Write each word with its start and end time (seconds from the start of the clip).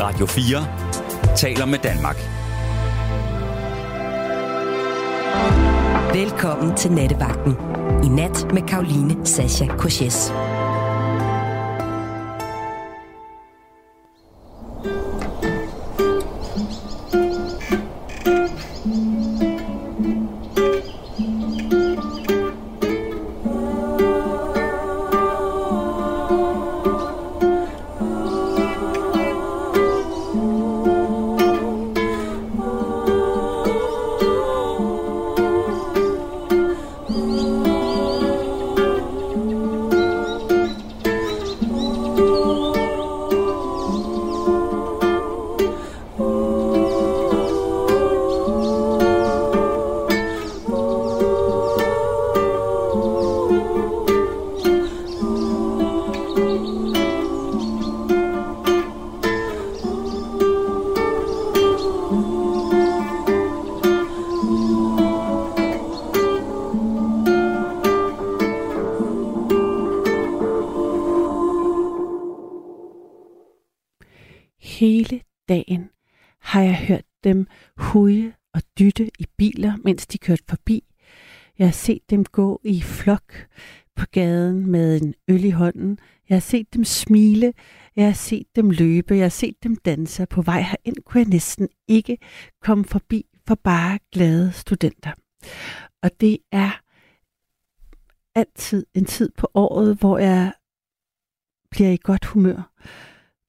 Radio 0.00 0.26
4 0.26 0.66
taler 1.36 1.66
med 1.66 1.78
Danmark. 1.78 2.16
Velkommen 6.14 6.76
til 6.76 6.92
Nattevagten. 6.92 7.56
I 8.04 8.08
nat 8.08 8.52
med 8.52 8.62
Karoline 8.68 9.26
Sasha 9.26 9.66
Korses. 9.66 10.32
Jeg 86.30 86.36
har 86.36 86.40
set 86.40 86.74
dem 86.74 86.84
smile. 86.84 87.52
Jeg 87.96 88.06
har 88.06 88.12
set 88.12 88.46
dem 88.56 88.70
løbe. 88.70 89.14
Jeg 89.14 89.24
har 89.24 89.28
set 89.28 89.62
dem 89.62 89.76
danse. 89.76 90.26
På 90.26 90.42
vej 90.42 90.60
herind 90.60 90.96
kunne 91.04 91.20
jeg 91.20 91.28
næsten 91.28 91.68
ikke 91.88 92.18
komme 92.62 92.84
forbi 92.84 93.26
for 93.46 93.54
bare 93.54 93.98
glade 94.12 94.52
studenter. 94.52 95.12
Og 96.02 96.10
det 96.20 96.38
er 96.52 96.70
altid 98.34 98.86
en 98.94 99.04
tid 99.04 99.30
på 99.36 99.50
året, 99.54 99.96
hvor 99.98 100.18
jeg 100.18 100.52
bliver 101.70 101.90
i 101.90 101.98
godt 102.02 102.24
humør. 102.24 102.72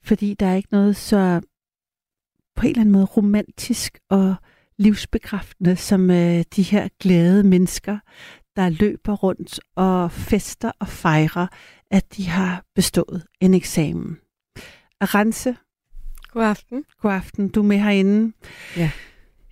Fordi 0.04 0.34
der 0.34 0.46
er 0.46 0.56
ikke 0.56 0.72
noget 0.72 0.96
så 0.96 1.42
på 2.56 2.62
en 2.62 2.70
eller 2.70 2.82
anden 2.82 2.94
måde 2.94 3.06
romantisk 3.06 4.00
og 4.10 4.36
livsbekræftende 4.78 5.76
som 5.76 6.12
øh, 6.12 6.44
de 6.56 6.64
her 6.64 6.88
glade 7.00 7.44
mennesker, 7.44 8.00
der 8.56 8.70
løber 8.70 9.14
rundt 9.14 9.60
og 9.76 10.12
fester 10.12 10.72
og 10.80 10.88
fejrer, 10.88 11.48
at 11.92 12.18
de 12.18 12.28
har 12.28 12.66
bestået 12.76 13.24
en 13.40 13.54
eksamen. 13.54 14.18
Arance, 15.00 15.56
God 16.28 16.44
aften. 16.44 16.86
god 17.02 17.12
aften. 17.12 17.50
Du 17.50 17.60
er 17.60 17.66
med 17.66 17.78
herinde. 17.78 18.34
Ja. 18.78 18.92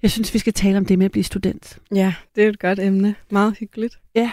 Jeg 0.02 0.12
synes, 0.12 0.34
vi 0.34 0.40
skal 0.40 0.54
tale 0.54 0.78
om 0.78 0.86
det 0.86 0.98
med 0.98 1.06
at 1.06 1.12
blive 1.12 1.24
student. 1.24 1.80
Ja, 1.96 2.14
det 2.36 2.44
er 2.44 2.50
et 2.50 2.60
godt 2.60 2.80
emne. 2.80 3.16
Meget 3.30 3.58
hyggeligt. 3.58 4.00
Ja, 4.16 4.32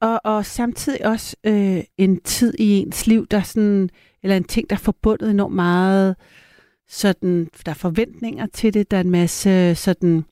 og, 0.00 0.20
og 0.24 0.46
samtidig 0.46 1.06
også 1.06 1.36
øh, 1.44 1.80
en 1.98 2.20
tid 2.20 2.54
i 2.58 2.78
ens 2.78 3.06
liv, 3.06 3.26
der 3.26 3.42
sådan, 3.42 3.90
eller 4.22 4.36
en 4.36 4.44
ting, 4.44 4.70
der 4.70 4.76
er 4.76 4.80
forbundet 4.80 5.30
enormt 5.30 5.54
meget, 5.54 6.16
sådan, 6.88 7.50
der 7.66 7.70
er 7.70 7.74
forventninger 7.74 8.46
til 8.46 8.74
det, 8.74 8.90
der 8.90 8.96
er 8.96 9.00
en 9.00 9.10
masse 9.10 9.74
sådan, 9.74 10.24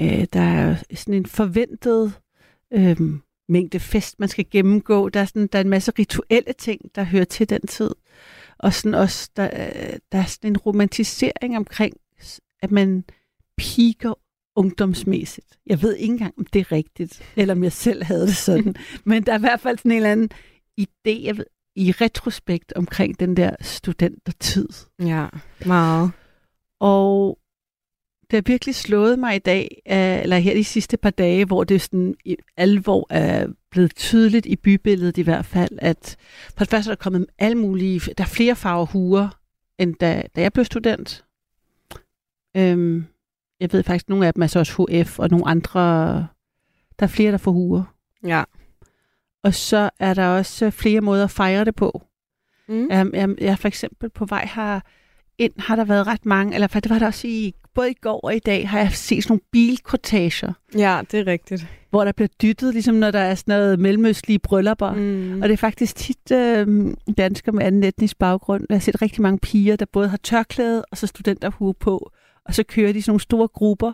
øh, 0.00 0.26
der 0.32 0.40
er 0.40 0.76
sådan 0.94 1.14
en 1.14 1.26
forventet 1.26 2.12
øh, 2.72 2.96
mængde 3.48 3.80
fest, 3.80 4.20
man 4.20 4.28
skal 4.28 4.46
gennemgå. 4.50 5.08
Der 5.08 5.20
er, 5.20 5.24
sådan, 5.24 5.46
der 5.46 5.58
er 5.58 5.62
en 5.62 5.70
masse 5.70 5.92
rituelle 5.98 6.52
ting, 6.58 6.80
der 6.94 7.04
hører 7.04 7.24
til 7.24 7.50
den 7.50 7.60
tid. 7.60 7.90
Og 8.58 8.72
sådan 8.72 8.94
også, 8.94 9.30
der, 9.36 9.44
øh, 9.44 9.98
der 10.12 10.18
er 10.18 10.24
sådan 10.24 10.50
en 10.50 10.56
romantisering 10.56 11.56
omkring, 11.56 11.94
at 12.62 12.70
man 12.70 13.04
piker 13.56 14.14
ungdomsmæssigt. 14.56 15.58
Jeg 15.66 15.82
ved 15.82 15.96
ikke 15.96 16.12
engang, 16.12 16.34
om 16.38 16.46
det 16.46 16.60
er 16.60 16.72
rigtigt, 16.72 17.22
eller 17.36 17.54
om 17.54 17.64
jeg 17.64 17.72
selv 17.72 18.04
havde 18.04 18.26
det 18.26 18.36
sådan. 18.36 18.74
Men 19.04 19.22
der 19.22 19.32
er 19.32 19.38
i 19.38 19.40
hvert 19.40 19.60
fald 19.60 19.78
sådan 19.78 19.90
en 19.90 19.96
eller 19.96 20.12
anden 20.12 20.30
idé 20.80 21.24
jeg 21.24 21.36
ved, 21.36 21.46
i 21.76 21.92
retrospekt 21.92 22.72
omkring 22.72 23.20
den 23.20 23.36
der 23.36 23.50
studentertid. 23.60 24.68
Ja, 24.98 25.26
meget. 25.66 26.10
Og 26.80 27.38
det 28.30 28.36
har 28.36 28.42
virkelig 28.46 28.74
slået 28.74 29.18
mig 29.18 29.36
i 29.36 29.38
dag, 29.38 29.82
øh, 29.90 30.22
eller 30.22 30.38
her 30.38 30.54
de 30.54 30.64
sidste 30.64 30.96
par 30.96 31.10
dage, 31.10 31.44
hvor 31.44 31.64
det 31.64 31.80
sådan 31.80 32.14
i 32.24 32.36
alvor 32.56 33.06
er 33.10 33.46
blevet 33.70 33.96
tydeligt 33.96 34.46
i 34.46 34.56
bybilledet 34.56 35.18
i 35.18 35.22
hvert 35.22 35.44
fald, 35.44 35.78
at 35.78 36.16
for 36.56 36.64
det 36.64 36.70
første 36.70 36.90
er 36.90 36.94
der 36.94 37.02
kommet 37.02 37.26
alle 37.38 37.58
mulige, 37.58 38.00
der 38.18 38.24
er 38.24 38.28
flere 38.28 38.56
farver 38.56 38.86
huer, 38.86 39.28
end 39.78 39.94
da, 39.94 40.22
da 40.36 40.40
jeg 40.40 40.52
blev 40.52 40.64
student. 40.64 41.24
Øhm, 42.56 43.06
jeg 43.60 43.72
ved 43.72 43.82
faktisk, 43.82 44.04
at 44.04 44.08
nogle 44.08 44.26
af 44.26 44.34
dem 44.34 44.42
er 44.42 44.46
så 44.46 44.58
også 44.58 44.86
HF, 44.90 45.18
og 45.18 45.28
nogle 45.30 45.46
andre, 45.46 45.82
der 46.98 47.06
er 47.06 47.06
flere, 47.06 47.32
der 47.32 47.38
får 47.38 47.52
huer. 47.52 47.94
Ja. 48.24 48.44
Og 49.42 49.54
så 49.54 49.90
er 49.98 50.14
der 50.14 50.26
også 50.26 50.70
flere 50.70 51.00
måder 51.00 51.24
at 51.24 51.30
fejre 51.30 51.64
det 51.64 51.74
på. 51.74 52.02
Mm. 52.68 52.88
Jeg, 52.90 53.06
jeg, 53.12 53.34
jeg 53.40 53.52
er 53.52 53.56
for 53.56 53.68
eksempel 53.68 54.10
på 54.10 54.24
vej 54.24 54.48
her 54.54 54.80
ind, 55.38 55.52
har 55.58 55.76
der 55.76 55.84
været 55.84 56.06
ret 56.06 56.26
mange, 56.26 56.54
eller 56.54 56.66
for 56.66 56.80
det 56.80 56.90
var 56.90 56.98
der 56.98 57.06
også 57.06 57.26
i, 57.28 57.54
både 57.74 57.90
i 57.90 57.94
går 57.94 58.20
og 58.20 58.34
i 58.36 58.38
dag, 58.38 58.68
har 58.68 58.78
jeg 58.78 58.90
set 58.92 59.22
sådan 59.22 59.32
nogle 59.32 59.40
bilkortager, 59.52 60.52
Ja, 60.78 61.00
det 61.10 61.20
er 61.20 61.26
rigtigt. 61.26 61.66
hvor 61.90 62.04
der 62.04 62.12
bliver 62.12 62.28
dyttet, 62.42 62.72
ligesom 62.72 62.94
når 62.94 63.10
der 63.10 63.18
er 63.18 63.34
sådan 63.34 63.52
noget 63.52 63.78
mellemøstlige 63.78 64.38
bryllupper. 64.38 64.92
Mm. 64.94 65.42
Og 65.42 65.48
det 65.48 65.52
er 65.52 65.56
faktisk 65.56 65.96
tit 65.96 66.32
øh, 66.32 66.94
danskere 67.18 67.52
med 67.52 67.64
anden 67.64 67.84
etnisk 67.84 68.18
baggrund. 68.18 68.66
Jeg 68.68 68.74
har 68.74 68.80
set 68.80 69.02
rigtig 69.02 69.22
mange 69.22 69.38
piger, 69.38 69.76
der 69.76 69.86
både 69.92 70.08
har 70.08 70.16
tørklæde 70.16 70.84
og 70.90 70.96
så 70.96 71.06
studenterhue 71.06 71.74
på. 71.74 72.10
Og 72.44 72.54
så 72.54 72.62
kører 72.62 72.92
de 72.92 73.02
sådan 73.02 73.10
nogle 73.10 73.20
store 73.20 73.48
grupper. 73.48 73.92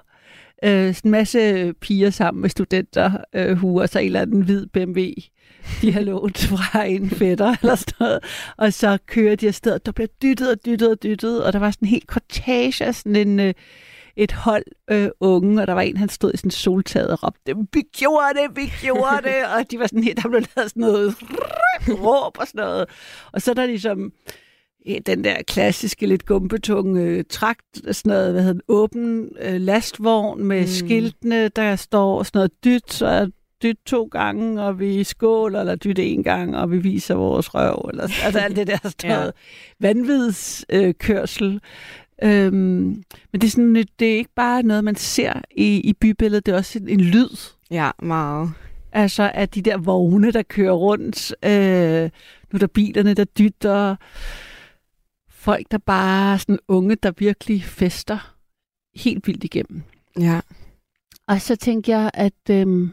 Øh, 0.64 0.94
en 1.04 1.10
masse 1.10 1.72
piger 1.80 2.10
sammen 2.10 2.40
med 2.40 2.50
studenterhue, 2.50 3.82
og 3.82 3.88
så 3.88 3.98
en 3.98 4.06
eller 4.06 4.20
anden 4.20 4.42
hvid 4.42 4.66
BMW, 4.66 5.04
de 5.82 5.92
har 5.92 6.00
lånt 6.00 6.38
fra 6.52 6.84
en 6.84 7.10
fætter 7.10 7.56
eller 7.62 7.74
sådan 7.74 7.94
noget. 8.00 8.20
Og 8.56 8.72
så 8.72 8.98
kører 9.06 9.36
de 9.36 9.48
afsted, 9.48 9.72
og 9.72 9.86
der 9.86 9.92
bliver 9.92 10.08
dyttet 10.22 10.50
og 10.50 10.66
dyttet 10.66 10.90
og 10.90 11.02
dyttet, 11.02 11.44
og 11.44 11.52
der 11.52 11.58
var 11.58 11.70
sådan 11.70 11.86
en 11.86 11.90
helt 11.90 12.06
kortage 12.06 12.84
af 12.84 12.94
sådan 12.94 13.16
en, 13.16 13.40
øh, 13.40 13.54
et 14.16 14.32
hold 14.32 14.64
øh, 14.90 15.08
unge, 15.20 15.62
og 15.62 15.66
der 15.66 15.72
var 15.72 15.80
en, 15.80 15.96
han 15.96 16.08
stod 16.08 16.34
i 16.34 16.36
sådan 16.36 16.50
soltaget 16.50 17.08
og 17.10 17.22
råbte, 17.22 17.54
vi 17.72 17.82
gjorde 17.92 18.34
det, 18.34 18.56
vi 18.56 18.72
gjorde 18.80 19.22
det, 19.22 19.44
og 19.56 19.70
de 19.70 19.78
var 19.78 19.86
sådan 19.86 20.04
helt, 20.04 20.22
der 20.22 20.28
blev 20.28 20.42
lavet 20.56 20.70
sådan 20.70 20.80
noget 20.80 21.14
råb 22.04 22.38
og 22.38 22.46
sådan 22.46 22.64
noget. 22.64 22.86
Og 23.32 23.42
så 23.42 23.50
er 23.50 23.54
der 23.54 23.66
ligesom 23.66 24.04
eh, 24.04 24.32
den 25.06 25.24
der 25.24 25.36
klassiske, 25.48 26.06
lidt 26.06 26.26
gumpetunge 26.26 27.02
øh, 27.02 27.24
trakt, 27.30 27.76
sådan 27.92 28.10
noget, 28.10 28.32
hvad 28.32 28.42
hedder 28.42 28.52
den, 28.52 28.62
åben 28.68 29.28
øh, 29.42 29.60
lastvogn 29.60 30.44
med 30.44 30.60
Mm. 30.60 30.66
skiltene, 30.66 31.48
der 31.48 31.76
står 31.76 32.22
sådan 32.22 32.38
noget 32.38 32.64
dyt, 32.64 32.92
så 32.92 33.06
er 33.06 33.26
dyt 33.62 33.78
to 33.86 34.04
gange, 34.12 34.62
og 34.62 34.78
vi 34.80 35.04
skåler, 35.04 35.60
eller 35.60 35.74
dyt 35.76 35.98
en 35.98 36.22
gang, 36.22 36.56
og 36.56 36.70
vi 36.70 36.78
viser 36.78 37.14
vores 37.14 37.54
røv, 37.54 37.88
eller 37.92 38.02
altså 38.24 38.38
alt 38.38 38.56
det 38.56 38.66
der 38.66 38.78
sådan 38.98 39.10
Ja. 39.10 39.16
noget 39.16 39.32
vanvidskørsel. 39.80 40.86
Øh, 40.88 40.94
kørsel. 40.98 41.60
øhm, 42.22 42.56
men 43.32 43.40
det 43.40 43.44
er, 43.44 43.48
sådan, 43.50 43.76
et- 43.76 43.98
det 44.00 44.12
er 44.12 44.16
ikke 44.16 44.34
bare 44.36 44.62
noget, 44.62 44.84
man 44.84 44.96
ser 44.96 45.32
i, 45.56 45.80
i 45.80 45.92
bybilledet, 45.92 46.46
det 46.46 46.52
er 46.52 46.56
også 46.56 46.78
en, 46.78 46.88
en 46.88 47.00
lyd. 47.00 47.28
Ja, 47.70 47.90
meget. 48.02 48.50
Altså, 48.92 49.30
at 49.34 49.54
de 49.54 49.62
der 49.62 49.76
vogne, 49.76 50.30
der 50.32 50.42
kører 50.42 50.72
rundt, 50.72 51.34
øh, 51.44 52.02
nu 52.52 52.56
er 52.56 52.58
der 52.58 52.66
bilerne, 52.66 53.14
der 53.14 53.24
dytter, 53.24 53.96
folk, 55.42 55.66
der 55.70 55.78
bare 55.78 56.32
er 56.32 56.36
sådan 56.36 56.58
unge, 56.68 56.94
der 56.96 57.12
virkelig 57.18 57.64
fester 57.64 58.34
helt 58.94 59.26
vildt 59.26 59.44
igennem. 59.44 59.82
Ja. 60.18 60.40
Og 61.28 61.40
så 61.40 61.56
tænker 61.56 61.98
jeg, 61.98 62.10
at 62.14 62.50
øhm, 62.50 62.92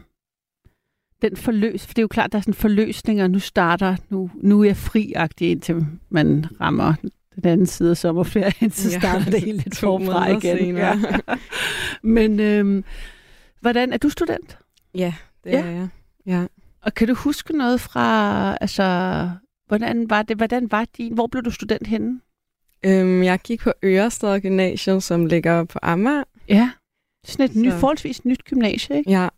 den 1.22 1.36
forløs, 1.36 1.86
for 1.86 1.92
det 1.94 1.98
er 1.98 2.02
jo 2.02 2.08
klart, 2.08 2.32
der 2.32 2.38
er 2.38 2.42
sådan 2.42 2.54
forløsninger, 2.54 3.28
nu 3.28 3.38
starter, 3.38 3.96
nu, 4.08 4.30
nu 4.34 4.60
er 4.60 4.64
jeg 4.64 4.76
fri-agtig, 4.76 5.50
indtil 5.50 5.86
man 6.08 6.46
rammer 6.60 6.94
den 7.34 7.46
anden 7.46 7.66
side 7.66 7.90
af 7.90 7.96
sommerferien, 7.96 8.70
så 8.70 8.90
Ja, 8.90 8.98
starter 8.98 9.30
det 9.30 9.40
helt 9.42 9.64
lidt 9.64 9.76
forfra 9.76 10.28
igen. 10.28 10.40
senere. 10.58 10.98
Ja. 11.28 11.34
Men 12.02 12.40
øhm, 12.40 12.84
hvordan, 13.60 13.92
er 13.92 13.96
du 13.98 14.08
student? 14.08 14.58
Ja, 14.94 15.14
det 15.44 15.50
Ja. 15.50 15.60
er 15.60 15.70
jeg. 15.70 15.88
Ja. 16.26 16.46
Og 16.82 16.94
kan 16.94 17.08
du 17.08 17.14
huske 17.14 17.56
noget 17.56 17.80
fra, 17.80 18.56
altså, 18.60 19.30
hvordan 19.66 20.10
var 20.10 20.22
det, 20.22 20.36
hvordan 20.36 20.70
var 20.70 20.86
din, 20.96 21.14
hvor 21.14 21.26
blev 21.26 21.42
du 21.44 21.50
student 21.50 21.86
henne? 21.86 22.20
Øhm, 22.86 23.22
jeg 23.22 23.38
gik 23.44 23.60
på 23.60 23.72
Ørestad 23.84 24.40
Gymnasium, 24.40 25.00
som 25.00 25.26
ligger 25.26 25.64
på 25.64 25.78
Amager. 25.82 26.24
Ja. 26.48 26.70
Sådan 27.24 27.44
et 27.50 27.56
ny, 27.56 27.70
Så- 27.70 27.78
forholdsvis 27.78 28.24
nyt 28.24 28.44
gymnasie, 28.44 28.96
ikke? 28.98 29.10
Ja, 29.10 29.28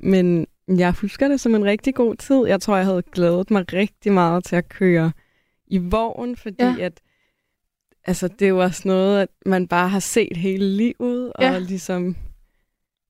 men 0.00 0.46
jeg 0.68 0.92
husker 0.92 1.28
det 1.28 1.40
som 1.40 1.54
en 1.54 1.64
rigtig 1.64 1.94
god 1.94 2.16
tid. 2.16 2.46
Jeg 2.46 2.60
tror, 2.60 2.76
jeg 2.76 2.84
havde 2.86 3.02
glædet 3.12 3.50
mig 3.50 3.72
rigtig 3.72 4.12
meget 4.12 4.44
til 4.44 4.56
at 4.56 4.68
køre 4.68 5.12
i 5.66 5.78
vogn, 5.78 6.36
fordi 6.36 6.56
Ja. 6.64 6.74
ja. 6.78 6.84
at 6.84 7.00
altså, 8.04 8.28
det 8.28 8.42
er 8.44 8.48
jo 8.48 8.58
også 8.62 8.82
noget, 8.84 9.20
at 9.22 9.28
man 9.46 9.68
bare 9.68 9.88
har 9.88 10.00
set 10.00 10.36
hele 10.36 10.64
livet, 10.76 11.32
Ja. 11.40 11.54
og 11.54 11.60
ligesom, 11.60 12.16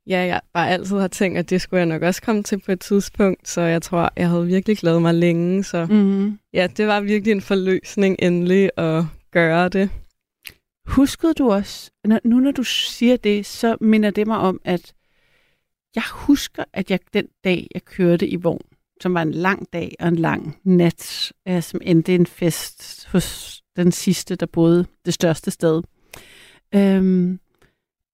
ja, 0.06 0.19
jeg 0.19 0.41
bare 0.53 0.69
altid 0.71 0.97
har 0.99 1.09
tænkt, 1.09 1.39
at 1.39 1.50
det 1.50 1.61
skulle 1.61 1.79
jeg 1.79 1.87
nok 1.87 2.03
også 2.03 2.23
komme 2.23 2.43
til 2.43 2.59
på 2.61 2.73
et 2.73 2.81
tidspunkt, 2.81 3.49
så 3.49 3.61
jeg 3.61 3.83
tror, 3.83 4.11
jeg 4.17 4.29
havde 4.29 4.47
virkelig 4.47 4.79
glædet 4.79 5.03
mig 5.03 5.15
længe, 5.15 5.65
så 5.65 5.87
Mm. 5.91 6.39
ja, 6.53 6.67
det 6.77 6.87
var 6.87 7.00
virkelig 7.00 7.33
en 7.33 7.41
forløsning 7.41 8.17
endelig 8.19 8.71
at 8.77 9.05
gøre 9.32 9.69
det. 9.69 9.90
Huskede 10.87 11.34
du 11.34 11.52
også, 11.52 11.90
når, 12.05 12.20
nu 12.25 12.40
når 12.40 12.50
du 12.50 12.62
siger 12.62 13.17
det, 13.17 13.46
så 13.46 13.76
minder 13.81 14.11
det 14.11 14.26
mig 14.26 14.38
om, 14.38 14.61
at 14.64 14.94
jeg 15.94 16.05
husker, 16.12 16.64
at 16.73 16.90
jeg 16.90 17.00
den 17.12 17.29
dag, 17.44 17.67
jeg 17.75 17.84
kørte 17.84 18.29
i 18.29 18.37
vogn, 18.37 18.67
som 19.00 19.14
var 19.14 19.23
en 19.23 19.32
lang 19.32 19.73
dag 19.73 19.94
og 20.00 20.08
en 20.08 20.17
lang 20.17 20.61
nat, 20.64 21.32
øh, 21.49 21.62
som 21.62 21.81
endte 21.82 22.14
en 22.14 22.26
fest 22.26 23.06
hos 23.06 23.61
den 23.76 23.93
sidste, 23.93 24.37
der 24.37 24.46
boede 24.46 24.87
det 25.05 25.14
største 25.14 25.50
sted, 25.50 25.82
øhm, 26.75 27.40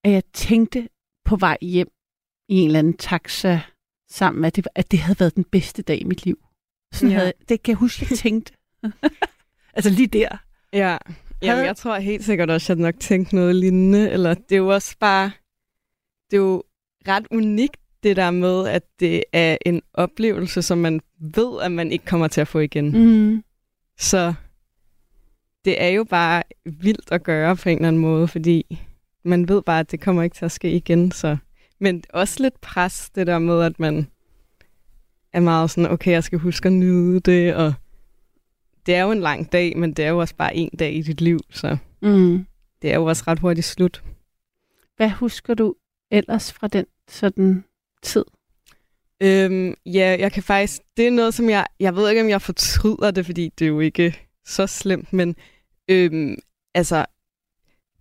at 0.04 0.12
jeg 0.12 0.22
tænkte 0.32 0.88
på 1.24 1.36
vej 1.36 1.58
hjem 1.60 1.90
i 2.48 2.54
en 2.54 2.66
eller 2.66 2.78
anden 2.78 2.96
taxa 2.96 3.60
sammen, 4.10 4.44
at 4.44 4.56
det, 4.56 4.68
at 4.74 4.90
det 4.90 4.98
havde 4.98 5.20
været 5.20 5.36
den 5.36 5.44
bedste 5.44 5.82
dag 5.82 6.00
i 6.00 6.04
mit 6.04 6.24
liv. 6.24 6.38
Sådan 6.94 7.10
ja. 7.10 7.18
havde, 7.18 7.32
det 7.48 7.62
kan 7.62 7.72
jeg 7.72 7.78
huske, 7.78 8.06
jeg 8.10 8.18
tænkte. 8.18 8.52
altså 9.76 9.90
lige 9.90 10.06
der. 10.06 10.47
Ja, 10.72 10.96
Jamen, 11.42 11.64
jeg 11.64 11.76
tror 11.76 11.98
helt 11.98 12.24
sikkert 12.24 12.50
også, 12.50 12.72
at 12.72 12.78
jeg 12.78 12.82
nok 12.82 13.00
tænkte 13.00 13.34
noget 13.34 13.54
lignende. 13.56 14.10
Eller 14.10 14.34
det 14.34 14.52
er 14.52 14.56
jo 14.56 14.68
også 14.68 14.96
bare... 15.00 15.30
Det 16.30 16.36
er 16.36 16.40
jo 16.40 16.62
ret 17.08 17.26
unikt, 17.30 17.80
det 18.02 18.16
der 18.16 18.30
med, 18.30 18.68
at 18.68 18.82
det 19.00 19.24
er 19.32 19.56
en 19.66 19.82
oplevelse, 19.94 20.62
som 20.62 20.78
man 20.78 21.00
ved, 21.20 21.62
at 21.62 21.72
man 21.72 21.92
ikke 21.92 22.04
kommer 22.04 22.28
til 22.28 22.40
at 22.40 22.48
få 22.48 22.58
igen. 22.58 22.90
Mm. 22.90 23.44
Så 23.98 24.34
det 25.64 25.82
er 25.82 25.88
jo 25.88 26.04
bare 26.04 26.42
vildt 26.64 27.12
at 27.12 27.22
gøre 27.22 27.56
på 27.56 27.68
en 27.68 27.76
eller 27.76 27.88
anden 27.88 28.02
måde, 28.02 28.28
fordi 28.28 28.78
man 29.24 29.48
ved 29.48 29.62
bare, 29.62 29.80
at 29.80 29.90
det 29.90 30.00
kommer 30.00 30.22
ikke 30.22 30.36
til 30.36 30.44
at 30.44 30.52
ske 30.52 30.70
igen. 30.70 31.12
Så. 31.12 31.36
Men 31.80 32.04
også 32.12 32.42
lidt 32.42 32.60
pres, 32.60 33.10
det 33.10 33.26
der 33.26 33.38
med, 33.38 33.62
at 33.62 33.80
man 33.80 34.08
er 35.32 35.40
meget 35.40 35.70
sådan, 35.70 35.90
okay, 35.90 36.10
jeg 36.10 36.24
skal 36.24 36.38
huske 36.38 36.66
at 36.66 36.72
nyde 36.72 37.20
det, 37.20 37.54
og 37.54 37.74
det 38.88 38.96
er 38.96 39.02
jo 39.02 39.11
en 39.12 39.20
lang 39.20 39.52
dag, 39.52 39.76
men 39.79 39.93
det 39.93 40.05
er 40.05 40.08
jo 40.08 40.19
også 40.19 40.35
bare 40.35 40.56
en 40.56 40.70
dag 40.79 40.94
i 40.94 41.02
dit 41.02 41.20
liv, 41.20 41.40
så 41.50 41.76
Mm. 42.02 42.46
det 42.82 42.90
er 42.90 42.94
jo 42.94 43.05
også 43.05 43.25
ret 43.26 43.38
hurtigt 43.38 43.67
slut. 43.67 44.02
Hvad 44.96 45.11
husker 45.11 45.55
du 45.55 45.75
ellers 46.11 46.52
fra 46.52 46.69
den 46.69 46.87
sådan 47.08 47.64
tid? 48.02 48.25
Øhm, 49.23 49.75
ja, 49.87 50.17
jeg 50.19 50.32
kan 50.32 50.43
faktisk... 50.43 50.82
Det 50.96 51.06
er 51.06 51.11
noget, 51.11 51.35
som 51.35 51.50
jeg... 51.50 51.67
Jeg 51.81 51.96
ved 51.96 52.08
ikke, 52.11 52.23
om 52.23 52.29
jeg 52.29 52.43
fortryder 52.43 53.11
det, 53.11 53.26
fordi 53.26 53.52
det 53.58 53.64
er 53.64 53.69
jo 53.69 53.81
ikke 53.81 54.17
så 54.46 54.67
slemt, 54.67 55.12
men 55.12 55.37
øhm, 55.88 56.37
altså... 56.75 57.06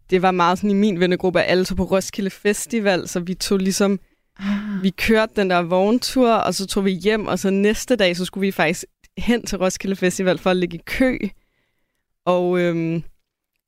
Det 0.10 0.22
var 0.22 0.32
meget 0.32 0.58
sådan 0.58 0.70
i 0.70 0.74
min 0.74 1.00
vennegruppe, 1.00 1.42
alle 1.42 1.66
tog 1.66 1.78
på 1.78 1.84
Roskilde 1.84 2.30
Festival, 2.30 3.08
så 3.08 3.20
vi 3.20 3.34
tog 3.34 3.58
ligesom... 3.58 4.00
Ah. 4.40 4.84
Vi 4.84 4.90
kørte 4.90 5.34
den 5.36 5.50
der 5.50 5.62
vogntur, 5.62 6.32
og 6.32 6.54
så 6.54 6.68
tog 6.68 6.86
vi 6.86 6.92
hjem, 6.92 7.28
og 7.28 7.40
så 7.40 7.50
næste 7.50 7.96
dag, 7.96 8.18
så 8.18 8.26
skulle 8.26 8.48
vi 8.48 8.52
faktisk 8.52 8.86
hen 9.18 9.46
til 9.46 9.58
Roskilde 9.58 9.96
Festival 9.96 10.38
for 10.38 10.50
at 10.50 10.58
ligge 10.58 10.78
i 10.78 10.82
kø. 10.86 11.18
Og 12.26 12.60
øhm, 12.60 13.04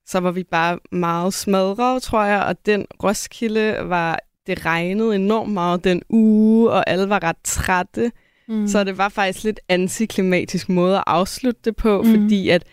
så 0.06 0.20
var 0.20 0.30
vi 0.30 0.42
bare 0.44 0.78
meget 0.92 1.34
smadret, 1.34 2.02
tror 2.02 2.24
jeg, 2.24 2.42
og 2.42 2.66
den 2.66 2.86
Roskilde 3.04 3.76
var... 3.84 4.18
Det 4.46 4.66
regnede 4.66 5.14
enormt 5.14 5.52
meget 5.52 5.84
den 5.84 6.02
uge, 6.08 6.70
og 6.70 6.90
alle 6.90 7.08
var 7.08 7.22
ret 7.22 7.36
trætte. 7.44 8.12
Mm. 8.48 8.68
Så 8.68 8.84
det 8.84 8.98
var 8.98 9.08
faktisk 9.08 9.44
lidt 9.44 9.60
antiklimatisk 9.68 10.68
måde 10.68 10.96
at 10.96 11.04
afslutte 11.06 11.60
det 11.64 11.76
på, 11.76 12.02
Mm. 12.02 12.10
fordi 12.10 12.48
at, 12.48 12.64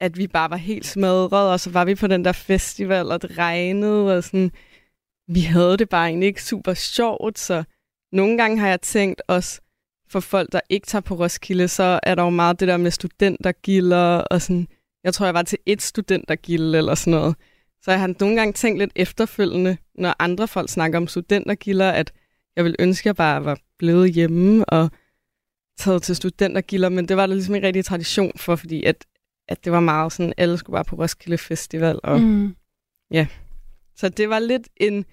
at 0.00 0.18
vi 0.18 0.26
bare 0.26 0.50
var 0.50 0.56
helt 0.56 0.86
smadret, 0.86 1.52
og 1.52 1.60
så 1.60 1.70
var 1.70 1.84
vi 1.84 1.94
på 1.94 2.06
den 2.06 2.24
der 2.24 2.32
festival, 2.32 3.12
og 3.12 3.22
det 3.22 3.38
regnede, 3.38 4.16
og 4.16 4.24
sådan, 4.24 4.50
vi 5.28 5.40
havde 5.40 5.76
det 5.76 5.88
bare 5.88 6.08
egentlig 6.08 6.26
ikke 6.26 6.42
super 6.44 6.74
sjovt, 6.74 7.38
så 7.38 7.64
nogle 8.12 8.38
gange 8.38 8.58
har 8.58 8.68
jeg 8.68 8.80
tænkt 8.80 9.22
også, 9.28 9.60
for 10.14 10.20
folk, 10.20 10.52
der 10.52 10.60
ikke 10.68 10.86
tager 10.86 11.00
på 11.02 11.14
Roskilde, 11.14 11.68
så 11.68 12.00
er 12.02 12.14
der 12.14 12.22
jo 12.22 12.30
meget 12.30 12.60
det 12.60 12.68
der 12.68 12.76
med 12.76 12.90
studentergilder, 12.90 14.16
og 14.30 14.42
sådan, 14.42 14.68
jeg 15.04 15.14
tror, 15.14 15.26
jeg 15.26 15.34
var 15.34 15.42
til 15.42 15.58
et 15.66 15.82
studentergilde 15.82 16.78
eller 16.78 16.94
sådan 16.94 17.10
noget. 17.10 17.36
Så 17.82 17.90
jeg 17.90 18.00
har 18.00 18.14
nogle 18.20 18.36
gange 18.36 18.52
tænkt 18.52 18.78
lidt 18.78 18.92
efterfølgende, 18.96 19.76
når 19.94 20.14
andre 20.18 20.48
folk 20.48 20.68
snakker 20.70 20.98
om 20.98 21.06
studentergilder, 21.06 21.90
at 21.90 22.12
jeg 22.56 22.64
ville 22.64 22.76
ønske, 22.78 23.02
at 23.02 23.06
jeg 23.06 23.16
bare 23.16 23.44
var 23.44 23.58
blevet 23.78 24.12
hjemme 24.12 24.64
og 24.64 24.90
taget 25.78 26.02
til 26.02 26.16
studentergilder, 26.16 26.88
men 26.88 27.08
det 27.08 27.16
var 27.16 27.26
der 27.26 27.34
ligesom 27.34 27.54
ikke 27.54 27.66
rigtig 27.66 27.84
tradition 27.84 28.32
for, 28.36 28.56
fordi 28.56 28.84
at, 28.84 29.06
at 29.48 29.64
det 29.64 29.72
var 29.72 29.80
meget 29.80 30.12
sådan, 30.12 30.32
alle 30.36 30.58
skulle 30.58 30.74
bare 30.74 30.84
på 30.84 30.96
Roskilde 30.96 31.38
Festival. 31.38 32.00
Og, 32.02 32.20
mm. 32.20 32.26
Mm. 33.10 33.26
Så 33.96 34.08
det 34.08 34.28
var 34.28 34.38
lidt 34.38 34.68
en 34.76 35.04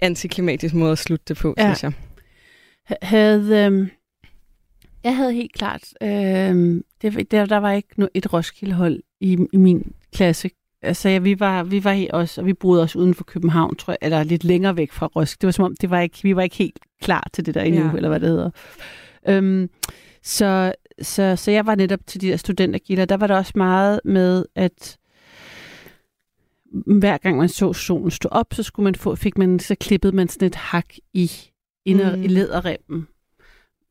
antiklimatisk 0.00 0.74
måde 0.74 0.92
at 0.92 0.98
slutte 0.98 1.24
det 1.28 1.36
på, 1.36 1.54
Ja. 1.56 1.62
ja. 1.62 1.74
synes 1.74 1.82
jeg. 1.82 1.92
Ha- 2.86 2.94
Havde, 3.02 3.64
øhm, 3.66 3.88
jeg 5.04 5.16
havde 5.16 5.32
helt 5.32 5.52
klart, 5.52 5.82
øhm, 6.02 6.84
det, 7.02 7.30
der, 7.30 7.46
der 7.46 7.56
var 7.56 7.72
ikke 7.72 7.88
et 8.14 8.32
Roskildehold 8.32 9.02
i, 9.20 9.38
i 9.52 9.56
min 9.56 9.92
klasse. 10.12 10.50
Altså, 10.82 11.08
ja, 11.08 11.18
vi 11.18 11.40
var, 11.40 11.62
vi 11.62 11.84
var 11.84 11.92
i 11.92 12.08
os, 12.12 12.38
og 12.38 12.46
vi 12.46 12.52
boede 12.52 12.82
også 12.82 12.98
uden 12.98 13.14
for 13.14 13.24
København, 13.24 13.76
tror 13.76 13.92
jeg, 13.92 13.98
eller 14.02 14.22
lidt 14.22 14.44
længere 14.44 14.76
væk 14.76 14.92
fra 14.92 15.06
Roskilde. 15.06 15.40
Det 15.40 15.46
var 15.46 15.52
som 15.52 15.64
om, 15.64 15.76
det 15.80 15.90
var 15.90 16.00
ikke, 16.00 16.18
vi 16.22 16.36
var 16.36 16.42
ikke 16.42 16.56
helt 16.56 16.78
klar 17.02 17.28
til 17.32 17.46
det 17.46 17.54
der 17.54 17.62
endnu, 17.62 17.84
Ja. 17.84 17.92
eller 17.96 18.08
hvad 18.08 18.20
det 18.20 18.28
hedder. 18.28 18.50
Øhm, 19.28 19.70
så, 20.22 20.72
så, 21.02 21.36
så 21.36 21.50
jeg 21.50 21.66
var 21.66 21.74
netop 21.74 22.00
til 22.06 22.20
de 22.20 22.26
der 22.28 22.36
studentergilder. 22.36 23.04
Der 23.04 23.16
var 23.16 23.26
der 23.26 23.36
også 23.36 23.52
meget 23.54 24.00
med, 24.04 24.44
at 24.54 24.96
hver 26.86 27.18
gang 27.18 27.36
man 27.38 27.48
så 27.48 27.72
solen 27.72 28.10
stå 28.10 28.28
op, 28.32 28.54
så 28.54 28.62
skulle 28.62 28.84
man 28.84 28.94
få, 28.94 29.14
fik 29.14 29.38
man, 29.38 29.58
så 29.58 29.74
klippede 29.74 30.16
man 30.16 30.28
sådan 30.28 30.46
et 30.46 30.54
hak 30.54 30.86
i, 31.12 31.30
inder, 31.86 32.16
mm. 32.16 32.22
I 32.22 32.26
læderremmen. 32.26 33.08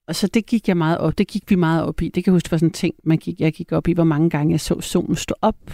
Og 0.07 0.15
så 0.15 0.27
det 0.27 0.45
gik 0.45 0.67
jeg 0.67 0.77
meget 0.77 0.97
op. 0.97 1.17
Det 1.17 1.27
gik 1.27 1.43
vi 1.49 1.55
meget 1.55 1.83
op 1.83 2.01
i. 2.01 2.05
Det 2.05 2.23
kan 2.23 2.31
jeg 2.31 2.35
huske, 2.35 2.45
det 2.45 2.51
var 2.51 2.57
sådan 2.57 2.69
en 2.69 2.73
ting, 2.73 2.95
man 3.03 3.17
gik, 3.17 3.39
jeg 3.39 3.53
gik 3.53 3.71
op 3.71 3.87
i, 3.87 3.93
hvor 3.93 4.03
mange 4.03 4.29
gange 4.29 4.51
jeg 4.51 4.59
så 4.59 4.81
solen 4.81 5.15
stå 5.15 5.35
op. 5.41 5.71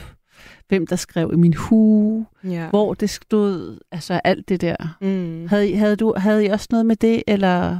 Hvem 0.67 0.87
der 0.87 0.95
skrev 0.95 1.31
i 1.33 1.35
min 1.35 1.53
hue. 1.53 2.25
Ja. 2.43 2.69
Hvor 2.69 2.93
det 2.93 3.09
stod. 3.09 3.79
Altså 3.91 4.21
alt 4.23 4.49
det 4.49 4.61
der. 4.61 4.97
Mm. 5.01 5.47
Havde, 5.47 5.75
havde, 5.75 5.95
du, 5.95 6.13
havde 6.17 6.45
I 6.45 6.47
også 6.47 6.67
noget 6.71 6.85
med 6.85 6.95
det, 6.95 7.23
eller? 7.27 7.77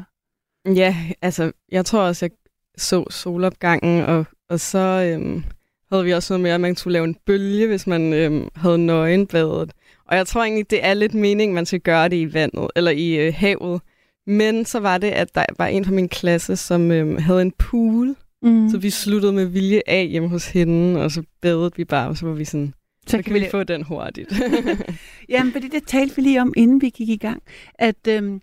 Ja, 0.66 0.96
altså, 1.22 1.52
jeg 1.72 1.86
tror 1.86 2.02
også, 2.02 2.26
jeg 2.26 2.32
så 2.78 3.06
solopgangen, 3.10 4.04
og, 4.04 4.26
og 4.50 4.60
så 4.60 5.14
øhm, 5.14 5.44
havde 5.92 6.04
vi 6.04 6.12
også 6.12 6.34
noget 6.34 6.44
med, 6.44 6.52
at 6.52 6.62
man 6.62 6.76
skulle 6.76 6.94
lave 6.94 7.04
en 7.04 7.16
bølge, 7.26 7.68
hvis 7.68 7.88
man 7.88 8.14
øhm, 8.14 8.48
havde 8.56 8.78
nøgenbadet. 8.78 9.72
Og 10.06 10.18
jeg 10.18 10.28
tror 10.28 10.44
egentlig, 10.44 10.70
det 10.70 10.86
er 10.86 10.94
lidt 10.94 11.14
meningen, 11.14 11.56
man 11.56 11.66
skal 11.66 11.80
gøre 11.80 12.10
det 12.10 12.16
i 12.16 12.34
vandet, 12.34 12.68
eller 12.76 12.92
i 12.92 13.28
øh, 13.28 13.34
havet. 13.36 13.82
Men 14.28 14.66
så 14.66 14.80
var 14.80 14.98
det, 14.98 15.08
at 15.08 15.36
der 15.36 15.46
var 15.58 15.68
en 15.68 15.86
fra 15.86 15.92
min 15.92 16.10
klasse, 16.10 16.56
som 16.56 16.92
øhm, 16.92 17.18
havde 17.18 17.42
en 17.42 17.52
pool, 17.52 18.16
Mm. 18.44 18.70
så 18.70 18.78
vi 18.78 18.90
sluttede 18.90 19.34
med 19.34 19.46
vilje 19.46 19.82
af 19.88 20.08
hjemme 20.08 20.30
hos 20.30 20.48
hende, 20.48 21.02
og 21.04 21.12
så 21.12 21.24
badede 21.42 21.72
vi 21.76 21.86
bare, 21.86 22.08
og 22.10 22.18
så 22.18 22.26
var 22.26 22.34
vi 22.34 22.46
sådan, 22.46 22.74
så 23.08 23.22
kan 23.22 23.34
vi 23.34 23.48
få 23.52 23.64
den 23.64 23.84
hurtigt. 23.84 24.34
Jamen, 25.30 25.52
fordi 25.54 25.68
det 25.68 25.84
talte 25.88 26.16
vi 26.16 26.22
lige 26.22 26.42
om, 26.42 26.54
inden 26.58 26.82
vi 26.82 26.90
gik 26.90 27.10
i 27.10 27.18
gang, 27.18 27.44
at, 27.76 28.08
øhm, 28.08 28.42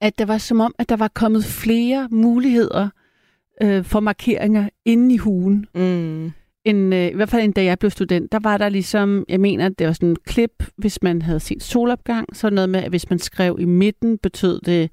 at 0.00 0.18
der 0.18 0.24
var 0.24 0.38
som 0.38 0.60
om, 0.60 0.74
at 0.78 0.88
der 0.88 0.96
var 0.96 1.08
kommet 1.08 1.44
flere 1.44 2.08
muligheder 2.10 2.88
øh, 3.62 3.84
for 3.84 4.00
markeringer 4.00 4.68
inde 4.84 5.14
i 5.14 5.18
hugen, 5.18 5.66
mm. 5.74 6.32
End, 6.66 6.94
øh, 6.94 7.06
i 7.06 7.14
hvert 7.14 7.28
fald 7.28 7.42
end 7.42 7.54
da 7.54 7.64
jeg 7.64 7.78
blev 7.78 7.90
student. 7.90 8.32
Der 8.32 8.38
var 8.42 8.58
der 8.58 8.68
ligesom, 8.68 9.24
jeg 9.28 9.40
mener, 9.40 9.68
det 9.68 9.86
var 9.86 9.92
sådan 9.92 10.08
en 10.08 10.16
klip, 10.26 10.64
hvis 10.76 11.02
man 11.02 11.22
havde 11.22 11.40
set 11.40 11.62
solopgang, 11.62 12.36
så 12.36 12.50
noget 12.50 12.68
med, 12.70 12.82
at 12.82 12.88
hvis 12.88 13.10
man 13.10 13.18
skrev 13.18 13.56
i 13.60 13.64
midten, 13.64 14.18
betød 14.18 14.60
det, 14.60 14.90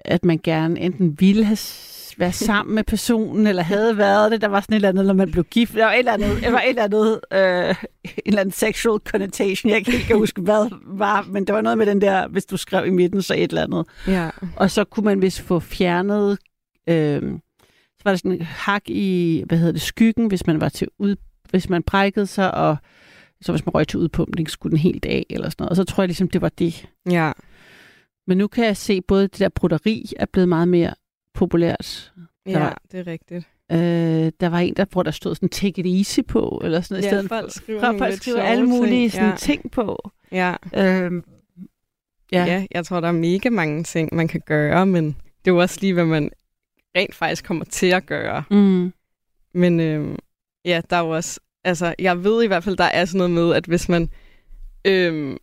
at 0.00 0.24
man 0.24 0.40
gerne 0.44 0.80
enten 0.80 1.16
ville 1.20 1.44
have 1.44 1.56
s- 1.56 2.14
være 2.18 2.32
sammen 2.48 2.74
med 2.74 2.84
personen, 2.84 3.46
eller 3.46 3.62
havde 3.62 3.96
været 3.98 4.32
det. 4.32 4.40
Der 4.40 4.48
var 4.48 4.60
sådan 4.60 4.72
et 4.74 4.76
eller 4.76 4.88
andet, 4.88 5.06
når 5.06 5.14
man 5.14 5.30
blev 5.30 5.44
gift. 5.44 5.74
Der 5.74 5.84
var 5.84 5.92
et 5.92 5.98
eller 5.98 6.12
andet, 6.12 6.42
der 6.42 6.50
var 6.50 6.60
et 6.60 6.68
eller 6.68 6.82
andet 6.84 7.20
øh, 7.32 7.74
en 8.04 8.22
eller 8.26 8.40
anden 8.40 8.52
sexual 8.52 9.00
connotation. 9.04 9.70
Jeg 9.72 9.84
kan 9.84 9.94
ikke 9.94 10.14
huske, 10.14 10.40
hvad 10.40 10.70
var, 10.86 11.26
men 11.30 11.46
det 11.46 11.54
var 11.54 11.60
noget 11.60 11.78
med 11.78 11.86
den 11.86 12.00
der, 12.00 12.28
hvis 12.28 12.44
du 12.44 12.56
skrev 12.56 12.86
i 12.86 12.90
midten, 12.90 13.22
så 13.22 13.34
et 13.34 13.42
eller 13.42 13.62
andet. 13.62 13.86
Ja. 14.06 14.30
Og 14.56 14.70
så 14.70 14.84
kunne 14.84 15.04
man 15.04 15.22
vist 15.22 15.40
få 15.40 15.60
fjernet, 15.60 16.38
øh, 16.88 17.22
var 18.08 18.12
der 18.12 18.16
sådan 18.18 18.32
en 18.32 18.42
hak 18.42 18.82
i, 18.90 19.42
hvad 19.46 19.58
hedder 19.58 19.72
det, 19.72 19.80
skyggen, 19.82 20.26
hvis 20.26 20.46
man 20.46 20.60
var 20.60 20.68
til 20.68 20.88
ud, 20.98 21.16
hvis 21.50 21.68
man 21.68 21.82
brækkede 21.82 22.26
sig, 22.26 22.54
og 22.54 22.76
så 23.40 23.52
hvis 23.52 23.66
man 23.66 23.74
røg 23.74 23.88
til 23.88 23.98
udpumpning, 23.98 24.50
skulle 24.50 24.70
den 24.70 24.78
helt 24.78 25.04
af, 25.04 25.26
eller 25.30 25.48
sådan 25.50 25.54
noget. 25.62 25.70
Og 25.70 25.76
så 25.76 25.84
tror 25.84 26.02
jeg 26.02 26.08
ligesom, 26.08 26.28
det 26.28 26.40
var 26.42 26.48
det. 26.48 26.88
Ja. 27.10 27.32
Men 28.26 28.38
nu 28.38 28.46
kan 28.46 28.64
jeg 28.64 28.76
se, 28.76 29.00
både 29.00 29.22
det 29.22 29.38
der 29.38 29.48
broderi 29.48 30.12
er 30.18 30.26
blevet 30.32 30.48
meget 30.48 30.68
mere 30.68 30.94
populært. 31.34 32.12
Der 32.46 32.52
Ja, 32.52 32.58
var- 32.58 32.82
det 32.92 33.00
er 33.00 33.06
rigtigt. 33.06 33.48
Øh, 33.72 34.32
der 34.40 34.48
var 34.48 34.58
en, 34.58 34.74
der, 34.74 34.84
hvor 34.92 35.02
der 35.02 35.10
stod 35.10 35.34
sådan, 35.34 35.48
take 35.48 35.80
it 35.80 35.96
easy 35.98 36.20
på, 36.28 36.60
eller 36.64 36.80
sådan 36.80 36.94
noget. 36.94 37.02
Ja, 37.04 37.08
i 37.08 37.10
stedet 37.10 37.28
folk 37.28 37.52
skriver 37.52 37.80
for, 37.80 37.98
folk 37.98 38.14
skriver 38.14 38.42
alle 38.42 38.66
mulige 38.66 39.00
ting, 39.00 39.12
sådan, 39.12 39.28
ja. 39.30 39.36
ting 39.36 39.70
på. 39.70 40.10
Ja. 40.32 40.54
Øh, 40.76 41.12
ja. 42.32 42.44
ja, 42.44 42.66
jeg 42.70 42.84
tror, 42.86 43.00
der 43.00 43.08
er 43.08 43.12
mega 43.12 43.50
mange 43.50 43.82
ting, 43.84 44.14
man 44.14 44.28
kan 44.28 44.40
gøre, 44.46 44.86
men 44.86 45.04
det 45.06 45.50
er 45.50 45.54
jo 45.54 45.58
også 45.60 45.78
lige, 45.80 45.92
hvad 45.94 46.04
man 46.04 46.30
rent 46.98 47.14
faktisk 47.14 47.44
kommer 47.44 47.64
til 47.64 47.86
at 47.86 48.06
gøre. 48.06 48.42
Mm. 48.50 48.92
Men 49.54 49.80
øhm, 49.80 50.16
ja, 50.64 50.80
der 50.90 50.96
er 50.96 51.00
jo 51.00 51.10
også... 51.10 51.40
Altså, 51.64 51.94
jeg 51.98 52.24
ved 52.24 52.44
i 52.44 52.46
hvert 52.46 52.64
fald, 52.64 52.76
der 52.76 52.84
er 52.84 53.04
sådan 53.04 53.18
noget 53.18 53.30
med, 53.30 53.54
at 53.54 53.66
hvis 53.66 53.88
man 53.88 54.08
øhm, 54.84 55.36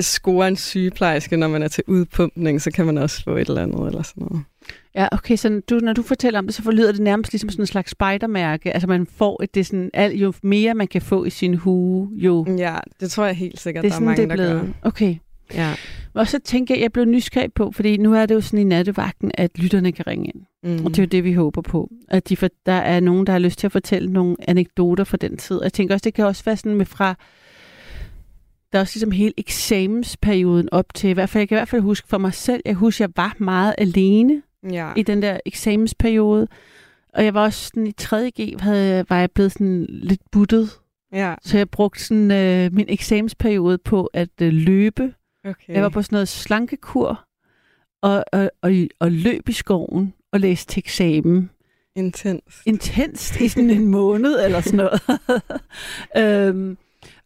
scorer 0.00 0.48
en 0.48 0.56
sygeplejerske, 0.56 1.36
når 1.36 1.48
man 1.48 1.62
er 1.62 1.68
til 1.68 1.84
udpumpning, 1.86 2.62
så 2.62 2.70
kan 2.70 2.86
man 2.86 2.98
også 2.98 3.22
få 3.24 3.36
et 3.36 3.48
eller 3.48 3.62
andet 3.62 3.86
eller 3.86 4.02
sådan 4.02 4.26
noget. 4.30 4.44
Ja, 4.94 5.08
okay, 5.12 5.36
så 5.36 5.60
du, 5.70 5.78
når 5.78 5.92
du 5.92 6.02
fortæller 6.02 6.38
om 6.38 6.46
det, 6.46 6.54
så 6.54 6.62
forlyder 6.62 6.92
det 6.92 7.00
nærmest 7.00 7.32
ligesom 7.32 7.50
sådan 7.50 7.62
en 7.62 7.66
slags 7.66 7.90
spejdermærke. 7.90 8.72
Altså 8.72 8.88
man 8.88 9.06
får 9.06 9.42
et, 9.42 9.54
det 9.54 9.60
er 9.60 9.64
sådan, 9.64 9.90
al, 9.94 10.12
jo 10.12 10.32
mere 10.42 10.74
man 10.74 10.88
kan 10.88 11.02
få 11.02 11.24
i 11.24 11.30
sin 11.30 11.54
hue, 11.54 12.10
jo... 12.12 12.46
Ja, 12.58 12.76
det 13.00 13.10
tror 13.10 13.24
jeg 13.24 13.34
helt 13.34 13.60
sikkert, 13.60 13.82
det 13.84 13.88
er 13.88 13.90
der 13.90 13.94
er 13.94 14.12
sådan, 14.12 14.28
mange, 14.30 14.36
det 14.36 14.52
er 14.52 14.54
der 14.54 14.64
gør. 14.64 14.72
Okay. 14.82 15.16
Ja. 15.54 15.74
Og 16.14 16.28
så 16.28 16.38
tænker 16.38 16.74
jeg, 16.74 16.82
jeg 16.82 16.92
blev 16.92 17.04
nysgerrig 17.04 17.52
på, 17.52 17.70
fordi 17.72 17.96
nu 17.96 18.14
er 18.14 18.26
det 18.26 18.34
jo 18.34 18.40
sådan 18.40 18.58
i 18.58 18.64
nattevagten, 18.64 19.30
at 19.34 19.58
lytterne 19.58 19.92
kan 19.92 20.06
ringe 20.06 20.26
ind. 20.26 20.42
Mm. 20.62 20.84
Og 20.84 20.90
det 20.90 20.98
er 20.98 21.02
jo 21.02 21.06
det, 21.06 21.24
vi 21.24 21.32
håber 21.32 21.62
på. 21.62 21.90
At 22.08 22.28
de 22.28 22.36
for, 22.36 22.48
der 22.66 22.72
er 22.72 23.00
nogen, 23.00 23.26
der 23.26 23.32
har 23.32 23.38
lyst 23.38 23.58
til 23.58 23.66
at 23.66 23.72
fortælle 23.72 24.12
nogle 24.12 24.36
anekdoter 24.48 25.04
fra 25.04 25.16
den 25.16 25.36
tid. 25.36 25.56
Og 25.56 25.64
jeg 25.64 25.72
tænker 25.72 25.94
også, 25.94 26.04
det 26.04 26.14
kan 26.14 26.24
også 26.26 26.44
være 26.44 26.56
sådan 26.56 26.74
med 26.74 26.86
fra... 26.86 27.14
Der 28.72 28.78
er 28.78 28.80
også 28.80 28.96
ligesom 28.96 29.10
hele 29.10 29.32
eksamensperioden 29.36 30.68
op 30.72 30.94
til, 30.94 31.10
i 31.10 31.12
hvert 31.12 31.28
fald, 31.28 31.40
jeg 31.40 31.48
kan 31.48 31.56
i 31.56 31.58
hvert 31.58 31.68
fald 31.68 31.82
huske 31.82 32.08
for 32.08 32.18
mig 32.18 32.34
selv, 32.34 32.62
jeg 32.64 32.74
husker, 32.74 33.04
jeg 33.04 33.12
var 33.16 33.36
meget 33.38 33.74
alene 33.78 34.42
ja. 34.72 34.92
i 34.96 35.02
den 35.02 35.22
der 35.22 35.40
eksamensperiode. 35.46 36.48
Og 37.14 37.24
jeg 37.24 37.34
var 37.34 37.44
også 37.44 37.64
sådan 37.64 37.86
i 37.86 37.94
3.G, 38.00 38.60
havde, 38.60 39.04
var 39.08 39.18
jeg 39.18 39.30
blevet 39.30 39.52
sådan 39.52 39.86
lidt 39.88 40.20
buttet. 40.32 40.70
ja. 41.12 41.34
Så 41.42 41.58
jeg 41.58 41.70
brugte 41.70 42.04
sådan 42.04 42.30
øh, 42.30 42.72
min 42.72 42.86
eksamensperiode 42.88 43.78
på 43.78 44.10
at 44.12 44.28
øh, 44.42 44.52
løbe. 44.52 45.12
Okay. 45.48 45.72
Jeg 45.74 45.82
var 45.82 45.88
på 45.88 46.02
sådan 46.02 46.16
noget 46.16 46.28
slankekur 46.28 47.24
og, 48.02 48.24
og, 48.32 48.50
og, 48.62 48.72
og 49.00 49.12
løb 49.12 49.48
i 49.48 49.52
skoven 49.52 50.14
og 50.32 50.40
læste 50.40 50.72
til 50.72 50.80
eksamen. 50.80 51.50
Intens. 51.96 52.62
Intenst 52.66 53.40
i 53.40 53.48
sådan 53.48 53.70
en 53.70 53.86
måned 53.98 54.44
eller 54.44 54.60
sådan 54.60 54.76
noget. 54.76 55.02
øhm, 56.48 56.78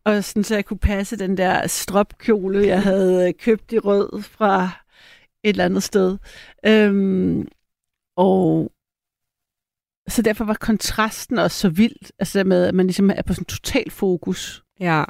og 0.04 0.24
sådan, 0.24 0.44
så 0.44 0.54
jeg 0.54 0.64
kunne 0.64 0.78
passe 0.78 1.16
den 1.16 1.36
der 1.36 1.66
stropkjole, 1.66 2.66
jeg 2.66 2.82
havde 2.82 3.28
øh, 3.28 3.34
købt 3.38 3.72
i 3.72 3.78
rød 3.78 4.22
fra 4.22 4.70
et 5.44 5.48
eller 5.48 5.64
andet 5.64 5.82
sted. 5.82 6.18
Øhm, 6.66 7.48
og 8.16 8.72
så 10.08 10.22
derfor 10.22 10.44
var 10.44 10.56
kontrasten 10.60 11.38
også 11.38 11.58
så 11.58 11.68
vildt, 11.68 12.12
altså 12.18 12.44
med, 12.44 12.64
at 12.64 12.74
man 12.74 12.86
ligesom 12.86 13.10
er 13.10 13.22
på 13.22 13.34
sådan 13.34 13.44
total 13.44 13.90
fokus 13.90 14.62
Ja 14.80 15.04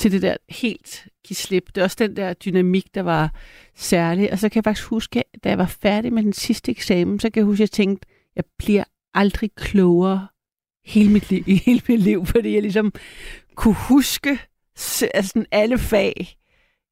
til 0.00 0.12
det 0.12 0.22
der 0.22 0.36
helt 0.48 1.08
give 1.26 1.36
slip. 1.36 1.66
Det 1.66 1.78
er 1.78 1.84
også 1.84 1.96
den 1.98 2.16
der 2.16 2.32
dynamik, 2.34 2.94
der 2.94 3.02
var 3.02 3.34
særlig. 3.74 4.32
Og 4.32 4.38
så 4.38 4.48
kan 4.48 4.56
jeg 4.56 4.64
faktisk 4.64 4.86
huske, 4.86 5.22
da 5.44 5.48
jeg 5.48 5.58
var 5.58 5.66
færdig 5.66 6.12
med 6.12 6.22
den 6.22 6.32
sidste 6.32 6.72
eksamen, 6.72 7.20
så 7.20 7.30
kan 7.30 7.40
jeg 7.40 7.44
huske, 7.44 7.62
at 7.62 7.70
jeg 7.70 7.70
tænkte, 7.70 8.08
jeg 8.36 8.44
bliver 8.58 8.84
aldrig 9.14 9.50
klogere 9.54 10.28
hele 10.84 11.10
mit 11.10 11.30
liv, 11.30 11.44
i 11.54 11.54
hele 11.54 11.82
mit 11.88 12.00
liv, 12.00 12.26
fordi 12.26 12.54
jeg 12.54 12.62
ligesom 12.62 12.92
kunne 13.54 13.76
huske 13.88 14.38
altså 15.14 15.44
alle 15.50 15.78
fag. 15.78 16.36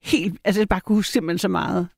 Helt, 0.02 0.40
altså 0.44 0.60
jeg 0.60 0.68
bare 0.68 0.80
kunne 0.80 0.96
huske 0.96 1.12
simpelthen 1.12 1.38
så 1.38 1.48
meget. 1.48 1.88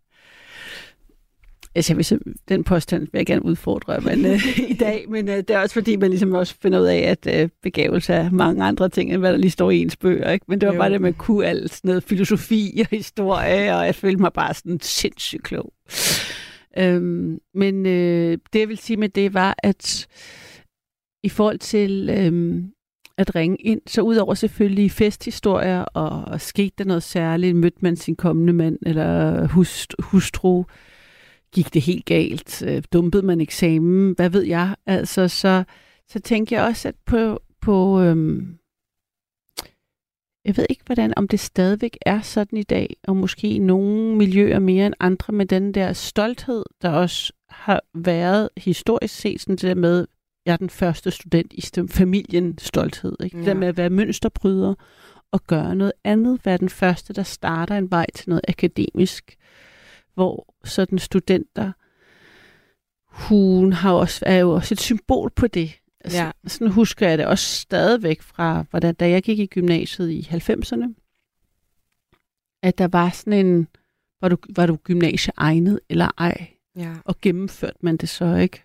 Altså, 1.74 1.92
jeg 1.92 1.96
vil, 1.98 2.34
den 2.48 2.64
påstand 2.64 3.00
vil 3.00 3.18
jeg 3.18 3.26
gerne 3.26 3.44
udfordre 3.44 4.00
men, 4.00 4.26
øh, 4.26 4.58
i 4.70 4.74
dag, 4.74 5.04
men 5.08 5.28
øh, 5.28 5.36
det 5.36 5.50
er 5.50 5.58
også 5.58 5.74
fordi, 5.74 5.96
man 5.96 6.10
ligesom 6.10 6.32
også 6.32 6.54
finder 6.62 6.80
ud 6.80 6.86
af, 6.86 6.98
at 6.98 7.42
øh, 7.42 7.48
begævelse 7.62 8.12
er 8.12 8.30
mange 8.30 8.64
andre 8.64 8.88
ting, 8.88 9.12
end 9.12 9.20
hvad 9.20 9.32
der 9.32 9.38
lige 9.38 9.50
står 9.50 9.70
i 9.70 9.78
ens 9.78 9.96
bøger. 9.96 10.30
Ikke? 10.30 10.44
Men 10.48 10.60
det 10.60 10.66
var 10.66 10.74
Jo. 10.74 10.80
bare 10.80 10.90
det, 10.90 11.00
man 11.00 11.14
kunne 11.14 11.46
alt 11.46 11.74
sådan 11.74 11.88
noget 11.88 12.02
filosofi 12.02 12.78
og 12.80 12.86
historie, 12.96 13.76
og 13.76 13.86
jeg 13.86 13.94
følte 13.94 14.20
mig 14.20 14.32
bare 14.32 14.54
sådan 14.54 14.80
sindssygt 14.80 15.42
klog. 15.42 15.72
Øhm, 16.78 17.38
men 17.54 17.86
øh, 17.86 18.38
det, 18.52 18.60
jeg 18.60 18.68
vil 18.68 18.78
sige 18.78 18.96
med 18.96 19.08
det, 19.08 19.34
var, 19.34 19.54
at 19.58 20.06
i 21.22 21.28
forhold 21.28 21.58
til 21.58 22.10
øhm, 22.12 22.70
at 23.18 23.34
ringe 23.34 23.56
ind, 23.56 23.80
så 23.86 24.02
udover 24.02 24.34
selvfølgelig 24.34 24.90
festhistorier, 24.90 25.80
og, 25.82 26.24
og 26.24 26.40
skete 26.40 26.74
der 26.78 26.84
noget 26.84 27.02
særligt, 27.02 27.56
mødte 27.56 27.78
man 27.80 27.96
sin 27.96 28.16
kommende 28.16 28.52
mand 28.52 28.78
eller 28.86 29.46
hust, 29.46 29.94
hustru, 29.98 30.64
gik 31.54 31.74
det 31.74 31.82
helt 31.82 32.04
galt, 32.04 32.62
øh, 32.62 32.82
dumpede 32.92 33.22
man 33.22 33.40
eksamen, 33.40 34.12
hvad 34.16 34.30
ved 34.30 34.42
jeg, 34.42 34.76
altså 34.86 35.28
så, 35.28 35.64
så 36.08 36.20
tænker 36.20 36.56
jeg 36.56 36.66
også, 36.66 36.88
at 36.88 36.94
på, 37.06 37.42
på 37.60 38.00
øhm, 38.00 38.56
jeg 40.44 40.56
ved 40.56 40.66
ikke, 40.70 40.82
hvordan, 40.86 41.12
om 41.16 41.28
det 41.28 41.40
stadigvæk 41.40 41.98
er 42.06 42.20
sådan 42.20 42.58
i 42.58 42.62
dag, 42.62 42.96
og 43.08 43.16
måske 43.16 43.48
i 43.48 43.58
nogle 43.58 44.16
miljøer 44.16 44.58
mere 44.58 44.86
end 44.86 44.94
andre, 45.00 45.32
med 45.32 45.46
den 45.46 45.74
der 45.74 45.92
stolthed, 45.92 46.64
der 46.82 46.90
også 46.90 47.32
har 47.48 47.80
været 47.94 48.48
historisk 48.56 49.14
set, 49.14 49.40
sådan 49.40 49.56
det 49.56 49.62
der 49.62 49.74
med, 49.74 50.06
jeg 50.46 50.52
er 50.52 50.56
den 50.56 50.70
første 50.70 51.10
student 51.10 51.52
i 51.52 51.62
familien 51.90 52.58
stolthed. 52.58 53.16
Ikke? 53.24 53.38
Det 53.38 53.44
Ja. 53.44 53.50
der 53.50 53.56
med 53.56 53.68
at 53.68 53.76
være 53.76 53.90
mønsterbryder 53.90 54.74
og 55.32 55.46
gøre 55.46 55.76
noget 55.76 55.92
andet, 56.04 56.40
være 56.44 56.56
den 56.58 56.68
første, 56.68 57.12
der 57.12 57.22
starter 57.22 57.78
en 57.78 57.90
vej 57.90 58.06
til 58.14 58.28
noget 58.28 58.42
akademisk, 58.48 59.36
hvor 60.14 60.54
sådan 60.64 60.98
studenter, 60.98 61.72
hun 63.06 63.72
har 63.72 63.92
også, 63.92 64.24
er 64.26 64.36
jo 64.38 64.50
også 64.50 64.74
et 64.74 64.80
symbol 64.80 65.30
på 65.30 65.46
det. 65.46 65.72
Altså, 66.00 66.18
Ja. 66.18 66.30
Sådan 66.46 66.72
husker 66.72 67.08
jeg 67.08 67.18
det 67.18 67.26
også 67.26 67.44
stadigvæk 67.60 68.22
fra, 68.22 68.64
hvordan, 68.70 68.94
da 68.94 69.10
jeg 69.10 69.22
gik 69.22 69.38
i 69.38 69.46
gymnasiet 69.46 70.10
i 70.10 70.28
90'erne, 70.30 70.94
at 72.62 72.78
der 72.78 72.88
var 72.88 73.10
sådan 73.10 73.46
en, 73.46 73.68
var 74.20 74.28
du, 74.28 74.36
var 74.56 74.66
du 74.66 74.76
gymnasieegnet 74.76 75.80
eller 75.88 76.08
ej, 76.18 76.46
Ja. 76.76 76.94
og 77.04 77.20
gennemførte 77.22 77.78
man 77.80 77.96
det 77.96 78.08
så 78.08 78.34
ikke? 78.36 78.62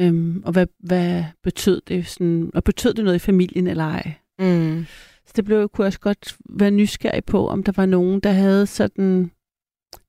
Øhm, 0.00 0.42
og 0.44 0.52
hvad, 0.52 0.66
hvad 0.78 1.24
betød 1.42 1.80
det 1.88 2.06
sådan, 2.06 2.50
og 2.54 2.64
betød 2.64 2.94
det 2.94 3.04
noget 3.04 3.16
i 3.16 3.18
familien 3.18 3.66
eller 3.66 3.84
ej? 3.84 4.12
Mm. 4.38 4.86
Så 5.26 5.32
det 5.36 5.44
blev, 5.44 5.68
kunne 5.68 5.82
jeg 5.82 5.86
også 5.86 6.00
godt 6.00 6.36
være 6.48 6.70
nysgerrig 6.70 7.24
på, 7.24 7.48
om 7.48 7.62
der 7.62 7.72
var 7.76 7.86
nogen, 7.86 8.20
der 8.20 8.30
havde 8.32 8.66
sådan 8.66 9.30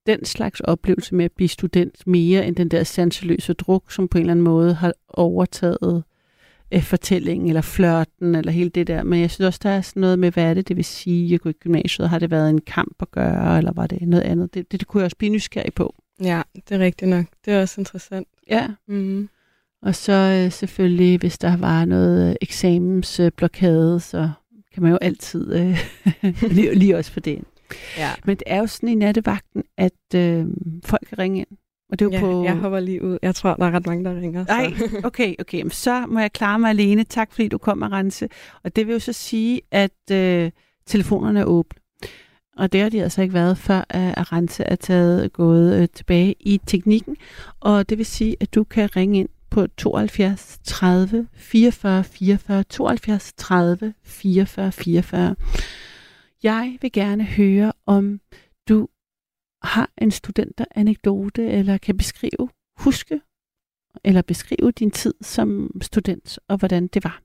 den 0.08 0.26
slags 0.26 0.60
oplevelse 0.60 1.16
med 1.16 1.26
at 1.26 1.32
blive 1.32 1.48
student 1.48 2.08
mere 2.08 2.46
end 2.48 2.56
den 2.56 2.70
der 2.70 2.84
sanseløse 2.84 3.54
druk, 3.54 3.92
som 3.92 4.08
på 4.08 4.18
en 4.18 4.22
eller 4.22 4.32
anden 4.34 4.44
måde 4.44 4.74
har 4.74 4.94
overtaget 5.08 6.04
øh, 6.72 6.84
fortællingen, 6.84 7.48
eller 7.48 7.62
flørten, 7.62 8.36
eller 8.36 8.52
hele 8.52 8.70
det 8.70 8.88
der. 8.88 9.04
Men 9.04 9.22
jeg 9.22 9.32
synes 9.32 9.48
også, 9.48 9.60
der 9.64 9.70
er 9.70 9.82
sådan 9.82 10.02
noget 10.02 10.20
med, 10.20 10.32
hvad 10.32 10.44
er 10.44 10.54
det, 10.54 10.68
det 10.68 10.76
vil 10.76 10.86
sige 10.86 11.36
at 11.36 11.42
gå 11.42 11.50
i 11.50 11.54
gymnasiet? 11.54 12.10
Har 12.10 12.20
det 12.20 12.32
været 12.32 12.50
en 12.50 12.62
kamp 12.62 12.96
at 13.00 13.12
gøre, 13.12 13.58
eller 13.58 13.72
var 13.74 13.88
det 13.88 14.02
noget 14.02 14.24
andet? 14.24 14.54
Det, 14.54 14.72
det, 14.72 14.80
det 14.80 14.88
kunne 14.88 15.02
jeg 15.02 15.06
også 15.06 15.18
blive 15.18 15.32
nysgerrig 15.32 15.74
på. 15.74 15.96
ja, 16.22 16.42
det 16.70 16.76
er 16.76 16.80
rigtigt 16.80 17.10
nok. 17.10 17.26
Det 17.46 17.54
er 17.54 17.62
også 17.62 17.82
interessant. 17.82 18.28
Ja, 18.50 18.68
Mm. 18.88 19.30
og 19.82 19.96
så 19.96 20.42
øh, 20.46 20.52
selvfølgelig, 20.52 21.20
hvis 21.20 21.38
der 21.38 21.58
var 21.58 21.86
noget 21.86 22.30
øh, 22.30 22.36
eksamensblokade, 22.42 24.00
så 24.00 24.30
kan 24.74 24.84
man 24.84 24.92
jo 24.92 24.98
altid 25.02 25.54
øh, 25.54 25.78
lige, 26.56 26.76
lige 26.76 26.98
også 26.98 27.14
på 27.14 27.20
det. 27.20 27.42
Ja. 27.98 28.12
Men 28.26 28.38
det 28.38 28.44
er 28.48 28.58
jo 28.58 28.68
sådan 28.68 28.90
i 28.90 28.96
nattevagten, 28.96 29.64
at 29.78 30.16
øh, 30.16 30.46
folk 30.86 31.08
kan 31.10 31.20
ringe 31.20 31.40
ind. 31.40 31.48
Og 31.92 32.00
det 32.00 32.06
er 32.06 32.10
jo 32.10 32.12
ja, 32.12 32.20
på... 32.20 32.44
jeg 32.44 32.56
hopper 32.56 32.80
lige 32.80 33.04
ud. 33.04 33.18
Jeg 33.22 33.36
tror, 33.36 33.54
der 33.54 33.66
er 33.66 33.72
ret 33.72 33.86
mange, 33.86 34.06
der 34.06 34.16
ringer. 34.16 34.46
Nej, 34.46 34.74
Så. 34.78 35.02
okay, 35.04 35.36
okay. 35.40 35.62
Men 35.62 35.72
så 35.72 36.06
må 36.08 36.20
jeg 36.20 36.34
klare 36.34 36.60
mig 36.60 36.70
alene. 36.70 37.04
Tak 37.04 37.32
fordi 37.32 37.48
du 37.48 37.58
kom, 37.58 37.82
Rense. 37.82 38.30
Og 38.64 38.76
det 38.76 38.88
vil 38.88 38.94
jo 38.94 39.00
så 39.00 39.14
sige, 39.14 39.62
at 39.72 40.12
øh, 40.12 40.52
telefonerne 40.86 41.40
er 41.40 41.46
åbne. 41.46 41.80
Og 42.58 42.72
det 42.72 42.82
har 42.82 42.90
de 42.90 43.04
altså 43.04 43.22
ikke 43.22 43.34
været, 43.34 43.58
før 43.58 43.86
at 43.90 44.14
Arance 44.18 44.64
er 44.64 44.76
taget 44.76 45.34
gået 45.34 45.82
øh, 45.82 45.88
tilbage 45.94 46.36
i 46.40 46.62
teknikken. 46.68 47.16
Og 47.60 47.90
det 47.90 47.98
vil 47.98 48.06
sige, 48.06 48.36
at 48.40 48.56
du 48.56 48.64
kan 48.64 48.96
ringe 48.96 49.20
ind 49.20 49.30
på 49.50 49.68
72 49.68 50.60
30 50.64 51.28
44 51.34 52.04
44 52.04 52.64
72 52.64 53.34
30 53.38 53.94
44 54.04 54.72
44. 54.72 55.36
Jeg 56.44 56.78
vil 56.82 56.92
gerne 56.92 57.24
høre, 57.24 57.74
om 57.86 58.20
du 58.70 58.88
har 59.62 59.90
en 59.98 60.12
studenteranekdote, 60.12 61.48
eller 61.48 61.78
kan 61.78 61.98
beskrive, 61.98 62.50
huske, 62.78 63.22
eller 64.04 64.22
beskrive 64.22 64.72
din 64.72 64.92
tid 64.92 65.14
som 65.22 65.72
student, 65.82 66.40
og 66.48 66.58
hvordan 66.58 66.88
det 66.88 67.04
var. 67.04 67.22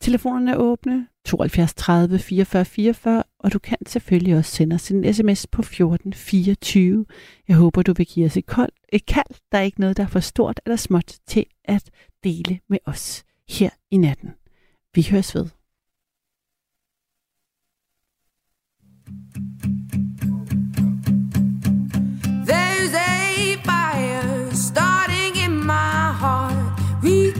Telefonerne 0.00 0.50
er 0.50 0.56
åbne, 0.56 1.08
72 1.24 1.74
30 1.74 2.18
44 2.18 2.64
44, 2.64 3.22
og 3.38 3.52
du 3.52 3.58
kan 3.58 3.78
selvfølgelig 3.86 4.36
også 4.36 4.50
sende 4.50 4.74
os 4.74 4.90
en 4.90 5.14
sms 5.14 5.46
på 5.46 5.60
1424. 5.60 7.06
Jeg 7.48 7.56
håber, 7.56 7.82
du 7.82 7.92
vil 7.96 8.06
give 8.06 8.26
os 8.26 8.36
et, 8.36 8.46
kold, 8.46 8.72
et 8.92 9.06
kald. 9.06 9.34
Der 9.52 9.58
er 9.58 9.62
ikke 9.62 9.80
noget, 9.80 9.96
der 9.96 10.02
er 10.02 10.08
for 10.08 10.20
stort 10.20 10.60
eller 10.66 10.76
småt 10.76 11.18
til 11.26 11.46
at 11.64 11.90
dele 12.24 12.60
med 12.68 12.78
os 12.86 13.24
her 13.48 13.70
i 13.90 13.96
natten. 13.96 14.30
Vi 14.94 15.06
høres 15.10 15.34
ved. 15.34 15.46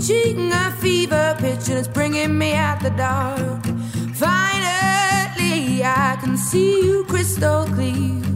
Reaching 0.00 0.50
a 0.50 0.70
fever 0.80 1.36
pitch 1.38 1.68
and 1.68 1.78
it's 1.78 1.86
bringing 1.86 2.38
me 2.38 2.54
out 2.54 2.80
the 2.80 2.88
dark. 2.90 3.62
Finally, 4.14 5.84
I 5.84 6.16
can 6.22 6.38
see 6.38 6.86
you 6.86 7.04
crystal 7.04 7.66
clear. 7.66 8.29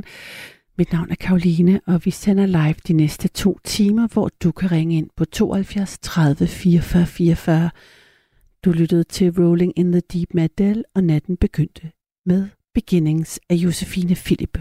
Nattevagten. 0.00 0.50
Mit 0.78 0.92
navn 0.92 1.10
er 1.10 1.14
Karoline, 1.14 1.80
og 1.86 2.04
vi 2.04 2.10
sender 2.10 2.46
live 2.46 2.74
de 2.88 2.92
næste 2.92 3.28
to 3.28 3.58
timer, 3.64 4.08
hvor 4.08 4.30
du 4.42 4.52
kan 4.52 4.70
ringe 4.70 4.96
ind 4.96 5.10
på 5.16 5.24
72 5.24 5.98
30 6.02 6.46
44 6.46 7.06
44. 7.06 7.70
Du 8.64 8.70
lyttede 8.70 9.04
til 9.04 9.32
Rolling 9.38 9.72
in 9.76 9.92
the 9.92 10.02
Deep 10.12 10.34
med 10.34 10.42
Adele, 10.42 10.84
og 10.94 11.04
natten 11.04 11.36
begyndte 11.36 11.90
med 12.26 12.48
Beginnings 12.74 13.40
af 13.48 13.54
Josefine 13.54 14.14
Philip. 14.14 14.58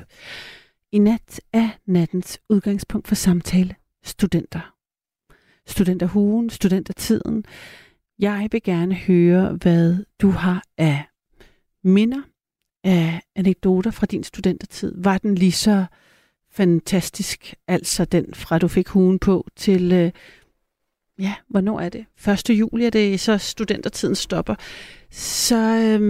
I 0.91 0.97
nat 0.97 1.41
er 1.53 1.69
nattens 1.85 2.39
udgangspunkt 2.49 3.07
for 3.07 3.15
samtale 3.15 3.75
studenter. 4.03 4.73
Studenterhugen, 5.67 6.49
studentertiden. 6.49 7.45
Jeg 8.19 8.47
vil 8.51 8.63
gerne 8.63 8.95
høre, 8.95 9.57
hvad 9.61 10.05
du 10.21 10.29
har 10.29 10.63
af 10.77 11.03
minder, 11.83 12.21
af 12.83 13.21
anekdoter 13.35 13.91
fra 13.91 14.05
din 14.05 14.23
studentertid. 14.23 14.93
Var 14.97 15.17
den 15.17 15.35
lige 15.35 15.51
så 15.51 15.85
fantastisk, 16.51 17.53
altså 17.67 18.05
den 18.05 18.33
fra 18.33 18.59
du 18.59 18.67
fik 18.67 18.87
huen 18.87 19.19
på 19.19 19.47
til, 19.55 19.91
øh, 19.91 20.11
ja, 21.19 21.35
hvornår 21.47 21.79
er 21.79 21.89
det? 21.89 22.05
1. 22.27 22.49
juli 22.49 22.85
er 22.85 22.89
det 22.89 23.19
så 23.19 23.37
studentertiden 23.37 24.15
stopper. 24.15 24.55
Så 25.11 25.55
øh, 25.55 26.01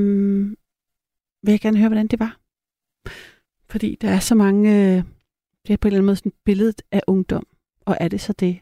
vil 1.44 1.52
jeg 1.52 1.60
gerne 1.60 1.78
høre, 1.78 1.90
hvordan 1.90 2.08
det 2.08 2.20
var. 2.20 2.40
Fordi 3.70 3.98
der 4.02 4.10
er 4.10 4.20
så 4.20 4.36
mange, 4.36 4.72
øh, 4.72 5.04
det 5.68 5.74
er 5.74 5.78
på 5.78 5.88
en 5.88 5.90
eller 5.90 5.98
anden 5.98 6.06
måde 6.06 6.16
sådan 6.16 6.34
billedet 6.46 6.82
af 6.92 7.02
ungdom, 7.08 7.48
og 7.86 7.98
er 8.00 8.08
det 8.08 8.22
så 8.22 8.34
det? 8.34 8.60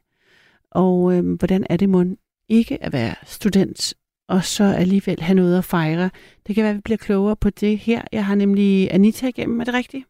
Og 0.71 1.13
øh, 1.13 1.33
hvordan 1.33 1.67
er 1.69 1.77
det 1.77 1.89
mon 1.89 2.17
ikke 2.49 2.83
at 2.83 2.93
være 2.93 3.15
student, 3.23 3.93
og 4.27 4.43
så 4.43 4.63
alligevel 4.63 5.19
have 5.19 5.35
noget 5.35 5.57
at 5.57 5.63
fejre? 5.65 6.09
Det 6.47 6.55
kan 6.55 6.63
være, 6.63 6.71
at 6.71 6.77
vi 6.77 6.81
bliver 6.85 6.97
klogere 6.97 7.35
på 7.35 7.49
det 7.49 7.77
her. 7.77 8.01
Jeg 8.11 8.25
har 8.25 8.35
nemlig 8.35 8.93
Anita 8.93 9.27
igennem, 9.27 9.59
er 9.59 9.63
det 9.63 9.73
rigtigt? 9.73 10.05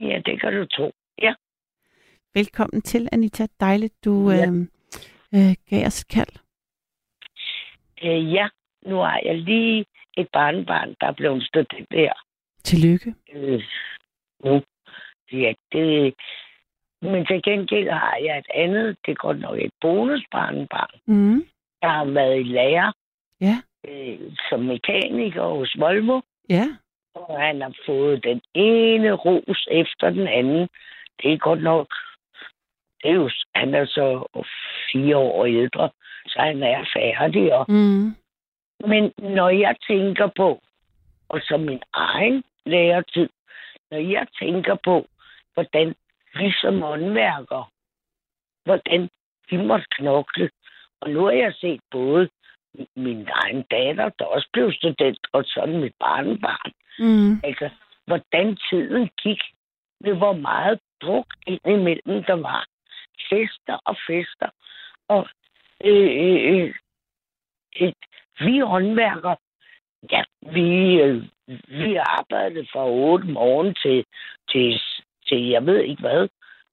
Ja, 0.00 0.20
det 0.26 0.40
kan 0.40 0.52
du 0.52 0.66
tro. 0.66 0.92
Ja. 1.22 1.34
Velkommen 2.34 2.82
til, 2.82 3.08
Anita. 3.12 3.46
Dejligt, 3.60 4.04
du 4.04 4.30
Ja. 4.30 4.46
øh, 4.46 4.54
øh, 5.34 5.54
gav 5.70 5.86
os 5.86 6.04
kald. 6.04 6.34
Øh, 8.04 8.32
ja, 8.32 8.48
nu 8.86 8.96
har 8.96 9.20
jeg 9.24 9.38
lige 9.38 9.86
et 10.16 10.28
barnebarn, 10.32 10.94
der 11.00 11.06
er 11.06 11.12
blevet 11.12 11.42
student 11.46 11.90
der. 11.90 12.12
Tillykke. 12.64 13.14
Øh, 13.34 13.62
nu. 14.44 14.62
Ja, 15.32 15.52
det... 15.72 16.14
Men 17.02 17.26
til 17.26 17.42
gengæld 17.42 17.90
har 17.90 18.16
jeg 18.24 18.38
et 18.38 18.46
andet, 18.54 18.96
det 19.06 19.18
godt 19.18 19.40
nok 19.40 19.58
et 19.58 19.70
bonusbarnebarn, 19.80 21.00
Mm. 21.06 21.44
Jeg 21.82 21.90
har 21.90 22.04
været 22.04 22.40
i 22.40 22.42
lærer 22.42 22.92
Ja, 23.40 23.56
øh, 23.88 24.18
som 24.48 24.60
mekaniker 24.60 25.42
hos 25.42 25.76
Volvo, 25.78 26.20
ja. 26.48 26.66
og 27.14 27.40
han 27.40 27.60
har 27.62 27.74
fået 27.86 28.24
den 28.24 28.40
ene 28.54 29.12
ros 29.12 29.68
efter 29.70 30.10
den 30.10 30.28
anden. 30.28 30.68
Det 31.22 31.32
er 31.32 31.36
godt 31.38 31.62
nok... 31.62 31.86
Det 33.02 33.10
er 33.10 33.14
jo, 33.14 33.30
han 33.54 33.74
er 33.74 33.84
så 33.84 34.26
fire 34.92 35.16
år 35.16 35.44
ældre, 35.46 35.90
så 36.26 36.38
han 36.38 36.62
er 36.62 36.84
færdig. 36.96 37.54
Og, 37.54 37.64
Mm. 37.68 38.16
men 38.88 39.12
når 39.18 39.48
jeg 39.48 39.76
tænker 39.88 40.26
på, 40.36 40.60
og 41.28 41.40
som 41.42 41.60
min 41.60 41.82
egen 41.92 42.44
læretid, 42.66 43.28
når 43.90 43.98
jeg 43.98 44.26
tænker 44.40 44.74
på, 44.84 45.06
hvordan 45.54 45.94
vi 46.34 46.52
som 46.60 46.82
håndværkere, 46.82 47.64
hvordan 48.64 49.08
vi 49.50 49.56
måtte 49.56 49.86
knokle. 49.90 50.50
Og 51.00 51.10
nu 51.10 51.24
har 51.24 51.30
jeg 51.32 51.54
set 51.54 51.80
både 51.90 52.28
min 52.96 53.28
egen 53.32 53.62
datter, 53.70 54.08
der 54.18 54.24
også 54.24 54.48
blev 54.52 54.72
student, 54.72 55.26
og 55.32 55.44
sådan 55.46 55.80
mit 55.80 55.94
barnebarn. 56.00 56.72
Mm. 56.98 57.40
Altså, 57.44 57.70
hvordan 58.06 58.58
tiden 58.70 59.10
gik, 59.22 59.40
med 60.00 60.14
hvor 60.14 60.32
meget 60.32 60.80
druk 61.02 61.26
indimellem 61.46 62.24
der 62.24 62.34
var. 62.34 62.66
Fester 63.30 63.78
og 63.84 63.96
fester. 64.06 64.48
Og 65.08 65.28
øh, 65.84 66.10
øh, 66.24 66.52
øh, 66.52 66.74
øh, 67.80 67.92
vi 68.40 68.58
håndværker, 68.58 69.34
ja, 70.12 70.22
vi, 70.52 71.00
øh, 71.00 71.22
vi 71.68 71.96
arbejdede 71.96 72.66
fra 72.72 72.86
8 72.88 73.26
morgen 73.26 73.74
til, 73.82 74.04
til, 74.50 74.80
til 75.28 75.48
jeg 75.48 75.66
ved 75.66 75.80
ikke 75.80 76.00
hvad, 76.00 76.28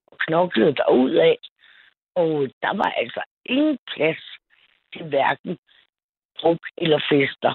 og 0.07 0.17
knoklede 0.17 0.75
af. 1.21 1.37
Og 2.15 2.49
der 2.61 2.77
var 2.77 2.91
altså 2.97 3.21
ingen 3.45 3.77
plads 3.95 4.23
til 4.93 5.03
hverken 5.05 5.57
druk 6.43 6.59
eller 6.77 6.99
fester. 7.09 7.53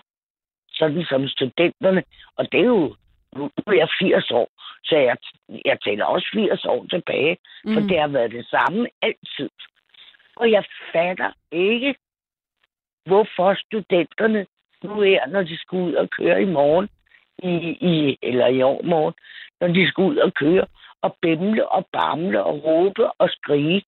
Sådan 0.72 1.04
som 1.04 1.28
studenterne. 1.28 2.02
Og 2.36 2.52
det 2.52 2.60
er 2.60 2.64
jo, 2.64 2.96
nu 3.36 3.50
er 3.66 3.72
jeg 3.72 3.88
80 4.00 4.30
år, 4.30 4.48
så 4.84 4.96
jeg, 4.96 5.16
jeg 5.64 5.78
tæller 5.80 6.04
også 6.04 6.28
80 6.34 6.64
år 6.64 6.86
tilbage, 6.90 7.36
for 7.64 7.80
Mm. 7.80 7.88
det 7.88 8.00
har 8.00 8.08
været 8.08 8.30
det 8.30 8.46
samme 8.46 8.88
altid. 9.02 9.50
Og 10.36 10.50
jeg 10.50 10.64
fatter 10.92 11.32
ikke, 11.52 11.94
hvorfor 13.06 13.54
studenterne 13.66 14.46
nu 14.82 15.02
er, 15.02 15.26
når 15.26 15.42
de 15.42 15.58
skal 15.58 15.78
ud 15.78 15.94
og 15.94 16.10
køre 16.10 16.42
i 16.42 16.44
morgen, 16.44 16.88
i, 17.38 17.54
i, 17.92 18.18
eller 18.22 18.46
i 18.46 18.62
overmorgen, 18.62 19.14
når 19.60 19.68
de 19.68 19.88
skal 19.88 20.02
ud 20.02 20.16
og 20.16 20.34
køre, 20.34 20.66
og 21.02 21.16
bimle 21.22 21.68
og 21.68 21.86
bamle 21.92 22.44
og 22.44 22.64
råbe 22.64 23.12
og 23.12 23.28
skrige. 23.30 23.82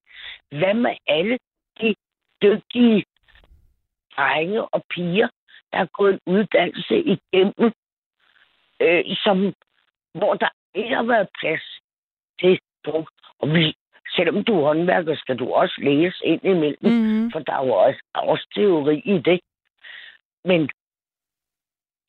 Hvad 0.49 0.75
med 0.75 0.95
alle 1.07 1.39
de 1.81 1.95
dygtige 2.43 3.05
drenge 4.17 4.65
og 4.65 4.85
piger, 4.91 5.29
der 5.73 5.79
har 5.79 5.89
gået 5.93 6.13
en 6.13 6.21
uddannelse 6.27 6.97
igennem, 6.99 7.73
øh, 8.81 9.05
som, 9.25 9.55
hvor 10.15 10.35
der 10.35 10.49
ikke 10.75 10.95
har 10.95 11.03
været 11.03 11.29
plads 11.41 11.63
til 12.41 12.61
druk. 12.87 13.11
Og 13.39 13.49
vi, 13.49 13.75
selvom 14.17 14.45
du 14.45 14.61
er 14.61 14.65
håndværker, 14.67 15.17
skal 15.17 15.37
du 15.39 15.53
også 15.53 15.75
læse 15.79 16.25
ind 16.25 16.45
imellem, 16.45 16.93
Mm. 16.93 17.31
for 17.33 17.39
der 17.39 17.53
er 17.53 17.67
jo 17.67 17.73
også, 17.73 18.01
også 18.15 18.47
teori 18.55 18.99
i 19.05 19.19
det. 19.19 19.41
Men 20.45 20.61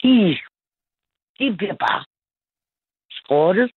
de, 0.03 0.37
de 1.39 1.57
bliver 1.57 1.75
bare 1.75 2.03
skrottet. 3.11 3.71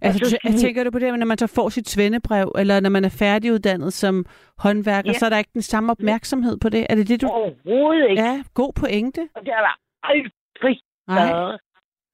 Altså, 0.00 0.18
så 0.24 0.36
skal 0.36 0.52
vi- 0.52 0.58
tænker 0.58 0.84
du 0.84 0.90
på 0.90 0.98
det, 0.98 1.18
når 1.18 1.26
man 1.26 1.38
så 1.38 1.46
får 1.46 1.68
sit 1.68 1.88
svendebrev, 1.88 2.52
eller 2.58 2.80
når 2.80 2.90
man 2.90 3.04
er 3.04 3.08
færdiguddannet 3.18 3.92
som 3.92 4.24
håndværker, 4.58 5.10
Ja. 5.10 5.18
så 5.18 5.26
er 5.26 5.30
der 5.30 5.38
ikke 5.38 5.50
den 5.54 5.62
samme 5.62 5.90
opmærksomhed 5.92 6.56
på 6.60 6.68
det? 6.68 6.86
Er 6.90 6.94
det 6.94 7.08
det, 7.08 7.20
du... 7.22 7.26
Overhovedet 7.28 8.10
ikke. 8.10 8.22
Ja, 8.22 8.42
god 8.54 8.72
pointe. 8.72 9.28
Og 9.34 9.40
det 9.46 9.52
har 9.54 9.62
der 9.68 9.76
aldrig 10.12 10.80
Nej, 11.08 11.16
været. 11.16 11.60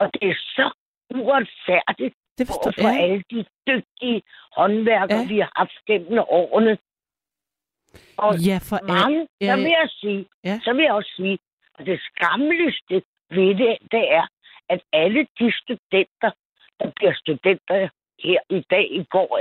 Og 0.01 0.11
det 0.15 0.23
er 0.31 0.35
så 0.57 0.67
uretfærdigt 1.15 2.15
det 2.39 2.47
for, 2.47 2.53
forstår 2.65 2.83
for 2.83 2.89
jeg. 2.89 3.01
alle 3.03 3.23
de 3.31 3.45
dygtige 3.67 4.23
håndværkere, 4.57 5.19
Ja. 5.19 5.23
ja. 5.23 5.29
vi 5.29 5.39
har 5.39 5.53
haft 5.57 5.79
gennem 5.87 6.19
årene. 6.29 6.79
Og 8.19 8.39
Ja, 8.49 8.59
for 8.71 8.79
mange, 8.95 9.27
ja, 9.41 9.47
så 9.51 9.57
vil 9.57 9.73
jeg 9.81 9.89
sige, 10.01 10.27
Ja. 10.45 10.61
så 10.65 10.73
vil 10.73 10.83
jeg 10.83 10.93
også 10.93 11.13
sige, 11.17 11.39
at 11.79 11.87
det 11.87 12.01
skammeligste 12.09 12.95
ved 13.37 13.51
det, 13.63 13.73
det 13.95 14.05
er, 14.19 14.27
at 14.69 14.81
alle 14.93 15.27
de 15.39 15.53
studenter, 15.61 16.31
der 16.83 16.91
bliver 16.97 17.15
studenter 17.15 17.89
her 18.25 18.41
i 18.51 18.61
dag, 18.71 18.87
i 18.91 19.05
går, 19.11 19.41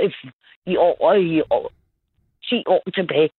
i, 0.66 0.76
år 0.76 0.96
og 1.00 1.20
i 1.20 1.40
år, 1.50 1.72
10 2.44 2.62
år 2.66 2.82
tilbage, 2.94 3.30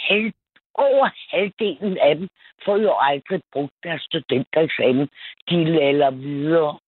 halv, 0.00 0.32
over 0.74 1.08
halvdelen 1.30 1.98
af 1.98 2.16
dem 2.16 2.28
får 2.64 2.76
jo 2.76 2.94
aldrig 3.00 3.40
brugt 3.52 3.74
deres 3.82 4.02
studentereksamen. 4.02 5.08
De 5.48 5.64
lader 5.64 6.10
videre. 6.10 6.78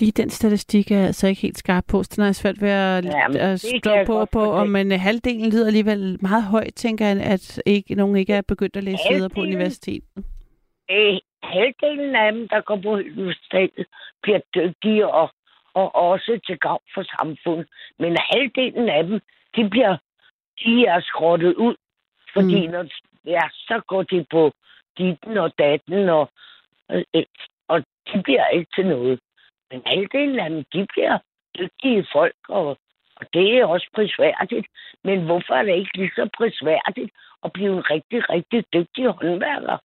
Lige 0.00 0.12
den 0.12 0.30
statistik 0.30 0.90
er 0.90 0.96
jeg 0.96 1.06
altså 1.06 1.26
ikke 1.26 1.42
helt 1.42 1.58
skarp 1.58 1.84
på, 1.88 2.02
så 2.02 2.12
den 2.16 2.24
er 2.24 2.32
svært 2.32 2.60
ved 2.60 2.70
at, 2.70 3.04
Ja, 3.04 3.26
at 3.32 3.50
det 3.50 3.60
stå 3.60 4.04
på, 4.06 4.24
på 4.32 4.52
om 4.52 4.68
men 4.68 4.92
øh, 4.92 5.00
halvdelen 5.00 5.50
lyder 5.50 5.66
alligevel 5.66 6.18
meget 6.20 6.44
højt, 6.44 6.74
tænker 6.74 7.06
jeg, 7.06 7.20
at 7.20 7.62
ikke, 7.66 7.94
nogen 7.94 8.16
ikke 8.16 8.32
er 8.32 8.42
begyndt 8.42 8.76
at 8.76 8.84
læse 8.84 9.02
videre 9.10 9.30
på 9.30 9.40
universitetet. 9.40 10.08
Øh, 10.90 11.18
halvdelen 11.42 12.16
af 12.16 12.32
dem, 12.32 12.48
der 12.48 12.60
går 12.60 12.76
på 12.76 12.88
universitetet, 12.88 13.86
bliver 14.22 14.40
dygtige 14.54 15.08
og, 15.08 15.30
og 15.74 15.94
også 15.94 16.40
til 16.46 16.58
gavn 16.58 16.82
for 16.94 17.02
samfundet. 17.02 17.66
Men 17.98 18.16
halvdelen 18.30 18.88
af 18.88 19.04
dem, 19.04 19.20
de 19.56 19.70
bliver 19.70 19.96
de 20.64 20.86
er 20.86 21.00
skrottet 21.00 21.54
ud. 21.54 21.76
Fordi 22.32 22.60
Mm. 22.60 22.66
mm. 22.66 22.72
når, 22.72 22.84
ja, 23.24 23.48
så 23.52 23.80
går 23.86 24.02
de 24.02 24.26
på 24.30 24.52
ditten 24.98 25.36
og 25.38 25.58
datten, 25.58 26.08
og, 26.08 26.30
øh, 26.90 27.04
øh, 27.14 27.24
og 27.68 27.84
de 28.08 28.22
bliver 28.22 28.46
ikke 28.48 28.70
til 28.74 28.86
noget. 28.86 29.20
Men 29.70 29.82
halvdelen 29.86 30.38
af 30.38 30.50
dem, 30.50 30.64
de 30.72 30.86
bliver 30.92 31.18
dygtige 31.58 32.06
folk, 32.12 32.36
og, 32.48 32.78
og 33.16 33.26
det 33.32 33.58
er 33.58 33.66
også 33.66 33.88
prisværdigt. 33.94 34.66
Men 35.04 35.24
hvorfor 35.24 35.54
er 35.54 35.62
det 35.62 35.76
ikke 35.76 35.96
lige 35.96 36.12
så 36.14 36.28
prisværdigt 36.36 37.10
at 37.44 37.52
blive 37.52 37.72
en 37.76 37.90
rigtig, 37.90 38.30
rigtig 38.30 38.64
dygtig 38.72 39.06
håndværker? 39.06 39.78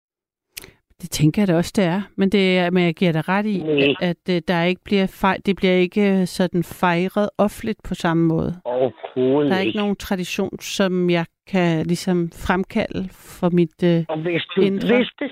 Det 1.02 1.10
tænker 1.10 1.42
jeg 1.42 1.48
da 1.48 1.56
også, 1.56 1.72
det 1.76 1.84
er. 1.84 2.02
Men, 2.16 2.28
det 2.28 2.58
er, 2.58 2.70
men 2.70 2.84
jeg 2.84 2.94
giver 2.94 3.12
dig 3.12 3.28
ret 3.28 3.46
i, 3.46 3.58
Nej. 3.58 3.94
at, 4.00 4.16
at 4.26 4.36
øh, 4.36 4.42
der 4.48 4.62
ikke 4.62 4.84
bliver 4.84 5.06
fej, 5.06 5.38
det 5.46 5.56
bliver 5.56 5.72
ikke 5.74 6.20
øh, 6.20 6.26
sådan 6.26 6.64
fejret 6.64 7.30
offentligt 7.38 7.82
på 7.82 7.94
samme 7.94 8.26
måde. 8.26 8.60
Overhovedet 8.64 9.50
Der 9.50 9.56
er 9.56 9.60
ikke 9.60 9.78
nogen 9.78 9.96
tradition, 9.96 10.60
som 10.60 11.10
jeg 11.10 11.26
kan 11.46 11.86
ligesom 11.86 12.30
fremkalde 12.46 13.08
for 13.12 13.50
mit... 13.50 13.82
Øh, 13.84 14.04
Og 14.08 14.18
hvis 14.18 14.42
du 14.56 14.60
Indre. 14.60 14.96
Vidste, 14.96 15.30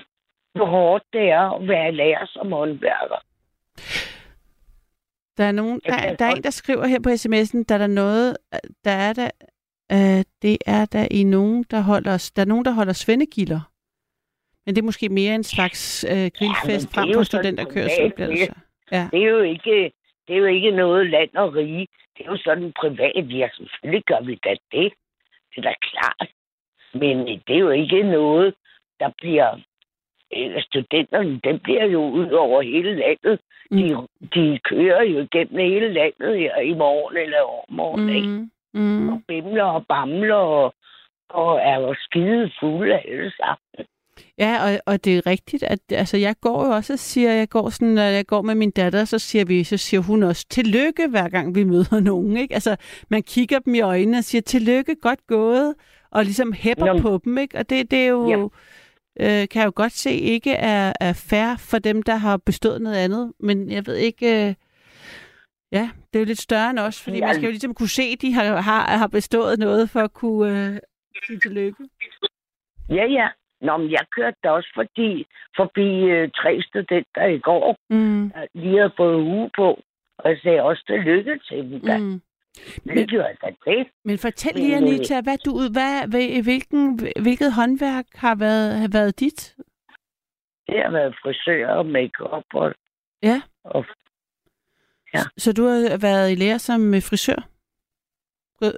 hvor 0.55 0.65
hårdt 0.65 1.03
det 1.13 1.29
er 1.29 1.55
at 1.61 1.67
være 1.67 1.91
lærer 1.91 2.25
som 2.25 2.51
håndværker. 2.51 3.19
der 5.37 5.43
er 5.43 5.51
nogen, 5.51 5.81
der, 5.85 6.15
der 6.19 6.25
er 6.25 6.35
en, 6.35 6.43
der 6.43 6.49
skriver 6.49 6.85
her 6.85 6.99
på 6.99 7.09
sms'en, 7.09 7.63
der 7.69 7.75
er 7.75 7.79
der 7.79 7.87
noget, 7.87 8.37
der 8.85 8.91
er 8.91 9.13
der, 9.13 9.29
øh, 9.91 10.23
det 10.41 10.57
er 10.65 10.85
der 10.85 11.07
i 11.11 11.23
nogen, 11.23 11.65
der 11.71 11.81
holder, 11.81 12.31
der 12.35 12.41
er 12.41 12.45
nogen, 12.45 12.65
der 12.65 12.71
holder 12.71 12.93
svendegilder. 12.93 13.70
Men 14.65 14.75
det 14.75 14.81
er 14.81 14.85
måske 14.85 15.09
mere 15.09 15.35
en 15.35 15.43
slags 15.43 16.03
øh, 16.03 16.29
grillfest 16.37 16.85
er 16.87 16.91
frem 16.93 17.07
sådan 17.13 17.25
studenterkørsel, 17.25 18.03
det 18.17 18.29
det- 18.29 18.39
så. 18.39 18.53
Ja. 18.91 19.09
Det 19.11 19.23
er 19.23 19.29
jo 19.29 19.41
ikke, 19.41 19.91
det 20.27 20.33
er 20.35 20.39
jo 20.39 20.45
ikke 20.45 20.71
noget 20.71 21.09
land 21.09 21.29
og 21.35 21.55
rige. 21.55 21.87
Det 22.17 22.25
er 22.25 22.31
jo 22.31 22.37
sådan 22.37 22.73
privat. 22.79 23.25
Ja, 23.39 23.47
selvfølgelig 23.57 24.03
gør 24.05 24.21
vi 24.21 24.35
da 24.43 24.49
det. 24.71 24.93
Det 25.51 25.57
er 25.57 25.61
da 25.61 25.73
klart. 25.81 26.29
Men 26.93 27.27
det 27.47 27.55
er 27.55 27.59
jo 27.59 27.69
ikke 27.69 28.03
noget, 28.03 28.53
der 28.99 29.09
bliver... 29.17 29.59
øh, 30.37 30.61
Studenterne, 30.61 31.39
dem 31.43 31.59
bliver 31.59 31.85
jo 31.85 32.01
ud 32.09 32.29
over 32.31 32.61
hele 32.61 32.95
landet. 32.95 33.39
De, 33.71 34.07
de 34.35 34.59
kører 34.63 35.03
jo 35.03 35.27
gennem 35.31 35.57
hele 35.59 35.93
landet 35.93 36.39
her 36.39 36.57
i 36.59 36.73
morgen 36.73 37.17
eller 37.17 37.41
overmorgen, 37.41 38.03
mm. 38.03 38.09
ikke? 38.15 38.27
Mm, 38.27 38.49
mm. 38.81 39.09
Og 39.09 39.21
bimler 39.27 39.63
og 39.63 39.87
bamler 39.87 40.35
og, 40.35 40.73
og 41.29 41.59
er 41.63 41.79
jo 41.79 41.95
skide 41.99 42.51
fulde 42.59 42.99
alle 42.99 43.31
sammen. 43.31 43.87
Ja, 44.41 44.63
og, 44.73 44.79
og 44.85 45.05
det 45.05 45.17
er 45.17 45.25
rigtigt, 45.27 45.63
at 45.63 45.79
altså, 45.91 46.17
jeg 46.17 46.35
går 46.41 46.65
jo 46.65 46.71
også 46.71 46.93
og 46.93 46.99
siger, 46.99 47.31
jeg 47.33 47.49
går 47.49 47.69
sådan, 47.69 47.87
når 47.87 48.01
jeg 48.01 48.25
går 48.27 48.41
med 48.41 48.55
min 48.55 48.71
datter, 48.71 49.05
så 49.05 49.19
siger 49.19 49.45
vi, 49.45 49.63
så 49.63 49.77
siger 49.77 50.01
hun 50.01 50.23
også 50.23 50.45
tillykke, 50.49 51.07
hver 51.07 51.29
gang 51.29 51.55
vi 51.55 51.63
møder 51.63 51.99
nogen, 51.99 52.37
ikke? 52.37 52.53
Altså, 52.53 52.75
man 53.09 53.23
kigger 53.23 53.59
dem 53.59 53.75
i 53.75 53.81
øjnene 53.81 54.17
og 54.17 54.23
siger 54.23 54.41
tillykke, 54.41 54.95
godt 55.01 55.27
gået, 55.27 55.73
og 56.11 56.23
ligesom 56.23 56.53
hæpper 56.53 56.85
Nå, 56.85 56.93
men- 56.93 57.01
på 57.01 57.19
dem, 57.25 57.37
ikke? 57.37 57.57
Og 57.57 57.69
det, 57.69 57.91
det 57.91 57.99
er 57.99 58.07
jo, 58.07 58.51
øh, 59.19 59.27
kan 59.27 59.59
jeg 59.59 59.65
jo 59.65 59.71
godt 59.75 59.91
se, 59.93 60.11
ikke 60.11 60.51
er, 60.53 60.93
er 60.99 61.13
fair 61.13 61.55
for 61.57 61.79
dem, 61.79 62.03
der 62.03 62.15
har 62.15 62.37
bestået 62.37 62.81
noget 62.81 62.97
andet, 62.97 63.33
men 63.39 63.71
jeg 63.71 63.87
ved 63.87 63.95
ikke, 63.95 64.47
øh, 64.47 64.53
ja, 65.71 65.89
det 66.13 66.15
er 66.15 66.19
jo 66.19 66.25
lidt 66.25 66.41
større 66.41 66.69
end 66.69 66.79
os, 66.79 67.01
fordi 67.01 67.17
Ja. 67.17 67.25
man 67.25 67.35
skal 67.35 67.45
jo 67.45 67.51
ligesom 67.51 67.73
kunne 67.73 67.89
se, 67.89 68.03
at 68.03 68.21
de 68.21 68.33
har, 68.33 68.61
har, 68.61 68.97
har 68.97 69.07
bestået 69.07 69.59
noget 69.59 69.89
for 69.89 69.99
at 69.99 70.13
kunne 70.13 70.65
øh, 70.73 70.79
sige 71.27 71.39
tillykke. 71.39 71.83
Ja, 72.89 73.05
ja. 73.05 73.27
Nå, 73.61 73.77
men 73.77 73.91
jeg 73.91 74.05
kørte 74.15 74.37
da 74.43 74.49
også 74.51 74.71
fordi, 74.75 75.25
forbi 75.55 75.87
øh, 76.03 76.29
tre 76.35 76.61
studenter 76.61 77.25
i 77.25 77.39
går, 77.39 77.75
Mm, 77.89 78.29
der 78.35 78.45
lige 78.53 78.77
havde 78.77 78.93
fået 78.97 79.15
uge 79.15 79.49
på. 79.55 79.81
Og 80.17 80.29
jeg 80.29 80.37
sagde 80.43 80.61
også 80.61 80.83
tillykke 80.87 81.39
til 81.47 81.57
dem. 81.57 81.79
Da. 81.81 81.97
mm, 81.97 82.21
Men, 82.85 82.97
det 82.97 83.09
gjorde 83.09 83.27
jeg 83.43 83.53
det. 83.65 83.87
Men 84.05 84.17
fortæl 84.17 84.55
lige, 84.55 84.71
øh, 84.71 84.77
Anita, 84.77 85.21
hvad 85.21 85.37
du, 85.45 85.51
hvad, 85.75 86.07
hvil- 86.07 86.43
hvilken, 86.43 86.99
hvilket 87.21 87.53
håndværk 87.53 88.05
har 88.15 88.35
været, 88.35 88.73
har 88.79 88.89
været 88.93 89.19
dit? 89.19 89.55
Det 90.67 90.83
har 90.83 90.91
været 90.91 91.15
frisør 91.23 91.67
og 91.67 91.85
make-up 91.85 92.43
og, 92.53 92.73
Ja. 93.23 93.41
og 93.63 93.85
Ja. 95.13 95.19
Så 95.37 95.53
du 95.53 95.63
har 95.63 95.97
været 96.01 96.31
i 96.31 96.35
lære 96.35 96.59
som 96.59 96.93
øh, 96.93 97.01
frisør? 97.09 97.39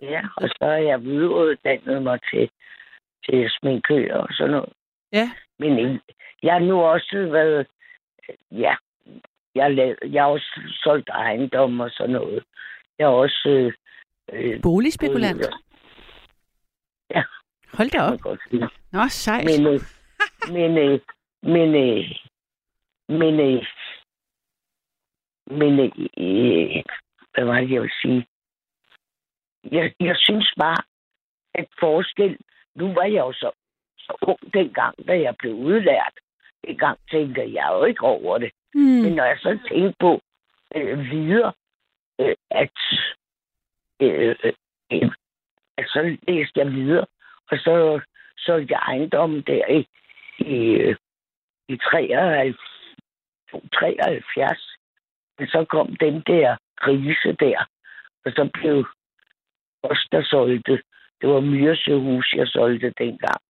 ja, 0.01 0.21
og 0.37 0.49
så 0.49 0.57
har 0.61 0.73
jeg 0.89 1.01
videreuddannet 1.03 2.03
mig 2.03 2.19
til, 2.33 2.49
til 3.25 3.49
sminkør 3.59 4.15
og 4.17 4.27
sådan 4.31 4.51
noget. 4.51 4.73
Ja. 5.11 5.31
Men 5.59 5.79
ikke- 5.79 5.99
jeg 6.43 6.53
har 6.53 6.59
nu 6.59 6.81
også 6.83 7.27
været, 7.31 7.67
ja, 8.51 8.75
jeg 9.55 9.71
lavet, 9.73 9.97
jeg 10.03 10.23
har 10.23 10.29
også 10.29 10.61
solgt 10.83 11.09
ejendom 11.09 11.79
og 11.79 11.91
sådan 11.91 12.11
noget. 12.13 12.43
Jeg 12.99 13.07
har 13.07 13.13
også... 13.13 13.49
Øh, 13.49 13.73
øh, 14.53 14.61
Boligspekulant? 14.61 15.41
gået- 15.41 15.53
Ja. 17.15 17.23
Hold 17.73 17.89
da 17.89 18.01
op. 18.01 18.19
Nå, 18.91 19.07
sejt. 19.09 19.45
Men, 19.45 19.67
øh, 19.67 19.79
men, 20.51 20.77
øh, 20.77 20.99
men, 21.43 21.75
øh, 21.75 22.09
men, 23.09 23.39
øh, 23.39 23.65
men, 25.47 25.79
øh, 25.79 25.85
øh, 26.17 26.83
hvad 27.33 27.45
var 27.45 27.59
det, 27.61 27.71
jeg 27.71 27.81
ville 27.81 27.95
sige? 28.01 28.25
Jeg, 29.71 29.93
jeg 29.99 30.15
synes 30.17 30.53
bare, 30.59 30.83
at 31.53 31.65
forskel, 31.79 32.37
nu 32.75 32.93
var 32.93 33.03
jeg 33.03 33.19
jo 33.19 33.33
så, 33.33 33.51
så 33.97 34.17
ung 34.21 34.53
dengang, 34.53 35.07
da 35.07 35.19
jeg 35.21 35.35
blev 35.39 35.53
udlært. 35.53 36.13
Dengang 36.67 36.99
tænkte 37.11 37.53
jeg 37.53 37.69
jo 37.71 37.83
ikke 37.85 38.01
over 38.01 38.37
det. 38.37 38.51
Hmm. 38.73 39.01
Men 39.03 39.13
når 39.13 39.23
jeg 39.25 39.37
så 39.39 39.59
tænkte 39.69 39.95
på 39.99 40.21
øh, 40.75 40.99
videre, 41.11 41.53
øh, 42.19 42.35
at, 42.51 42.77
øh, 43.99 44.35
øh, 44.91 45.11
at 45.77 45.85
så 45.87 46.17
læste 46.27 46.59
jeg 46.59 46.71
videre, 46.71 47.05
og 47.51 47.57
så 47.57 48.01
solgte 48.37 48.73
jeg 48.73 48.81
ejendommen 48.87 49.41
der 49.47 49.67
i, 49.67 49.87
i, 50.39 50.59
i 51.67 51.77
73, 51.77 52.57
73. 53.73 54.77
Men 55.39 55.47
så 55.47 55.65
kom 55.69 55.95
den 55.95 56.23
der 56.27 56.57
krise 56.77 57.31
der, 57.39 57.65
og 58.25 58.31
så 58.31 58.49
blev 58.53 58.85
os, 59.83 60.07
der 60.11 60.23
solgte, 60.23 60.81
det 61.23 61.31
var 61.31 61.39
Myresøhus, 61.39 62.33
jeg 62.35 62.47
solgte 62.47 62.93
dengang. 62.97 63.41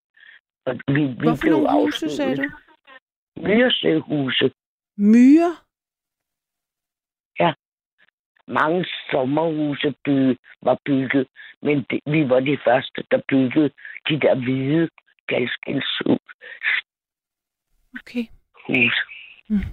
Og 0.66 0.74
vi, 0.88 1.02
vi 1.06 1.14
Hvorfor 1.26 1.40
blev 1.40 1.52
nogle 1.52 1.72
huse, 1.72 2.10
sagde 2.16 2.36
du? 2.36 2.50
Myresøhuse. 3.36 4.50
Myre? 4.96 5.56
mange 8.46 8.86
sommerhuse 9.10 9.94
by, 10.04 10.36
var 10.62 10.78
bygget, 10.84 11.26
men 11.62 11.86
det, 11.90 12.00
vi 12.06 12.28
var 12.28 12.40
de 12.40 12.58
første, 12.64 13.04
der 13.10 13.20
byggede 13.28 13.70
de 14.08 14.20
der 14.20 14.34
hvide 14.34 14.88
galskinshus. 15.26 16.34
Okay. 18.00 18.26
Mm. 18.68 19.64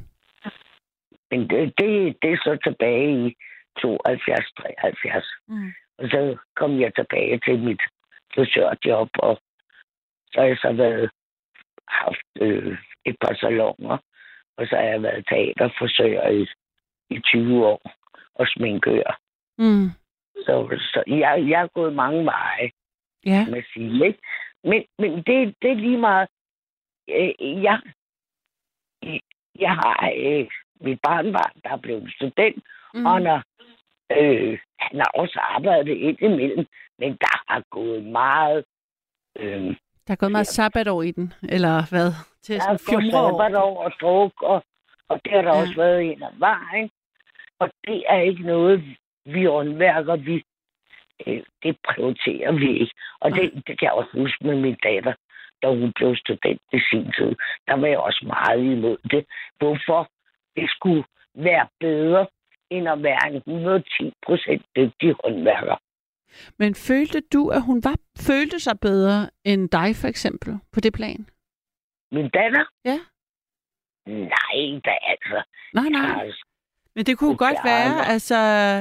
Men 1.32 1.50
det, 1.50 1.74
det, 1.78 2.18
det 2.22 2.32
er 2.32 2.38
så 2.38 2.58
tilbage 2.64 3.28
i 3.28 3.36
72-73. 3.78 5.44
Mm. 5.48 5.74
Og 6.02 6.10
så 6.10 6.38
kom 6.56 6.80
jeg 6.80 6.96
tilbage 6.96 7.40
til 7.46 7.60
mit 7.60 7.82
frisørjob, 8.36 9.10
og 9.20 9.40
så 10.32 10.40
har 10.40 10.48
jeg 10.48 10.58
så 10.58 10.74
været, 10.74 11.12
haft 11.88 12.28
øh, 12.42 12.78
et 13.06 13.16
par 13.22 13.34
salonger, 13.36 13.98
og 14.58 14.68
så 14.68 14.76
har 14.76 14.84
jeg 14.84 15.04
været 15.04 15.26
teaterfrisør 15.28 16.28
i, 16.30 16.48
i 17.10 17.20
20 17.20 17.66
år 17.68 17.92
og 18.36 18.48
sminkør. 18.48 19.20
Mm. 19.58 19.90
Så, 20.46 20.78
så 20.94 21.04
jeg, 21.08 21.46
jeg 21.50 21.60
har 21.60 21.68
gået 21.68 21.94
mange 21.96 22.26
veje 22.26 22.72
Ja. 23.26 23.46
at 23.58 23.64
sige, 23.74 24.06
ikke? 24.08 24.20
Men, 24.64 24.84
men 25.00 25.12
det, 25.18 25.56
det 25.62 25.72
er 25.72 25.76
lige 25.76 25.98
meget. 25.98 26.30
Øh, 27.10 27.64
jeg, 27.64 27.80
jeg 29.60 29.74
har 29.76 30.12
øh, 30.18 30.48
mit 30.82 31.00
barnbarn, 31.04 31.62
der 31.64 31.70
er 31.70 31.78
blevet 31.78 32.14
student, 32.16 32.64
Mm. 32.94 33.06
og 33.06 33.22
når, 33.22 33.44
øh, 34.18 34.60
han 34.80 35.00
har 35.00 35.12
også 35.14 35.40
arbejdet 35.42 35.98
ind 35.98 36.18
imellem, 36.22 36.66
men 37.00 37.12
der 37.12 37.44
har 37.54 37.64
gået 37.72 38.04
meget... 38.06 38.66
Øh, 39.40 39.76
Der 40.08 40.12
er 40.14 40.16
gået 40.16 40.32
meget 40.32 40.48
sabbatår 40.48 41.02
i 41.02 41.12
den, 41.12 41.34
eller 41.50 41.90
hvad? 41.90 42.12
Til 42.44 42.56
der 42.56 42.64
er 42.70 42.92
gået 42.96 43.12
sabbatår 43.12 43.84
og 43.84 43.92
druk, 44.02 44.42
og, 44.42 44.64
og 45.10 45.22
det 45.26 45.32
har 45.34 45.42
der 45.42 45.54
Ja. 45.56 45.62
også 45.62 45.76
været 45.76 46.12
en 46.12 46.24
af 46.24 46.34
vejen. 46.40 46.90
Og 47.60 47.70
det 47.88 48.04
er 48.10 48.20
ikke 48.20 48.44
noget, 48.44 48.84
vi 49.26 49.46
håndværker, 49.46 50.16
vi, 50.16 50.44
øh, 51.28 51.44
det 51.64 51.78
prioriterer 51.90 52.52
vi 52.52 52.80
ikke. 52.80 52.94
Og 53.20 53.32
det, 53.32 53.52
det 53.68 53.80
kan 53.80 53.86
jeg 53.86 53.92
også 53.94 54.12
huske 54.14 54.48
med 54.48 54.56
min 54.56 54.78
datter, 54.84 55.14
da 55.64 55.68
hun 55.68 55.92
blev 55.96 56.16
student 56.16 56.62
i 56.74 56.80
sin 56.92 57.06
tid. 57.18 57.36
Der 57.68 57.76
var 57.76 57.88
jeg 57.88 57.98
også 58.00 58.26
meget 58.28 58.64
imod 58.64 58.98
det. 59.12 59.26
Hvorfor 59.58 60.10
det 60.56 60.70
skulle 60.70 61.04
være 61.36 61.68
bedre, 61.80 62.28
end 62.72 62.90
at 62.90 63.04
være 63.04 63.24
en 63.30 63.36
110 63.36 64.14
procent 64.26 64.62
dygtig 64.76 65.14
håndværker. 65.24 65.78
Men 66.60 66.76
følte 66.76 67.22
du, 67.34 67.50
at 67.50 67.62
hun 67.62 67.84
var, 67.84 67.96
følte 68.28 68.60
sig 68.60 68.80
bedre 68.80 69.30
end 69.46 69.70
dig, 69.70 69.96
for 69.96 70.08
eksempel, 70.08 70.60
på 70.74 70.80
det 70.80 70.94
plan? 70.94 71.26
Min 72.12 72.30
datter? 72.30 72.66
Ja. 72.86 73.00
Nej, 74.08 74.80
da 74.86 74.94
altså. 75.14 75.44
Nej, 75.74 75.90
nej. 75.90 76.32
Men 76.96 77.06
det 77.06 77.18
kunne 77.18 77.38
godt 77.38 77.58
være, 77.64 78.06
altså, 78.08 78.36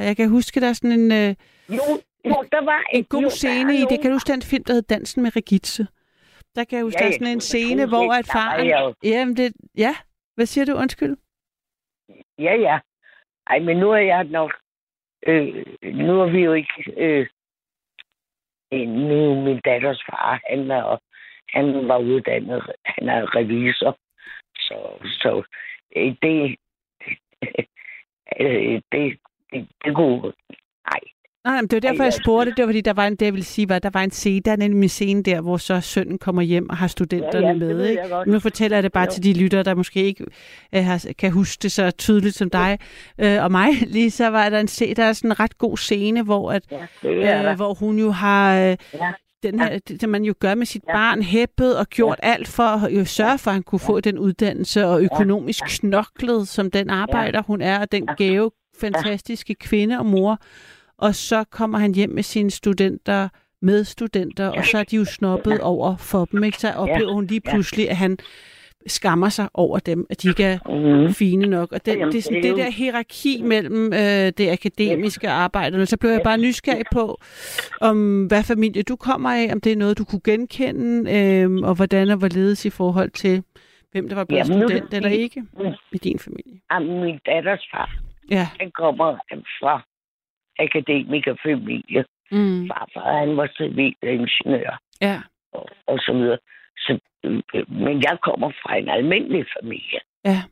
jeg 0.08 0.16
kan 0.16 0.28
huske, 0.28 0.60
der 0.60 0.68
er 0.68 0.72
sådan 0.72 1.00
en, 1.00 1.12
øh, 1.12 1.34
jo, 1.68 1.82
jo, 2.24 2.36
der 2.52 2.64
var 2.64 2.82
en 2.92 3.00
jo, 3.00 3.06
god 3.10 3.22
der 3.22 3.28
scene 3.28 3.74
i, 3.76 3.80
det 3.90 4.00
kan 4.00 4.10
du 4.10 4.14
huske 4.14 4.32
den 4.32 4.42
film, 4.42 4.64
der 4.64 4.72
hed 4.74 4.82
Dansen 4.82 5.22
med 5.22 5.36
Regitze. 5.36 5.86
Der 6.54 6.64
kan 6.64 6.76
jeg 6.76 6.84
huske, 6.84 6.98
Ja, 7.00 7.04
der 7.04 7.10
er 7.10 7.18
sådan 7.18 7.32
en 7.32 7.40
scene, 7.40 7.86
hvor 7.88 8.12
at 8.12 8.26
faren... 8.26 8.66
jo- 8.68 8.94
Jamen, 9.04 9.36
det, 9.36 9.52
ja, 9.76 9.94
hvad 10.34 10.46
siger 10.46 10.64
du? 10.64 10.74
Undskyld. 10.74 11.16
Ja, 12.38 12.54
ja. 12.54 12.78
Ej, 13.50 13.58
men 13.58 13.76
nu 13.76 13.90
er 13.90 13.98
jeg 13.98 14.24
nok... 14.24 14.52
Øh, 15.26 15.66
nu 15.82 16.20
er 16.20 16.30
vi 16.30 16.40
jo 16.44 16.52
ikke... 16.52 16.94
Øh, 16.96 17.26
øh, 18.72 18.88
nu 18.88 19.30
er 19.30 19.44
min 19.44 19.60
datters 19.64 20.02
far, 20.10 20.40
han, 20.50 20.70
er, 20.70 20.98
han 21.48 21.88
var 21.88 21.98
uddannet, 21.98 22.72
han 22.84 23.08
er 23.08 23.36
revisor. 23.36 23.98
Så, 24.56 24.76
så 25.02 25.42
øh, 25.96 26.14
det, 26.22 26.56
øh, 28.40 28.82
det, 28.92 29.18
det, 29.52 29.68
det 29.84 29.94
kunne... 29.94 30.32
Nej, 30.90 31.00
Nej, 31.44 31.56
men 31.60 31.66
det 31.68 31.72
var 31.82 31.90
derfor, 31.90 32.02
jeg 32.04 32.12
spurgte. 32.12 32.52
Det 32.56 32.62
var, 32.62 32.68
fordi 32.68 32.80
der 32.80 32.92
var 32.92 33.06
en, 33.06 33.16
det 33.16 33.26
jeg 33.26 33.32
ville 33.34 33.44
sige, 33.44 33.68
var, 33.68 33.78
der 33.78 33.90
var 33.92 34.02
en 34.02 34.10
scene, 34.10 34.40
der 34.44 34.52
er 34.52 34.56
nemlig 34.56 34.82
en 34.82 34.88
scene 34.88 35.22
der, 35.22 35.40
hvor 35.40 35.56
så 35.56 35.80
sønnen 35.80 36.18
kommer 36.18 36.42
hjem 36.42 36.70
og 36.70 36.76
har 36.76 36.86
studenterne 36.86 37.46
Ja, 37.46 37.52
ja, 37.52 37.58
med. 37.58 37.86
Ikke? 37.88 38.02
Nu 38.26 38.38
fortæller 38.40 38.76
jeg 38.76 38.82
det 38.82 38.92
bare 38.92 39.04
Jo. 39.04 39.10
til 39.10 39.22
de 39.22 39.32
lyttere, 39.32 39.62
der 39.62 39.74
måske 39.74 40.02
ikke 40.04 40.24
øh, 40.74 40.84
har, 40.84 41.06
kan 41.18 41.32
huske 41.32 41.62
det 41.62 41.72
så 41.72 41.90
tydeligt 41.90 42.34
som 42.36 42.50
dig 42.50 42.78
øh, 43.18 43.42
og 43.44 43.50
mig. 43.52 43.68
Lige 43.96 44.10
så 44.10 44.28
var 44.28 44.48
der 44.48 44.60
en, 44.60 44.68
se, 44.68 44.94
der 44.94 45.04
er 45.04 45.12
sådan 45.12 45.30
en 45.30 45.40
ret 45.40 45.58
god 45.58 45.76
scene, 45.76 46.22
hvor, 46.22 46.52
at, 46.52 46.62
ja, 47.04 47.50
øh, 47.50 47.56
hvor 47.56 47.74
hun 47.74 47.98
jo 47.98 48.10
har... 48.10 48.56
Øh, 48.60 48.76
Ja. 48.94 49.12
den 49.42 49.60
her, 49.60 49.78
det, 49.78 50.00
det 50.00 50.08
man 50.08 50.24
jo 50.24 50.34
gør 50.40 50.54
med 50.54 50.66
sit 50.66 50.82
Ja. 50.88 50.92
barn, 50.92 51.22
hæppet 51.22 51.76
og 51.76 51.86
gjort 51.86 52.18
alt 52.22 52.48
for 52.48 52.62
at 52.62 52.92
jo 52.98 53.04
sørge 53.04 53.38
for, 53.38 53.50
at 53.50 53.54
han 53.54 53.62
kunne 53.62 53.78
få 53.78 54.00
den 54.00 54.18
uddannelse 54.18 54.86
og 54.86 55.02
økonomisk 55.02 55.62
knoklet, 55.68 56.48
som 56.48 56.70
den 56.70 56.90
arbejder 56.90 57.42
hun 57.42 57.60
er, 57.60 57.78
og 57.80 57.92
den 57.92 58.04
Ja. 58.08 58.14
gave, 58.14 58.50
fantastiske 58.80 59.54
kvinde 59.54 59.98
og 59.98 60.06
mor. 60.06 60.38
Og 61.00 61.14
så 61.14 61.44
kommer 61.44 61.78
han 61.78 61.94
hjem 61.94 62.10
med 62.10 62.22
sine 62.22 62.50
studenter, 62.50 63.28
medstudenter, 63.62 64.48
og 64.48 64.64
så 64.64 64.78
er 64.78 64.84
de 64.84 64.96
jo 64.96 65.04
snobbet 65.04 65.60
over 65.60 65.96
for 65.96 66.24
dem. 66.24 66.44
Ikke? 66.44 66.58
Så 66.58 66.72
oplever 66.72 67.12
hun 67.12 67.26
lige 67.26 67.40
Ja. 67.46 67.50
pludselig, 67.52 67.90
at 67.90 67.96
han 67.96 68.18
skammer 68.86 69.28
sig 69.28 69.48
over 69.54 69.78
dem, 69.78 70.06
at 70.10 70.22
de 70.22 70.28
ikke 70.28 70.44
er 70.44 70.58
Mm. 71.06 71.14
fine 71.14 71.46
nok. 71.46 71.72
Og 71.72 71.86
det, 71.86 71.92
Jamen, 71.96 72.12
det 72.12 72.18
er 72.18 72.22
sådan 72.22 72.42
det 72.42 72.50
er 72.50 72.54
der 72.56 72.70
hierarki 72.70 73.42
mellem 73.42 73.92
øh, 73.92 74.32
det 74.38 74.50
akademiske 74.50 75.28
arbejde. 75.30 75.78
Og 75.82 75.88
så 75.88 75.96
blev 75.96 76.10
jeg 76.10 76.20
bare 76.24 76.38
nysgerrig 76.38 76.84
på, 76.92 77.20
om 77.80 78.26
hvad 78.26 78.42
familie 78.42 78.82
du 78.82 78.96
kommer 78.96 79.30
af, 79.30 79.48
om 79.52 79.60
det 79.60 79.72
er 79.72 79.76
noget, 79.76 79.98
du 79.98 80.04
kunne 80.04 80.20
genkende, 80.24 81.12
øh, 81.16 81.50
og 81.68 81.74
hvordan 81.74 82.08
og 82.08 82.16
hvorledes 82.16 82.64
i 82.64 82.70
forhold 82.70 83.10
til, 83.10 83.42
hvem 83.92 84.08
der 84.08 84.14
var 84.16 84.24
blevet 84.24 84.48
Jamen, 84.48 84.58
nu 84.62 84.68
student 84.68 84.94
eller 84.94 85.08
fordi- 85.08 85.22
ikke 85.22 85.42
i 85.92 85.98
din 85.98 86.18
familie. 86.18 86.60
Jamen, 86.72 87.00
min 87.04 87.18
datters 87.26 87.64
far, 87.72 87.90
Ja. 88.30 88.48
han 88.60 88.70
kommer 88.70 89.16
fra 89.60 89.82
akademikerfamilie. 90.66 92.04
Mm. 92.30 92.68
Farfar, 92.68 93.18
han 93.18 93.36
var 93.36 93.48
civilingeniør. 93.56 94.80
Ja. 95.00 95.22
og, 95.52 95.68
og 95.86 95.98
så 95.98 96.12
videre. 96.12 96.38
Så, 96.76 96.98
øh, 97.24 97.70
men 97.70 98.02
jeg 98.02 98.18
kommer 98.22 98.50
fra 98.62 98.76
en 98.76 98.88
almindelig 98.88 99.46
familie. 99.60 100.00
Ja. 100.24 100.42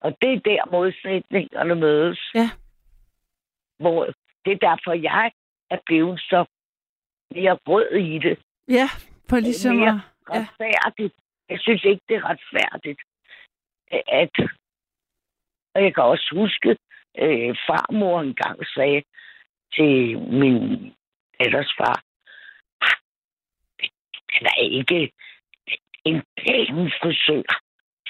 Og 0.00 0.16
det 0.20 0.32
er 0.32 0.40
der 0.40 0.70
modsætningerne 0.70 1.74
mødes. 1.74 2.20
Ja. 2.34 2.50
Hvor 3.78 4.04
det 4.44 4.52
er 4.52 4.68
derfor, 4.68 4.92
jeg 4.92 5.30
er 5.70 5.78
blevet 5.86 6.20
så 6.20 6.44
mere 7.34 7.58
rød 7.66 7.90
i 7.92 8.18
det. 8.18 8.38
Ja, 8.68 8.88
for 9.28 9.40
ligesom 9.40 9.76
mere 9.76 9.88
at... 9.88 10.00
Ja. 10.34 10.40
Retfærdigt. 10.40 11.14
Jeg 11.48 11.58
synes 11.60 11.84
ikke, 11.84 12.02
det 12.08 12.16
er 12.16 12.24
retfærdigt. 12.24 13.00
At, 13.92 14.50
og 15.74 15.82
jeg 15.82 15.94
kan 15.94 16.04
også 16.04 16.28
huske, 16.34 16.70
øh, 17.18 17.56
farmor 17.66 18.20
engang 18.20 18.66
sagde, 18.66 19.02
til 19.74 20.18
min 20.40 20.56
datters 21.40 21.72
far. 21.78 21.96
"Ah, 22.80 22.96
Han 24.32 24.46
er 24.46 24.60
ikke 24.78 25.12
en 26.04 26.22
pæn 26.36 26.90
frisør. 27.00 27.42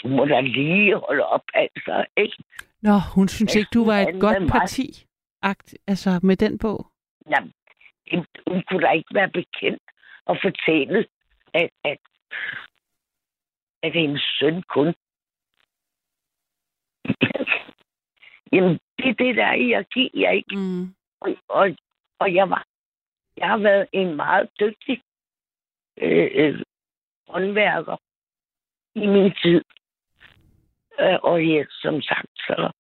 Du 0.03 0.09
må 0.09 0.25
da 0.25 0.40
lige 0.40 0.96
holde 0.96 1.25
op, 1.27 1.44
altså, 1.55 2.07
ikke? 2.16 2.37
Nå, 2.83 2.92
hun 3.14 3.29
synes 3.29 3.55
ikke, 3.57 3.68
du 3.75 3.85
var 3.85 3.99
et 3.99 4.20
godt 4.20 4.37
er 4.42 4.49
parti. 4.49 5.07
Akt, 5.42 5.75
altså 5.87 6.20
med 6.23 6.37
den 6.37 6.59
bog. 6.59 6.90
Jamen, 7.31 7.53
hun- 8.12 8.62
kunne 8.68 8.87
da 8.87 8.90
ikke 8.92 9.14
være 9.14 9.31
bekendt 9.31 9.83
og 10.25 10.37
fortælle, 10.42 11.07
at, 11.55 11.70
at, 11.85 11.99
at 13.83 13.92
hendes 13.92 14.23
søn 14.38 14.62
kun... 14.62 14.87
Jamen, 18.53 18.79
det 18.99 19.09
er 19.09 19.14
det 19.25 19.37
der 19.37 19.53
i 19.53 19.73
at 19.73 19.90
give, 19.94 20.11
jeg 20.14 20.37
ikke. 20.37 20.57
Mm. 20.57 20.94
Og, 21.20 21.37
og, 21.48 21.76
og 22.18 22.35
jeg 22.35 22.50
var... 22.50 22.66
Jeg 23.37 23.48
har 23.48 23.59
været 23.59 23.88
en 23.92 24.16
meget 24.16 24.50
dygtig 24.61 25.02
øh, 25.96 26.30
øh, 26.35 26.62
håndværker 27.28 27.96
i 28.94 29.06
min 29.06 29.33
tid. 29.42 29.62
Øh, 31.00 31.18
og 31.22 31.48
jeg, 31.48 31.66
som 31.70 32.02
sagt, 32.02 32.30
så, 32.37 32.70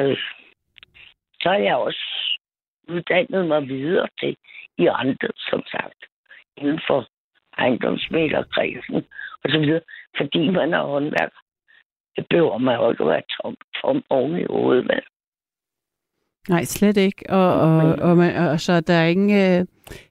øh, 0.00 0.18
så 1.40 1.48
har 1.48 1.58
jeg 1.58 1.76
også 1.76 2.04
uddannet 2.88 3.46
mig 3.48 3.68
videre 3.68 4.08
til 4.20 4.36
i 4.78 4.86
andre, 4.86 5.28
som 5.36 5.62
sagt, 5.70 6.04
inden 6.56 6.80
for 6.86 7.08
ejendomsmælerkredsen 7.58 8.96
og 9.44 9.50
så 9.50 9.58
videre, 9.58 9.80
fordi 10.16 10.50
man 10.50 10.74
er 10.74 10.82
håndværker. 10.82 11.40
Det 12.16 12.26
behøver 12.30 12.58
man 12.58 12.76
jo 12.76 12.90
ikke 12.90 13.02
at 13.02 13.08
være 13.08 13.22
tom, 13.42 13.56
tom 13.80 14.04
oven 14.10 14.38
i 14.38 14.44
hovedet 14.44 14.86
med. 14.86 15.00
Nej, 16.48 16.64
slet 16.64 16.96
ikke. 16.96 17.24
Og, 17.30 17.60
og, 17.60 17.96
og, 17.96 18.16
man, 18.16 18.36
og 18.36 18.60
så 18.60 18.80
der 18.80 18.94
er 18.94 19.06
ingen 19.06 19.60
øh, 19.60 19.66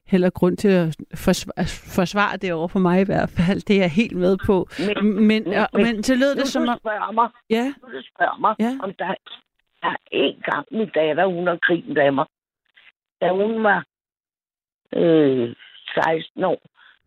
heller 0.06 0.30
grund 0.30 0.56
til 0.56 0.68
at 0.68 0.96
forsvare, 1.14 1.66
forsvare 1.96 2.36
det 2.36 2.52
over 2.52 2.68
for 2.68 2.78
mig 2.78 3.00
i 3.00 3.04
hvert 3.04 3.30
fald. 3.30 3.60
Det 3.60 3.76
er 3.76 3.80
jeg 3.80 3.90
helt 3.90 4.16
med 4.16 4.36
på. 4.46 4.68
Men, 4.78 5.04
Men, 5.16 5.26
men, 5.28 5.44
men- 5.72 5.82
men 5.84 6.02
så 6.02 6.14
lød 6.14 6.34
nu 6.34 6.40
det 6.40 6.48
som 6.48 6.64
du 6.66 6.70
om... 6.70 7.14
mig, 7.14 7.28
Ja, 7.50 7.64
nu 7.64 7.98
du 7.98 8.02
spørger 8.14 8.38
mig, 8.40 8.54
Ja. 8.58 8.72
om 8.82 8.92
der, 8.98 9.14
der 9.82 9.88
er 9.88 9.96
en 10.12 10.36
gang 10.50 10.66
min 10.70 10.88
datter, 10.94 11.26
hun 11.26 11.46
har 11.46 11.58
grint 11.62 11.98
af 11.98 12.12
mig. 12.12 12.26
Da 13.20 13.28
hun 13.30 13.64
var 13.64 13.84
øh, 14.96 15.54
16 15.94 16.44
år, 16.44 16.60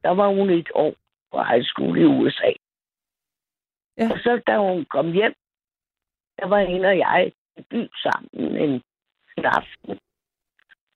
der 0.03 0.09
var 0.09 0.27
hun 0.27 0.49
et 0.49 0.69
år 0.75 0.93
på 1.31 1.43
high 1.43 1.63
school 1.65 1.97
i 1.97 2.03
USA. 2.05 2.51
Ja. 3.97 4.09
Og 4.11 4.17
så 4.19 4.41
da 4.47 4.57
hun 4.57 4.85
kom 4.85 5.11
hjem, 5.11 5.33
der 6.39 6.47
var 6.47 6.59
hende 6.59 6.87
og 6.89 6.97
jeg 6.97 7.31
i 7.57 7.61
by 7.61 7.89
sammen 8.03 8.55
en, 8.63 8.81
en 9.37 9.45
aften. 9.45 9.99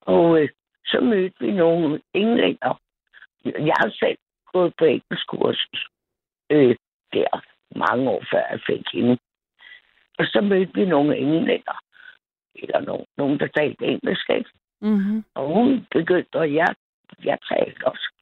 Og 0.01 0.41
øh, 0.41 0.49
så 0.85 0.99
mødte 1.01 1.35
vi 1.39 1.51
nogle 1.51 2.01
englænder. 2.13 2.81
Jeg 3.45 3.75
har 3.81 3.89
selv 3.99 4.17
gået 4.53 4.73
på 4.77 4.85
engelsk 4.85 5.27
kursus 5.27 5.87
øh, 6.49 6.75
der 7.13 7.41
mange 7.75 8.09
år 8.09 8.23
før 8.31 8.43
jeg 8.51 8.59
fik 8.67 8.85
hende. 8.93 9.17
Og 10.19 10.25
så 10.25 10.41
mødte 10.41 10.73
vi 10.73 10.85
nogle 10.85 11.17
englænder. 11.17 11.77
Eller 12.55 12.79
nogen, 12.79 13.05
nogen 13.17 13.39
der 13.39 13.47
talte 13.47 13.85
engelsk. 13.85 14.29
Ikke? 14.29 14.49
mm-hmm. 14.81 15.23
Og 15.33 15.53
hun 15.53 15.87
begyndte, 15.91 16.35
og 16.35 16.53
jeg, 16.53 16.75
jeg 17.23 17.37
talte 17.49 17.87
også. 17.87 18.13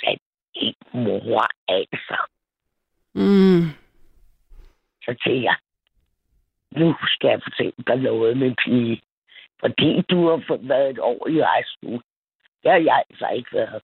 Sagde, 0.00 0.18
ikke 0.54 0.78
mor, 0.92 1.46
altså. 1.68 2.16
mm. 3.14 3.62
Så 5.04 5.14
tænkte 5.24 5.42
jeg, 5.42 5.56
nu 6.70 6.94
skal 7.06 7.28
jeg 7.28 7.42
fortælle 7.42 7.72
dig 7.86 7.96
noget 7.96 8.36
med 8.36 8.54
pige. 8.64 9.02
Fordi 9.60 10.02
du 10.10 10.28
har 10.28 10.58
været 10.60 10.90
et 10.90 10.98
år 10.98 11.28
i 11.28 11.62
school. 11.64 12.02
Det 12.62 12.70
har 12.70 12.78
jeg 12.78 13.04
altså 13.10 13.28
ikke 13.28 13.52
været. 13.52 13.82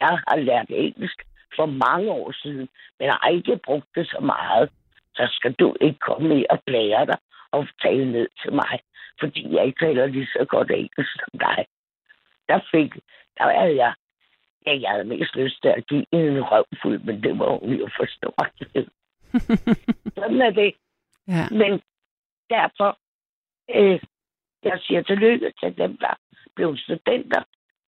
Jeg 0.00 0.08
har 0.28 0.36
lært 0.36 0.66
engelsk 0.68 1.22
for 1.56 1.66
mange 1.66 2.10
år 2.10 2.32
siden, 2.42 2.68
men 2.98 3.08
har 3.08 3.28
ikke 3.28 3.60
brugt 3.64 3.88
det 3.94 4.06
så 4.06 4.20
meget. 4.20 4.70
Så 5.14 5.28
skal 5.30 5.52
du 5.52 5.76
ikke 5.80 5.98
komme 5.98 6.28
med 6.28 6.44
og 6.50 6.58
blære 6.66 7.06
dig 7.06 7.18
og 7.50 7.68
tale 7.82 8.12
ned 8.12 8.28
til 8.42 8.52
mig, 8.52 8.80
fordi 9.20 9.54
jeg 9.54 9.66
ikke 9.66 9.86
taler 9.86 10.06
lige 10.06 10.26
så 10.26 10.44
godt 10.48 10.70
engelsk 10.70 11.12
som 11.12 11.38
dig. 11.38 11.66
Der 12.48 12.60
fik, 12.70 12.94
der 13.38 13.58
havde 13.58 13.76
jeg, 13.76 13.94
ja, 14.66 14.80
jeg 14.80 14.90
havde 14.90 15.04
mest 15.04 15.36
lyst 15.36 15.62
til 15.62 15.68
at 15.68 15.86
give 15.86 16.06
en 16.12 16.42
røvfuld, 16.42 17.00
men 17.00 17.22
det 17.22 17.38
var 17.38 17.58
hun 17.58 17.72
jo 17.72 17.88
forstå. 17.96 18.34
Sådan 20.18 20.40
er 20.40 20.50
det. 20.50 20.74
ja. 21.28 21.44
Men 21.50 21.80
derfor, 22.50 22.98
øh, 23.74 24.00
jeg 24.64 24.78
siger 24.86 25.02
tillykke 25.02 25.52
til 25.60 25.76
dem, 25.76 25.96
der 25.96 26.14
blev 26.54 26.76
studenter, 26.76 27.42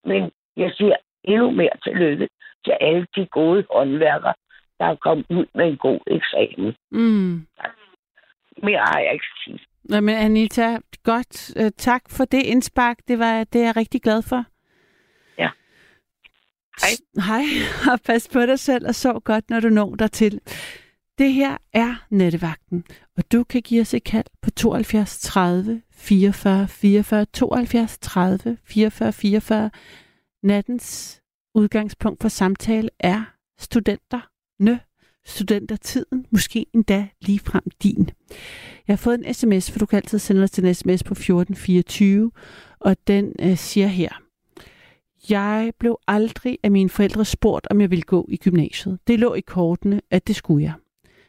men 0.05 0.31
jeg 0.57 0.71
siger 0.77 0.97
endnu 1.25 1.51
mere 1.51 1.77
tillykke 1.83 2.29
til 2.65 2.75
alle 2.81 3.07
de 3.17 3.27
gode 3.27 3.67
håndværkere, 3.71 4.35
der 4.79 4.85
er 4.85 4.97
kommet 4.97 5.27
ud 5.31 5.47
med 5.55 5.69
en 5.69 5.77
god 5.77 6.01
eksamen. 6.07 6.75
Mm. 6.91 7.47
Mere 8.63 8.79
har 8.79 9.01
jeg 9.01 9.13
ikke 9.13 9.27
sige. 9.45 9.61
Nå, 9.85 10.01
men 10.01 10.15
Anita, 10.17 10.79
godt. 11.03 11.57
Uh, 11.61 11.69
tak 11.77 12.03
for 12.11 12.25
det 12.25 12.43
indspark. 12.43 12.99
Det 13.09 13.19
var 13.19 13.45
det 13.45 13.61
er 13.61 13.65
jeg 13.65 13.77
rigtig 13.77 14.03
glad 14.03 14.23
for. 14.23 14.45
Ja. 15.39 15.51
Hej. 16.81 16.95
Hej, 17.29 17.45
og 17.93 18.01
pas 18.07 18.29
på 18.33 18.41
dig 18.41 18.59
selv 18.59 18.87
og 18.89 18.95
sov 18.95 19.21
godt, 19.21 19.51
når 19.51 19.61
du 19.61 19.69
når 19.69 19.95
dertil. 19.95 20.41
Det 21.19 21.33
her 21.33 21.57
er 21.73 22.07
Nattevagten, 22.11 22.85
og 23.17 23.33
du 23.33 23.45
kan 23.45 23.63
give 23.63 23.81
os 23.81 23.95
et 23.95 24.05
kald 24.05 24.27
på 24.43 24.51
72 24.51 25.19
30 25.19 25.83
44 25.91 26.69
44 26.69 27.25
72 27.25 27.99
30 27.99 28.59
44 28.65 29.13
44. 29.13 29.71
Nattens 30.43 31.21
udgangspunkt 31.55 32.23
for 32.23 32.29
samtale 32.29 32.91
er 32.99 33.23
studenterne, 33.59 34.81
studentertiden, 35.27 36.27
måske 36.31 36.67
endda 36.75 37.09
ligefrem 37.21 37.65
din. 37.83 38.11
Jeg 38.89 38.93
har 38.93 38.97
fået 38.97 39.27
en 39.27 39.35
sms, 39.35 39.71
for 39.71 39.79
du 39.79 39.87
kan 39.87 39.97
altid 39.97 40.19
sende 40.19 40.43
os 40.43 40.59
en 40.59 40.75
sms 40.75 41.05
på 41.05 41.13
1424, 41.13 42.31
og 42.79 42.97
den 43.07 43.33
øh, 43.41 43.57
siger 43.57 43.87
her. 43.87 44.21
Jeg 45.29 45.73
blev 45.79 45.99
aldrig 46.07 46.59
af 46.63 46.71
mine 46.71 46.91
forældre 46.91 47.25
spurgt, 47.25 47.67
om 47.71 47.81
jeg 47.81 47.91
ville 47.91 48.03
gå 48.03 48.27
i 48.29 48.37
gymnasiet. 48.37 48.99
Det 49.07 49.19
lå 49.19 49.35
i 49.35 49.41
kortene, 49.41 50.01
at 50.11 50.27
det 50.27 50.37
skulle 50.37 50.65
jeg. 50.65 50.75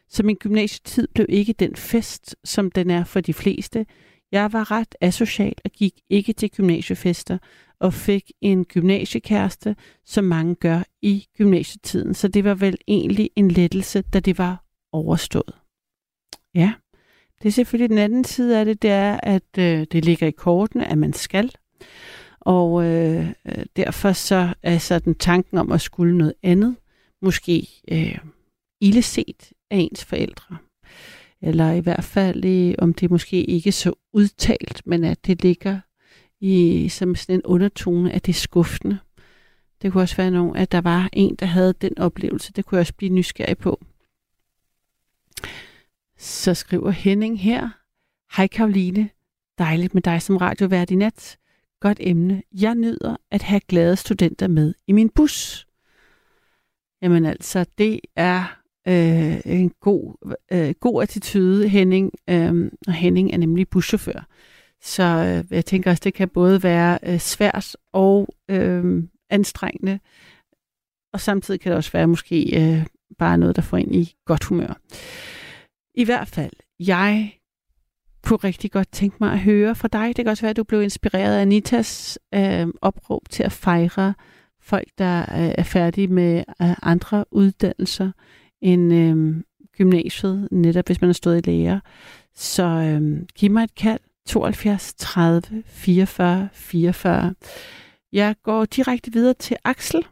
Så 0.08 0.22
min 0.22 0.36
gymnasietid 0.36 1.08
blev 1.14 1.26
ikke 1.28 1.52
den 1.52 1.76
fest, 1.76 2.36
som 2.44 2.70
den 2.70 2.90
er 2.90 3.04
for 3.04 3.20
de 3.20 3.34
fleste. 3.34 3.86
Jeg 4.32 4.52
var 4.52 4.70
ret 4.70 4.94
asocial 5.00 5.54
og 5.64 5.70
gik 5.70 5.94
ikke 6.10 6.32
til 6.32 6.50
gymnasiefester 6.50 7.38
og 7.80 7.94
fik 7.94 8.32
en 8.40 8.64
gymnasiekæreste, 8.64 9.76
som 10.04 10.24
mange 10.24 10.54
gør 10.54 10.82
i 11.02 11.26
gymnasietiden. 11.38 12.14
Så 12.14 12.28
det 12.28 12.44
var 12.44 12.54
vel 12.54 12.78
egentlig 12.88 13.30
en 13.36 13.50
lettelse, 13.50 14.02
da 14.02 14.20
det 14.20 14.38
var 14.38 14.64
overstået. 14.92 15.54
Ja, 16.54 16.72
det 17.42 17.48
er 17.48 17.52
selvfølgelig 17.52 17.90
den 17.90 17.98
anden 17.98 18.24
side 18.24 18.58
af 18.58 18.64
det, 18.64 18.82
det 18.82 18.90
er, 18.90 19.20
at 19.22 19.58
øh, 19.58 19.86
det 19.92 20.04
ligger 20.04 20.26
i 20.26 20.30
kortene, 20.30 20.86
at 20.90 20.98
man 20.98 21.12
skal. 21.12 21.52
Og 22.40 22.84
øh, 22.84 23.28
øh 23.28 23.64
derfor 23.76 24.12
så 24.12 24.54
er 24.62 24.78
sådan 24.78 25.14
tanken 25.14 25.58
om 25.58 25.72
at 25.72 25.80
skulle 25.80 26.18
noget 26.18 26.34
andet, 26.42 26.76
måske 27.22 27.68
øh, 27.90 28.18
illeset 28.80 29.52
af 29.70 29.76
ens 29.76 30.04
forældre. 30.04 30.56
Eller 31.42 31.72
i 31.72 31.80
hvert 31.80 32.04
fald, 32.04 32.44
øh, 32.44 32.74
om 32.78 32.94
det 32.94 33.10
måske 33.10 33.44
ikke 33.44 33.68
er 33.68 33.72
så 33.72 33.92
udtalt, 34.12 34.82
men 34.86 35.04
at 35.04 35.26
det 35.26 35.42
ligger 35.42 35.80
i 36.40 36.88
som 36.88 37.14
sådan 37.14 37.34
en 37.34 37.42
undertone, 37.44 38.12
at 38.12 38.26
det 38.26 38.32
er 38.32 38.40
skuffende. 38.40 38.98
Det 39.82 39.92
kunne 39.92 40.02
også 40.02 40.16
være 40.16 40.30
nogen, 40.30 40.56
at 40.56 40.72
der 40.72 40.80
var 40.80 41.08
en, 41.12 41.34
der 41.34 41.46
havde 41.46 41.72
den 41.72 41.98
oplevelse. 41.98 42.52
Det 42.52 42.64
kunne 42.64 42.76
jeg 42.76 42.80
også 42.80 42.94
blive 42.94 43.12
nysgerrig 43.12 43.58
på. 43.58 43.84
Så 46.18 46.54
skriver 46.54 46.90
Henning 46.90 47.40
her. 47.40 47.68
Hej 48.36 48.46
Karoline. 48.46 49.08
Dejligt 49.58 49.94
med 49.94 50.02
dig 50.02 50.22
som 50.22 50.36
radiovært 50.36 50.90
i 50.90 50.94
nat. 50.94 51.38
Godt 51.80 51.98
emne. 52.00 52.42
Jeg 52.52 52.74
nyder 52.74 53.16
at 53.30 53.42
have 53.42 53.60
glade 53.60 53.96
studenter 53.96 54.48
med 54.48 54.74
i 54.86 54.92
min 54.92 55.10
bus. 55.10 55.66
Jamen 57.02 57.24
altså, 57.24 57.66
det 57.78 58.00
er 58.16 58.60
øh, 58.88 59.40
en 59.44 59.70
god, 59.80 60.34
øh, 60.52 60.74
god 60.80 61.02
attitude, 61.02 61.68
Henning. 61.68 62.12
Øh, 62.30 62.70
og 62.86 62.92
Henning 62.92 63.32
er 63.32 63.38
nemlig 63.38 63.68
buschauffør. 63.68 64.26
Så 64.82 65.02
øh, 65.02 65.56
jeg 65.56 65.64
tænker 65.64 65.90
også, 65.90 66.02
det 66.04 66.14
kan 66.14 66.28
både 66.28 66.62
være 66.62 66.98
øh, 67.02 67.18
svært 67.18 67.76
og 67.92 68.28
øh, 68.50 69.04
anstrengende. 69.30 69.98
Og 71.12 71.20
samtidig 71.20 71.60
kan 71.60 71.70
det 71.70 71.76
også 71.76 71.92
være 71.92 72.06
måske 72.06 72.60
øh, 72.62 72.86
bare 73.18 73.38
noget, 73.38 73.56
der 73.56 73.62
får 73.62 73.76
ind 73.76 73.94
i 73.94 74.14
godt 74.24 74.44
humør. 74.44 74.80
I 75.94 76.04
hvert 76.04 76.28
fald, 76.28 76.52
jeg 76.80 77.32
kunne 78.22 78.36
rigtig 78.36 78.72
godt 78.72 78.92
tænke 78.92 79.16
mig 79.20 79.32
at 79.32 79.40
høre 79.40 79.74
fra 79.74 79.88
dig. 79.88 80.16
Det 80.16 80.24
kan 80.24 80.28
også 80.28 80.42
være, 80.42 80.50
at 80.50 80.56
du 80.56 80.64
blev 80.64 80.82
inspireret 80.82 81.36
af 81.36 81.42
Anitas 81.42 82.18
øh, 82.34 82.66
opråb 82.82 83.28
til 83.30 83.42
at 83.42 83.52
fejre 83.52 84.14
folk, 84.60 84.88
der 84.98 85.20
øh, 85.20 85.54
er 85.58 85.62
færdige 85.62 86.06
med 86.08 86.44
øh, 86.62 86.74
andre 86.82 87.24
uddannelser 87.30 88.10
end 88.70 88.84
øh, 89.02 89.16
gymnasiet, 89.78 90.48
netop 90.50 90.86
hvis 90.86 91.00
man 91.00 91.08
har 91.08 91.20
stået 91.22 91.46
i 91.46 91.50
lære. 91.50 91.80
Så 92.34 92.62
øh, 92.62 93.02
giv 93.38 93.50
mig 93.50 93.64
et 93.64 93.74
kald 93.74 94.00
72 94.26 94.94
30 94.94 95.62
44 95.66 96.48
44. 96.52 97.34
Jeg 98.12 98.34
går 98.42 98.64
direkte 98.64 99.10
videre 99.12 99.34
til 99.34 99.56
Axel. 99.64 100.06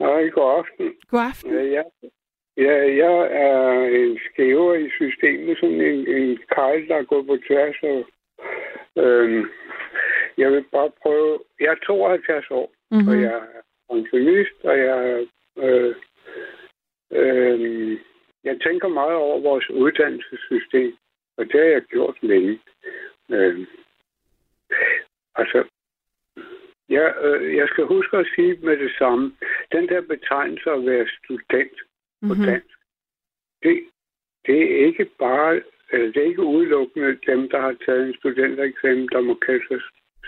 Nej, 0.00 0.28
god 0.28 0.48
aften. 0.58 0.86
God 1.10 1.20
aften. 1.20 1.52
Ja, 1.52 1.62
jeg, 1.76 1.84
ja, 2.56 2.76
jeg 3.02 3.16
er 3.46 3.60
en 4.00 4.18
skæver 4.26 4.74
i 4.74 4.88
systemet, 4.90 5.58
sådan 5.60 5.80
en, 5.80 6.00
en 6.16 6.38
kejl, 6.54 6.88
der 6.88 6.96
er 6.96 7.10
gået 7.12 7.26
på 7.26 7.36
tværs. 7.46 7.76
Og, 7.82 7.98
øhm, 9.02 9.44
jeg 10.38 10.52
vil 10.52 10.64
bare 10.72 10.90
prøve... 11.02 11.38
Jeg 11.60 11.66
er 11.66 11.84
72 11.86 12.50
år, 12.50 12.72
mm-hmm. 12.90 13.08
og 13.08 13.14
Mm-hmm. 13.14 13.24
jeg 13.24 13.34
er 13.34 13.62
pensionist, 13.90 14.56
og 14.64 14.78
jeg... 14.78 15.26
Øh, 15.58 15.94
øh, 17.10 17.98
jeg 18.44 18.60
tænker 18.60 18.88
meget 18.88 19.14
over 19.14 19.40
vores 19.40 19.70
uddannelsessystem, 19.70 20.96
og 21.36 21.44
det 21.44 21.60
har 21.60 21.68
jeg 21.76 21.82
gjort 21.82 22.16
længe. 22.22 22.60
Øh, 23.30 23.66
altså, 25.34 25.64
jeg, 26.88 27.14
øh, 27.22 27.56
jeg 27.56 27.68
skal 27.68 27.84
huske 27.84 28.16
at 28.16 28.26
sige 28.34 28.58
med 28.62 28.76
det 28.76 28.92
samme. 28.98 29.36
Den 29.72 29.88
der 29.88 30.00
betegnelse 30.00 30.70
at 30.70 30.86
være 30.86 31.06
student 31.24 31.76
på 32.22 32.34
Mm-hmm. 32.34 32.46
dansk, 32.46 32.76
det, 33.62 33.84
det 34.46 34.62
er 34.62 34.86
ikke 34.86 35.04
bare, 35.18 35.54
altså, 35.92 36.06
det 36.12 36.16
er 36.16 36.30
ikke 36.32 36.42
udelukkende 36.42 37.18
dem, 37.26 37.48
der 37.48 37.60
har 37.60 37.76
taget 37.86 38.08
en 38.08 38.14
studentereksamen, 38.14 39.08
der 39.12 39.20
må 39.20 39.34
kalde 39.34 39.64
sig 39.68 39.80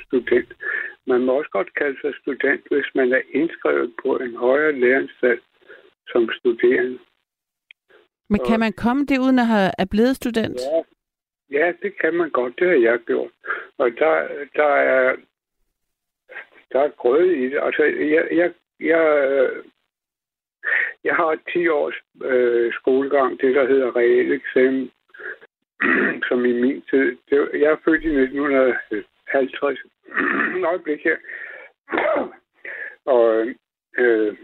student. 0.06 0.52
Man 1.06 1.20
må 1.24 1.32
også 1.32 1.50
godt 1.50 1.74
kalde 1.74 2.00
sig 2.00 2.12
student, 2.20 2.62
hvis 2.70 2.90
man 2.94 3.12
er 3.12 3.22
indskrevet 3.30 3.92
på 4.02 4.16
en 4.16 4.36
højere 4.36 4.72
læreanstalt 4.72 5.42
som 6.12 6.28
studerende. 6.38 6.98
Men 8.28 8.40
kan 8.48 8.60
man 8.60 8.72
komme 8.72 9.06
det 9.06 9.18
uden 9.18 9.38
at 9.38 9.46
have 9.46 9.70
er 9.78 9.84
blevet 9.84 10.16
student? 10.16 10.60
Ja, 10.60 10.82
ja, 11.58 11.72
det 11.82 11.98
kan 12.00 12.14
man 12.14 12.30
godt. 12.30 12.58
Det 12.58 12.68
har 12.68 12.76
jeg 12.76 12.98
gjort. 12.98 13.30
Og 13.78 13.90
der, 13.90 14.28
der 14.56 14.74
er 14.94 15.16
der 16.72 16.80
er 16.80 16.88
grøde 16.88 17.36
i 17.36 17.44
det. 17.44 17.58
Altså, 17.62 17.82
jeg, 17.82 18.28
jeg, 18.32 18.52
jeg, 18.80 19.50
jeg 21.04 21.14
har 21.14 21.38
10 21.52 21.68
års 21.68 21.94
øh, 22.24 22.72
skolegang, 22.72 23.40
det 23.40 23.54
der 23.54 23.66
hedder 23.66 23.96
reel 23.96 24.32
eksamen, 24.32 24.90
som 26.28 26.44
i 26.44 26.52
min 26.52 26.82
tid. 26.90 27.16
Det, 27.30 27.50
jeg 27.52 27.70
er 27.72 27.76
født 27.84 28.04
i 28.04 28.08
1950. 28.08 29.80
Et 30.56 30.64
øjeblik 30.64 31.00
her. 31.04 31.16
Og 33.14 33.46
øh, 33.98 34.36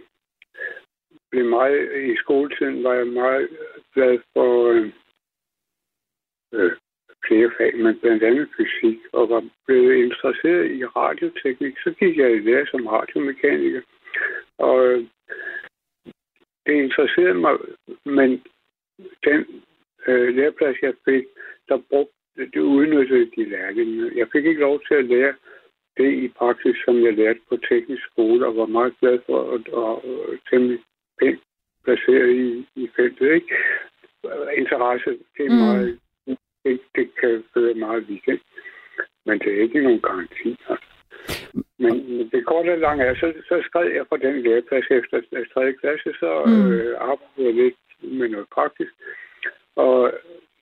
blev 1.31 1.45
meget, 1.45 2.11
i 2.13 2.17
skoletiden 2.17 2.85
var 2.85 2.95
jeg 2.95 3.07
meget 3.07 3.49
glad 3.95 4.19
for 4.33 4.71
øh, 4.73 4.93
øh, 6.53 6.73
flere 7.27 7.51
fag, 7.59 7.77
men 7.77 7.99
blandt 7.99 8.23
andet 8.23 8.49
fysik, 8.57 8.99
og 9.13 9.29
var 9.29 9.45
blevet 9.67 10.05
interesseret 10.05 10.71
i 10.71 10.85
radioteknik. 10.85 11.79
Så 11.79 11.95
gik 11.99 12.19
jeg 12.19 12.33
i 12.33 12.39
lære 12.39 12.67
som 12.67 12.87
radiomekaniker, 12.87 13.83
og 14.59 14.87
øh, 14.87 15.05
det 16.67 16.75
interesserede 16.75 17.35
mig, 17.35 17.57
men 18.05 18.43
den 19.25 19.63
øh, 20.07 20.37
læreplads, 20.37 20.77
jeg 20.83 20.95
fik, 21.05 21.25
der 21.69 21.79
brugte 21.91 22.15
det 22.37 22.61
udnyttede 22.61 23.31
de 23.37 23.45
lærlinge. 23.45 24.13
Jeg 24.17 24.29
fik 24.33 24.45
ikke 24.47 24.61
lov 24.61 24.81
til 24.89 24.95
at 24.95 25.05
lære 25.05 25.35
det 25.97 26.13
i 26.25 26.29
praksis, 26.29 26.77
som 26.85 27.05
jeg 27.05 27.13
lærte 27.15 27.41
på 27.49 27.57
teknisk 27.57 28.03
skole, 28.13 28.47
og 28.47 28.57
var 28.57 28.67
meget 28.67 28.95
glad 29.01 29.19
for 29.27 29.39
og, 29.39 29.61
og, 29.73 30.05
og 30.05 30.35
temmelig 30.51 30.81
pænt 31.21 31.41
placeret 31.85 32.31
i, 32.37 32.67
i 32.75 32.91
feltet. 32.97 33.33
Ikke? 33.35 33.55
Interesse, 34.57 35.11
det 35.37 35.47
er 35.47 35.51
Mm. 35.51 35.57
meget 35.57 35.99
det, 36.65 36.81
det 36.95 37.11
kan 37.21 37.45
føre 37.55 37.75
meget 37.75 38.09
vidt, 38.09 38.23
ikke? 38.29 38.45
men 39.27 39.39
det 39.39 39.59
er 39.59 39.63
ikke 39.63 39.83
nogen 39.83 40.01
garanti. 40.01 40.49
Altså. 40.69 40.77
Men 41.79 41.95
det 42.33 42.47
korte 42.47 42.71
og 42.73 42.79
lange 42.79 43.05
er, 43.05 43.15
så, 43.15 43.33
så 43.49 43.63
skrev 43.69 43.95
jeg 43.95 44.07
på 44.09 44.17
den 44.17 44.43
læreplads 44.43 44.87
efter 44.91 45.21
3. 45.55 45.73
klasse, 45.73 46.11
så 46.21 46.43
Mm. 46.47 46.73
øh, 46.73 46.97
arbejdede 47.01 47.47
jeg 47.47 47.55
lidt 47.55 47.77
med 48.03 48.29
noget 48.29 48.49
praktisk, 48.55 48.93
og 49.77 50.13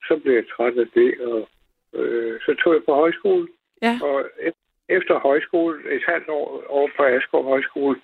så 0.09 0.17
blev 0.23 0.35
jeg 0.35 0.45
træt 0.57 0.79
af 0.79 0.89
det, 0.95 1.21
og 1.21 1.49
øh, 1.95 2.41
så 2.41 2.55
tog 2.55 2.75
jeg 2.75 2.83
på 2.85 2.95
højskole, 2.95 3.49
Ja. 3.83 3.99
og 4.03 4.21
e- 4.47 4.66
efter 4.89 5.19
højskole, 5.19 5.95
et 5.95 6.05
halvt 6.09 6.29
år 6.29 6.65
over 6.69 6.89
på 6.97 7.03
Askov 7.05 7.45
Højskole, 7.45 8.01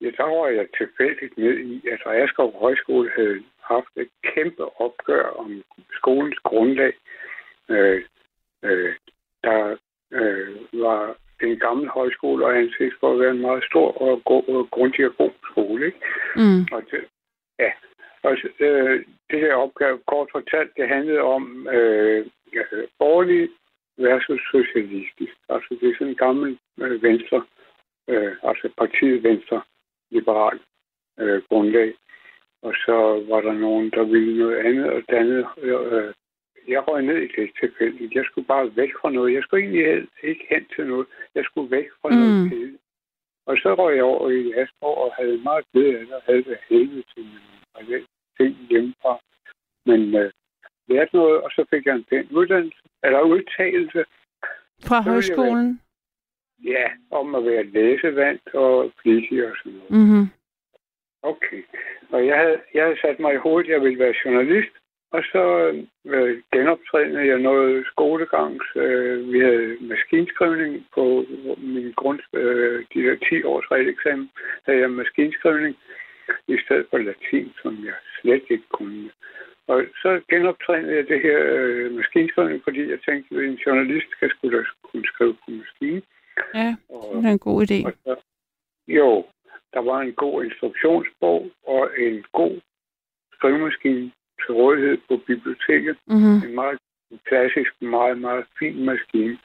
ja, 0.00 0.10
der 0.16 0.24
var 0.24 0.46
jeg 0.48 0.66
tilfældigt 0.78 1.38
med 1.38 1.58
i, 1.58 1.88
at 1.88 2.00
Askov 2.06 2.60
Højskole 2.60 3.10
havde 3.16 3.42
haft 3.62 3.92
et 3.96 4.08
kæmpe 4.22 4.80
opgør 4.80 5.24
om 5.24 5.62
skolens 5.92 6.38
grundlag. 6.38 6.92
Øh, 7.68 8.02
øh, 8.62 8.94
der 9.44 9.76
øh, 10.12 10.56
var 10.72 11.16
en 11.42 11.58
gammel 11.58 11.88
højskole 11.88 12.46
og 12.46 12.56
anses 12.56 12.94
for 13.00 13.12
at 13.12 13.20
være 13.20 13.30
en 13.30 13.40
meget 13.40 13.64
stor 13.64 14.02
og, 14.02 14.22
god, 14.24 14.48
og 14.48 14.68
grundig 14.70 15.06
og 15.06 15.16
god 15.16 15.30
skole. 15.50 15.86
Ikke? 15.86 15.98
Mm. 16.36 16.66
Og 16.72 16.82
det, 16.90 17.04
ja, 17.58 17.70
og 18.22 18.36
øh, 18.60 19.04
det 19.30 19.40
her 19.40 19.54
opgave, 19.54 19.98
kort 20.06 20.28
fortalt, 20.32 20.70
det 20.76 20.88
handlede 20.88 21.20
om 21.20 21.68
øh, 21.68 22.26
øh, 22.52 22.84
borgerlig 22.98 23.48
socialistisk. 24.50 25.36
Altså 25.48 25.76
det 25.80 25.88
er 25.88 25.94
sådan 25.94 26.08
en 26.08 26.24
gammel 26.26 26.58
øh, 26.78 27.02
venstre, 27.02 27.44
øh, 28.08 28.32
altså 28.42 28.68
partiet 28.78 29.22
venstre 29.22 29.62
liberal 30.10 30.60
øh, 31.18 31.42
grundlag. 31.48 31.94
Og 32.62 32.74
så 32.84 33.24
var 33.28 33.40
der 33.40 33.52
nogen, 33.52 33.90
der 33.90 34.04
ville 34.04 34.38
noget 34.38 34.56
andet 34.56 34.90
og 34.90 35.02
det 35.08 35.16
andet. 35.16 35.46
Øh, 35.58 36.14
jeg 36.68 36.88
røg 36.88 37.02
ned 37.02 37.16
i 37.16 37.28
det 37.36 37.50
tilfældigt. 37.60 38.14
Jeg 38.14 38.24
skulle 38.24 38.46
bare 38.46 38.76
væk 38.76 38.92
fra 39.00 39.10
noget. 39.10 39.34
Jeg 39.34 39.42
skulle 39.42 39.62
egentlig 39.62 39.86
helt, 39.86 40.10
ikke 40.22 40.46
hen 40.50 40.66
til 40.74 40.86
noget. 40.86 41.06
Jeg 41.34 41.44
skulle 41.44 41.70
væk 41.70 41.88
fra 42.00 42.08
mm. 42.08 42.16
Noget. 42.16 42.78
Og 43.46 43.56
så 43.56 43.74
røg 43.74 43.96
jeg 43.96 44.04
over 44.04 44.30
i 44.30 44.52
Asborg 44.52 44.98
og 44.98 45.14
havde 45.18 45.38
meget 45.38 45.64
glæde 45.72 45.98
af 45.98 46.06
det, 46.06 46.14
og 46.14 46.22
havde 46.26 46.42
det 46.42 46.58
helvede 46.68 47.02
til 47.14 47.24
min 47.24 48.06
ting 48.38 48.56
hjemmefra. 48.70 49.18
Men 49.86 50.00
øh, 50.16 50.30
lærte 50.88 51.16
noget, 51.16 51.40
og 51.44 51.50
så 51.50 51.64
fik 51.70 51.86
jeg 51.86 51.94
en 51.94 52.04
pæn 52.04 52.28
uddannelse, 52.30 52.82
eller 53.04 53.20
udtalelse, 53.20 54.04
Fra 54.88 55.00
højskolen? 55.02 55.80
ja, 56.64 56.86
om 57.10 57.34
at 57.34 57.44
være 57.44 57.64
læsevand 57.64 58.40
og 58.54 58.92
flittig 59.02 59.46
og 59.50 59.56
sådan 59.56 59.72
noget. 59.78 59.90
Mm-hmm. 59.90 60.26
Okay. 61.22 61.62
Og 62.10 62.26
jeg 62.26 62.36
havde, 62.38 62.60
jeg 62.74 62.84
havde 62.84 63.00
sat 63.00 63.20
mig 63.20 63.34
i 63.34 63.42
hovedet, 63.44 63.66
at 63.66 63.72
jeg 63.72 63.82
ville 63.82 63.98
være 63.98 64.14
journalist, 64.24 64.74
og 65.12 65.22
så 65.32 65.44
øh, 66.06 66.42
genoptrænede 66.52 67.26
jeg 67.26 67.38
noget 67.38 67.86
skolegangs. 67.86 68.66
Øh, 68.76 69.32
vi 69.32 69.40
havde 69.40 69.76
maskinskrivning 69.80 70.86
på 70.94 71.24
min 71.58 71.92
grund, 71.96 72.20
øh, 72.32 72.84
de 72.94 73.02
der 73.02 73.16
10 73.28 73.42
års 73.42 73.70
regeleksamen, 73.70 74.30
havde 74.66 74.80
jeg 74.80 74.90
maskinskrivning 74.90 75.76
i 76.48 76.56
stedet 76.64 76.86
for 76.90 76.98
latin, 76.98 77.52
som 77.62 77.84
jeg 77.84 77.94
slet 78.20 78.44
ikke 78.50 78.68
kunne. 78.72 79.10
Og 79.70 79.78
så 80.02 80.20
genoptrænede 80.30 80.96
jeg 80.96 81.08
det 81.08 81.20
her 81.22 81.38
øh, 81.44 81.92
maskinskrivning, 81.92 82.60
fordi 82.64 82.90
jeg 82.90 83.00
tænkte, 83.06 83.36
at 83.36 83.44
en 83.44 83.58
journalist 83.66 84.06
skal 84.10 84.30
skulle 84.30 84.58
da 84.58 84.64
kunne 84.82 85.06
skrive 85.06 85.34
på 85.34 85.50
maskine. 85.50 86.02
Ja, 86.54 86.76
Og, 86.88 87.16
det 87.16 87.24
er 87.24 87.32
en 87.32 87.46
god 87.48 87.58
idé. 87.66 87.78
og 87.86 87.92
så, 88.04 88.14
jo, 88.88 89.24
der 89.74 89.80
var 89.80 90.00
en 90.00 90.12
god 90.12 90.44
instruktionsbog 90.44 91.50
og 91.66 91.90
en 91.98 92.24
god 92.32 92.60
skrivemaskine 93.32 94.12
til 94.40 94.54
rådighed 94.54 94.98
på 95.08 95.16
biblioteket. 95.16 95.96
Mm-hmm. 96.06 96.36
En 96.46 96.54
meget 96.54 96.78
klassisk, 97.24 97.72
meget, 97.82 98.18
meget 98.18 98.44
fin 98.58 98.84
maskine. 98.84 99.38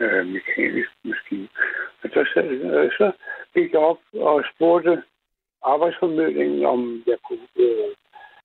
Øh, 0.00 0.26
mekanisk 0.26 0.90
maskine. 1.04 1.48
Og 2.02 2.10
så, 2.14 2.20
så, 2.34 2.40
øh, 2.40 2.90
så 2.98 3.12
gik 3.54 3.72
jeg 3.72 3.80
op 3.80 4.00
og 4.14 4.44
spurgte 4.54 5.02
arbejdsformidlingen, 5.62 6.64
om 6.64 7.02
jeg 7.06 7.18
kunne... 7.28 7.48
Øh, 7.56 7.88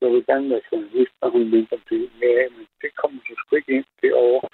jeg 0.01 0.09
ville 0.09 0.29
gerne 0.31 0.49
være 0.49 0.67
journalist, 0.71 1.15
og 1.21 1.31
hun 1.31 1.51
mente 1.51 1.73
om 1.73 1.81
det. 1.89 2.09
Ja, 2.21 2.49
men 2.55 2.67
det 2.81 2.91
kommer 2.95 3.19
du 3.27 3.33
sgu 3.37 3.55
ikke 3.55 3.73
ind 3.77 3.85
derovre 4.01 4.49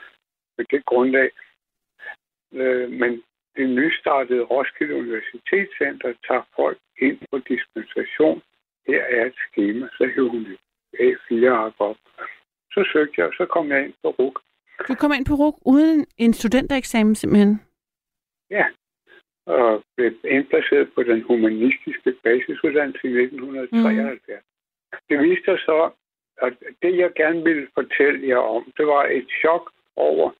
med 0.57 0.65
det 0.71 0.85
grundlag. 0.85 1.29
Øh, 2.53 2.91
men 2.91 3.23
det 3.55 3.69
nystartede 3.69 4.43
Roskilde 4.43 4.95
Universitetscenter 4.95 6.13
tager 6.27 6.45
folk 6.55 6.77
ind 6.97 7.19
på 7.31 7.37
dispensation. 7.37 8.41
Her 8.87 9.01
er 9.01 9.25
et 9.25 9.35
schema, 9.35 9.87
så 9.97 10.11
hæver 10.15 10.29
hun 10.29 10.45
et 10.51 10.59
A4-ark 11.07 11.73
op. 11.79 11.97
Så 12.71 12.89
søgte 12.93 13.13
jeg, 13.17 13.27
og 13.27 13.33
så 13.37 13.45
kom 13.45 13.71
jeg 13.71 13.85
ind 13.85 13.93
på 14.01 14.09
RUK. 14.09 14.41
Du 14.87 14.95
kom 14.95 15.11
ind 15.17 15.25
på 15.25 15.33
RUG 15.33 15.61
uden 15.65 16.05
en 16.17 16.33
studentereksamen 16.33 17.15
simpelthen? 17.15 17.61
Ja, 18.49 18.65
og 19.45 19.83
blev 19.95 20.13
indplaceret 20.23 20.93
på 20.95 21.03
den 21.03 21.21
humanistiske 21.21 22.11
basisuddannelse 22.23 23.07
i 23.07 23.11
1973. 23.11 24.43
Mm. 24.43 24.54
Det 25.09 25.19
viste 25.19 25.45
sig 25.45 25.59
så, 25.59 25.91
at 26.41 26.53
det 26.81 26.97
jeg 26.97 27.11
gerne 27.13 27.43
ville 27.43 27.67
fortælle 27.73 28.27
jer 28.27 28.37
om, 28.37 28.73
det 28.77 28.87
var 28.87 29.03
et 29.05 29.27
chok 29.41 29.71
over, 29.95 30.31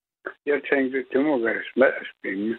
jeg 0.46 0.62
tænkte, 0.70 1.06
det 1.12 1.26
må 1.26 1.38
være 1.38 1.64
smadret 1.74 2.08
spændende. 2.18 2.58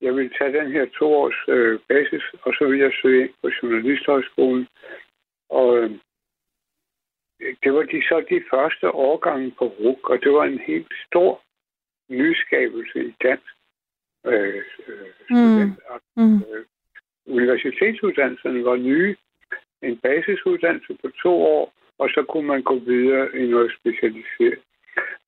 Jeg 0.00 0.16
vil 0.16 0.30
tage 0.38 0.52
den 0.52 0.72
her 0.72 0.86
to 0.98 1.14
års 1.14 1.40
øh, 1.48 1.80
basis, 1.88 2.22
og 2.42 2.54
så 2.54 2.64
vil 2.68 2.78
jeg 2.78 2.92
søge 3.02 3.22
ind 3.22 3.34
på 3.42 3.50
Journalisthøjskolen. 3.62 4.68
Og 5.48 5.78
øh, 5.78 5.90
det 7.62 7.74
var 7.74 7.82
de 7.82 8.02
så 8.02 8.24
de 8.30 8.42
første 8.50 8.90
årgange 8.90 9.50
på 9.58 9.64
RUK, 9.64 10.10
og 10.10 10.22
det 10.22 10.32
var 10.32 10.44
en 10.44 10.58
helt 10.58 10.92
stor 11.06 11.42
nyskabelse 12.08 13.04
i 13.04 13.14
dansk 13.22 13.54
øh, 14.26 14.62
øh, 14.88 15.10
student. 15.24 15.80
Mm. 16.16 16.36
Øh, 16.36 16.64
universitetsuddannelserne 17.26 18.64
var 18.64 18.76
nye. 18.76 19.16
En 19.82 19.96
basisuddannelse 19.96 20.94
på 21.02 21.08
to 21.22 21.42
år, 21.42 21.72
og 21.98 22.08
så 22.14 22.24
kunne 22.28 22.46
man 22.46 22.62
gå 22.62 22.78
videre 22.78 23.38
i 23.40 23.46
noget 23.46 23.72
specialiseret. 23.80 24.58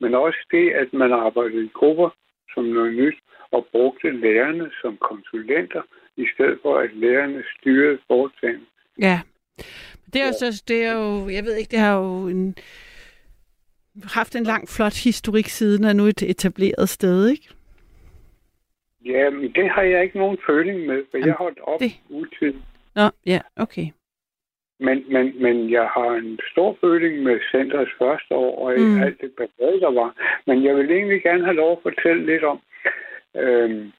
Men 0.01 0.15
også 0.15 0.39
det, 0.51 0.71
at 0.71 0.93
man 0.93 1.13
arbejdede 1.13 1.65
i 1.65 1.71
grupper 1.75 2.11
som 2.55 2.65
noget 2.65 2.95
nyt, 2.95 3.19
og 3.51 3.67
brugte 3.73 4.11
lærerne 4.11 4.71
som 4.83 4.97
konsulenter, 4.97 5.83
i 6.17 6.27
stedet 6.35 6.59
for 6.63 6.79
at 6.79 6.91
lærerne 6.95 7.45
styrede 7.59 7.99
foretagen. 8.07 8.67
Ja. 8.99 9.21
Det 10.13 10.23
er 10.23 10.27
jo 10.27 10.33
så, 10.33 10.63
det 10.69 10.85
er 10.85 10.93
jo, 10.93 11.29
jeg 11.29 11.45
ved 11.45 11.55
ikke, 11.57 11.71
det 11.71 11.79
har 11.79 11.97
jo 11.99 12.29
en, 12.29 12.55
haft 14.05 14.37
en 14.37 14.45
lang, 14.45 14.69
flot 14.69 15.05
historik 15.05 15.47
siden, 15.47 15.85
og 15.85 15.97
nu 15.97 16.05
et 16.07 16.23
etableret 16.23 16.89
sted, 16.89 17.29
ikke? 17.29 17.49
Ja, 19.05 19.31
men 19.31 19.53
det 19.53 19.71
har 19.71 19.83
jeg 19.83 20.03
ikke 20.03 20.19
nogen 20.19 20.39
føling 20.47 20.87
med, 20.87 21.03
for 21.11 21.19
jeg 21.19 21.33
holdt 21.39 21.59
op 21.63 21.81
det- 21.81 22.01
utid. 22.11 22.55
Nå, 22.95 23.03
ja, 23.27 23.41
okay. 23.57 23.87
Men, 24.87 25.05
men, 25.15 25.43
men 25.43 25.71
jeg 25.71 25.87
har 25.97 26.11
en 26.23 26.39
stor 26.53 26.77
føling 26.81 27.23
med 27.23 27.41
centrets 27.51 27.93
første 27.99 28.35
år, 28.35 28.53
og 28.65 28.79
Mm. 28.81 29.03
alt 29.03 29.21
det 29.21 29.31
ballade, 29.39 29.81
der 29.81 29.93
var. 30.01 30.11
Men 30.47 30.65
jeg 30.65 30.77
vil 30.77 30.91
egentlig 30.91 31.23
gerne 31.23 31.45
have 31.45 31.57
lov 31.57 31.73
at 31.73 31.83
fortælle 31.83 32.27
lidt 32.27 32.45
om. 32.45 32.59
Øhm, 33.37 33.93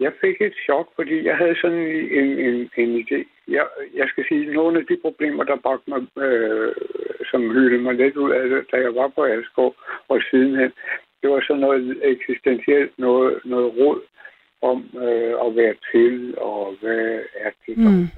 jeg 0.00 0.12
fik 0.20 0.40
et 0.40 0.54
chok, 0.66 0.86
fordi 0.96 1.24
jeg 1.24 1.36
havde 1.36 1.56
sådan 1.60 1.78
en, 2.20 2.28
en, 2.46 2.70
en 2.76 2.90
idé. 3.02 3.18
Jeg, 3.48 3.66
jeg 3.94 4.08
skal 4.08 4.24
sige, 4.28 4.52
nogle 4.52 4.78
af 4.78 4.86
de 4.86 4.96
problemer, 5.02 5.44
der 5.44 5.56
bragte 5.56 5.90
mig, 5.90 6.00
øh, 6.24 6.72
som 7.30 7.50
hyldede 7.50 7.82
mig 7.82 7.94
lidt 7.94 8.16
ud 8.16 8.30
af 8.30 8.48
det, 8.48 8.66
da 8.72 8.76
jeg 8.76 8.94
var 8.94 9.08
på 9.08 9.22
Asgaard 9.24 9.74
og 10.08 10.20
sidenhen, 10.30 10.72
det 11.22 11.30
var 11.30 11.40
sådan 11.46 11.60
noget 11.60 11.98
eksistentielt, 12.02 12.98
noget, 12.98 13.40
noget 13.44 13.72
råd 13.78 14.00
om 14.62 14.78
øh, 15.04 15.34
at 15.46 15.56
være 15.56 15.74
til, 15.92 16.34
og 16.38 16.74
hvad 16.80 17.20
er 17.34 17.50
det 17.66 17.76
Mm. 17.76 17.82
noget, 17.84 18.10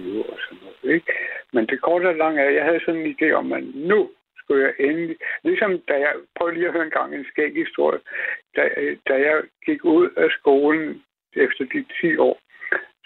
nu 0.00 0.22
og 0.22 0.38
sådan 0.44 0.58
noget. 0.62 0.94
Ikke? 0.94 1.12
Men 1.52 1.66
det 1.66 1.80
korte 1.80 2.06
og 2.06 2.14
lange 2.14 2.40
er, 2.40 2.50
jeg 2.50 2.64
havde 2.64 2.80
sådan 2.84 3.00
en 3.00 3.14
idé 3.14 3.32
om, 3.32 3.52
at 3.52 3.64
nu 3.74 4.10
skulle 4.50 4.64
jeg 4.66 4.74
endelig... 4.86 5.16
Ligesom 5.42 5.72
da 5.88 5.94
jeg... 5.94 6.12
Prøv 6.36 6.50
lige 6.50 6.66
at 6.66 6.72
høre 6.72 6.84
en 6.84 6.98
gang 6.98 7.14
en 7.14 7.26
skæg 7.30 7.52
historie. 7.54 8.00
Da, 8.56 8.68
øh, 8.76 8.96
da 9.08 9.14
jeg 9.14 9.42
gik 9.66 9.84
ud 9.84 10.10
af 10.16 10.28
skolen 10.38 11.02
efter 11.36 11.64
de 11.64 11.84
10 12.00 12.16
år, 12.16 12.40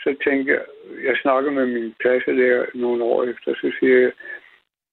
så 0.03 0.17
tænkte 0.25 0.53
jeg... 0.53 0.65
Jeg 1.05 1.17
snakkede 1.23 1.55
med 1.55 1.67
min 1.67 1.95
klasselærer 1.99 2.67
nogle 2.75 3.05
år 3.05 3.25
efter, 3.25 3.55
så 3.55 3.73
siger 3.79 3.99
jeg, 3.99 4.13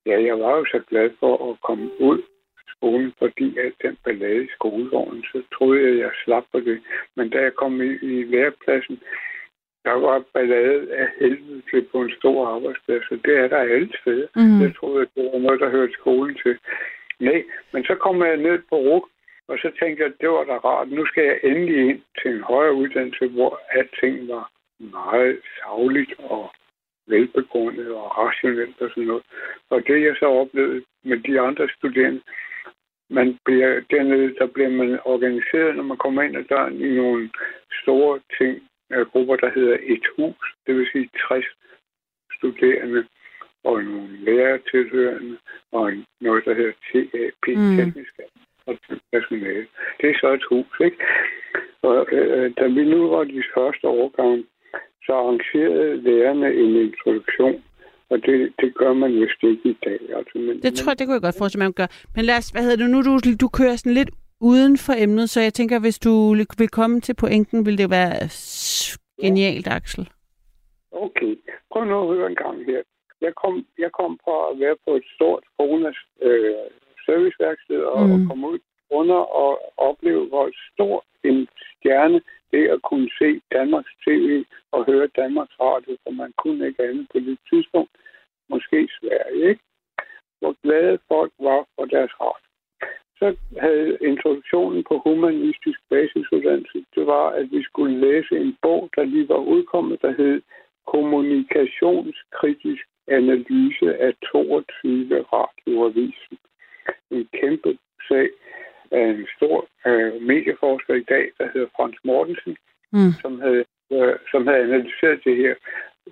ja, 0.05 0.23
jeg 0.23 0.39
var 0.39 0.57
jo 0.57 0.65
så 0.65 0.79
glad 0.89 1.09
for 1.19 1.51
at 1.51 1.61
komme 1.61 2.01
ud 2.01 2.19
af 2.57 2.63
skolen, 2.75 3.13
fordi 3.17 3.57
alt 3.57 3.81
den 3.81 3.97
ballade 4.03 4.43
i 4.43 4.55
skolegården, 4.55 5.23
så 5.31 5.43
troede 5.53 5.83
jeg, 5.87 5.97
jeg 5.97 6.11
slap 6.23 6.45
på 6.51 6.59
det. 6.59 6.81
Men 7.15 7.29
da 7.29 7.41
jeg 7.41 7.53
kom 7.53 7.81
i, 7.81 7.91
i 8.11 8.23
lærepladsen, 8.23 9.01
der 9.85 9.91
var 9.91 10.23
ballade 10.33 10.95
af 10.95 11.07
helvede 11.19 11.61
til 11.69 11.81
på 11.91 12.01
en 12.01 12.11
stor 12.19 12.47
arbejdsplads, 12.55 13.11
og 13.11 13.17
det 13.25 13.37
er 13.37 13.47
der 13.47 13.57
alle 13.57 13.91
steder. 14.01 14.27
Mm. 14.35 14.61
Jeg 14.61 14.75
troede, 14.75 15.01
at 15.01 15.09
det 15.15 15.23
var 15.33 15.39
noget, 15.39 15.59
der 15.59 15.69
hørte 15.69 15.93
skolen 15.93 16.35
til. 16.43 16.57
Nej, 17.19 17.43
men 17.73 17.83
så 17.83 17.95
kom 17.95 18.23
jeg 18.23 18.37
ned 18.37 18.59
på 18.69 18.75
RUK, 18.75 19.05
og 19.47 19.57
så 19.57 19.71
tænkte 19.79 20.03
jeg, 20.03 20.11
at 20.11 20.21
det 20.21 20.29
var 20.29 20.43
da 20.43 20.57
rart. 20.57 20.91
Nu 20.91 21.05
skal 21.05 21.23
jeg 21.23 21.39
endelig 21.43 21.89
ind 21.89 22.01
til 22.21 22.31
en 22.35 22.43
højere 22.43 22.73
uddannelse, 22.73 23.27
hvor 23.27 23.61
alting 23.69 24.27
var 24.27 24.51
meget 24.79 25.39
savligt 25.59 26.13
og 26.19 26.51
velbegrundet 27.07 27.89
og 27.91 28.17
rationelt 28.17 28.81
og 28.81 28.89
sådan 28.89 29.03
noget. 29.03 29.23
Og 29.69 29.87
det 29.87 30.01
jeg 30.01 30.15
så 30.19 30.25
oplevede 30.25 30.83
med 31.03 31.17
de 31.17 31.39
andre 31.39 31.69
studerende, 31.77 32.21
man 33.09 33.37
bliver, 33.45 33.81
dernede, 33.91 34.35
der 34.39 34.47
bliver 34.47 34.69
man 34.69 34.99
organiseret, 35.05 35.75
når 35.75 35.83
man 35.83 35.97
kommer 35.97 36.21
ind 36.21 36.37
ad 36.37 36.43
døren 36.43 36.81
i 36.81 36.95
nogle 36.95 37.29
store 37.81 38.19
ting, 38.37 38.53
grupper, 39.11 39.35
der 39.35 39.49
hedder 39.55 39.77
et 39.81 40.05
hus, 40.17 40.55
det 40.67 40.75
vil 40.75 40.87
sige 40.91 41.09
60 41.27 41.45
studerende 42.37 43.05
og 43.63 43.83
nogle 43.83 44.07
lærere 44.25 44.59
tilhørende, 44.71 45.37
og 45.71 45.93
noget, 46.21 46.45
der 46.45 46.53
hedder 46.53 46.71
TAP, 46.91 47.43
Mm. 47.57 47.75
teknisk 47.77 48.13
og 48.65 48.77
personale. 49.11 49.65
Det 50.01 50.09
er 50.09 50.17
så 50.21 50.33
et 50.33 50.43
hus, 50.49 50.73
ikke? 50.87 50.97
Og 51.81 52.07
øh, 52.11 52.51
da 52.59 52.67
vi 52.67 52.83
nu 52.93 53.09
var 53.09 53.23
de 53.23 53.43
første 53.55 53.87
årgang, 53.87 54.45
så 55.05 55.11
arrangerede 55.13 56.01
lærerne 56.01 56.53
en 56.53 56.75
introduktion, 56.75 57.63
og 58.09 58.17
det, 58.25 58.53
det 58.61 58.75
gør 58.75 58.93
man 58.93 59.11
vist 59.21 59.43
ikke 59.43 59.69
i 59.69 59.77
dag. 59.85 59.99
Altså, 60.17 60.37
men, 60.37 60.61
Det 60.61 60.73
tror 60.73 60.91
jeg, 60.91 60.99
det 60.99 61.07
kunne 61.07 61.13
jeg 61.13 61.21
godt 61.21 61.37
forestille 61.37 61.59
mig, 61.63 61.67
man 61.67 61.79
gør. 61.81 61.89
Men 62.15 62.25
lad 62.25 62.37
os, 62.37 62.49
hvad 62.49 62.61
hedder 62.61 62.75
det 62.83 62.89
nu, 62.89 63.01
du, 63.01 63.13
du 63.43 63.47
kører 63.59 63.75
sådan 63.75 63.93
lidt 63.99 64.09
uden 64.41 64.77
for 64.77 64.93
emnet, 65.03 65.29
så 65.29 65.41
jeg 65.41 65.53
tænker, 65.53 65.79
hvis 65.79 65.99
du 65.99 66.35
vil 66.57 66.69
komme 66.69 67.01
til 67.01 67.15
pointen, 67.15 67.65
vil 67.65 67.77
det 67.77 67.89
være 67.89 68.13
genialt, 69.23 69.67
Axel. 69.67 70.09
Okay, 70.91 71.33
prøv 71.71 71.85
nu 71.85 72.01
at 72.01 72.07
høre 72.15 72.29
en 72.29 72.35
gang 72.35 72.65
her. 72.65 72.81
Jeg 73.21 73.33
kom, 73.35 73.65
jeg 73.77 73.91
kom 73.91 74.19
fra 74.23 74.37
at 74.51 74.59
være 74.59 74.75
på 74.85 74.91
et 74.95 75.05
stort 75.15 75.43
Konas 75.57 75.99
øh, 76.21 76.55
serviceværksted 77.05 77.81
og, 77.95 78.07
mm. 78.07 78.13
og 78.13 78.19
komme 78.27 78.47
ud 78.47 78.59
under 78.89 79.15
og 79.15 79.51
opleve, 79.77 80.27
hvor 80.27 80.51
stor 80.73 81.05
en 81.23 81.47
stjerne 81.71 82.21
det 82.51 82.67
at 82.75 82.81
kunne 82.81 83.09
se 83.19 83.41
Danmarks 83.51 83.93
TV 84.05 84.43
og 84.71 84.85
høre 84.85 85.07
Danmarks 85.21 85.55
Radio, 85.59 85.97
for 86.03 86.11
man 86.11 86.33
kunne 86.37 86.67
ikke 86.67 86.83
andet 86.83 87.07
på 87.11 87.19
det 87.19 87.37
tidspunkt. 87.49 87.91
Måske 88.49 88.89
Sverige, 88.99 89.49
ikke? 89.49 89.63
Hvor 90.39 90.55
glade 90.63 90.99
folk 91.07 91.33
var 91.39 91.65
for 91.75 91.85
deres 91.85 92.13
radio. 92.21 92.50
Så 93.21 93.35
havde 93.59 93.97
introduktionen 94.01 94.83
på 94.83 95.01
humanistisk 95.05 95.79
basisuddannelse, 95.89 96.85
det 96.95 97.07
var, 97.07 97.29
at 97.29 97.51
vi 97.51 97.63
skulle 97.63 97.99
læse 97.99 98.35
en 98.37 98.57
bog, 98.61 98.89
der 98.95 99.03
lige 99.03 99.29
var 99.29 99.37
udkommet, 99.53 100.01
der 100.01 100.11
hed 100.11 100.41
Kommunikationskritisk 100.87 102.83
analyse 103.07 103.97
af 103.97 104.13
22 104.31 105.25
radioavisen. 105.33 106.37
En 107.11 107.27
kæmpe 107.41 107.77
sag 108.07 108.29
af 108.91 109.05
en 109.13 109.27
stor 109.37 109.67
øh, 109.87 110.21
medieforsker 110.21 110.93
i 110.93 111.03
dag, 111.13 111.31
der 111.37 111.47
hedder 111.53 111.67
Frans 111.75 111.97
Mortensen, 112.03 112.57
Mm. 112.93 113.11
som 113.21 113.39
havde, 113.41 113.65
øh, 113.91 114.15
som 114.31 114.47
havde 114.47 114.63
analyseret 114.63 115.21
det 115.25 115.35
her. 115.37 115.55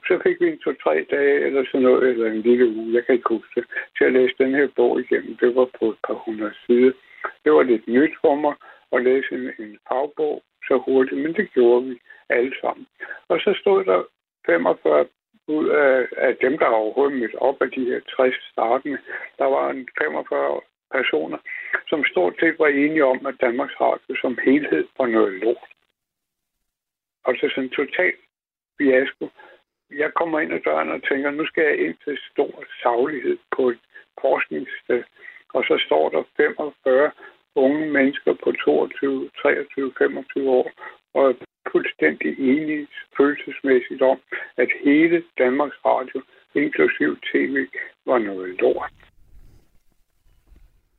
Så 0.08 0.20
fik 0.24 0.42
vi 0.42 0.48
en 0.48 0.60
to-tre 0.60 1.06
dage 1.12 1.46
eller 1.46 1.66
sådan 1.66 1.82
noget, 1.82 2.10
eller 2.10 2.28
en 2.32 2.42
lille 2.42 2.68
uge, 2.68 2.94
jeg 2.94 3.06
kan 3.06 3.16
ikke 3.16 3.30
huske 3.36 3.62
det, 3.62 3.66
til 3.98 4.04
at 4.06 4.14
læse 4.14 4.36
den 4.38 4.56
her 4.56 4.68
bog 4.76 5.00
igennem. 5.00 5.38
Det 5.38 5.56
var 5.56 5.68
på 5.80 5.86
et 5.90 6.00
par 6.08 6.14
hundrede 6.14 6.54
sider. 6.66 6.92
Det 7.44 7.52
var 7.54 7.64
lidt 7.64 7.88
nyt 7.88 8.16
for 8.22 8.36
mig 8.36 8.56
at 8.92 9.04
læse 9.04 9.36
en, 9.36 9.52
en 9.60 9.78
fagbog 9.88 10.44
så 10.68 10.78
hurtigt, 10.86 11.22
men 11.22 11.34
det 11.34 11.54
gjorde 11.54 11.86
vi 11.86 12.00
alle 12.30 12.54
sammen. 12.62 12.88
Og 13.28 13.40
så 13.40 13.58
stod 13.62 13.86
der 13.86 14.04
45 14.46 15.06
ud 15.48 15.68
af, 15.70 16.08
af 16.18 16.38
dem, 16.42 16.58
der 16.58 16.66
overhovedet 16.66 17.20
mødte 17.20 17.42
op 17.42 17.62
af 17.62 17.72
de 17.72 17.86
her 17.86 18.00
60 18.00 18.36
startende. 18.52 18.98
Der 19.38 19.46
var 19.46 19.70
en 19.70 19.88
45 20.02 20.62
personer, 20.92 21.38
som 21.88 22.04
stort 22.12 22.34
set 22.40 22.60
var 22.60 22.68
enige 22.68 23.06
om, 23.06 23.26
at 23.26 23.42
Danmarks 23.42 23.82
Radio 23.82 24.16
som 24.22 24.38
helhed 24.46 24.88
var 24.98 25.08
noget 25.08 25.34
lort. 25.34 25.72
Altså 27.26 27.50
sådan 27.50 27.64
en 27.64 27.70
total 27.70 28.14
fiasko. 28.78 29.30
Jeg 29.92 30.14
kommer 30.14 30.40
ind 30.40 30.54
ad 30.54 30.60
døren 30.60 30.90
og 30.90 31.04
tænker, 31.04 31.32
nu 31.32 31.46
skal 31.46 31.64
jeg 31.64 31.80
ind 31.86 31.96
til 32.04 32.18
stor 32.32 32.64
saglighed 32.84 33.38
på 33.56 33.70
et 33.70 33.80
forskningssted. 34.22 35.04
Og 35.54 35.64
så 35.64 35.84
står 35.86 36.10
der 36.10 36.24
45 36.38 37.12
unge 37.56 37.92
mennesker 37.92 38.34
på 38.44 38.52
22, 38.52 39.30
23, 39.42 39.94
25 39.98 40.50
år, 40.50 40.72
og 41.14 41.30
er 41.30 41.34
fuldstændig 41.72 42.40
enige 42.40 42.88
følelsesmæssigt 43.18 44.02
om, 44.02 44.20
at 44.58 44.70
hele 44.84 45.24
Danmarks 45.38 45.80
Radio, 45.86 46.22
inklusiv 46.56 47.18
tv, 47.32 47.68
var 48.06 48.20
noget 48.20 48.62
lort. 48.62 48.92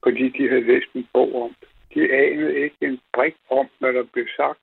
Fordi 0.02 0.28
de 0.28 0.48
havde 0.48 0.66
læst 0.72 0.90
en 0.94 1.08
bog 1.12 1.42
om 1.42 1.54
det. 1.60 1.68
De 1.94 2.12
anede 2.12 2.60
ikke 2.60 2.76
en 2.80 3.00
brik 3.12 3.36
om, 3.50 3.68
hvad 3.78 3.92
der 3.92 4.02
blev 4.12 4.26
sagt 4.36 4.60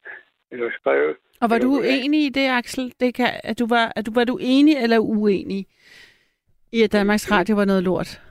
eller 0.52 0.70
skrevet. 0.80 1.16
Og 1.41 1.50
var 1.50 1.56
Det 1.56 1.64
du 1.64 1.76
var- 1.76 1.84
enig 2.04 2.26
i 2.26 2.30
det, 2.30 2.48
Axel? 2.50 2.93
Det 3.00 3.14
kan, 3.16 3.28
at 3.43 3.60
du 3.60 3.68
var, 3.68 3.91
at 3.95 4.06
du, 4.06 4.12
var 4.14 4.24
du 4.24 4.38
enig 4.41 4.76
eller 4.84 5.00
uenig 5.00 5.66
i, 6.72 6.84
at 6.84 6.91
Danmarks 6.91 7.32
Radio 7.32 7.56
var 7.56 7.66
noget 7.66 7.84
lort? 7.84 8.22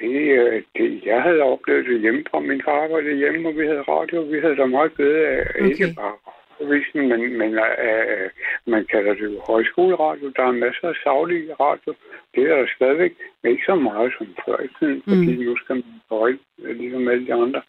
Det, 0.00 0.16
øh, 0.40 0.62
det, 0.76 1.02
jeg 1.06 1.22
havde 1.22 1.42
oplevet 1.42 1.86
det 1.86 2.00
hjemme 2.00 2.24
fra 2.30 2.40
min 2.40 2.62
far 2.64 2.82
arbejdede 2.84 3.16
hjemme, 3.16 3.48
og 3.48 3.54
vi 3.58 3.66
havde 3.66 3.82
radio, 3.82 4.20
og 4.22 4.32
vi 4.32 4.40
havde 4.40 4.56
da 4.56 4.66
meget 4.66 4.92
bedre 4.92 5.26
af 5.28 5.46
Okay. 5.60 5.70
ikke 5.70 5.94
bare 5.96 6.14
radioavisen, 6.24 7.08
men, 7.08 7.20
men 7.38 7.50
uh, 7.88 8.26
man 8.72 8.86
kalder 8.92 9.14
det 9.14 9.24
jo 9.34 9.40
højskoleradio. 9.46 10.32
Der 10.36 10.42
er 10.42 10.52
masser 10.52 10.88
af 10.88 10.94
savlige 11.04 11.54
radio. 11.54 11.94
Det 12.34 12.42
er 12.50 12.56
der 12.56 12.66
stadigvæk, 12.76 13.12
ikke 13.44 13.62
så 13.66 13.74
meget 13.74 14.12
som 14.18 14.26
før 14.46 14.58
i 14.68 14.68
tiden, 14.78 15.02
fordi 15.08 15.36
Mm. 15.36 15.42
nu 15.48 15.56
skal 15.56 15.74
man 15.76 15.84
højt, 16.10 16.38
ligesom 16.58 17.08
alle 17.08 17.26
de 17.26 17.34
andre. 17.34 17.62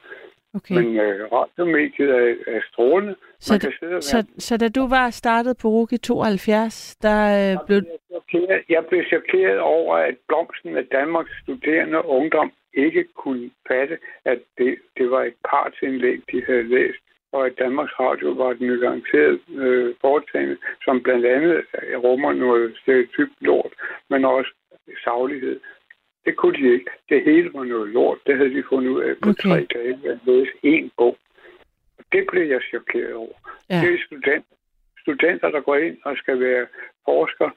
Okay. 0.55 0.75
Men 0.75 0.99
øh, 0.99 1.31
radiomediet 1.31 2.09
er, 2.09 2.35
er 2.47 2.61
strålende. 2.71 3.15
så, 3.39 3.53
og 3.95 4.03
så, 4.03 4.15
være- 4.15 4.39
så 4.39 4.57
da 4.57 4.67
du 4.69 4.87
var 4.87 5.09
startet 5.09 5.57
på 5.61 5.67
RUG 5.67 5.93
i 5.93 5.97
72, 5.97 6.95
der 6.95 7.19
øh, 7.51 7.57
blev... 7.67 7.81
Jeg 8.69 8.83
blev 8.89 9.03
chokeret 9.13 9.59
over, 9.59 9.95
at 9.97 10.15
blomsten 10.27 10.77
af 10.77 10.85
Danmarks 10.85 11.31
studerende 11.43 12.05
ungdom 12.05 12.51
ikke 12.73 13.03
kunne 13.15 13.49
fatte, 13.67 13.97
at 14.25 14.39
det, 14.57 14.75
det 14.97 15.11
var 15.11 15.23
et 15.23 15.33
partsindlæg, 15.49 16.19
de 16.31 16.43
havde 16.47 16.63
læst, 16.63 16.97
og 17.31 17.45
at 17.45 17.53
Danmarks 17.59 17.93
Radio 17.99 18.29
var 18.31 18.51
et 18.51 18.61
nuanceret 18.61 19.39
øh, 19.55 19.95
foretagende, 20.01 20.57
som 20.85 21.01
blandt 21.03 21.25
andet 21.25 21.55
øh, 21.83 21.97
rummer 21.99 22.33
noget 22.33 22.77
stereotyp 22.81 23.29
lort, 23.41 23.73
men 24.09 24.25
også 24.25 24.51
saglighed. 25.03 25.59
Det 26.25 26.35
kunne 26.35 26.57
de 26.57 26.73
ikke. 26.73 26.89
Det 27.09 27.23
hele 27.23 27.49
var 27.53 27.63
noget 27.63 27.89
lort. 27.89 28.17
Det 28.27 28.37
havde 28.37 28.53
de 28.53 28.63
fundet 28.69 28.89
ud 28.89 29.01
af 29.01 29.13
på 29.21 29.29
Okay. 29.29 29.49
tre 29.49 29.67
dage 29.73 29.94
at 30.15 30.19
læse 30.27 30.53
én 30.73 30.87
bog. 30.97 31.15
Det 32.11 32.23
blev 32.31 32.45
jeg 32.53 32.61
chokeret 32.71 33.13
over. 33.13 33.37
Ja. 33.69 33.75
Ja. 33.75 33.81
Det 33.81 33.93
er 33.93 33.99
student, 34.07 34.45
studenter, 35.03 35.49
der 35.55 35.61
går 35.67 35.75
ind 35.75 35.97
og 36.05 36.13
skal 36.17 36.39
være 36.39 36.65
forskere, 37.09 37.51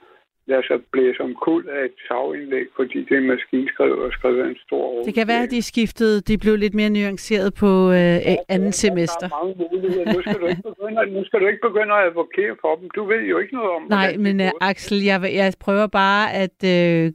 lader 0.47 0.63
sig 0.63 0.79
blæse 0.93 1.21
om 1.21 1.35
kul 1.35 1.63
af 1.77 1.85
et 1.85 1.97
sagindlæg, 2.09 2.67
fordi 2.77 2.99
det 3.09 3.17
er 3.17 3.21
maskinskrevet 3.21 3.99
og 4.07 4.13
skrevet 4.13 4.47
en 4.47 4.57
stor 4.67 5.03
Det 5.05 5.15
kan 5.15 5.29
være, 5.29 5.43
at 5.43 5.51
de 5.51 5.63
skiftede, 5.63 6.21
de 6.21 6.39
blev 6.39 6.57
lidt 6.57 6.75
mere 6.75 6.91
nuanceret 6.91 7.55
på 7.55 7.71
øh, 7.99 8.19
anden 8.49 8.73
semester. 8.73 9.29
Der 9.29 9.37
er 9.37 9.45
mange 9.45 9.69
muligheder. 9.73 10.13
Nu 10.15 10.21
skal, 10.23 10.35
du 10.43 10.47
ikke 10.47 10.63
begynde, 10.63 11.11
nu 11.19 11.25
skal 11.25 11.41
du 11.41 11.47
ikke 11.47 11.61
begynde 11.69 11.93
at 11.95 12.07
advokere 12.07 12.57
for 12.61 12.77
dem. 12.77 12.91
Du 12.91 13.05
ved 13.05 13.23
jo 13.33 13.39
ikke 13.39 13.55
noget 13.55 13.71
om 13.71 13.83
Nej, 13.83 14.07
hvordan 14.17 14.37
men 14.37 14.41
uh. 14.41 14.69
Axel, 14.71 14.99
jeg, 15.05 15.21
jeg 15.35 15.53
prøver 15.61 15.87
bare 15.87 16.33
at 16.45 16.59
øh, 16.65 17.13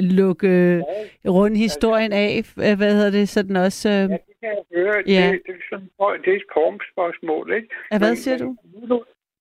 lukke 0.00 0.82
rundt 1.26 1.58
historien 1.58 2.12
af. 2.12 2.28
Øh, 2.38 2.76
Hvad 2.76 2.94
hedder 2.94 3.10
det? 3.10 3.28
Så 3.28 3.42
den 3.42 3.56
også... 3.56 3.88
Øh, 3.88 4.10
Ja, 4.10 4.16
kan 4.42 4.50
jeg 4.58 4.64
høre. 4.76 5.02
Ja. 5.06 5.26
Det, 5.32 5.42
det, 5.46 5.54
er 5.54 5.64
sådan, 5.70 5.88
det 6.24 6.30
er 6.32 6.36
et 6.42 6.48
formspørgsmål, 6.52 7.52
ikke? 7.58 7.68
ja, 7.92 7.98
hvad 7.98 8.16
siger 8.16 8.38
du? 8.38 8.48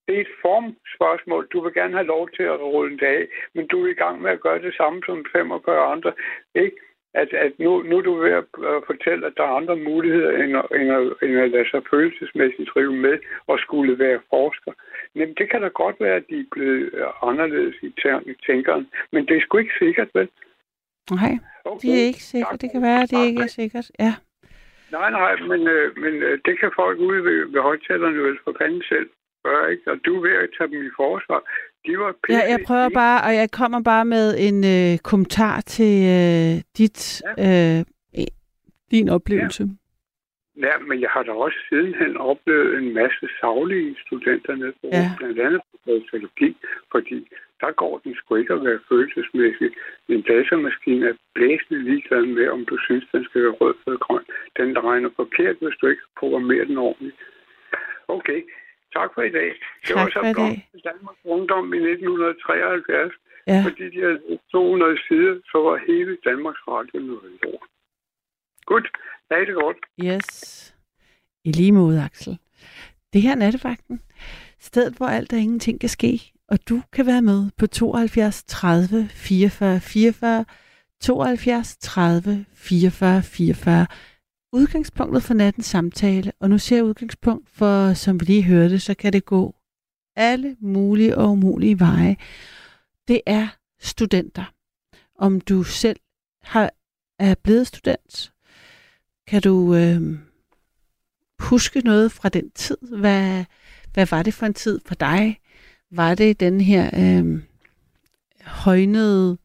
Det 0.08 0.16
er 0.18 0.22
et 0.22 0.34
formspørgsmål. 0.46 1.48
Du 1.54 1.58
vil 1.64 1.74
gerne 1.74 1.94
have 1.94 2.08
lov 2.16 2.30
til 2.38 2.44
at 2.44 2.60
rulle 2.60 2.98
det 3.02 3.06
af, 3.06 3.24
men 3.56 3.68
du 3.68 3.86
er 3.86 3.90
i 3.92 4.02
gang 4.04 4.22
med 4.22 4.32
at 4.32 4.42
gøre 4.42 4.62
det 4.62 4.74
samme 4.76 5.02
som 5.06 5.26
45 5.32 5.92
andre. 5.94 6.12
Ikke? 6.56 6.78
At, 7.14 7.34
at 7.34 7.52
nu, 7.60 7.82
nu 7.90 7.98
er 7.98 8.02
du 8.02 8.14
ved 8.16 8.32
at 8.32 8.46
øh, 8.68 8.82
fortælle, 8.90 9.28
at 9.28 9.34
der 9.38 9.44
er 9.44 9.58
andre 9.60 9.76
muligheder 9.76 10.32
end 10.44 10.58
at, 10.62 10.66
end, 10.80 10.92
at, 10.98 11.02
end 11.24 11.40
at 11.40 11.52
lade 11.52 11.70
sig 11.70 11.82
følelsesmæssigt 11.92 12.70
drive 12.74 12.96
med 13.06 13.20
og 13.48 13.60
skulle 13.60 14.00
være 14.00 14.20
forsker. 14.30 14.72
Men 15.16 15.28
det 15.38 15.50
kan 15.52 15.62
da 15.62 15.68
godt 15.68 15.96
være, 16.00 16.16
at 16.16 16.26
de 16.30 16.40
er 16.40 16.50
blevet 16.52 16.94
øh, 16.94 17.08
anderledes 17.30 17.76
i 17.82 17.90
tænkeren, 18.48 18.88
men 19.12 19.26
det 19.28 19.38
er 19.38 19.42
sgu 19.42 19.58
ikke 19.58 19.80
sikkert, 19.80 20.10
vel? 20.14 20.30
Nej, 21.12 21.34
Okay. 21.66 21.88
det 21.88 22.02
er 22.02 22.06
ikke 22.06 22.24
sikkert. 22.24 22.62
Det 22.62 22.72
kan 22.72 22.82
være, 22.82 23.02
at 23.04 23.10
det 23.10 23.26
ikke 23.28 23.42
er 23.42 23.48
sikkert. 23.48 23.92
Ja. 24.00 24.14
Nej, 24.92 25.10
nej, 25.12 25.34
men, 25.52 25.62
øh, 25.68 25.98
men 26.04 26.14
øh, 26.28 26.40
det 26.46 26.60
kan 26.60 26.72
folk 26.76 27.00
ude 27.00 27.24
ved, 27.24 27.40
ved 27.54 27.62
højtalerne 27.62 28.24
vel 28.24 28.38
for 28.44 28.56
fanden 28.62 28.84
selv 28.90 29.10
gøre, 29.44 29.72
ikke? 29.72 29.92
Og 29.92 29.98
du 30.06 30.12
er 30.18 30.22
ved 30.22 30.36
at 30.44 30.50
tage 30.58 30.70
dem 30.72 30.86
i 30.86 30.90
forsvar. 30.96 31.40
De 31.86 32.00
var 32.00 32.16
Ja, 32.30 32.42
jeg 32.54 32.60
prøver 32.68 32.90
bare, 32.94 33.18
og 33.28 33.36
jeg 33.36 33.52
kommer 33.52 33.82
bare 33.92 34.06
med 34.06 34.26
en 34.48 34.58
øh, 34.76 35.00
kommentar 35.10 35.62
til 35.62 35.94
øh, 36.18 36.54
dit, 36.78 37.22
øh, 37.46 37.80
din 38.92 39.10
oplevelse. 39.10 39.64
Ja, 40.68 40.76
men 40.88 41.02
jeg 41.02 41.10
har 41.10 41.24
da 41.24 41.32
også 41.32 41.58
sidenhen 41.70 42.18
oplevet 42.18 42.78
en 42.78 42.94
masse 42.94 43.26
savlige 43.40 43.96
studenter 44.06 44.56
nede 44.56 44.74
på, 44.82 44.88
Ja. 44.92 44.98
ja. 44.98 45.12
blandt 45.18 45.40
andet 45.40 45.62
på 45.72 45.78
sociologi, 45.86 46.58
fordi 46.92 47.28
der 47.62 47.72
går 47.82 47.94
den 48.04 48.16
sgu 48.16 48.36
ikke 48.36 48.54
at 48.54 48.64
være 48.68 48.80
følelsesmæssig. 48.90 49.70
En 50.14 50.22
datamaskine 50.22 51.04
er 51.12 51.16
blæsende 51.36 51.80
ligeglad 51.90 52.26
med, 52.38 52.48
om 52.56 52.62
du 52.66 52.76
synes, 52.86 53.06
den 53.14 53.24
skal 53.26 53.42
være 53.44 53.58
rød 53.62 53.76
eller 53.86 54.00
grøn. 54.06 54.26
Den 54.60 54.70
regner 54.88 55.10
forkert, 55.16 55.56
hvis 55.62 55.78
du 55.82 55.86
ikke 55.88 56.06
programmerer 56.20 56.66
den 56.66 56.78
ordentligt. 56.78 57.18
Okay, 58.08 58.40
tak 58.96 59.10
for 59.16 59.22
i 59.22 59.34
dag. 59.40 59.50
Det 59.86 59.94
Tak 59.96 59.98
var 59.98 60.10
så 60.16 60.20
i 60.20 60.24
dag. 60.24 60.34
blot 60.34 60.58
til 60.72 60.82
Danmarks 60.90 61.22
Ungdom 61.36 61.74
i 61.74 61.78
1973. 61.78 63.14
Ja. 63.48 63.62
Fordi 63.68 63.84
de 63.94 64.00
havde 64.06 64.20
200 64.52 64.98
sider, 65.08 65.36
så 65.52 65.58
var 65.68 65.76
hele 65.88 66.18
Danmarks 66.30 66.64
Radio 66.68 67.00
noget 67.00 67.32
lort. 67.44 67.70
Godt. 68.66 68.88
Ha' 69.32 69.46
det 69.46 69.56
godt. 69.64 69.78
Yes. 70.06 70.28
I 71.46 71.52
lige 71.52 71.72
måde, 71.72 72.02
Axel. 72.04 72.38
Det 73.14 73.22
her 73.22 73.32
er 73.32 73.36
nattevagten. 73.36 74.02
Stedet, 74.60 74.94
hvor 74.98 75.06
alt 75.06 75.34
og 75.34 75.40
ingenting 75.40 75.80
kan 75.80 75.90
ske. 75.90 76.31
Og 76.52 76.70
du 76.70 76.82
kan 76.94 77.06
være 77.06 77.22
med 77.22 77.50
på 77.58 77.68
72 77.68 78.44
30 78.44 79.10
44 79.10 79.80
44. 79.80 80.46
72 81.02 81.78
30 81.78 82.46
44 82.54 83.24
44. 83.24 83.88
Udgangspunktet 84.54 85.24
for 85.24 85.34
nattens 85.34 85.66
samtale, 85.66 86.32
og 86.40 86.50
nu 86.50 86.58
ser 86.58 86.76
jeg 86.76 86.86
udgangspunkt, 86.86 87.50
for 87.50 87.94
som 87.94 88.20
vi 88.20 88.26
lige 88.26 88.44
hørte, 88.44 88.80
så 88.80 88.94
kan 88.94 89.14
det 89.14 89.26
gå 89.26 89.56
alle 90.16 90.58
mulige 90.60 91.18
og 91.18 91.32
umulige 91.32 91.80
veje. 91.80 92.18
Det 93.08 93.22
er 93.26 93.48
studenter. 93.80 94.54
Om 95.16 95.42
du 95.42 95.64
selv 95.64 96.00
har, 96.42 96.72
er 97.20 97.36
blevet 97.44 97.68
student, 97.68 98.34
kan 99.28 99.42
du 99.42 99.76
øh, 99.76 100.20
huske 101.40 101.80
noget 101.80 102.12
fra 102.12 102.30
den 102.30 102.52
tid? 102.52 102.78
Hvad, 102.82 103.46
hvad 103.94 104.06
var 104.06 104.24
det 104.24 104.34
for 104.34 104.46
en 104.46 104.54
tid 104.54 104.80
for 104.86 104.96
dig? 104.96 105.41
Var 105.92 106.16
det 106.16 106.40
den 106.40 106.62
her 106.62 106.90
øh, 106.94 107.42
højnede 108.42 109.38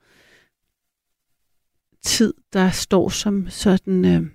tid, 2.03 2.34
der 2.53 2.70
står 2.70 3.09
som 3.09 3.51
sådan 3.51 4.05
øh, 4.05 4.26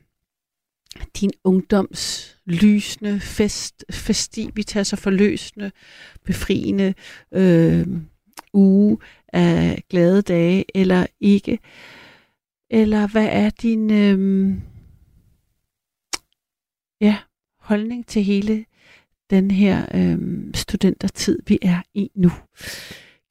din 1.22 1.32
ungdoms 1.44 2.38
lysende, 2.46 3.20
fest, 3.20 3.86
festivitas 3.92 4.94
og 4.94 5.00
forløsende, 5.00 5.72
befriende 6.26 6.94
øh, 7.32 7.88
uge 8.54 8.98
af 9.34 9.84
glade 9.90 10.22
dage, 10.22 10.66
eller 10.76 11.06
ikke? 11.20 11.60
Eller 12.70 13.08
hvad 13.08 13.28
er 13.32 13.50
din 13.50 13.92
øh, 13.92 14.56
ja, 17.02 17.18
holdning 17.60 18.08
til 18.08 18.24
hele 18.24 18.66
den 19.32 19.52
her 19.52 19.86
øh, 19.94 20.18
studentertid, 20.54 21.40
vi 21.48 21.60
er 21.62 21.82
i 21.94 22.12
nu? 22.16 22.32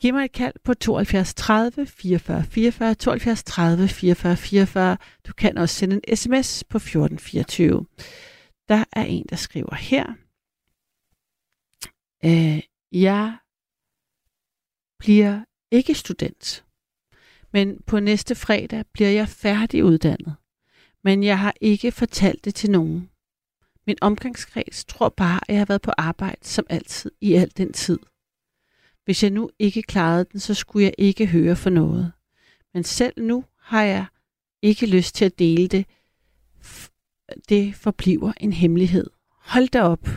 Giv 0.01 0.14
mig 0.14 0.24
et 0.24 0.32
kald 0.32 0.55
på 0.64 0.74
72 0.74 1.34
30 1.34 1.86
44 1.86 2.44
44, 2.44 2.94
72 2.94 3.44
30 3.44 3.88
44 3.88 4.36
44. 4.36 4.96
Du 5.26 5.32
kan 5.32 5.59
også 5.59 5.74
sende 5.74 6.01
en 6.09 6.16
sms 6.16 6.64
på 6.64 6.76
1424. 6.76 7.86
Der 8.68 8.84
er 8.92 9.05
en, 9.05 9.26
der 9.30 9.36
skriver 9.36 9.74
her. 9.74 10.07
Øh, 12.24 12.62
jeg 12.92 13.36
bliver 14.98 15.44
ikke 15.70 15.94
student, 15.94 16.64
men 17.53 17.82
på 17.86 18.01
næste 18.01 18.34
fredag 18.34 18.84
bliver 18.92 19.11
jeg 19.11 19.28
færdiguddannet. 19.28 20.34
Men 21.05 21.22
jeg 21.22 21.38
har 21.38 21.55
ikke 21.61 21.92
fortalt 21.92 22.44
det 22.44 22.55
til 22.55 22.70
nogen. 22.70 23.10
Min 23.91 23.99
omgangskreds 24.01 24.84
tror 24.84 25.09
bare, 25.09 25.41
at 25.49 25.53
jeg 25.53 25.61
har 25.61 25.66
været 25.66 25.82
på 25.82 25.93
arbejde 25.99 26.36
som 26.43 26.66
altid 26.68 27.11
i 27.20 27.34
al 27.34 27.53
den 27.57 27.72
tid. 27.72 27.99
Hvis 29.05 29.22
jeg 29.22 29.30
nu 29.30 29.51
ikke 29.59 29.82
klarede 29.82 30.26
den, 30.32 30.41
så 30.41 30.55
skulle 30.55 30.84
jeg 30.84 30.95
ikke 30.99 31.26
høre 31.26 31.57
for 31.57 31.70
noget. 31.70 32.12
Men 32.74 32.84
selv 32.84 33.12
nu 33.16 33.45
har 33.61 33.82
jeg 33.82 34.05
ikke 34.62 34.86
lyst 34.86 35.14
til 35.14 35.24
at 35.24 35.38
dele 35.38 35.68
det. 35.68 35.86
Det 37.49 37.74
forbliver 37.74 38.32
en 38.41 38.53
hemmelighed. 38.53 39.11
Hold 39.30 39.68
da 39.68 39.82
op. 39.82 40.09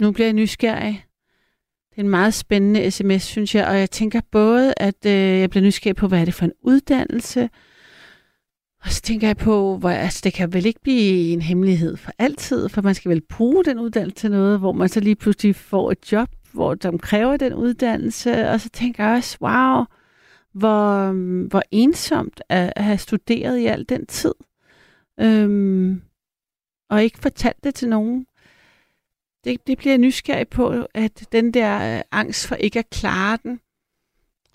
Nu 0.00 0.12
bliver 0.12 0.26
jeg 0.26 0.34
nysgerrig. 0.34 1.04
Det 1.90 1.96
er 1.98 2.02
en 2.02 2.08
meget 2.08 2.34
spændende 2.34 2.90
sms, 2.90 3.22
synes 3.22 3.54
jeg, 3.54 3.66
og 3.66 3.78
jeg 3.78 3.90
tænker 3.90 4.20
både, 4.30 4.74
at 4.76 5.06
øh, 5.06 5.12
jeg 5.12 5.50
bliver 5.50 5.64
nysgerrig 5.64 5.96
på, 5.96 6.08
hvad 6.08 6.20
er 6.20 6.24
det 6.24 6.34
for 6.34 6.44
en 6.44 6.52
uddannelse, 6.62 7.50
og 8.84 8.90
så 8.90 9.00
tænker 9.02 9.26
jeg 9.26 9.36
på, 9.36 9.76
hvor, 9.76 9.90
altså, 9.90 10.20
det 10.24 10.32
kan 10.32 10.52
vel 10.52 10.66
ikke 10.66 10.80
blive 10.82 11.32
en 11.32 11.42
hemmelighed 11.42 11.96
for 11.96 12.12
altid, 12.18 12.68
for 12.68 12.82
man 12.82 12.94
skal 12.94 13.10
vel 13.10 13.20
bruge 13.20 13.64
den 13.64 13.78
uddannelse 13.78 14.16
til 14.16 14.30
noget, 14.30 14.58
hvor 14.58 14.72
man 14.72 14.88
så 14.88 15.00
lige 15.00 15.16
pludselig 15.16 15.56
får 15.56 15.90
et 15.90 16.12
job, 16.12 16.28
hvor 16.52 16.74
de 16.74 16.98
kræver 16.98 17.36
den 17.36 17.54
uddannelse, 17.54 18.48
og 18.48 18.60
så 18.60 18.68
tænker 18.68 19.04
jeg 19.04 19.16
også, 19.16 19.38
wow, 19.40 19.84
hvor, 20.52 21.12
hvor 21.48 21.62
ensomt 21.70 22.42
at, 22.48 22.72
have 22.76 22.98
studeret 22.98 23.58
i 23.58 23.66
al 23.66 23.84
den 23.88 24.06
tid, 24.06 24.34
øhm, 25.20 26.02
og 26.90 27.02
ikke 27.02 27.18
fortalt 27.18 27.64
det 27.64 27.74
til 27.74 27.88
nogen. 27.88 28.26
Det, 29.44 29.66
det 29.66 29.78
bliver 29.78 29.92
jeg 29.92 29.98
nysgerrig 29.98 30.48
på, 30.48 30.86
at 30.94 31.24
den 31.32 31.54
der 31.54 31.96
øh, 31.96 32.02
angst 32.12 32.46
for 32.46 32.54
ikke 32.54 32.78
at 32.78 32.90
klare 32.90 33.38
den, 33.42 33.60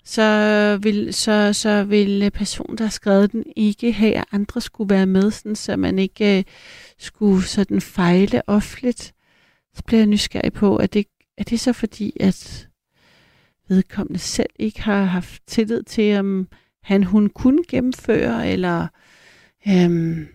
så 0.08 0.78
vil, 0.82 1.14
så, 1.14 1.52
så 1.52 1.84
vil 1.84 2.30
personen, 2.30 2.78
der 2.78 2.84
har 2.84 2.90
skrevet 2.90 3.32
den, 3.32 3.44
ikke 3.56 3.92
have, 3.92 4.14
at 4.14 4.24
andre 4.32 4.60
skulle 4.60 4.90
være 4.94 5.06
med, 5.06 5.30
sådan, 5.30 5.56
så 5.56 5.76
man 5.76 5.98
ikke 5.98 6.38
øh, 6.38 6.44
skulle 6.98 7.42
sådan 7.42 7.80
fejle 7.80 8.42
offentligt. 8.46 9.14
Så 9.74 9.82
bliver 9.86 10.00
jeg 10.00 10.06
nysgerrig 10.06 10.52
på, 10.52 10.76
at 10.76 10.94
det, 10.94 11.06
er 11.38 11.44
det 11.44 11.60
så 11.60 11.72
fordi, 11.72 12.16
at 12.20 12.68
vedkommende 13.68 14.18
selv 14.18 14.50
ikke 14.58 14.82
har 14.82 15.04
haft 15.04 15.42
tillid 15.46 15.82
til, 15.82 16.18
om 16.18 16.48
han 16.82 17.04
hun 17.04 17.28
kunne 17.28 17.64
gennemføre, 17.68 18.48
eller 18.48 18.86
øhm, 19.68 20.28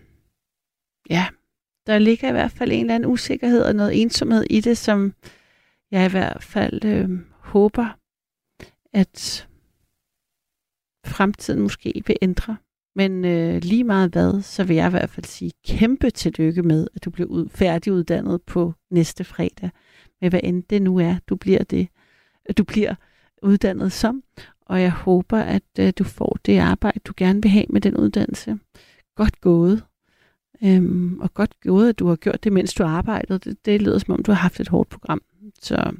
ja, 1.10 1.26
der 1.86 1.98
ligger 1.98 2.28
i 2.28 2.32
hvert 2.32 2.52
fald 2.52 2.72
en 2.72 2.80
eller 2.80 2.94
anden 2.94 3.10
usikkerhed 3.10 3.62
og 3.62 3.74
noget 3.74 4.02
ensomhed 4.02 4.44
i 4.50 4.60
det, 4.60 4.78
som 4.78 5.14
jeg 5.90 6.06
i 6.06 6.10
hvert 6.10 6.42
fald 6.42 6.84
øhm, 6.84 7.26
håber, 7.40 7.98
at 8.92 9.46
fremtiden 11.06 11.60
måske 11.60 12.02
vil 12.06 12.16
ændre. 12.22 12.56
Men 12.96 13.24
øh, 13.24 13.62
lige 13.62 13.84
meget 13.84 14.10
hvad, 14.10 14.42
så 14.42 14.64
vil 14.64 14.76
jeg 14.76 14.86
i 14.86 14.90
hvert 14.90 15.10
fald 15.10 15.26
sige 15.26 15.52
kæmpe 15.66 16.10
tillykke 16.10 16.62
med, 16.62 16.86
at 16.94 17.04
du 17.04 17.10
bliver 17.10 17.28
ud, 17.28 17.48
færdiguddannet 17.48 18.42
på 18.42 18.74
næste 18.90 19.24
fredag. 19.24 19.70
Med 20.20 20.30
hvad 20.30 20.40
end 20.42 20.62
det 20.62 20.82
nu 20.82 20.98
er, 20.98 21.16
du 21.28 21.36
bliver 21.36 21.64
det. 21.64 21.88
Du 22.58 22.64
bliver 22.64 22.94
uddannet 23.42 23.92
som. 23.92 24.22
Og 24.66 24.82
jeg 24.82 24.92
håber, 24.92 25.38
at 25.38 25.62
øh, 25.78 25.92
du 25.98 26.04
får 26.04 26.38
det 26.46 26.58
arbejde, 26.58 27.00
du 27.04 27.12
gerne 27.16 27.42
vil 27.42 27.50
have 27.50 27.66
med 27.68 27.80
den 27.80 27.96
uddannelse. 27.96 28.58
Godt 29.16 29.40
gået. 29.40 29.84
Øhm, 30.64 31.20
og 31.20 31.34
godt 31.34 31.60
gået, 31.60 31.88
at 31.88 31.98
du 31.98 32.08
har 32.08 32.16
gjort 32.16 32.44
det, 32.44 32.52
mens 32.52 32.74
du 32.74 32.84
arbejdede. 32.84 33.38
Det, 33.38 33.66
det 33.66 33.82
lyder 33.82 33.98
som 33.98 34.14
om, 34.14 34.22
du 34.22 34.30
har 34.30 34.38
haft 34.38 34.60
et 34.60 34.68
hårdt 34.68 34.88
program. 34.88 35.22
Så 35.62 35.92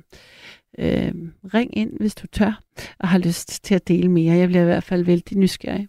øh, 0.78 1.12
ring 1.54 1.76
ind, 1.76 1.92
hvis 2.00 2.14
du 2.14 2.26
tør, 2.26 2.62
og 2.98 3.08
har 3.08 3.18
lyst 3.18 3.64
til 3.64 3.74
at 3.74 3.88
dele 3.88 4.08
mere. 4.08 4.36
Jeg 4.36 4.48
bliver 4.48 4.62
i 4.62 4.66
hvert 4.66 4.84
fald 4.84 5.04
vældig 5.04 5.38
nysgerrig. 5.38 5.88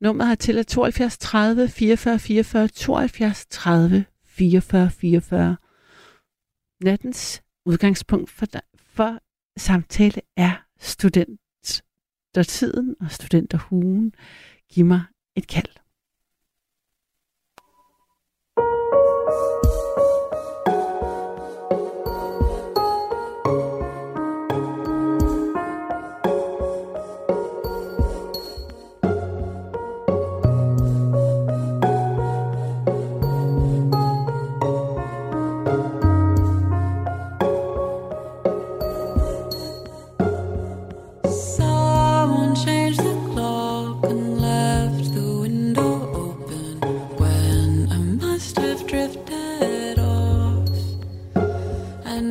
Nummeret 0.00 0.28
har 0.28 0.34
til 0.34 0.58
er 0.58 0.62
72 0.62 1.18
30 1.18 1.68
44 1.68 2.18
44 2.18 2.68
72 2.68 3.46
30 3.50 4.04
44 4.26 4.90
44. 4.90 5.56
Nattens 6.84 7.42
udgangspunkt 7.66 8.30
for, 8.30 8.46
for 8.76 9.18
samtale 9.56 10.20
er 10.36 10.64
studentertiden 10.80 12.96
og 13.00 13.10
studenterhugen. 13.10 14.14
Giv 14.72 14.84
mig 14.84 15.02
et 15.36 15.46
kald. 15.46 15.83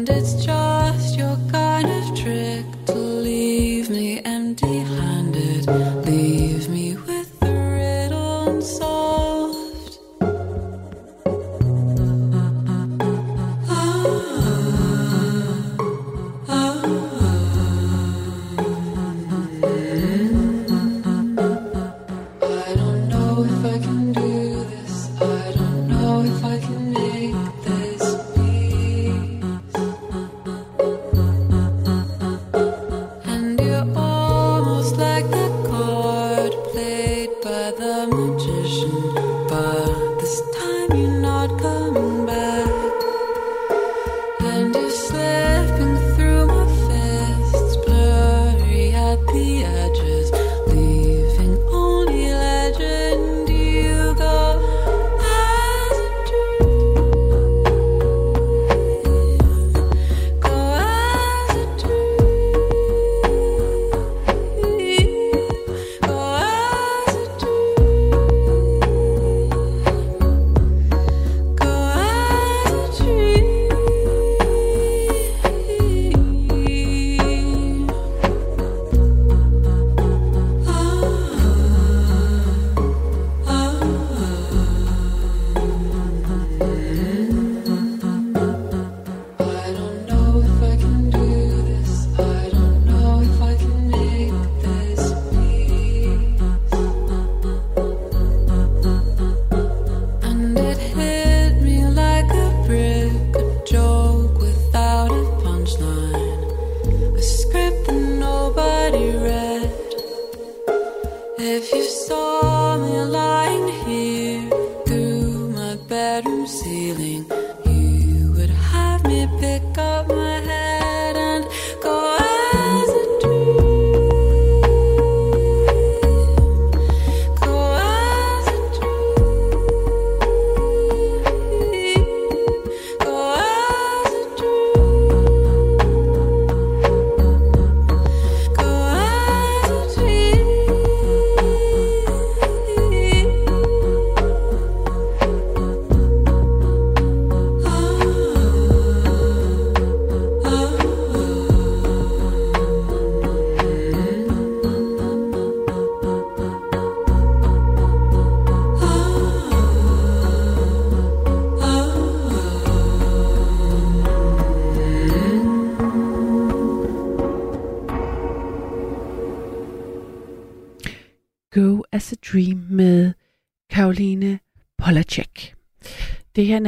It's 0.05 0.33
just 0.45 0.82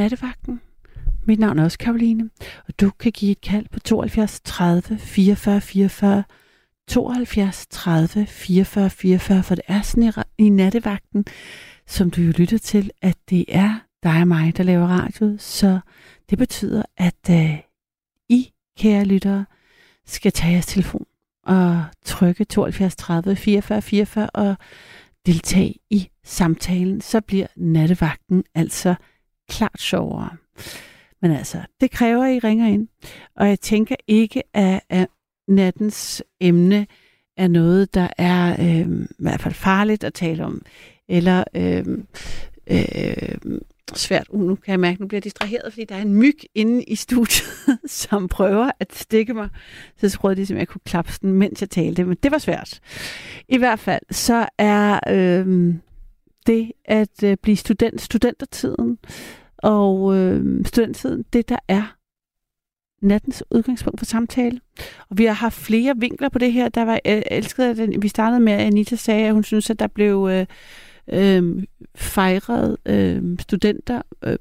Nattevagten. 0.06 0.60
Mit 1.24 1.38
navn 1.38 1.58
er 1.58 1.64
også 1.64 1.78
Karoline, 1.78 2.30
og 2.68 2.80
du 2.80 2.90
kan 2.90 3.12
give 3.12 3.30
et 3.30 3.40
kald 3.40 3.66
på 3.72 3.80
72 3.80 4.40
30 4.44 4.98
44 4.98 5.60
44 5.60 6.24
72 6.88 7.66
30 7.70 8.26
44 8.26 8.90
44, 8.90 9.42
for 9.42 9.54
det 9.54 9.64
er 9.68 9.82
sådan 9.82 10.02
i, 10.38 10.44
i 10.46 10.48
Nattevagten, 10.48 11.24
som 11.86 12.10
du 12.10 12.20
jo 12.20 12.32
lytter 12.36 12.58
til, 12.58 12.90
at 13.02 13.16
det 13.30 13.44
er 13.48 13.80
dig 14.02 14.20
og 14.20 14.28
mig, 14.28 14.56
der 14.56 14.62
laver 14.62 14.86
radio, 14.86 15.36
så 15.38 15.80
det 16.30 16.38
betyder, 16.38 16.82
at 16.96 17.30
øh, 17.30 17.58
I, 18.28 18.52
kære 18.78 19.04
lyttere, 19.04 19.44
skal 20.06 20.32
tage 20.32 20.52
jeres 20.52 20.66
telefon 20.66 21.06
og 21.42 21.84
trykke 22.04 22.44
72 22.44 22.96
30 22.96 23.36
44 23.36 23.82
44 23.82 24.30
og 24.30 24.56
deltage 25.26 25.74
i 25.90 26.08
samtalen, 26.24 27.00
så 27.00 27.20
bliver 27.20 27.46
nattevagten 27.56 28.44
altså 28.54 28.94
klart 29.48 29.80
sjovere. 29.80 30.30
Men 31.22 31.30
altså, 31.30 31.58
det 31.80 31.90
kræver, 31.90 32.24
at 32.24 32.34
I 32.34 32.38
ringer 32.38 32.66
ind. 32.66 32.88
Og 33.36 33.48
jeg 33.48 33.60
tænker 33.60 33.96
ikke, 34.06 34.42
at, 34.54 34.80
at 34.88 35.08
nattens 35.48 36.22
emne 36.40 36.86
er 37.36 37.48
noget, 37.48 37.94
der 37.94 38.08
er 38.18 38.56
øh, 38.60 39.02
i 39.02 39.06
hvert 39.18 39.40
fald 39.40 39.54
farligt 39.54 40.04
at 40.04 40.14
tale 40.14 40.44
om. 40.44 40.62
Eller 41.08 41.44
øh, 41.54 41.84
øh, 42.70 43.58
svært. 43.94 44.26
Uh, 44.30 44.40
nu 44.40 44.54
kan 44.54 44.70
jeg 44.70 44.80
mærke, 44.80 44.94
at 44.94 45.00
nu 45.00 45.06
bliver 45.06 45.18
jeg 45.18 45.24
distraheret, 45.24 45.72
fordi 45.72 45.84
der 45.84 45.94
er 45.94 46.02
en 46.02 46.14
myg 46.14 46.38
inde 46.54 46.82
i 46.84 46.94
studiet, 46.94 47.78
som 47.86 48.28
prøver 48.28 48.70
at 48.80 48.94
stikke 48.94 49.34
mig. 49.34 49.48
Så 49.96 49.98
jeg 50.02 50.12
troede 50.12 50.42
at 50.42 50.50
jeg 50.50 50.68
kunne 50.68 50.80
klappe 50.84 51.12
den, 51.22 51.32
mens 51.32 51.60
jeg 51.60 51.70
talte, 51.70 52.04
men 52.04 52.16
det 52.22 52.30
var 52.30 52.38
svært. 52.38 52.80
I 53.48 53.58
hvert 53.58 53.78
fald, 53.78 54.02
så 54.10 54.48
er 54.58 55.00
øh, 55.08 55.74
det 56.46 56.72
at 56.84 57.22
øh, 57.24 57.36
blive 57.42 57.56
student, 57.56 58.00
studentertiden, 58.00 58.98
og 59.58 60.16
øh, 60.16 60.64
studenttiden, 60.64 61.24
det 61.32 61.48
der 61.48 61.58
er 61.68 61.96
nattens 63.02 63.44
udgangspunkt 63.50 64.00
for 64.00 64.04
samtale. 64.06 64.60
Og 65.10 65.18
vi 65.18 65.24
har 65.24 65.32
haft 65.32 65.54
flere 65.54 65.94
vinkler 65.96 66.28
på 66.28 66.38
det 66.38 66.52
her. 66.52 66.68
Der 66.68 66.84
var 66.84 66.94
øh, 66.94 67.12
jeg 67.12 67.22
elskede, 67.30 67.70
at 67.70 67.76
den- 67.76 68.02
vi 68.02 68.08
startede 68.08 68.40
med, 68.40 68.52
at 68.52 68.60
Anita 68.60 68.96
sagde, 68.96 69.26
at 69.26 69.32
hun 69.34 69.44
synes, 69.44 69.70
at 69.70 69.78
der 69.78 69.86
blev 69.86 70.28
øh, 70.30 70.46
øh, 71.08 71.64
fejret 71.94 72.76
øh, 72.86 73.22
studenter 73.40 74.02
øh, 74.24 74.36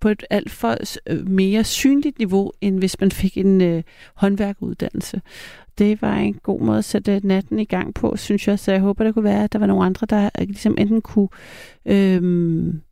på 0.00 0.08
et 0.08 0.24
alt 0.30 0.50
for 0.50 0.76
øh, 1.06 1.28
mere 1.28 1.64
synligt 1.64 2.18
niveau, 2.18 2.52
end 2.60 2.78
hvis 2.78 3.00
man 3.00 3.10
fik 3.10 3.38
en 3.38 3.60
øh, 3.60 3.82
håndværkeruddannelse. 4.14 5.20
Det 5.78 6.02
var 6.02 6.14
en 6.14 6.34
god 6.34 6.60
måde 6.60 6.78
at 6.78 6.84
sætte 6.84 7.20
natten 7.24 7.58
i 7.58 7.64
gang 7.64 7.94
på, 7.94 8.16
synes 8.16 8.48
jeg. 8.48 8.58
Så 8.58 8.72
jeg 8.72 8.80
håber, 8.80 9.04
der 9.04 9.12
kunne 9.12 9.24
være, 9.24 9.44
at 9.44 9.52
der 9.52 9.58
var 9.58 9.66
nogle 9.66 9.84
andre, 9.84 10.06
der 10.06 10.30
øh, 10.40 10.46
ligesom 10.46 10.74
enten 10.78 11.02
kunne 11.02 11.28
øhm, 11.86 12.82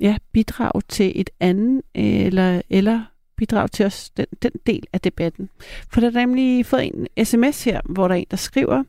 ja, 0.00 0.16
bidrage 0.32 0.82
til 0.88 1.12
et 1.20 1.30
andet, 1.40 1.82
øh, 1.96 2.04
eller, 2.04 2.62
eller 2.70 3.02
bidrage 3.36 3.68
til 3.68 3.86
os 3.86 4.10
den, 4.10 4.26
den 4.42 4.52
del 4.66 4.86
af 4.92 5.00
debatten. 5.00 5.48
For 5.92 6.00
der 6.00 6.08
er 6.08 6.12
nemlig 6.26 6.66
fået 6.66 6.86
en 6.86 7.24
sms 7.24 7.64
her, 7.64 7.80
hvor 7.84 8.08
der 8.08 8.14
er 8.14 8.18
en, 8.18 8.26
der 8.30 8.36
skriver, 8.36 8.84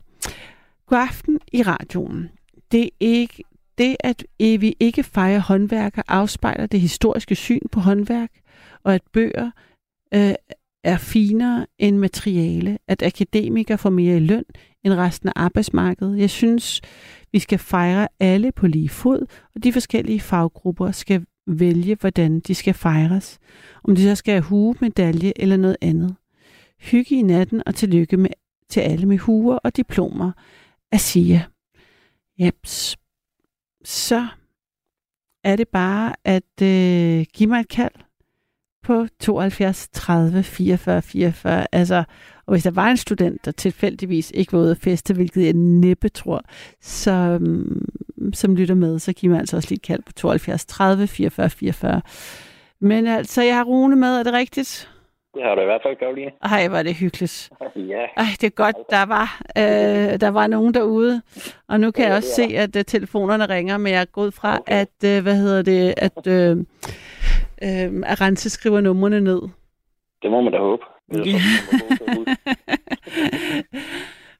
God 0.86 0.98
aften 0.98 1.40
i 1.52 1.62
radioen. 1.62 2.30
Det 2.72 2.84
er 2.84 2.88
ikke 3.00 3.44
det, 3.78 3.96
at 4.00 4.24
vi 4.38 4.76
ikke 4.80 5.02
fejrer 5.02 5.38
håndværker, 5.38 6.02
afspejler 6.08 6.66
det 6.66 6.80
historiske 6.80 7.34
syn 7.34 7.68
på 7.72 7.80
håndværk, 7.80 8.30
og 8.82 8.94
at 8.94 9.02
bøger 9.12 9.50
øh, 10.14 10.34
er 10.84 10.96
finere 10.96 11.66
end 11.78 11.98
materiale, 11.98 12.78
at 12.88 13.02
akademikere 13.02 13.78
får 13.78 13.90
mere 13.90 14.16
i 14.16 14.20
løn 14.20 14.44
end 14.84 14.94
resten 14.94 15.28
af 15.28 15.32
arbejdsmarkedet. 15.36 16.18
Jeg 16.18 16.30
synes, 16.30 16.80
vi 17.32 17.38
skal 17.38 17.58
fejre 17.58 18.08
alle 18.20 18.52
på 18.52 18.66
lige 18.66 18.88
fod, 18.88 19.26
og 19.54 19.64
de 19.64 19.72
forskellige 19.72 20.20
faggrupper 20.20 20.90
skal 20.90 21.26
vælge, 21.46 21.94
hvordan 22.00 22.40
de 22.40 22.54
skal 22.54 22.74
fejres. 22.74 23.38
Om 23.84 23.96
de 23.96 24.02
så 24.02 24.14
skal 24.14 24.32
have 24.32 24.42
hue, 24.42 24.74
medalje 24.80 25.32
eller 25.36 25.56
noget 25.56 25.76
andet. 25.80 26.16
Hygge 26.80 27.14
i 27.16 27.22
natten 27.22 27.62
og 27.66 27.74
tillykke 27.74 28.16
med, 28.16 28.30
til 28.68 28.80
alle 28.80 29.06
med 29.06 29.18
huer 29.18 29.56
og 29.56 29.76
diplomer 29.76 30.32
at 30.92 31.00
sige. 31.00 31.46
Jeps. 32.38 32.96
Så 33.84 34.26
er 35.44 35.56
det 35.56 35.68
bare 35.68 36.14
at 36.24 36.62
øh, 36.62 37.26
give 37.34 37.48
mig 37.48 37.60
et 37.60 37.68
kald 37.68 37.94
på 38.82 39.06
72 39.20 39.88
30 39.92 40.42
44 40.42 41.02
44. 41.02 41.66
Altså, 41.72 42.04
og 42.46 42.54
hvis 42.54 42.62
der 42.62 42.70
var 42.70 42.86
en 42.90 42.96
student, 42.96 43.44
der 43.44 43.50
tilfældigvis 43.50 44.30
ikke 44.34 44.52
var 44.52 44.58
ude 44.58 44.70
at 44.70 44.78
feste, 44.78 45.14
hvilket 45.14 45.44
jeg 45.44 45.52
næppe 45.52 46.08
tror, 46.08 46.42
så, 46.80 47.38
som 48.34 48.56
lytter 48.56 48.74
med, 48.74 48.98
så 48.98 49.12
giv 49.12 49.30
mig 49.30 49.38
altså 49.40 49.56
også 49.56 49.68
lige 49.68 49.76
et 49.76 49.82
kald 49.82 50.02
på 50.06 50.12
72 50.12 50.64
30 50.66 51.06
44 51.06 51.50
44. 51.50 52.00
Men 52.80 53.06
altså, 53.06 53.42
jeg 53.42 53.56
har 53.56 53.64
Rune 53.64 53.96
med, 53.96 54.08
er 54.18 54.22
det 54.22 54.32
rigtigt? 54.32 54.88
Det 55.34 55.42
har 55.42 55.54
du 55.54 55.60
i 55.60 55.64
hvert 55.64 55.80
fald, 55.86 55.96
Karoline. 55.96 56.30
Ej, 56.42 56.68
var 56.68 56.82
det 56.82 56.94
hyggeligt. 56.94 57.50
ja, 57.76 58.04
Ej, 58.16 58.24
det 58.40 58.44
er 58.46 58.50
godt, 58.50 58.76
der 58.90 59.02
var, 59.06 59.42
øh, 59.58 60.20
der 60.20 60.28
var 60.28 60.46
nogen 60.46 60.74
derude. 60.74 61.22
Og 61.68 61.80
nu 61.80 61.90
kan 61.90 62.02
Ja, 62.04 62.08
jeg 62.08 62.16
også 62.16 62.34
se, 62.34 62.42
at 62.56 62.76
uh, 62.76 62.82
telefonerne 62.82 63.46
ringer, 63.48 63.76
men 63.76 63.92
jeg 63.92 64.00
er 64.00 64.04
gået 64.04 64.34
fra, 64.34 64.58
Okay. 64.58 64.72
at, 64.72 65.16
uh, 65.18 65.22
hvad 65.22 65.36
hedder 65.36 65.62
det, 65.62 65.94
at, 65.96 66.26
øh, 66.26 66.56
øh, 67.62 68.02
at 68.06 68.20
Rense 68.20 68.50
skriver 68.50 68.80
numrene 68.80 69.20
ned. 69.20 69.42
det 70.22 70.30
må 70.30 70.40
man 70.40 70.52
da 70.52 70.58
håbe. 70.58 70.82
Ja. 71.12 71.22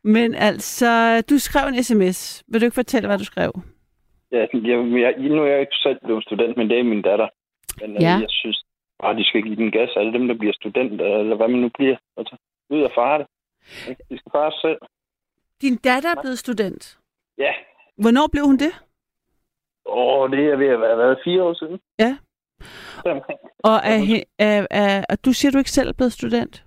Men 0.05 0.35
altså, 0.35 1.20
du 1.31 1.39
skrev 1.39 1.68
en 1.68 1.83
sms. 1.83 2.45
Vil 2.49 2.61
du 2.61 2.64
ikke 2.64 2.75
fortælle, 2.75 3.09
hvad 3.09 3.18
du 3.18 3.25
skrev? 3.25 3.53
ja, 4.33 4.39
jeg, 4.53 4.79
jeg, 5.01 5.14
nu 5.18 5.43
er 5.43 5.47
jeg 5.47 5.61
ikke 5.61 5.77
selv 5.83 5.99
blevet 6.05 6.25
student, 6.25 6.57
men 6.57 6.70
det 6.70 6.79
er 6.79 6.83
min 6.83 7.03
datter. 7.03 7.29
Men 7.81 7.91
Ja. 7.93 8.01
ja. 8.12 8.18
jeg 8.18 8.27
synes 8.29 8.64
bare, 9.03 9.16
de 9.16 9.25
skal 9.25 9.43
give 9.43 9.57
den 9.57 9.70
gas. 9.70 9.91
Alle 9.97 10.12
dem, 10.12 10.29
der 10.29 10.35
bliver 10.35 10.53
studenter, 10.53 11.05
eller 11.18 11.37
hvad 11.37 11.49
man 11.49 11.61
nu 11.61 11.68
bliver. 11.79 11.97
Altså, 12.16 12.37
ud 12.70 12.83
og 12.83 12.91
fare 12.95 13.18
det. 13.18 13.27
De 14.11 14.18
skal 14.18 14.31
fare 14.33 14.53
selv. 14.62 14.79
Din 15.62 15.77
datter 15.77 16.11
er 16.16 16.20
blevet 16.20 16.39
student. 16.39 16.99
Ja. 17.39 17.53
Hvornår 17.97 18.27
blev 18.33 18.45
hun 18.45 18.57
det? 18.57 18.73
Åh, 19.87 20.31
det 20.31 20.39
er 20.53 20.57
ved 20.57 20.66
at 20.68 20.81
være 20.81 20.99
været 20.99 21.18
fire 21.25 21.43
år 21.43 21.55
siden. 21.55 21.81
Ja. 21.99 22.16
Deromkring. 23.05 23.39
Og, 23.59 23.77
er, 23.85 24.23
er, 24.39 24.67
er, 24.71 25.05
og 25.09 25.25
du 25.25 25.33
siger, 25.33 25.53
du 25.53 25.59
ikke 25.59 25.71
selv 25.71 25.89
er 25.89 25.93
blevet 25.93 26.13
student? 26.13 26.65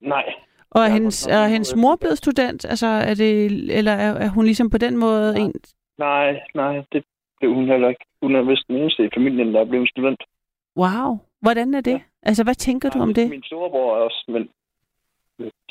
Nej. 0.00 0.24
Og 0.70 0.82
er 0.82 0.88
hendes, 0.88 1.26
er 1.26 1.46
hendes 1.46 1.76
mor 1.76 1.96
blevet 1.96 2.18
student? 2.18 2.64
Altså, 2.64 2.86
er 2.86 3.14
det, 3.14 3.32
eller 3.78 3.92
er, 3.92 4.14
er 4.14 4.28
hun 4.28 4.44
ligesom 4.44 4.70
på 4.70 4.78
den 4.78 4.96
måde 4.96 5.32
Nej. 5.32 5.42
en... 5.44 5.52
Nej, 5.98 6.40
nej, 6.54 6.82
det 6.92 7.04
blev 7.40 7.54
hun 7.54 7.66
heller 7.68 7.88
ikke. 7.88 8.04
Hun 8.22 8.36
er 8.36 8.42
vist 8.42 8.68
den 8.68 8.76
eneste 8.76 9.04
i 9.04 9.10
familien, 9.14 9.54
der 9.54 9.60
er 9.60 9.64
blevet 9.64 9.90
student. 9.90 10.22
Wow, 10.76 11.18
hvordan 11.40 11.74
er 11.74 11.80
det? 11.80 11.92
Ja. 11.92 12.00
Altså, 12.22 12.44
hvad 12.44 12.54
tænker 12.54 12.90
du 12.90 12.98
om 12.98 13.14
det? 13.14 13.30
Min 13.30 13.42
storebror 13.42 13.96
er 13.96 14.00
også, 14.00 14.24
men 14.28 14.48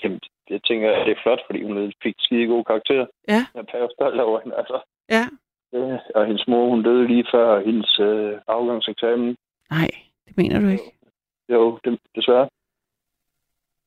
jamen, 0.03 0.19
jeg 0.49 0.59
tænker, 0.63 0.91
at 0.91 1.05
det 1.05 1.11
er 1.11 1.21
flot, 1.23 1.39
fordi 1.45 1.63
hun 1.63 1.93
fik 2.03 2.15
skide 2.19 2.47
gode 2.47 2.63
karakterer. 2.63 3.05
Ja. 3.27 3.41
Jeg 3.55 3.63
er 3.73 3.87
stolt 3.95 4.19
over 4.19 4.39
hende, 4.43 4.55
altså. 4.57 4.79
Ja. 5.09 5.25
Øh, 5.73 5.99
og 6.15 6.25
hendes 6.25 6.47
mor, 6.47 6.69
hun 6.69 6.83
døde 6.83 7.07
lige 7.07 7.25
før 7.31 7.65
hendes 7.65 7.99
øh, 7.99 8.33
afgangseksamen. 8.47 9.37
Nej, 9.69 9.89
det 10.27 10.37
mener 10.37 10.59
du 10.59 10.67
ikke. 10.67 10.97
Jo, 11.49 11.79
det, 11.83 11.99
desværre. 12.15 12.49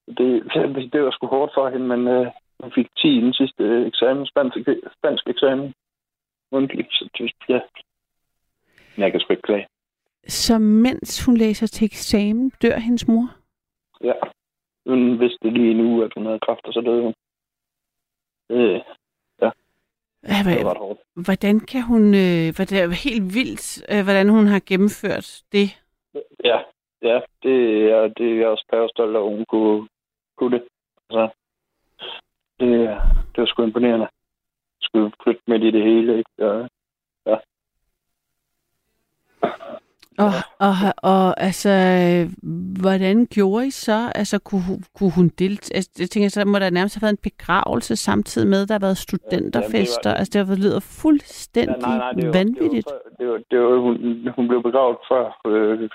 Det, 0.07 0.45
det, 0.55 0.93
det 0.93 1.03
var 1.03 1.11
sgu 1.11 1.27
hårdt 1.27 1.53
for 1.55 1.69
hende, 1.69 1.87
men 1.87 2.09
øh, 2.09 2.27
hun 2.61 2.73
fik 2.73 2.89
10 2.99 3.09
i 3.19 3.21
den 3.21 3.35
sidste 3.35 3.63
øh, 3.63 3.87
eksamen, 3.87 4.27
spansk, 4.27 4.57
spansk 4.99 5.27
eksamen. 5.27 5.75
Mundtlig, 6.53 6.87
så 6.91 7.09
det, 7.19 7.33
ja. 7.49 7.61
Jeg 8.99 9.11
kan 9.11 9.21
sgu 9.21 9.33
ikke 9.33 9.43
klage. 9.43 9.67
Så 10.27 10.59
mens 10.59 11.25
hun 11.27 11.37
læser 11.37 11.67
til 11.67 11.85
eksamen, 11.85 12.53
dør 12.63 12.79
hendes 12.79 13.09
mor? 13.09 13.37
Ja. 14.05 14.15
Hun 14.87 15.21
vidste 15.21 15.51
lige 15.51 15.75
nu, 15.75 16.03
at 16.03 16.13
hun 16.17 16.27
havde 16.27 16.41
kræft, 16.41 16.65
og 16.65 16.73
så 16.73 16.81
døde 16.81 17.03
hun. 17.03 17.15
Øh, 18.51 18.81
Ja, 20.23 20.29
det 20.29 20.47
var 20.47 20.53
hvad, 20.53 20.71
ret 20.71 20.77
hårdt. 20.79 21.01
hvordan 21.15 21.61
kan 21.61 21.83
hun... 21.83 22.03
Øh, 22.25 22.47
hvad 22.57 22.67
det 22.67 22.79
er 22.81 22.89
helt 23.09 23.35
vildt, 23.35 23.67
øh, 23.93 24.03
hvordan 24.05 24.29
hun 24.29 24.47
har 24.47 24.61
gennemført 24.67 25.43
det. 25.53 25.69
Ja, 26.45 26.59
ja, 27.03 27.21
det 27.43 27.57
er, 27.91 28.09
det 28.17 28.27
er 28.33 28.37
jeg 28.37 28.49
også 28.49 28.67
pære 28.71 28.89
stolt 28.89 29.17
over, 29.17 29.31
at 29.31 29.37
hun 29.37 29.45
kunne, 29.45 29.89
kunne 30.37 30.59
det. 30.59 30.65
Altså, 31.11 31.25
det, 32.61 32.71
det 33.33 33.39
var 33.43 33.47
sgu 33.47 33.63
imponerende. 33.63 34.09
Skulle 34.83 35.13
flytte 35.23 35.43
midt 35.47 35.63
i 35.63 35.71
det 35.71 35.83
hele, 35.83 36.19
ikke? 36.19 36.31
Ja. 36.39 36.67
Og, 40.25 40.33
og, 40.69 40.75
og 41.13 41.41
altså, 41.49 41.71
hvordan 42.83 43.27
gjorde 43.27 43.67
I 43.67 43.71
så? 43.71 44.13
Altså, 44.15 44.39
kunne, 44.39 44.63
kunne 44.97 45.13
hun 45.19 45.29
deltage? 45.29 45.77
Altså, 45.77 45.91
jeg 45.99 46.11
tænker, 46.11 46.29
så 46.29 46.45
må 46.45 46.59
der 46.59 46.71
nærmest 46.71 46.95
have 46.97 47.03
været 47.03 47.13
en 47.19 47.27
begravelse 47.31 47.97
samtidig 47.97 48.49
med, 48.49 48.67
der 48.67 48.75
har 48.75 48.79
været 48.89 48.99
studenterfester. 48.99 50.03
det 50.03 50.11
var- 50.11 50.19
Altså, 50.21 50.31
det 50.39 50.47
har 50.49 50.57
lyder 50.57 50.81
fuldstændig 51.03 51.77
Ja, 51.83 51.87
nej, 51.89 51.99
nej, 51.99 52.13
det 52.13 52.27
var, 52.27 52.33
vanvittigt. 52.33 52.87
Det 52.89 52.95
var, 52.95 53.11
det 53.19 53.27
var, 53.33 53.39
det 53.51 53.59
var, 53.61 53.79
hun, 53.87 53.95
hun 54.37 54.49
blev 54.49 54.63
begravet 54.63 54.99
før, 55.11 55.25
øh, 55.47 55.89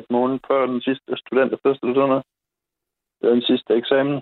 et 0.00 0.06
måned 0.10 0.38
før 0.48 0.66
den 0.66 0.80
sidste 0.80 1.10
studenterfest 1.22 1.80
eller 1.82 1.94
sådan 1.94 2.08
noget. 2.12 2.24
Det 3.20 3.24
var 3.28 3.34
den 3.34 3.42
sidste 3.52 3.70
eksamen. 3.80 4.18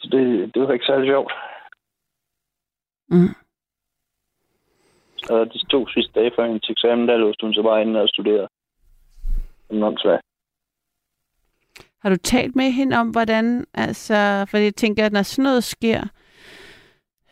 Så 0.00 0.06
det, 0.12 0.22
det 0.54 0.62
var 0.62 0.72
ikke 0.72 0.90
særlig 0.90 1.06
sjovt. 1.12 1.32
Mm. 3.12 3.34
Og 5.30 5.52
de 5.52 5.58
to 5.66 5.88
sidste 5.88 6.12
dage 6.20 6.32
før 6.36 6.46
hendes 6.46 6.70
eksamen, 6.70 7.08
der 7.08 7.16
låste 7.16 7.44
hun 7.46 7.54
sig 7.54 7.64
bare 7.64 7.82
inde 7.82 8.00
og 8.00 8.08
studerede. 8.08 8.48
Som 9.68 9.82
åndssvagt. 9.82 10.22
Har 12.02 12.10
du 12.10 12.16
talt 12.16 12.56
med 12.56 12.70
hende 12.70 12.96
om, 12.96 13.08
hvordan, 13.10 13.66
altså, 13.74 14.46
for 14.50 14.56
jeg 14.58 14.74
tænker, 14.74 15.06
at 15.06 15.12
når 15.12 15.22
sådan 15.22 15.42
noget 15.42 15.64
sker, 15.64 16.00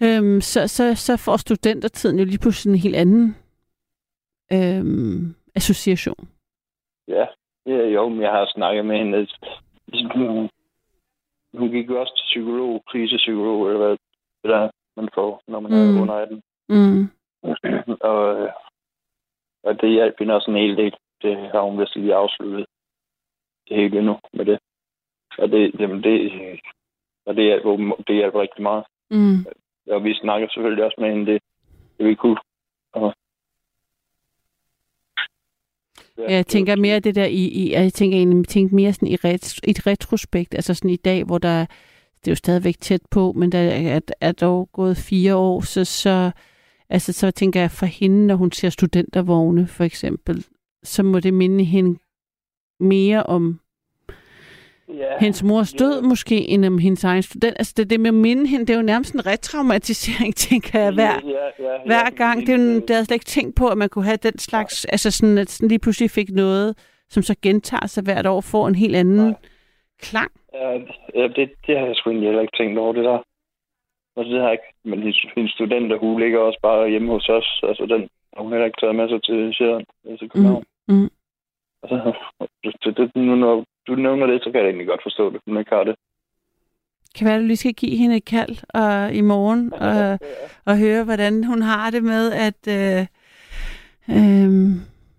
øhm, 0.02 0.40
så, 0.40 0.68
så, 0.68 0.94
så 0.94 1.16
får 1.16 1.36
studentertiden 1.36 2.18
jo 2.18 2.24
lige 2.24 2.38
pludselig 2.38 2.72
en 2.72 2.78
helt 2.78 2.96
anden 2.96 3.36
øhm, 4.52 5.34
association. 5.54 6.28
Ja, 7.08 7.26
ja 7.66 7.86
jo, 7.96 8.08
men 8.08 8.22
jeg 8.22 8.30
har 8.30 8.50
snakket 8.54 8.86
med 8.86 8.98
hende. 8.98 9.28
Hun 11.54 11.70
gik 11.70 11.88
jo 11.88 12.00
også 12.00 12.14
til 12.16 12.24
psykolog, 12.24 12.82
krisepsykolog, 12.90 13.66
eller 13.66 13.78
hvad 13.78 13.90
det 14.42 14.50
der, 14.50 14.70
man 14.96 15.08
får, 15.14 15.42
når 15.48 15.60
man 15.60 15.70
Mm. 15.72 15.96
er 15.96 16.02
under 16.02 16.14
18. 16.14 16.42
Mm. 16.68 17.08
og, 18.10 18.40
øh, 18.40 18.52
og 19.62 19.80
det 19.80 19.90
hjalp 19.90 20.14
hende 20.18 20.34
også 20.34 20.50
en 20.50 20.56
hel 20.56 20.76
del. 20.76 20.94
det 21.22 21.36
har 21.36 21.60
hun 21.60 21.80
vist 21.80 21.96
lige 21.96 22.14
afsluttet 22.14 22.66
det 23.68 23.76
hele 23.76 23.98
endnu 23.98 24.18
med 24.32 24.44
det. 24.44 24.58
Og 25.38 25.48
det, 25.48 25.80
jamen 25.80 26.02
det, 26.02 26.30
og 27.26 27.36
det 27.36 27.44
hjælper, 27.44 27.96
det 28.06 28.14
hjælper 28.14 28.40
rigtig 28.40 28.62
meget. 28.62 28.84
Mm. 29.10 29.46
Og 29.90 30.04
vi 30.04 30.14
snakker 30.14 30.48
selvfølgelig 30.48 30.84
også 30.84 30.96
med 30.98 31.10
hende, 31.10 31.32
det, 31.32 31.42
det 31.98 32.06
vi 32.06 32.14
kunne. 32.14 32.36
Og, 32.92 33.14
Ja, 36.18 36.32
jeg 36.32 36.46
tænker 36.46 36.76
mere 36.76 37.00
det 37.00 37.14
der 37.14 37.24
i, 37.24 37.44
i 37.44 37.72
jeg 37.72 37.92
tænker 37.92 38.18
egentlig 38.18 38.48
tænker 38.48 38.74
mere 38.74 38.92
sådan 38.92 39.08
i, 39.08 39.16
ret, 39.16 39.58
i 39.66 39.70
et 39.70 39.86
retrospekt, 39.86 40.54
altså 40.54 40.74
sådan 40.74 40.90
i 40.90 40.96
dag, 40.96 41.24
hvor 41.24 41.38
der, 41.38 41.66
det 42.20 42.28
er 42.28 42.32
jo 42.32 42.34
stadigvæk 42.34 42.74
tæt 42.80 43.00
på, 43.10 43.32
men 43.32 43.52
der 43.52 43.58
er, 43.58 44.00
er 44.20 44.32
dog 44.32 44.68
gået 44.72 44.96
fire 44.96 45.36
år, 45.36 45.60
så, 45.60 45.84
så, 45.84 46.30
altså, 46.90 47.12
så 47.12 47.30
tænker 47.30 47.60
jeg 47.60 47.70
for 47.70 47.86
hende, 47.86 48.26
når 48.26 48.34
hun 48.34 48.52
ser 48.52 48.70
studentervogne 48.70 49.66
for 49.66 49.84
eksempel, 49.84 50.44
så 50.82 51.02
må 51.02 51.20
det 51.20 51.34
minde 51.34 51.64
hende 51.64 51.98
mere 52.80 53.22
om 53.22 53.60
ja, 54.88 55.18
hendes 55.20 55.42
mors 55.42 55.72
død 55.72 56.02
måske, 56.02 56.48
end 56.48 56.64
om 56.64 56.78
hendes 56.78 57.04
egen 57.04 57.22
student. 57.22 57.56
Altså 57.58 57.74
det, 57.76 57.90
det 57.90 58.00
med 58.00 58.08
at 58.08 58.14
minde 58.14 58.46
hende, 58.46 58.66
det 58.66 58.72
er 58.72 58.78
jo 58.78 58.82
nærmest 58.82 59.14
en 59.14 59.26
retraumatisering, 59.26 60.36
tænker 60.46 60.78
jeg, 60.78 60.92
hver, 60.92 61.20
ja, 61.24 61.28
ja, 61.58 61.72
ja, 61.72 61.78
hver 61.86 62.10
gang. 62.10 62.40
Det 62.46 62.48
er 62.48 62.58
jo, 62.58 62.64
det 62.64 62.90
havde 62.90 62.98
jeg 62.98 63.06
slet 63.06 63.16
ikke 63.16 63.24
tænkt 63.24 63.56
på, 63.56 63.68
at 63.68 63.78
man 63.78 63.88
kunne 63.88 64.04
have 64.04 64.16
den 64.16 64.38
slags, 64.38 64.84
altså 64.84 65.10
sådan, 65.10 65.38
at 65.38 65.50
sådan 65.50 65.68
lige 65.68 65.78
pludselig 65.78 66.10
fik 66.10 66.30
noget, 66.30 66.76
som 67.08 67.22
så 67.22 67.34
gentager 67.42 67.86
sig 67.86 68.04
hvert 68.04 68.26
år, 68.26 68.40
får 68.40 68.68
en 68.68 68.74
helt 68.74 68.96
anden 68.96 69.16
Nej. 69.16 69.34
klang. 70.02 70.30
Ja, 70.54 70.70
ja 71.14 71.28
det, 71.36 71.50
det 71.66 71.78
har 71.78 71.86
jeg 71.86 71.96
sgu 71.96 72.10
egentlig 72.10 72.28
heller 72.28 72.42
ikke 72.42 72.56
tænkt 72.56 72.78
over, 72.78 72.92
det 72.92 73.04
der. 73.04 73.18
Altså, 74.18 74.30
det 74.32 74.40
har 74.40 74.48
jeg 74.48 74.58
ikke. 74.58 74.70
Men 74.84 74.98
hendes, 74.98 75.26
hendes 75.36 75.52
studenter, 75.52 75.96
hun 75.98 76.20
ligger 76.20 76.38
også 76.38 76.60
bare 76.62 76.90
hjemme 76.90 77.12
hos 77.12 77.28
os. 77.28 77.60
Altså, 77.68 77.86
den 77.86 78.08
har 78.34 78.42
hun 78.42 78.52
heller 78.52 78.66
ikke 78.66 78.80
taget 78.80 78.96
med 78.96 79.08
sig 79.08 79.22
til 79.22 79.54
Sjælland, 79.54 79.86
altså 80.10 80.28
København. 80.32 80.64
mm. 80.88 81.10
Altså, 81.82 81.96
det, 82.84 82.96
det, 82.96 83.16
nu, 83.16 83.34
når 83.34 83.64
du 83.86 83.94
nævner 83.94 84.26
det, 84.26 84.42
så 84.42 84.50
kan 84.50 84.60
jeg 84.60 84.68
egentlig 84.68 84.86
godt 84.86 85.02
forstå 85.02 85.30
det, 85.30 85.40
hun 85.46 85.58
ikke 85.58 85.74
har 85.74 85.84
det. 85.84 85.94
Kan 87.16 87.26
være, 87.26 87.34
at 87.34 87.40
du 87.40 87.46
lige 87.46 87.56
skal 87.56 87.74
give 87.74 87.96
hende 87.96 88.16
et 88.16 88.24
kald 88.24 88.56
og, 88.74 89.14
i 89.14 89.20
morgen 89.20 89.72
og, 89.72 90.18
og 90.64 90.78
høre, 90.78 91.04
hvordan 91.04 91.44
hun 91.44 91.62
har 91.62 91.90
det 91.90 92.02
med 92.02 92.32
at 92.32 92.62
øh, 92.78 93.06
øh, 94.16 94.50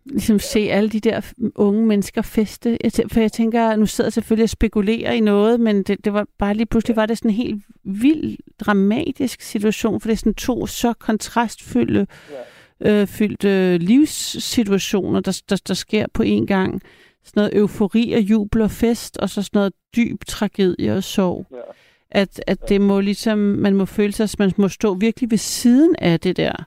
ligesom 0.10 0.40
se 0.40 0.60
alle 0.60 0.90
de 0.90 1.00
der 1.00 1.22
unge 1.56 1.86
mennesker 1.86 2.22
feste. 2.22 2.78
Jeg 2.84 2.92
For 3.12 3.20
jeg 3.20 3.32
tænker, 3.32 3.76
nu 3.76 3.86
sidder 3.86 4.08
jeg 4.08 4.14
selvfølgelig 4.14 4.44
og 4.44 4.50
spekulerer 4.50 5.12
i 5.12 5.20
noget, 5.20 5.60
men 5.60 5.84
det, 5.84 6.06
det 6.06 6.14
var 6.14 6.26
bare 6.38 6.54
lige 6.54 6.66
pludselig 6.66 6.96
var 6.96 7.06
det 7.06 7.18
sådan 7.18 7.32
en 7.32 7.36
helt 7.36 7.64
vild, 7.84 8.38
dramatisk 8.60 9.42
situation, 9.42 10.02
for 10.02 10.08
det 10.08 10.14
er 10.14 10.18
sådan 10.18 10.34
to 10.34 10.68
så 10.68 10.94
kontrastfyldte 10.94 12.08
øh, 12.82 13.08
fyldte 13.08 13.78
livssituationer, 13.78 15.20
der, 15.20 15.42
der, 15.50 15.62
der 15.68 15.74
sker 15.74 16.06
på 16.14 16.24
en 16.24 16.48
gang. 16.48 16.82
Sådan 17.26 17.42
noget 17.42 17.58
eufori 17.58 18.14
og 18.14 18.22
jubel 18.22 18.62
og 18.62 18.72
fest, 18.72 19.18
og 19.18 19.30
så 19.30 19.42
sådan 19.42 19.58
noget 19.60 19.74
dyb 19.96 20.26
tragedie 20.28 20.94
og 20.94 21.04
sorg. 21.04 21.48
Ja. 21.52 21.58
At, 22.12 22.44
at 22.48 22.70
det 22.70 22.82
må 22.82 23.00
ligesom, 23.00 23.38
man 23.38 23.76
må 23.76 23.86
føle 23.86 24.14
sig, 24.14 24.24
at 24.24 24.40
man 24.40 24.52
må 24.58 24.68
stå 24.68 24.94
virkelig 24.94 25.32
ved 25.32 25.38
siden 25.38 25.96
af 26.00 26.20
det 26.20 26.38
der, 26.38 26.66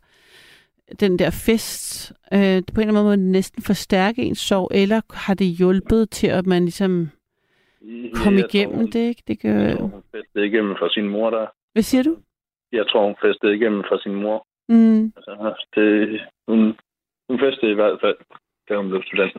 den 1.01 1.19
der 1.19 1.31
fest. 1.47 2.13
Øh, 2.33 2.39
på 2.39 2.41
en 2.41 2.49
eller 2.49 2.83
anden 2.83 2.95
måde 2.95 3.05
må 3.05 3.11
det 3.11 3.19
næsten 3.19 3.63
forstærke 3.63 4.23
ens 4.23 4.39
sorg, 4.39 4.69
eller 4.75 5.01
har 5.15 5.35
det 5.35 5.47
hjulpet 5.47 6.11
til, 6.11 6.27
at 6.27 6.47
man 6.47 6.63
ligesom 6.63 7.09
kom 8.15 8.35
Jeg 8.35 8.43
tror, 8.45 8.49
igennem 8.49 8.77
hun- 8.77 8.87
det, 8.91 9.09
ikke? 9.09 9.23
Det 9.29 9.45
Jeg 9.45 9.53
kan, 9.53 9.77
tror, 9.77 9.87
hun 9.87 10.03
festede 10.15 10.47
igennem 10.47 10.75
fra 10.79 10.89
sin 10.91 11.09
mor 11.09 11.31
der. 11.31 11.47
hvad 11.73 11.83
siger 11.83 12.03
du? 12.03 12.17
Jeg 12.73 12.87
tror, 12.89 13.05
hun 13.07 13.17
festede 13.25 13.55
igennem 13.57 13.83
fra 13.89 13.99
sin 14.03 14.15
mor. 14.15 14.47
Mm, 14.69 15.05
Altså, 15.17 15.55
det, 15.75 16.21
hun, 16.49 16.61
hun 17.29 17.39
festede 17.41 17.71
i 17.73 17.75
hvert 17.75 17.99
fald, 18.01 18.17
da 18.69 18.77
hun 18.77 18.89
blev 18.89 19.03
student. 19.07 19.37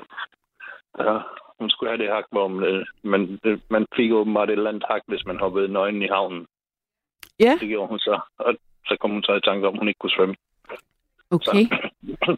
Ja, 0.99 1.17
hun 1.59 1.69
skulle 1.69 1.89
have 1.91 2.03
det 2.03 2.13
hak, 2.15 2.25
hvor 2.31 2.47
man, 2.47 2.63
øh, 2.69 2.85
man, 3.03 3.21
det, 3.43 3.61
man 3.69 3.85
fik 3.95 4.11
åbenbart 4.11 4.49
et 4.49 4.53
eller 4.53 4.69
andet 4.69 4.85
hak, 4.89 5.01
hvis 5.07 5.25
man 5.25 5.37
hoppede 5.39 5.67
nøgen 5.73 6.01
i 6.01 6.07
havnen. 6.07 6.45
Ja. 7.39 7.57
Det 7.61 7.67
gjorde 7.69 7.87
hun 7.89 7.99
så. 7.99 8.19
Og 8.37 8.55
så 8.87 8.97
kom 8.99 9.11
hun 9.11 9.23
så 9.23 9.33
i 9.35 9.41
tanke 9.41 9.67
om, 9.67 9.73
at 9.73 9.79
hun 9.79 9.87
ikke 9.87 9.97
kunne 9.99 10.17
svømme. 10.17 10.35
Okay. 11.33 11.65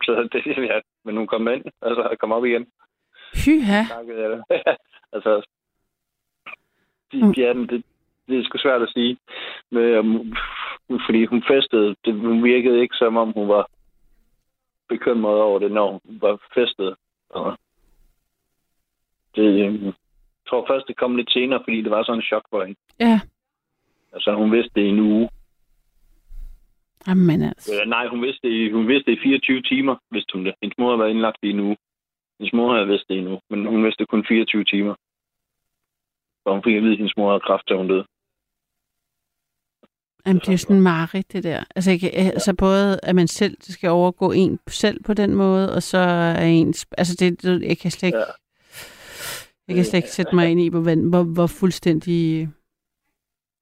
så 0.05 0.29
det, 0.33 0.57
ja, 0.57 0.79
men 1.05 1.17
hun 1.17 1.27
kom 1.27 1.47
ind, 1.47 1.63
altså 1.81 2.15
kom 2.19 2.31
op 2.31 2.45
igen. 2.45 2.65
Jeg. 4.19 4.41
altså, 5.15 5.45
de, 7.11 7.25
Mm. 7.25 7.31
ja, 7.37 7.53
det, 7.53 7.83
det 8.27 8.39
er 8.39 8.43
sgu 8.43 8.57
svært 8.57 8.81
at 8.81 8.89
sige. 8.93 9.17
Men, 9.71 10.35
fordi 11.05 11.25
hun 11.25 11.43
festede, 11.47 11.95
det, 12.05 12.13
hun 12.13 12.43
virkede 12.43 12.81
ikke 12.81 12.95
som 12.95 13.17
om 13.17 13.31
hun 13.31 13.47
var 13.47 13.69
bekymret 14.89 15.41
over 15.41 15.59
det, 15.59 15.71
når 15.71 15.91
hun 15.91 16.01
var 16.21 16.41
festet. 16.53 16.95
Og 17.29 17.57
det, 19.35 19.59
jeg 19.59 19.93
tror 20.49 20.65
først, 20.69 20.87
det 20.87 20.97
kom 20.97 21.15
lidt 21.15 21.31
senere, 21.31 21.61
fordi 21.63 21.81
det 21.81 21.91
var 21.91 22.03
sådan 22.03 22.19
en 22.19 22.23
chok 22.23 22.43
for 22.49 22.63
hende. 22.63 22.79
Ja. 22.99 23.19
Altså, 24.13 24.33
hun 24.33 24.51
vidste 24.51 24.71
det 24.75 24.81
i 24.81 24.89
en 24.89 24.99
uge. 24.99 25.29
Jamen 27.07 27.41
altså. 27.41 27.71
Øh, 27.73 27.89
nej, 27.89 28.07
hun 28.07 28.21
vidste, 28.21 28.47
det 28.47 28.73
hun 28.73 28.87
vidste 28.87 29.11
det 29.11 29.17
i 29.17 29.21
24 29.23 29.61
timer, 29.61 29.95
vidste 30.11 30.33
hun 30.33 30.45
det. 30.45 30.53
Hendes 30.61 30.77
mor 30.77 30.89
havde 30.89 30.99
været 30.99 31.09
indlagt 31.09 31.37
i 31.43 31.49
en 31.49 31.59
uge. 31.59 31.77
Hendes 32.39 32.53
mor 32.53 32.73
havde 32.73 32.87
vidst 32.87 33.07
det 33.09 33.15
i 33.15 33.17
en 33.17 33.27
uge, 33.27 33.41
men 33.49 33.65
hun 33.65 33.83
vidste 33.83 34.05
kun 34.05 34.25
24 34.27 34.63
timer. 34.63 34.95
Og 36.45 36.53
hun 36.53 36.63
fik 36.63 36.75
at 36.75 36.81
vide, 36.83 36.91
at 36.91 36.97
hendes 36.97 37.17
mor 37.17 37.29
havde 37.29 37.45
kræft, 37.47 37.69
da 37.69 37.75
hun 37.75 37.87
døde. 37.87 38.05
Jamen, 40.25 40.41
det 40.45 40.53
er 40.53 40.57
sådan 40.57 40.81
mareridt, 40.81 41.33
det 41.33 41.43
der. 41.43 41.63
Altså, 41.75 41.91
ikke, 41.91 42.11
altså 42.15 42.55
både, 42.55 42.99
at 43.03 43.15
man 43.15 43.27
selv 43.27 43.57
skal 43.61 43.89
overgå 43.89 44.31
en 44.31 44.59
selv 44.67 45.03
på 45.03 45.13
den 45.13 45.35
måde, 45.35 45.75
og 45.75 45.83
så 45.83 45.97
er 45.97 46.45
ens... 46.45 46.87
Altså, 46.97 47.15
det, 47.19 47.41
det 47.41 47.61
jeg 47.61 47.77
kan 47.77 47.91
slet 47.91 48.07
ikke... 48.07 48.17
Ja. 48.17 48.23
Jeg 49.67 49.75
kan 49.75 49.85
slet 49.85 49.97
ikke 49.97 50.11
sætte 50.11 50.35
mig 50.35 50.51
ind 50.51 50.61
i, 50.61 50.69
hvor, 50.69 51.09
hvor, 51.09 51.23
hvor 51.23 51.47
fuldstændig 51.47 52.49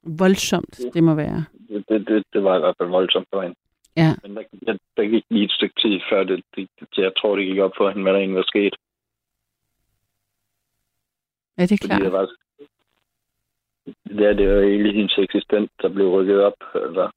voldsomt 0.04 0.80
det 0.94 1.04
må 1.04 1.16
være. 1.16 1.46
Det, 1.70 1.86
det, 1.90 2.08
det, 2.08 2.24
det 2.34 2.44
var 2.44 2.56
i 2.58 2.60
hvert 2.60 2.76
fald 2.78 2.90
voldsomt 2.90 3.28
for 3.34 3.42
hende. 3.42 3.56
Ja. 3.98 4.16
Men 4.24 4.36
der, 4.36 4.44
der, 4.66 4.78
der 4.98 5.04
gik 5.04 5.24
lige 5.30 5.46
et 5.46 5.52
stykke 5.52 5.82
tid 5.82 6.00
før 6.10 6.24
det, 6.24 6.44
det, 6.56 6.68
jeg 6.98 7.12
tror, 7.18 7.36
det 7.36 7.46
gik 7.46 7.60
op 7.60 7.72
for 7.78 7.90
hende, 7.90 8.04
hvad 8.04 8.14
der 8.14 8.20
egentlig 8.20 8.38
var 8.38 8.44
sket. 8.54 8.76
Ja, 11.58 11.64
det 11.64 11.72
er 11.72 11.78
Fordi 11.78 11.88
klart. 11.88 12.02
det 12.02 12.12
var... 12.12 12.28
Ja, 14.24 14.34
det 14.34 14.56
var 14.56 14.62
egentlig 14.62 14.94
hendes 14.94 15.18
eksistens, 15.18 15.70
der 15.82 15.90
blev 15.90 16.08
rykket 16.10 16.44
op. 16.44 16.60
Altså, 16.76 17.10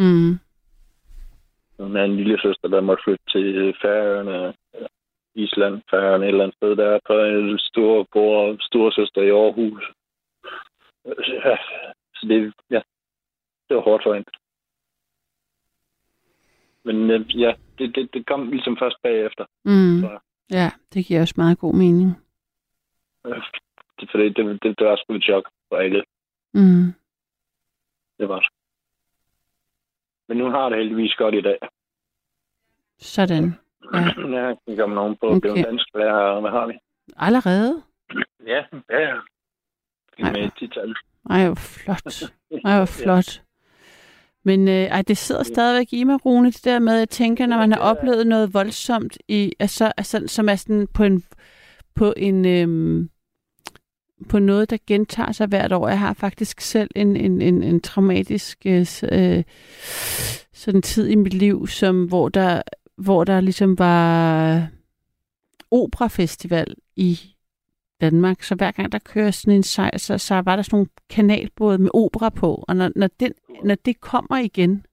Mm. 0.00 0.38
hun 1.78 1.96
er 1.96 2.04
en 2.04 2.16
lille 2.16 2.38
søster, 2.42 2.68
der 2.68 2.80
måtte 2.80 3.02
flytte 3.04 3.24
til 3.32 3.74
Færøerne, 3.82 4.54
Island, 5.34 5.82
Færøerne 5.90 6.24
et 6.24 6.28
eller 6.28 6.44
andet 6.44 6.56
sted. 6.56 6.76
Der 6.76 6.84
er 6.86 6.98
på 7.06 7.20
en 7.20 7.58
stor 7.58 8.06
bror 8.12 8.48
og 8.48 8.56
stor 8.60 8.90
søster 8.90 9.22
i 9.22 9.30
Aarhus. 9.30 9.84
Ja, 11.28 11.56
så 12.20 12.26
det, 12.28 12.54
ja, 12.70 12.80
det 13.68 13.76
var 13.76 13.82
hårdt 13.82 14.02
for 14.02 14.14
hende. 14.14 14.30
Men 16.84 17.10
øh, 17.10 17.40
ja, 17.40 17.54
det, 17.78 17.94
det, 17.94 18.14
det 18.14 18.26
kom 18.26 18.50
ligesom 18.50 18.76
først 18.80 18.96
bagefter. 19.02 19.44
Mm. 19.64 20.00
Så- 20.00 20.18
Ja, 20.50 20.70
det 20.94 21.06
giver 21.06 21.20
også 21.20 21.34
meget 21.36 21.58
god 21.58 21.74
mening. 21.74 22.10
Øh, 23.26 23.42
Det, 24.00 24.10
for 24.10 24.18
det, 24.18 24.36
det, 24.36 24.62
det, 24.78 24.86
var 24.86 24.96
sgu 24.96 25.14
et 25.14 25.22
chok 25.24 25.48
for 25.68 25.76
alle. 25.76 26.04
Mm. 26.54 26.92
Det 28.18 28.28
var 28.28 28.40
det. 28.40 28.48
Men 30.28 30.36
nu 30.38 30.50
har 30.50 30.68
det 30.68 30.78
heldigvis 30.78 31.14
godt 31.14 31.34
i 31.34 31.40
dag. 31.40 31.58
Sådan. 32.98 33.44
Ja. 33.92 33.98
Jeg 34.38 34.56
kan 34.66 34.76
komme 34.76 34.94
nogen 34.94 35.16
på 35.16 35.26
at 35.30 35.40
blive 35.40 35.52
Okay. 35.52 35.60
en 35.60 35.64
dansk 35.66 35.86
lærer, 35.94 36.40
hvad 36.40 36.50
har 36.50 36.66
vi? 36.66 36.72
Allerede? 37.16 37.82
Ja, 38.46 38.64
ja, 38.90 38.98
ja. 39.00 39.20
Med 40.32 40.44
et 40.44 40.52
tital. 40.58 40.94
Ej, 41.30 41.46
hvor 41.46 41.54
flot. 41.54 42.32
Ej, 42.64 42.76
hvor 42.76 42.86
flot. 43.02 43.42
Men 44.44 44.68
øh, 44.68 44.74
ej, 44.74 45.02
det 45.02 45.16
sidder 45.16 45.42
stadigvæk 45.42 45.92
i 45.92 46.04
mig, 46.04 46.26
Rune, 46.26 46.50
det 46.50 46.64
der 46.64 46.78
med, 46.78 46.92
at 46.92 46.98
jeg 46.98 47.08
tænker, 47.08 47.46
når 47.46 47.56
man 47.56 47.72
har 47.72 47.78
oplevet 47.78 48.26
noget 48.26 48.54
voldsomt, 48.54 49.18
i, 49.28 49.52
altså, 49.58 49.92
altså, 49.96 50.24
som 50.26 50.48
er 50.48 50.56
sådan 50.56 50.88
på 50.94 51.04
en, 51.04 51.24
på 51.94 52.14
en 52.16 52.44
øhm, 52.44 53.10
på 54.28 54.38
noget, 54.38 54.70
der 54.70 54.76
gentager 54.86 55.32
sig 55.32 55.46
hvert 55.46 55.72
år. 55.72 55.88
Jeg 55.88 55.98
har 55.98 56.12
faktisk 56.12 56.60
selv 56.60 56.90
en, 56.96 57.16
en, 57.16 57.42
en, 57.42 57.62
en 57.62 57.80
traumatisk 57.80 58.58
øh, 58.66 58.86
øh, 59.12 59.44
sådan 60.52 60.82
tid 60.82 61.08
i 61.08 61.14
mit 61.14 61.34
liv, 61.34 61.66
som, 61.66 62.04
hvor, 62.04 62.28
der, 62.28 62.62
hvor 62.96 63.24
der 63.24 63.40
ligesom 63.40 63.78
var 63.78 64.66
operafestival 65.70 66.74
i 66.96 67.20
Danmark, 68.00 68.42
så 68.42 68.54
hver 68.54 68.70
gang 68.70 68.92
der 68.92 68.98
kører 68.98 69.30
sådan 69.30 69.54
en 69.54 69.62
sejr, 69.62 69.98
så, 69.98 70.18
så 70.18 70.34
var 70.34 70.56
der 70.56 70.62
sådan 70.62 70.76
nogle 70.76 70.88
kanalbåde 71.10 71.78
med 71.78 71.90
opera 71.94 72.28
på, 72.28 72.64
og 72.68 72.76
når, 72.76 72.90
når, 72.96 73.08
den, 73.20 73.32
når 73.64 73.74
det 73.74 74.00
kommer 74.00 74.38
igen, 74.38 74.86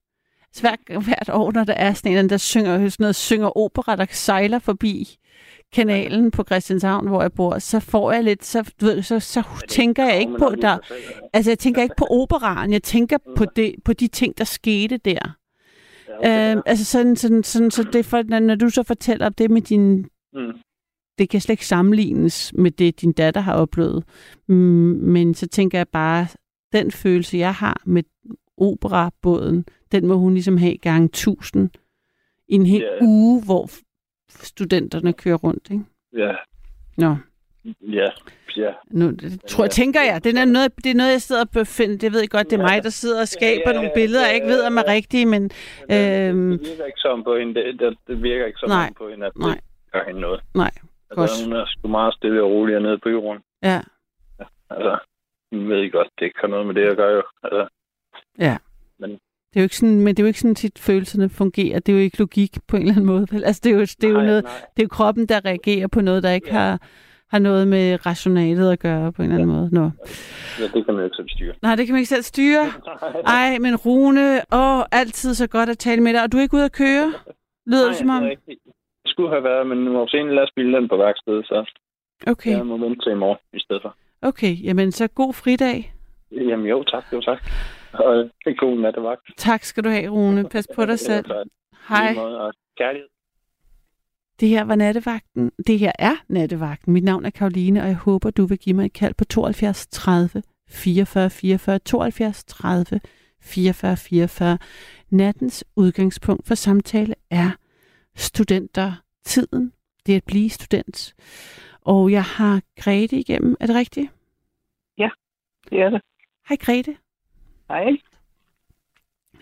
så 0.53 0.61
hver, 0.61 0.99
hvert 0.99 1.29
år, 1.29 1.51
når 1.51 1.63
der 1.63 1.73
er 1.73 1.93
sådan 1.93 2.17
en, 2.17 2.29
der 2.29 2.37
synger, 2.37 2.77
sådan 2.77 2.89
noget, 2.99 3.15
synger 3.15 3.57
opera, 3.57 3.95
der 3.95 4.05
sejler 4.09 4.59
forbi 4.59 5.17
kanalen 5.73 6.31
på 6.31 6.43
Christianshavn, 6.43 7.07
hvor 7.07 7.21
jeg 7.21 7.33
bor, 7.33 7.59
så 7.59 7.79
får 7.79 8.11
jeg 8.11 8.23
lidt, 8.23 8.45
så, 8.45 8.71
du 8.81 8.85
ved, 8.85 9.01
så, 9.01 9.19
så 9.19 9.43
tænker 9.67 10.05
jeg 10.05 10.19
ikke 10.19 10.37
på, 10.37 10.55
der, 10.61 10.77
altså 11.33 11.51
jeg 11.51 11.59
tænker 11.59 11.81
ikke 11.81 11.95
på 11.97 12.07
operaen, 12.09 12.73
jeg 12.73 12.83
tænker 12.83 13.17
på, 13.37 13.45
det, 13.45 13.75
på 13.85 13.93
de 13.93 14.07
ting, 14.07 14.37
der 14.37 14.43
skete 14.43 14.97
der. 14.97 15.37
Ja, 16.09 16.17
okay, 16.17 16.55
Øh, 16.55 16.63
altså 16.65 16.85
sådan, 16.85 17.15
sådan, 17.15 17.43
sådan, 17.43 17.71
så 17.71 17.83
det 17.83 18.05
for, 18.05 18.39
når, 18.39 18.55
du 18.55 18.69
så 18.69 18.83
fortæller 18.83 19.29
det 19.29 19.51
med 19.51 19.61
din 19.61 19.97
mm. 20.33 20.53
Det 21.18 21.30
kan 21.30 21.41
slet 21.41 21.53
ikke 21.53 21.66
sammenlignes 21.66 22.53
med 22.57 22.72
det, 22.72 23.01
din 23.01 23.11
datter 23.11 23.41
har 23.41 23.53
oplevet. 23.53 24.03
Mm, 24.47 24.55
Men 25.01 25.34
så 25.34 25.47
tænker 25.47 25.78
jeg 25.80 25.88
bare, 25.88 26.28
den 26.74 26.91
følelse, 26.91 27.38
jeg 27.38 27.53
har 27.53 27.82
med 27.86 28.03
operabåden, 28.57 29.66
den 29.91 30.07
må 30.07 30.16
hun 30.18 30.34
ligesom 30.34 30.57
have 30.57 30.78
gange 30.78 31.07
tusind 31.07 31.70
i 32.47 32.55
en 32.55 32.66
hel 32.66 32.82
Ja. 32.82 33.05
uge, 33.05 33.43
hvor 33.45 33.70
studenterne 34.30 35.13
kører 35.13 35.36
rundt. 35.38 35.68
Ikke? 35.72 35.84
Ja, 36.18 36.32
Nå, 36.97 37.16
ja, 37.82 38.09
ja. 38.57 38.72
nu 38.91 39.11
det, 39.11 39.41
tror, 39.47 39.63
jeg, 39.63 39.72
tænker 39.72 40.01
jeg. 40.01 40.24
Det 40.24 40.38
er, 40.38 40.45
noget, 40.45 40.72
det 40.84 40.91
er 40.91 40.95
noget, 40.95 41.11
jeg 41.11 41.22
sidder 41.22 41.41
og 41.41 41.49
befinder. 41.49 41.97
Det 41.97 42.11
ved 42.13 42.20
jeg 42.20 42.30
godt, 42.30 42.49
det 42.49 42.59
er 42.59 42.63
mig, 42.63 42.84
der 42.84 42.89
sidder 42.89 43.22
og 43.22 43.28
skaber 43.28 43.61
Ja, 43.66 43.70
ja, 43.72 43.76
nogle 43.76 43.91
billeder, 43.95 44.26
jeg 44.26 44.36
ikke 44.36 44.47
ved, 44.47 44.63
om 44.63 44.78
er 44.78 44.84
ja. 44.88 44.91
rigtige, 44.93 45.26
men 45.26 45.43
øhm, 45.43 46.51
Det 46.51 46.68
virker 46.70 46.86
ikke 46.86 46.99
som 46.99 47.24
på 47.24 47.36
hende. 47.38 47.53
Det, 47.53 47.80
det, 47.80 47.97
det 48.07 48.24
virker 48.24 48.45
ikke 48.45 48.59
som 48.59 48.70
Nej. 48.70 48.93
på 48.97 49.09
hende, 49.09 49.26
at 49.26 49.34
det 49.34 49.41
Nej. 49.41 49.59
gør 49.93 50.03
hende 50.07 50.22
noget. 50.22 50.41
nej, 50.55 50.72
godt. 51.16 51.32
Hun 51.45 51.53
er 51.53 51.66
sgu 51.68 51.88
meget 51.88 52.13
stille 52.13 52.43
og 52.43 52.49
rolig 52.49 52.80
nede 52.80 52.97
på 52.97 53.09
jorden. 53.09 53.41
Ja, 53.63 53.82
Altså, 54.70 54.97
hun 55.51 55.70
ved 55.70 55.91
godt, 55.91 56.07
det 56.20 56.26
ikke 56.26 56.39
har 56.41 56.47
noget 56.47 56.66
med 56.68 56.76
det 56.76 56.82
at 56.91 56.97
gøre 56.97 57.13
jo. 57.16 57.24
Altså, 57.43 57.68
ja. 58.39 58.57
Men- 58.99 59.09
Det 59.53 59.59
er 59.59 59.63
jo 59.63 59.63
ikke 59.66 59.78
sådan, 59.78 59.99
men 59.99 60.07
det 60.07 60.20
er 60.20 60.24
jo 60.24 60.28
ikke 60.28 60.39
sådan, 60.39 60.55
tit 60.55 60.80
følelserne 60.80 61.30
fungerer. 61.30 61.80
Det 61.80 61.91
er 61.91 61.95
jo 61.97 62.03
ikke 62.03 62.20
logik 62.20 62.57
på 62.68 62.76
en 62.76 62.82
eller 62.82 62.93
anden 62.93 63.05
måde. 63.05 63.28
Vel? 63.32 63.43
Altså, 63.43 63.61
det 63.63 63.70
er 63.72 63.76
jo, 63.76 63.82
det 63.82 64.03
er 64.03 64.07
jo 64.09 64.13
nej, 64.18 64.26
noget, 64.26 64.43
nej. 64.43 64.53
det 64.76 64.82
er 64.82 64.86
jo 64.86 64.88
kroppen, 64.88 65.26
der 65.26 65.45
reagerer 65.45 65.88
på 65.88 66.01
noget, 66.01 66.24
der 66.24 66.32
ikke 66.32 66.47
Ja. 66.47 66.53
har, 66.53 66.80
har 67.30 67.39
noget 67.39 67.68
med 67.68 68.05
rationalet 68.05 68.72
at 68.72 68.80
gøre 68.80 69.11
på 69.11 69.22
en 69.22 69.32
eller 69.32 69.43
anden 69.43 69.55
måde. 69.57 69.70
Nå. 69.74 69.89
Ja, 70.59 70.63
det 70.63 70.86
kan 70.86 70.93
man 70.93 70.95
jo 70.97 71.03
ikke 71.03 71.16
selv 71.16 71.30
styre. 71.30 71.53
Nej, 71.61 71.76
det 71.76 71.86
kan 71.86 71.93
man 71.93 71.99
ikke 71.99 72.09
selv 72.09 72.24
styre. 72.24 72.66
Ej, 73.38 73.57
men 73.59 73.76
Rune, 73.76 74.41
åh, 74.53 74.84
altid 74.91 75.34
så 75.34 75.47
godt 75.47 75.70
at 75.70 75.78
tale 75.78 76.01
med 76.01 76.13
dig. 76.13 76.24
Og 76.24 76.32
du 76.32 76.38
er 76.38 76.41
ikke 76.41 76.55
ude 76.57 76.66
at 76.66 76.72
køre? 76.72 77.13
Lyder 77.68 77.88
det 77.88 77.95
som 77.95 78.09
om? 78.09 78.24
Det 78.24 78.38
skulle 79.16 79.32
have 79.36 79.43
været, 79.51 79.68
men 79.68 79.78
nu 79.78 79.89
var 79.97 80.07
sen 80.07 80.36
lastbil 80.36 80.74
den 80.74 80.88
på 80.88 80.97
værkstedet, 80.97 81.45
så 81.45 81.57
Okay, 82.28 82.51
jeg 82.57 82.66
må 82.66 82.78
vente 82.78 82.99
til 83.03 83.11
i 83.11 83.16
morgen 83.16 83.38
i 83.53 83.59
stedet 83.59 83.82
for. 83.82 83.95
okay. 84.22 84.53
Jamen, 84.63 84.91
så 84.91 85.07
god 85.07 85.34
fridag. 85.34 85.93
Jamen 86.32 86.66
jo, 86.66 86.84
tak, 86.84 87.03
jo 87.13 87.22
tak. 87.22 87.39
Og 87.93 88.16
det 88.16 88.51
er 88.53 88.55
god 88.66 88.80
nattevagt. 88.80 89.22
Tak 89.38 89.63
skal 89.63 89.84
du 89.84 89.89
have, 89.89 90.09
Rune. 90.09 90.49
Pas 90.49 90.68
på 90.76 90.86
dig 90.86 90.99
selv. 90.99 91.26
Hej. 91.89 92.13
Måde, 92.13 92.51
kærlighed. 92.78 93.07
Det 94.39 94.49
her 94.49 94.63
var 94.63 94.76
nattevagten. 94.76 95.51
Det 95.68 95.80
her 95.80 95.91
er 95.99 96.16
nattevagten. 96.30 96.93
Mit 96.93 97.03
navn 97.03 97.26
er 97.26 97.30
Karoline, 97.30 97.82
og 97.82 97.88
jeg 97.88 97.95
håber, 97.95 98.30
du 98.30 98.45
vil 98.45 98.57
give 98.57 98.76
mig 98.76 98.86
et 98.86 98.93
kald 98.93 99.13
på 99.13 99.26
72 99.26 99.88
30 99.88 100.43
44 100.70 101.30
44 101.30 101.80
72 101.80 102.43
30 102.43 102.99
44 103.41 103.97
44. 103.97 104.57
Nattens 105.09 105.66
udgangspunkt 105.76 106.47
for 106.47 106.55
samtale 106.55 107.16
er 107.32 107.51
studentertiden. 109.26 109.73
Det 110.05 110.15
at 110.15 110.23
blive 110.23 110.49
student. 110.49 111.15
Og 111.82 112.11
jeg 112.11 112.23
har 112.23 112.61
Grete 112.80 113.15
igennem. 113.15 113.55
Er 113.59 113.65
det 113.65 113.76
rigtigt? 113.76 114.11
Det 115.69 115.82
er 115.82 115.89
det. 115.89 116.01
Hej 116.49 116.57
Grete. 116.57 116.97
Hej. 117.67 117.97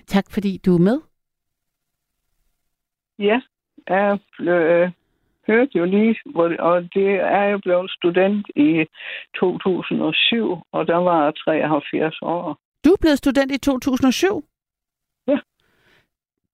Tak 0.08 0.32
fordi 0.32 0.58
du 0.58 0.76
er 0.76 0.80
med. 0.80 1.02
Ja, 3.20 3.42
jeg 3.90 4.20
øh, 4.40 4.92
hørte 5.48 5.78
jo 5.78 5.86
lige, 5.86 6.16
og 6.60 6.82
det 6.82 7.10
er 7.14 7.44
jo 7.44 7.58
blevet 7.58 7.92
student 7.92 8.48
i 8.56 8.86
2007, 9.40 10.58
og 10.72 10.88
der 10.88 10.96
var 10.96 11.24
jeg 11.24 11.34
73 11.36 12.22
år. 12.22 12.60
Du 12.86 12.90
er 12.90 12.98
blevet 13.02 13.18
student 13.18 13.52
i 13.52 13.58
2007? 13.58 14.46
Ja. 15.28 15.38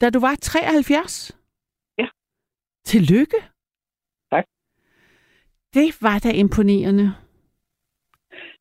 Da 0.01 0.09
du 0.09 0.19
var 0.19 0.35
73? 0.41 1.38
Tillykke. 2.85 3.37
Tak. 4.31 4.45
Det 5.73 5.97
var 6.01 6.19
da 6.19 6.31
imponerende. 6.31 7.13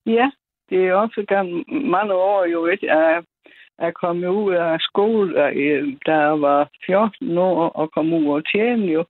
Ja, 0.06 0.30
det 0.70 0.86
er 0.86 0.94
også 0.94 1.24
gennem 1.28 1.64
mange 1.90 2.14
år 2.14 2.44
jo, 2.44 2.66
ikke? 2.66 2.86
Jeg 2.86 3.22
er 3.78 3.90
kommet 3.90 4.28
ud 4.28 4.52
af 4.54 4.80
skole, 4.80 5.48
øh, 5.48 5.96
da 6.06 6.14
jeg 6.14 6.40
var 6.40 6.70
14 6.86 7.38
år, 7.38 7.68
og 7.68 7.92
kom 7.92 8.12
ud 8.12 8.26
og 8.26 8.42
tjene 8.52 8.86
jo. 8.86 9.04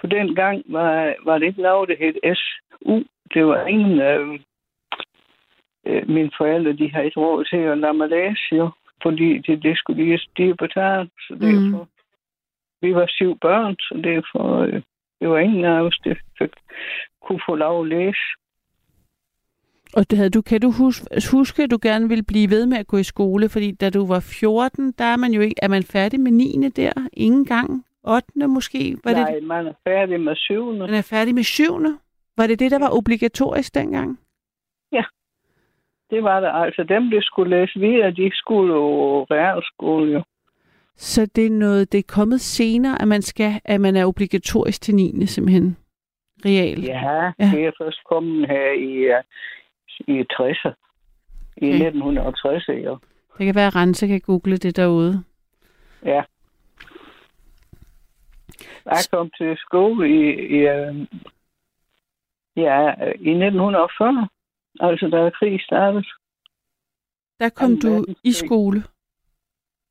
For 0.00 0.06
den 0.06 0.34
gang 0.34 0.62
var, 0.66 1.14
var 1.24 1.38
det 1.38 1.46
ikke 1.46 1.62
lavet, 1.62 1.88
det 1.88 1.98
hed 1.98 2.36
SU. 2.36 3.02
Det 3.34 3.46
var 3.46 3.66
ingen... 3.66 4.00
Øh, 4.00 4.40
øh, 5.86 6.08
mine 6.08 6.30
forældre, 6.38 6.72
de 6.72 6.90
har 6.92 7.00
ikke 7.02 7.20
råd 7.20 7.44
til 7.44 7.56
at 7.56 7.78
lade 7.78 7.94
mig 7.94 8.08
læse 8.08 8.42
jo, 8.52 8.70
fordi 9.02 9.38
det, 9.38 9.62
det 9.62 9.78
skulle 9.78 10.04
de, 10.04 10.18
de 10.36 10.54
betale. 10.56 11.10
Så 11.20 11.34
derfor... 11.40 11.88
Vi 12.82 12.94
var 12.94 13.06
syv 13.08 13.38
børn, 13.38 13.76
så 13.80 14.00
derfor... 14.04 14.58
Øh, 14.62 14.82
det 15.20 15.28
var 15.30 15.38
ingen 15.38 15.64
af 15.64 15.80
os, 15.80 15.98
der 16.04 16.14
fik, 16.38 16.50
kunne 17.24 17.40
få 17.48 17.54
lov 17.54 17.82
at 17.82 17.88
læse. 17.88 18.24
Og 19.96 20.10
det 20.10 20.18
havde 20.18 20.30
du, 20.30 20.42
kan 20.42 20.60
du 20.60 20.70
huske, 20.70 21.06
huske, 21.32 21.62
at 21.62 21.70
du 21.70 21.78
gerne 21.82 22.08
ville 22.08 22.24
blive 22.24 22.50
ved 22.50 22.66
med 22.66 22.78
at 22.78 22.86
gå 22.86 22.96
i 22.96 23.02
skole? 23.02 23.48
Fordi 23.48 23.72
da 23.72 23.90
du 23.90 24.06
var 24.06 24.20
14, 24.42 24.92
der 24.98 25.04
er 25.04 25.16
man 25.16 25.32
jo 25.32 25.40
ikke... 25.40 25.54
Er 25.62 25.68
man 25.68 25.82
færdig 25.82 26.20
med 26.20 26.32
9. 26.32 26.68
der? 26.76 26.92
Ingen 27.12 27.44
gang? 27.44 27.84
8. 28.04 28.48
måske? 28.48 28.96
Var 29.04 29.12
Nej, 29.12 29.34
det, 29.34 29.42
man 29.42 29.66
er 29.66 29.72
færdig 29.88 30.20
med 30.20 30.36
syvende. 30.36 30.80
man 30.80 30.94
er 30.94 31.08
færdig 31.10 31.34
med 31.34 31.42
7. 31.42 31.64
Var 32.36 32.46
det 32.46 32.58
det, 32.58 32.70
der 32.70 32.78
var 32.78 32.96
obligatorisk 32.98 33.74
dengang? 33.74 34.18
Det 36.12 36.22
var 36.22 36.40
der 36.40 36.52
altså. 36.52 36.82
Dem, 36.82 37.10
der 37.10 37.20
skulle 37.22 37.50
læse 37.56 37.78
videre, 37.78 38.10
de 38.10 38.30
skulle 38.32 38.74
jo 38.74 39.22
realskole 39.30 40.12
jo. 40.12 40.22
Så 40.96 41.26
det 41.26 41.46
er 41.46 41.50
noget, 41.50 41.92
det 41.92 41.98
er 41.98 42.02
kommet 42.08 42.40
senere, 42.40 43.02
at 43.02 43.08
man 43.08 43.22
skal, 43.22 43.60
at 43.64 43.80
man 43.80 43.96
er 43.96 44.06
obligatorisk 44.06 44.80
til 44.82 44.94
9. 44.94 45.26
simpelthen. 45.26 45.76
Real. 46.44 46.80
Ja, 46.80 47.00
Ja. 47.14 47.32
ja. 47.38 47.50
det 47.56 47.66
er 47.66 47.72
først 47.80 48.04
kommet 48.08 48.48
her 48.48 48.72
i, 48.72 49.22
i 50.12 50.20
60'er. 50.32 50.72
I 51.56 51.66
Okay. 51.66 51.86
1960, 51.86 52.68
jo. 52.68 52.98
Det 53.38 53.46
kan 53.46 53.54
være, 53.54 53.66
at 53.66 53.76
Rense 53.76 54.06
kan 54.06 54.20
google 54.20 54.56
det 54.56 54.76
derude. 54.76 55.24
Ja. 56.04 56.22
Jeg 58.84 59.04
kom 59.12 59.30
til 59.38 59.56
skole 59.56 60.08
i, 60.08 60.30
i, 60.30 60.58
øh, 60.58 61.06
ja, 62.56 62.94
i 63.14 63.30
1940. 63.30 64.28
Altså, 64.80 65.08
da 65.08 65.30
krig 65.30 65.60
startede. 65.60 66.04
Der 67.40 67.48
kom 67.48 67.80
du 67.80 68.04
i 68.24 68.32
skole. 68.32 68.82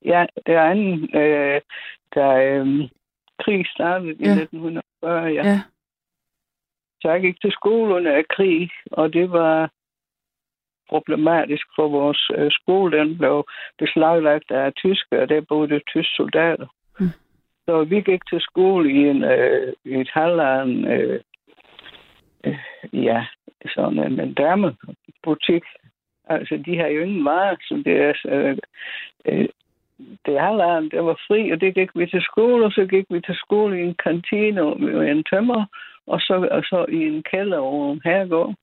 Ja, 0.05 0.25
det 0.45 0.55
er 0.55 0.63
anden, 0.63 1.15
øh, 1.15 1.61
da 2.15 2.45
øh, 2.45 2.89
krig 3.43 3.65
startede 3.67 4.11
i 4.11 4.25
Ja. 4.25 4.31
1940, 4.31 5.23
ja. 5.23 5.43
Ja. 5.43 5.59
Så 7.01 7.11
jeg 7.11 7.21
gik 7.21 7.41
til 7.41 7.51
skole 7.51 7.95
under 7.95 8.23
krig, 8.29 8.69
og 8.91 9.13
det 9.13 9.31
var 9.31 9.71
problematisk 10.89 11.67
for 11.75 11.87
vores 11.87 12.31
øh, 12.37 12.51
skole. 12.51 12.97
Den 12.99 13.17
blev 13.17 13.45
beslaglagt 13.77 14.51
af 14.51 14.73
tyskere, 14.73 15.21
og 15.21 15.29
der 15.29 15.41
boede 15.41 15.79
tyske 15.87 16.15
soldater. 16.15 16.67
Mm. 16.99 17.05
Så 17.65 17.83
vi 17.83 18.01
gik 18.01 18.21
til 18.29 18.41
skole 18.41 18.91
i, 18.91 18.99
en, 19.09 19.23
øh, 19.23 19.73
i 19.86 19.93
et 20.01 20.09
halvland, 20.13 20.87
øh, 20.93 21.19
øh, 22.45 22.59
ja, 22.93 23.25
sådan 23.75 23.99
en, 23.99 24.19
en 24.19 24.33
damebutik. 24.33 25.63
Altså, 26.25 26.63
de 26.65 26.78
har 26.78 26.87
jo 26.87 27.01
ingen 27.01 27.25
varer, 27.25 27.55
så 27.61 27.83
det 27.86 27.95
er... 28.01 28.13
Øh, 28.25 28.57
øh, 29.25 29.49
det 30.25 30.41
halvland, 30.41 30.91
det 30.91 31.03
var 31.03 31.19
fri, 31.28 31.51
og 31.51 31.61
det 31.61 31.75
gik 31.75 31.89
vi 31.95 32.05
til 32.07 32.21
skole, 32.21 32.65
og 32.65 32.71
så 32.71 32.86
gik 32.86 33.05
vi 33.09 33.21
til 33.21 33.36
skole 33.36 33.79
i 33.79 33.83
en 33.83 33.95
kantine 34.03 34.75
med 34.75 35.11
en 35.11 35.23
tømmer, 35.23 35.65
og 36.07 36.19
så, 36.19 36.47
og 36.51 36.63
så 36.63 36.86
i 36.89 37.07
en 37.07 37.23
kælder 37.23 37.57
over 37.57 37.93
en 37.93 38.01
herregård. 38.03 38.55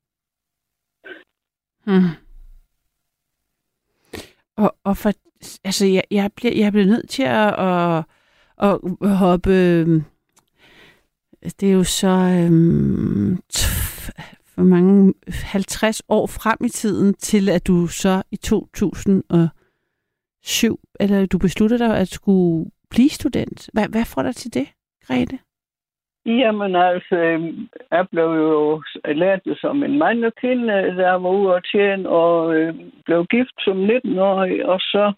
Hmm. 1.84 2.14
Og, 4.56 4.74
og 4.84 4.96
for, 4.96 5.10
altså, 5.64 5.86
jeg, 5.86 6.04
jeg, 6.10 6.30
bliver, 6.36 6.54
jeg 6.56 6.72
bliver 6.72 6.86
nødt 6.86 7.08
til 7.08 7.22
at, 7.22 7.54
at, 7.58 8.04
at 8.58 9.16
hoppe, 9.16 9.50
øhm, 9.50 10.02
det 11.60 11.68
er 11.68 11.72
jo 11.72 11.84
så 11.84 12.08
øhm, 12.08 13.42
tf, 13.48 14.10
for 14.54 14.62
mange, 14.62 15.14
50 15.28 16.02
år 16.08 16.26
frem 16.26 16.58
i 16.64 16.68
tiden, 16.68 17.14
til 17.14 17.48
at 17.48 17.66
du 17.66 17.86
så 17.86 18.22
i 18.30 18.36
2000 18.36 19.24
og 19.28 19.48
syv, 20.56 20.74
eller 21.00 21.26
du 21.26 21.38
besluttede 21.38 21.84
dig 21.84 21.96
at 21.98 22.08
skulle 22.08 22.70
blive 22.90 23.10
student. 23.10 23.70
Hvad, 23.72 23.86
hvad 23.92 24.04
får 24.14 24.22
dig 24.22 24.34
til 24.34 24.54
det, 24.54 24.68
Grete? 25.06 25.38
Jamen 26.26 26.76
altså, 26.76 27.16
øhm, 27.16 27.68
jeg 27.90 28.08
blev 28.12 28.24
jo 28.24 28.82
lært 29.04 29.44
det 29.44 29.58
som 29.60 29.82
en 29.82 29.98
mand 29.98 30.24
og 30.24 30.32
kvinde, 30.40 30.72
der 30.72 31.12
var 31.12 31.30
ude 31.30 31.54
og 31.54 31.62
tjene, 31.72 32.08
og 32.08 32.54
øh, 32.54 32.74
blev 33.04 33.26
gift 33.26 33.56
som 33.60 33.84
19-årig, 33.84 34.66
og 34.66 34.80
så 34.80 35.12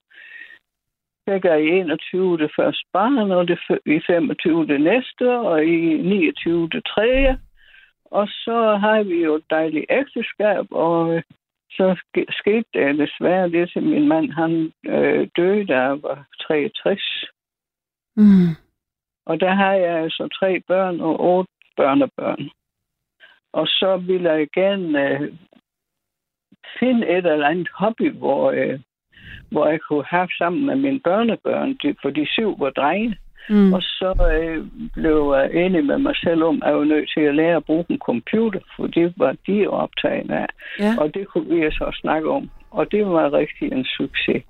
fik 1.28 1.44
jeg 1.44 1.64
i 1.64 1.68
21 1.68 2.38
det 2.38 2.50
første 2.56 2.84
barn, 2.92 3.30
og 3.30 3.48
det 3.48 3.58
i 3.86 4.00
25 4.06 4.66
det 4.66 4.80
næste, 4.80 5.38
og 5.38 5.64
i 5.64 5.96
29 6.02 6.68
det 6.68 6.84
tredje. 6.84 7.38
Og 8.04 8.28
så 8.28 8.76
har 8.80 9.02
vi 9.02 9.24
jo 9.24 9.34
et 9.34 9.44
dejligt 9.50 9.86
ægteskab, 9.90 10.66
og 10.70 11.14
øh, 11.14 11.22
så 11.70 11.96
sk- 12.00 12.32
skete 12.40 12.64
det 12.74 12.98
desværre 12.98 13.50
det 13.50 13.70
til 13.70 13.82
min 13.82 14.08
mand, 14.08 14.30
han 14.30 14.72
øh, 14.86 15.28
døde, 15.36 15.66
da 15.66 15.80
jeg 15.80 16.02
var 16.02 16.26
63. 16.40 17.30
Mm. 18.16 18.56
Og 19.26 19.40
der 19.40 19.54
har 19.54 19.72
jeg 19.72 19.96
altså 19.98 20.28
tre 20.40 20.60
børn 20.60 21.00
og 21.00 21.20
otte 21.20 21.52
børnebørn. 21.76 22.50
Og 23.52 23.66
så 23.66 23.96
ville 23.96 24.32
jeg 24.32 24.48
gerne 24.54 25.08
øh, 25.08 25.34
finde 26.78 27.08
et 27.08 27.26
eller 27.26 27.48
andet 27.48 27.68
hobby, 27.74 28.10
hvor, 28.12 28.50
øh, 28.50 28.80
hvor 29.50 29.66
jeg 29.66 29.80
kunne 29.80 30.04
have 30.04 30.28
sammen 30.38 30.66
med 30.66 30.76
mine 30.76 31.00
børnebørn, 31.00 31.78
for 32.02 32.10
de 32.10 32.26
syv 32.26 32.60
var 32.60 32.70
drenge. 32.70 33.18
Mm. 33.48 33.72
Og 33.72 33.82
så 33.82 34.10
øh, 34.34 34.66
blev 34.92 35.34
jeg 35.36 35.64
enig 35.64 35.84
med 35.84 35.98
mig 35.98 36.16
selv 36.16 36.42
om, 36.42 36.62
at 36.62 36.68
jeg 36.68 36.78
var 36.78 36.84
nødt 36.84 37.10
til 37.14 37.20
at 37.20 37.34
lære 37.34 37.56
at 37.56 37.64
bruge 37.64 37.84
en 37.88 37.98
computer, 37.98 38.60
for 38.76 38.86
det 38.86 39.14
var 39.16 39.36
de 39.46 39.66
optaget 39.66 40.30
af. 40.30 40.46
Ja. 40.78 40.94
Og 40.98 41.14
det 41.14 41.28
kunne 41.28 41.54
vi 41.54 41.70
så 41.70 41.98
snakke 42.00 42.30
om. 42.30 42.50
Og 42.70 42.92
det 42.92 43.06
var 43.06 43.32
rigtig 43.32 43.72
en 43.72 43.84
succes. 43.84 44.42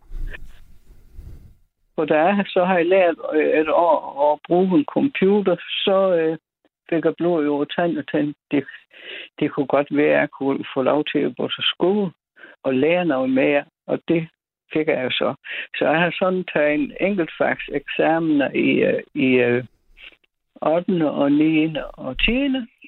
For 1.95 2.05
der 2.05 2.45
så 2.47 2.65
har 2.65 2.77
jeg 2.77 2.87
lært 2.87 3.15
øh, 3.35 3.61
et 3.61 3.69
år 3.69 4.33
at 4.33 4.39
bruge 4.49 4.79
en 4.79 4.85
computer, 4.85 5.57
så 5.85 6.15
øh, 6.15 6.39
fik 6.91 7.05
jeg 7.05 7.15
blod 7.19 7.47
over 7.47 7.65
tand 7.65 7.99
og 7.99 8.05
tand. 8.13 8.35
Det, 8.51 8.65
det 9.39 9.53
kunne 9.53 9.67
godt 9.67 9.97
være, 9.97 10.15
at 10.15 10.21
jeg 10.21 10.31
kunne 10.31 10.65
få 10.75 10.83
lov 10.83 11.05
til 11.13 11.19
at 11.19 11.37
gå 11.37 11.49
til 11.49 11.65
skole 11.75 12.11
og 12.65 12.75
lære 12.75 13.05
noget 13.05 13.31
mere, 13.31 13.65
og 13.87 14.01
det 14.09 14.29
fik 14.73 14.87
jeg 14.87 15.05
jo 15.05 15.11
så. 15.11 15.35
Så 15.77 15.85
jeg 15.89 16.01
har 16.01 16.11
sådan 16.19 16.45
taget 16.53 16.75
en 16.75 16.93
enkeltfags 17.01 17.65
eksamener 17.73 18.51
i, 18.51 18.71
øh, 18.91 19.03
i 19.15 19.27
øh, 19.27 19.65
8. 20.63 21.11
og 21.11 21.33
9. 21.33 21.75
og 21.93 22.19
10. 22.19 22.31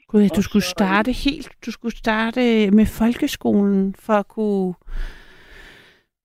Gud, 0.08 0.22
ja, 0.22 0.28
du 0.36 0.42
skulle 0.42 0.62
starte 0.62 1.12
helt, 1.12 1.52
du 1.66 1.70
skulle 1.70 1.96
starte 1.96 2.40
med 2.70 2.86
folkeskolen 3.00 3.94
for 3.94 4.12
at 4.12 4.28
kunne 4.28 4.74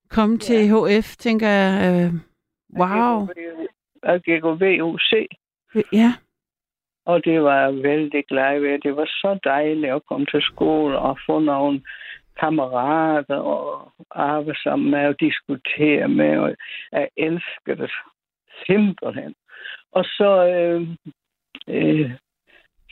komme 0.09 0.37
til 0.37 0.59
HF, 0.71 1.15
tænker 1.15 1.47
jeg. 1.47 1.73
Øh, 1.87 2.13
wow. 2.79 3.27
Jeg 4.03 4.21
gik 4.21 4.41
på 4.41 4.55
VUC, 4.55 5.27
Ja, 5.93 6.13
og 7.05 7.25
det 7.25 7.43
var 7.43 7.57
jeg 7.61 7.83
vældig 7.83 8.23
glad 8.25 8.59
ved. 8.59 8.79
Det 8.79 8.95
var 8.95 9.05
så 9.05 9.39
dejligt 9.43 9.93
at 9.93 10.05
komme 10.05 10.25
til 10.25 10.41
skole 10.41 10.99
og 10.99 11.17
få 11.25 11.39
nogle 11.39 11.81
kammerater 12.39 13.35
og 13.35 13.91
arbejde 14.11 14.59
sammen 14.63 14.91
med 14.91 15.07
og 15.07 15.19
diskutere 15.19 16.07
med. 16.07 16.37
Og 16.37 16.55
jeg 16.91 17.09
elsker 17.17 17.75
det 17.75 17.91
simpelthen. 18.65 19.35
Og 19.91 20.03
så 20.03 20.47
øh, 20.47 20.87
øh, 21.67 22.11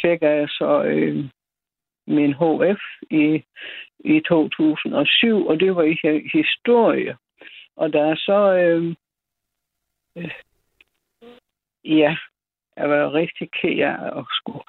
fik 0.01 0.22
jeg 0.22 0.49
så 0.49 0.84
øh, 0.84 1.26
min 2.07 2.34
HF 2.34 2.81
i, 3.11 3.43
i 3.99 4.22
2007, 4.27 5.47
og 5.47 5.59
det 5.59 5.76
var 5.76 5.84
i 5.84 6.30
historie. 6.34 7.17
Og 7.76 7.93
der 7.93 8.03
er 8.03 8.15
så... 8.15 8.55
Øh, 8.57 8.95
øh, 10.15 10.31
ja, 11.84 12.17
jeg 12.77 12.89
var 12.89 13.13
rigtig 13.13 13.51
ked 13.51 13.80
af 13.80 14.19
at 14.19 14.26
skulle 14.31 14.63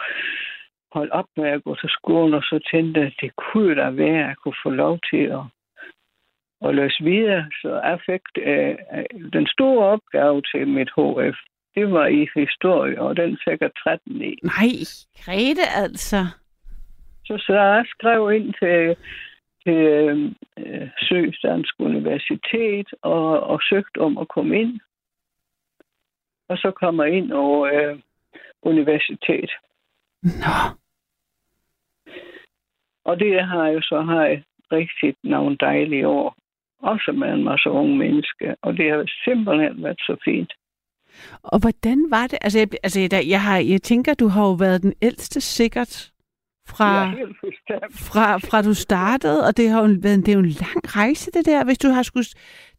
holde 0.97 1.13
op 1.13 1.31
med 1.37 1.49
at 1.57 1.65
gå 1.65 1.73
til 1.75 1.91
skolen, 1.99 2.35
og 2.35 2.43
så 2.43 2.57
tænkte 2.71 3.01
jeg, 3.01 3.07
at 3.07 3.21
det 3.21 3.31
kunne 3.37 3.75
da 3.81 3.91
være, 3.91 4.23
at 4.23 4.29
jeg 4.29 4.37
kunne 4.43 4.63
få 4.65 4.71
lov 4.71 4.95
til 5.11 5.25
at, 5.39 5.45
at 6.67 6.75
løse 6.75 7.03
videre. 7.05 7.45
Så 7.63 7.71
jeg 7.89 7.99
fik 8.09 8.25
øh, 8.51 8.77
den 9.37 9.47
store 9.55 9.85
opgave 9.95 10.43
til 10.51 10.69
mit 10.69 10.91
HF. 10.97 11.39
Det 11.75 11.93
var 11.93 12.07
i 12.07 12.29
historie, 12.35 13.01
og 13.01 13.17
den 13.17 13.39
fik 13.45 13.61
jeg 13.61 13.71
13 13.85 14.23
i. 14.23 14.35
nej, 14.43 14.73
Grete 15.25 15.67
altså. 15.85 16.21
Så, 17.27 17.35
så 17.47 17.53
jeg 17.53 17.85
skrev 17.95 18.33
ind 18.33 18.55
til, 18.61 18.97
til 19.65 19.81
øh, 20.59 20.89
Syddansk 20.99 21.75
Universitet 21.79 22.89
og, 23.03 23.41
og 23.41 23.61
søgte 23.71 23.99
om 23.99 24.19
at 24.19 24.29
komme 24.29 24.61
ind. 24.61 24.81
Og 26.49 26.57
så 26.59 26.71
kom 26.71 27.01
jeg 27.01 27.11
ind 27.11 27.33
over 27.33 27.63
øh, 27.75 27.99
universitet. 28.63 29.51
Nå, 30.23 30.55
Og 33.09 33.21
det 33.21 33.45
har 33.51 33.67
jeg 33.67 33.83
så 33.83 34.01
har 34.01 34.23
jeg 34.25 34.43
rigtig 34.73 35.15
nogle 35.25 35.57
dejlige 35.61 36.09
år. 36.09 36.37
Også 36.83 37.13
med 37.13 37.29
en 37.29 37.45
masse 37.45 37.71
unge 37.71 37.97
mennesker. 37.97 38.55
Og 38.63 38.77
det 38.77 38.91
har 38.91 39.05
simpelthen 39.25 39.83
været 39.83 40.01
så 40.01 40.17
fint. 40.25 40.53
og 41.43 41.59
hvordan 41.59 42.07
var 42.11 42.27
det? 42.27 42.39
Altså, 42.41 42.59
jeg, 42.59 42.69
altså 42.83 43.01
jeg, 43.01 43.11
jeg, 43.29 43.43
har, 43.43 43.59
jeg 43.59 43.83
tænker, 43.83 44.15
du 44.15 44.29
har 44.29 44.43
jo 44.43 44.53
været 44.53 44.83
den 44.83 44.95
ældste 45.03 45.41
sikkert 45.41 46.13
fra... 46.69 47.13
Fra, 47.91 48.39
fra 48.39 48.63
du 48.63 48.75
startede, 48.75 49.47
og 49.47 49.57
det 49.57 49.71
har 49.71 49.81
jo 49.81 49.95
været 50.03 50.27
det 50.27 50.29
er 50.29 50.37
jo 50.37 50.45
en 50.45 50.57
lang 50.65 50.97
rejse, 50.97 51.31
det 51.31 51.47
der, 51.47 51.65
hvis 51.65 51.79
du 51.79 51.89
har 51.89 52.03
skulle 52.03 52.27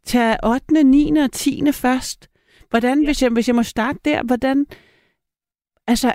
tage 0.06 0.38
8., 0.45 0.84
9. 0.84 1.12
og 1.18 1.32
10. 1.32 1.62
først. 1.72 2.30
Hvordan, 2.70 2.99
ja. 2.99 3.08
hvis, 3.08 3.24
jeg, 3.24 3.32
hvis 3.32 3.48
jeg 3.48 3.56
må 3.56 3.64
starte 3.64 3.99
der, 4.06 4.24
hvordan, 4.24 4.66
altså, 5.88 6.14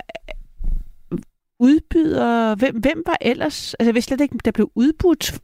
udbyder, 1.63 2.55
hvem, 2.55 2.75
hvem 2.79 3.03
var 3.05 3.17
ellers, 3.21 3.73
altså 3.73 3.87
jeg 3.89 3.95
vidste 3.95 4.07
slet 4.09 4.21
ikke, 4.21 4.37
der 4.45 4.51
blev 4.51 4.71
udbudt 4.75 5.39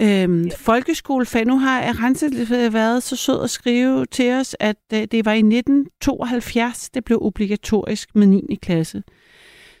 øhm, 0.00 0.50
folkeskolefag. 0.58 1.44
Nu 1.44 1.58
har 1.58 2.02
Rense 2.02 2.72
været 2.72 3.02
så 3.02 3.16
sød 3.16 3.42
at 3.44 3.50
skrive 3.50 4.06
til 4.06 4.32
os, 4.32 4.56
at 4.60 4.76
øh, 4.92 5.04
det 5.10 5.24
var 5.24 5.32
i 5.32 5.38
1972, 5.38 6.90
det 6.90 7.04
blev 7.04 7.18
obligatorisk 7.22 8.14
med 8.14 8.26
9. 8.26 8.58
klasse. 8.62 9.02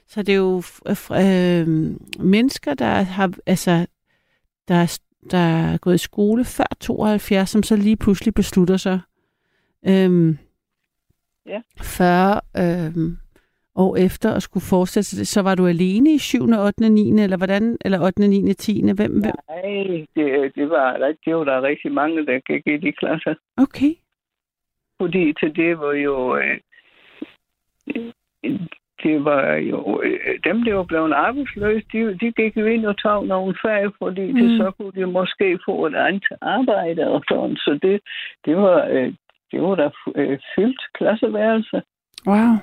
Så 0.08 0.22
det 0.22 0.32
er 0.32 0.36
jo 0.36 0.62
øh, 1.12 1.68
mennesker, 2.24 2.74
der 2.74 3.02
har 3.02 3.30
altså 3.46 3.86
der, 4.68 4.74
er- 4.74 4.98
der 5.30 5.38
er 5.38 5.76
gået 5.78 5.94
i 5.94 5.98
skole 5.98 6.44
før 6.44 6.66
72, 6.80 7.50
som 7.50 7.62
så 7.62 7.76
lige 7.76 7.96
pludselig 7.96 8.34
beslutter 8.34 8.76
sig 8.76 9.00
øhm, 9.86 10.38
Ja. 11.46 11.60
40 11.82 12.40
øhm, 12.56 13.16
år 13.76 13.96
efter 13.96 14.30
at 14.32 14.42
skulle 14.42 14.64
fortsætte 14.70 15.16
det. 15.16 15.28
Så 15.28 15.42
var 15.42 15.54
du 15.54 15.66
alene 15.66 16.10
i 16.14 16.18
7., 16.18 16.38
8., 16.44 16.88
9. 16.90 17.22
eller 17.22 17.36
hvordan? 17.36 17.78
Eller 17.84 18.00
8., 18.00 18.28
9., 18.28 18.54
10. 18.54 18.82
Hvem? 18.82 18.96
hvem? 18.96 19.32
Nej, 19.48 20.06
det, 20.16 20.54
det, 20.54 20.70
var, 20.70 21.14
det 21.24 21.36
var 21.36 21.44
der 21.44 21.62
rigtig 21.62 21.92
mange, 21.92 22.26
der 22.26 22.38
gik 22.38 22.66
i 22.66 22.76
de 22.76 22.92
klasser. 22.92 23.34
Okay. 23.56 23.92
Fordi 25.00 25.32
til 25.32 25.56
det 25.56 25.78
var 25.78 25.92
jo... 25.92 26.36
Øh, 26.36 26.58
det 29.02 29.24
var 29.24 29.54
jo... 29.54 30.02
Øh, 30.02 30.38
dem, 30.44 30.64
der 30.64 30.74
var 30.74 30.82
blevet 30.82 31.12
arbejdsløse, 31.12 31.86
de, 31.92 32.18
de 32.20 32.32
gik 32.32 32.56
jo 32.56 32.66
ind 32.66 32.86
og 32.86 32.98
tog 32.98 33.26
nogle 33.26 33.54
fag, 33.62 33.90
fordi 33.98 34.32
mm. 34.32 34.38
det, 34.38 34.58
så 34.58 34.70
kunne 34.70 34.92
de 34.92 35.06
måske 35.06 35.58
få 35.66 35.86
et 35.86 35.94
andet 35.94 36.24
arbejde 36.40 37.08
og 37.08 37.22
sådan. 37.28 37.56
Så 37.56 37.78
det, 37.82 38.00
det 38.44 38.56
var... 38.56 38.86
Øh, 38.90 39.14
det 39.54 39.62
var 39.62 39.74
da 39.74 39.90
øh, 40.14 40.38
fyldt 40.56 40.82
klasseværelse. 40.94 41.82
Wow. 42.26 42.54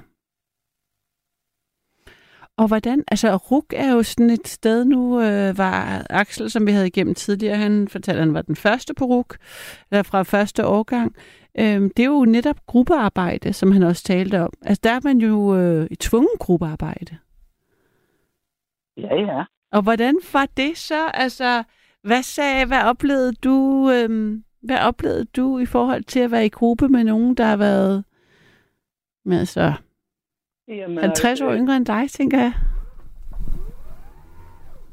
Og 2.62 2.68
hvordan, 2.68 3.04
altså 3.08 3.36
RUK 3.36 3.74
er 3.76 3.92
jo 3.92 4.04
sådan 4.04 4.30
et 4.30 4.48
sted 4.48 4.86
nu, 4.86 5.22
øh, 5.22 5.58
var 5.58 6.06
Axel, 6.10 6.50
som 6.50 6.68
vi 6.68 6.72
havde 6.72 6.88
igennem 6.88 7.16
tidligere, 7.16 7.58
han 7.58 7.88
fortalte, 7.88 8.20
at 8.20 8.26
han 8.26 8.34
var 8.34 8.42
den 8.42 8.56
første 8.56 8.94
på 8.94 9.06
RUK, 9.06 9.38
eller 9.92 10.04
fra 10.04 10.24
første 10.24 10.66
årgang. 10.66 11.16
Øhm, 11.60 11.90
det 11.90 12.04
er 12.04 12.08
jo 12.08 12.26
netop 12.26 12.66
gruppearbejde, 12.66 13.54
som 13.54 13.72
han 13.72 13.84
også 13.84 14.04
talte 14.04 14.42
om. 14.42 14.54
Altså 14.62 14.82
der 14.84 14.92
er 14.92 15.00
man 15.04 15.18
jo 15.18 15.56
øh, 15.56 15.88
i 15.92 15.96
tvungen 15.96 16.38
gruppearbejde. 16.40 17.18
Ja, 18.98 19.16
ja. 19.16 19.44
Og 19.72 19.82
hvordan 19.82 20.20
var 20.34 20.48
det 20.58 20.78
så? 20.78 21.08
Altså, 21.14 21.64
hvad 22.04 22.24
sagde, 22.24 22.66
hvad 22.66 22.84
oplevede 22.84 23.34
du, 23.34 23.90
øhm, 23.92 24.44
hvad 24.62 24.80
oplevede 24.80 25.26
du 25.26 25.60
i 25.60 25.66
forhold 25.66 26.04
til 26.04 26.20
at 26.20 26.32
være 26.32 26.46
i 26.46 26.50
gruppe 26.50 26.90
med 26.90 27.04
nogen, 27.04 27.36
der 27.36 27.46
har 27.46 27.58
været 27.58 28.04
med, 29.26 29.40
altså, 29.40 29.74
Jamen, 30.72 30.98
50 30.98 31.41
år 31.41 31.49
øh, 31.49 31.57
yngre 31.57 31.76
end 31.76 31.85
dig, 31.85 32.10
tænker 32.10 32.38
jeg? 32.38 32.53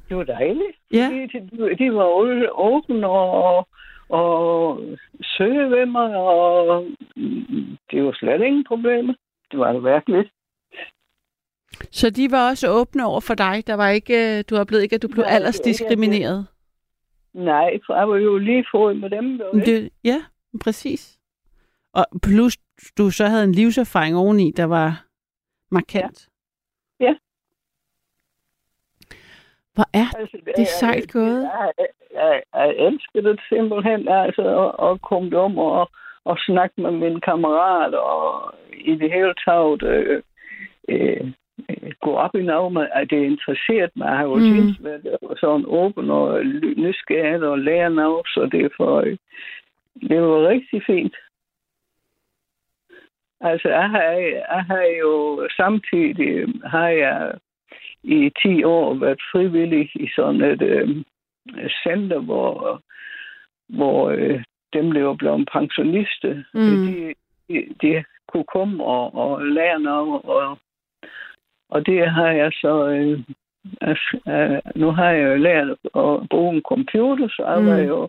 Det 0.09 0.17
var 0.17 0.25
dejligt. 0.25 0.77
Ja. 0.93 1.09
De, 1.33 1.77
de 1.79 1.95
var 1.95 2.05
åbne 2.59 3.09
og, 3.09 3.69
og 4.09 4.81
søge 5.23 5.71
ved 5.71 5.87
mig, 5.87 6.17
og 6.17 6.87
det 7.91 8.05
var 8.05 8.13
slet 8.13 8.43
ingen 8.43 8.65
problemer. 8.65 9.15
Det 9.51 9.59
var 9.59 9.73
det 9.73 9.85
virkelig. 9.85 10.31
Så 11.91 12.11
de 12.11 12.31
var 12.31 12.49
også 12.51 12.69
åbne 12.69 13.07
over 13.07 13.21
for 13.21 13.35
dig? 13.35 13.67
Der 13.67 13.75
var 13.75 13.89
ikke, 13.89 14.39
øh, 14.39 14.45
du 14.51 14.57
oplevede 14.57 14.85
ikke, 14.85 14.95
at 14.95 15.03
du 15.03 15.09
blev 15.09 15.25
Nej, 15.25 15.35
aldersdiskrimineret? 15.35 16.47
Nej, 17.35 17.79
for 17.87 17.95
jeg 17.97 18.09
var 18.09 18.17
jo 18.17 18.39
lige 18.39 18.65
fod 18.71 18.95
med 18.95 19.11
dem. 19.11 19.41
Ikke? 19.55 19.67
Det, 19.67 19.91
ja, 20.05 20.23
præcis. 20.65 21.19
Og 21.95 22.07
plus, 22.23 22.57
du 22.99 23.11
så 23.11 23.27
havde 23.27 23.45
en 23.45 23.53
livserfaring 23.53 24.17
oveni, 24.17 24.53
der 24.57 24.65
var 24.65 25.08
markant. 25.71 26.29
Ja. 27.01 27.15
Hvor 29.75 29.87
er 29.93 30.19
Altså, 30.19 30.37
det 30.57 30.63
er 30.63 30.79
sejt 30.81 31.13
gået. 31.13 31.43
Jeg, 31.43 31.73
jeg, 32.15 32.43
jeg 32.55 32.69
elsker 32.77 33.21
det 33.21 33.41
simpelthen, 33.49 34.09
altså, 34.09 34.43
at, 34.65 34.91
at 34.91 35.03
komme 35.03 35.39
om 35.39 35.59
og, 35.59 35.91
og 36.25 36.37
snakke 36.39 36.81
med 36.81 36.91
mine 36.91 37.21
kammerater, 37.21 37.99
og 37.99 38.55
i 38.75 38.95
det 38.95 39.13
hele 39.13 39.35
taget 39.47 39.83
øh, 39.83 40.23
øh, 40.89 41.33
gå 42.01 42.15
op 42.15 42.35
i 42.35 42.43
noget 42.43 42.73
med, 42.73 42.87
at 42.93 43.11
det 43.11 43.25
interesserer 43.25 43.89
mig. 43.95 44.07
Jeg 44.07 44.17
har 44.17 44.25
jo 44.25 44.35
Mm. 44.35 44.43
tit 44.43 44.85
været 44.85 45.39
sådan 45.41 45.65
åben 45.67 46.11
og 46.11 46.45
nysgerrig 46.77 47.43
og 47.49 47.59
lære 47.59 47.91
noget, 47.91 48.27
så 48.27 48.49
det 48.53 48.65
er 48.65 48.69
for, 48.77 49.01
øh, 49.01 49.17
det 50.09 50.23
var 50.23 50.49
rigtig 50.49 50.83
fint. 50.87 51.17
Altså, 53.41 53.69
jeg 53.69 53.91
har, 53.91 54.03
jeg 54.03 54.65
har 54.69 54.85
jo 55.01 55.49
samtidig, 55.57 56.47
har 56.65 56.89
jeg 56.89 57.33
i 58.03 58.31
10 58.43 58.65
år 58.65 58.95
været 58.95 59.21
frivillig 59.33 59.91
i 59.95 60.09
sådan 60.17 60.41
et 60.41 60.63
øh, 60.63 60.89
center, 61.83 62.19
hvor, 62.21 62.83
hvor 63.69 64.09
øh, 64.11 64.43
dem, 64.73 64.93
der 64.93 65.03
var 65.03 65.15
blevet 65.15 65.49
pensionister, 65.53 66.35
Mm. 66.55 66.87
de, 66.87 67.15
de, 67.49 67.67
de 67.83 68.05
kunne 68.29 68.45
komme 68.53 68.85
og, 68.85 69.15
og 69.15 69.45
lære 69.47 69.81
noget. 69.81 70.23
Og, 70.25 70.59
og 71.71 71.87
det 71.87 72.11
har 72.11 72.31
jeg 72.31 72.53
så... 72.53 72.89
Øh, 72.89 73.21
altså, 73.81 74.19
øh, 74.29 74.73
nu 74.81 74.91
har 74.91 75.11
jeg 75.11 75.31
jo 75.31 75.37
lært 75.37 75.69
at 75.71 76.29
bruge 76.31 76.55
en 76.57 76.63
computer, 76.63 77.29
så 77.29 77.45
jeg 77.47 77.61
Mm. 77.63 77.67
var 77.69 77.77
jo 77.79 78.09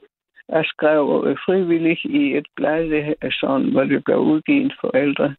jeg 0.49 0.65
skrev 0.65 1.23
øh, 1.27 1.37
frivillig 1.45 2.05
i 2.05 2.37
et 2.37 2.47
blad, 2.55 3.15
sådan, 3.31 3.71
hvor 3.71 3.83
det 3.83 4.03
blev 4.03 4.17
udgivet 4.17 4.73
for 4.81 4.97
ældre. 4.97 5.35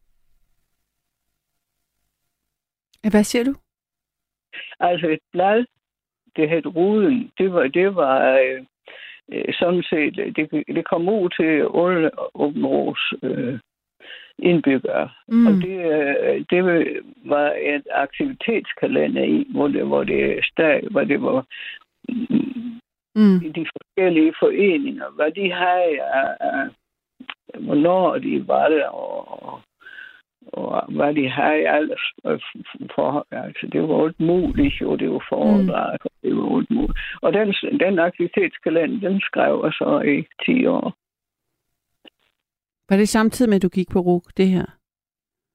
Hvad 3.11 3.23
siger 3.23 3.43
du? 3.43 3.55
Altså 4.79 5.07
et 5.07 5.19
blad, 5.31 5.65
det 6.35 6.49
hed 6.49 6.75
Ruden, 6.75 7.31
det 7.37 7.53
var, 7.53 7.67
det 7.67 7.95
var 7.95 8.37
øh, 8.37 8.65
øh, 9.31 9.53
sådan 9.53 9.83
set, 9.83 10.35
det, 10.35 10.65
det 10.67 10.85
kom 10.85 11.09
ud 11.09 11.29
til 11.29 11.51
alle 11.81 12.09
Åbenros 12.33 13.13
øh, 13.23 13.59
indbyggere. 14.39 15.09
Mm. 15.27 15.37
Mm. 15.37 15.47
Og 15.47 15.53
det, 15.53 15.77
øh, 15.91 16.45
det 16.49 16.63
var 17.25 17.53
et 17.61 17.87
aktivitetskalender 17.91 19.23
i, 19.23 19.47
hvor 19.49 19.67
det, 19.67 19.85
hvor 19.85 20.03
det, 20.03 20.45
stag, 20.45 20.87
hvor 20.91 21.03
det 21.03 21.21
var 21.21 21.45
mm, 23.15 23.37
i 23.45 23.49
de 23.49 23.65
forskellige 23.73 24.33
foreninger, 24.39 25.09
hvad 25.15 25.31
de 25.31 25.51
havde, 25.51 26.01
af, 26.01 26.69
hvornår 27.59 28.17
de 28.17 28.47
var 28.47 28.69
der, 28.69 28.87
og, 28.87 29.43
og, 29.43 29.61
og 30.53 30.93
hvad 30.93 31.13
de 31.13 31.29
havde 31.29 31.67
alles 31.67 32.01
for, 32.95 33.27
altså 33.31 33.67
det 33.71 33.81
var 33.81 34.05
alt 34.05 34.19
muligt, 34.19 34.81
og 34.81 34.99
det 34.99 35.09
var 35.09 35.25
foredrag, 35.29 35.97
mm. 36.01 36.09
det 36.21 36.35
var 36.37 36.57
alt 36.57 36.69
muligt. 36.69 36.99
Og 37.21 37.33
den, 37.33 37.53
den 37.79 37.99
aktivitetskalender, 37.99 39.09
den 39.09 39.21
skrev 39.21 39.61
jeg 39.63 39.73
så 39.73 40.01
i 40.15 40.17
10 40.45 40.65
år. 40.65 40.93
Var 42.89 42.97
det 42.97 43.09
samtidig 43.09 43.49
med, 43.49 43.55
at 43.55 43.61
du 43.61 43.69
gik 43.69 43.89
på 43.89 43.99
RUG, 43.99 44.23
det 44.37 44.47
her? 44.47 44.65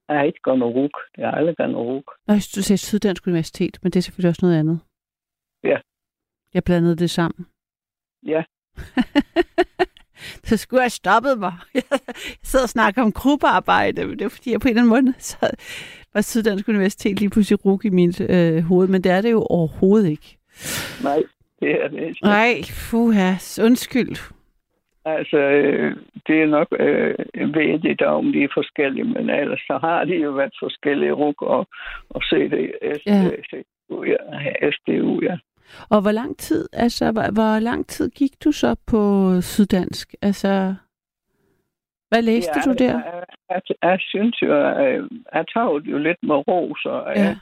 Jeg 0.08 0.16
har 0.16 0.24
ikke 0.24 0.40
gået 0.42 0.58
med 0.58 0.66
RUG. 0.66 0.90
Jeg 1.18 1.28
har 1.28 1.36
aldrig 1.36 1.56
gået 1.56 1.70
med 1.70 1.78
RUG. 1.78 2.04
Nå, 2.26 2.34
du 2.34 2.62
sagde 2.62 2.78
Syddansk 2.78 3.26
Universitet, 3.26 3.78
men 3.82 3.92
det 3.92 3.96
er 3.96 4.02
selvfølgelig 4.02 4.28
også 4.28 4.46
noget 4.46 4.58
andet. 4.58 4.80
Ja. 5.64 5.78
Jeg 6.56 6.64
blandede 6.64 6.96
det 6.96 7.10
sammen. 7.10 7.46
Ja. 8.26 8.42
så 10.48 10.56
skulle 10.56 10.82
jeg 10.82 10.92
stoppet 10.92 11.38
mig. 11.38 11.52
Jeg 11.74 11.82
sidder 12.42 12.64
og 12.64 12.68
snakker 12.68 13.02
om 13.02 13.12
gruppearbejde, 13.12 14.06
men 14.06 14.18
det 14.18 14.24
er 14.24 14.28
fordi, 14.28 14.52
jeg 14.52 14.60
på 14.60 14.68
en 14.68 14.78
eller 14.78 14.94
anden 14.94 15.06
måde 15.06 15.14
så 15.18 15.36
var 16.14 16.20
Syddansk 16.20 16.68
Universitet 16.68 17.20
lige 17.20 17.30
pludselig 17.30 17.64
RUG 17.64 17.84
i 17.84 17.88
mit 17.88 18.20
øh, 18.20 18.62
hoved, 18.62 18.88
men 18.88 19.04
det 19.04 19.12
er 19.12 19.20
det 19.20 19.30
jo 19.30 19.42
overhovedet 19.42 20.08
ikke. 20.10 20.38
Nej, 21.02 21.22
det 21.60 21.70
er 21.82 21.88
det 21.88 22.02
ikke. 22.08 22.20
Nej, 22.22 22.54
fuha, 22.90 23.30
undskyld. 23.64 24.16
Altså, 25.04 25.38
øh, 25.38 25.96
det 26.26 26.42
er 26.42 26.46
nok 26.46 26.68
øh, 26.80 27.14
der 27.98 28.06
om 28.08 28.32
de 28.32 28.42
er 28.42 28.48
forskellige, 28.54 29.04
men 29.04 29.30
ellers 29.30 29.60
så 29.60 29.78
har 29.80 30.04
de 30.04 30.14
jo 30.14 30.30
været 30.30 30.54
forskellige 30.62 31.12
RUG 31.12 31.42
og, 31.42 31.68
og 32.10 32.22
CD, 32.22 32.54
Ja. 33.06 33.30
SDU, 33.48 34.04
ja. 34.04 34.16
SDU, 34.70 35.20
ja. 35.22 35.36
Og 35.90 36.00
hvor 36.02 36.12
lang 36.12 36.38
tid, 36.38 36.68
altså, 36.72 37.12
hvor, 37.12 37.32
hvor 37.32 37.58
lang 37.58 37.86
tid 37.86 38.10
gik 38.10 38.44
du 38.44 38.52
så 38.52 38.76
på 38.86 39.00
Syddansk? 39.40 40.14
Altså, 40.22 40.74
hvad 42.08 42.22
læste 42.22 42.52
ja, 42.56 42.60
du 42.70 42.72
der? 42.78 42.94
Jeg, 43.04 43.24
jeg, 43.50 43.62
jeg 43.82 43.98
synes 44.00 44.42
jo, 44.42 44.54
at 44.68 45.02
jeg 45.34 45.44
tog 45.54 45.80
jo 45.80 45.98
lidt 45.98 46.18
med 46.22 46.48
ro, 46.48 46.74
så 46.82 47.04
Ja. 47.16 47.20
jeg, 47.22 47.36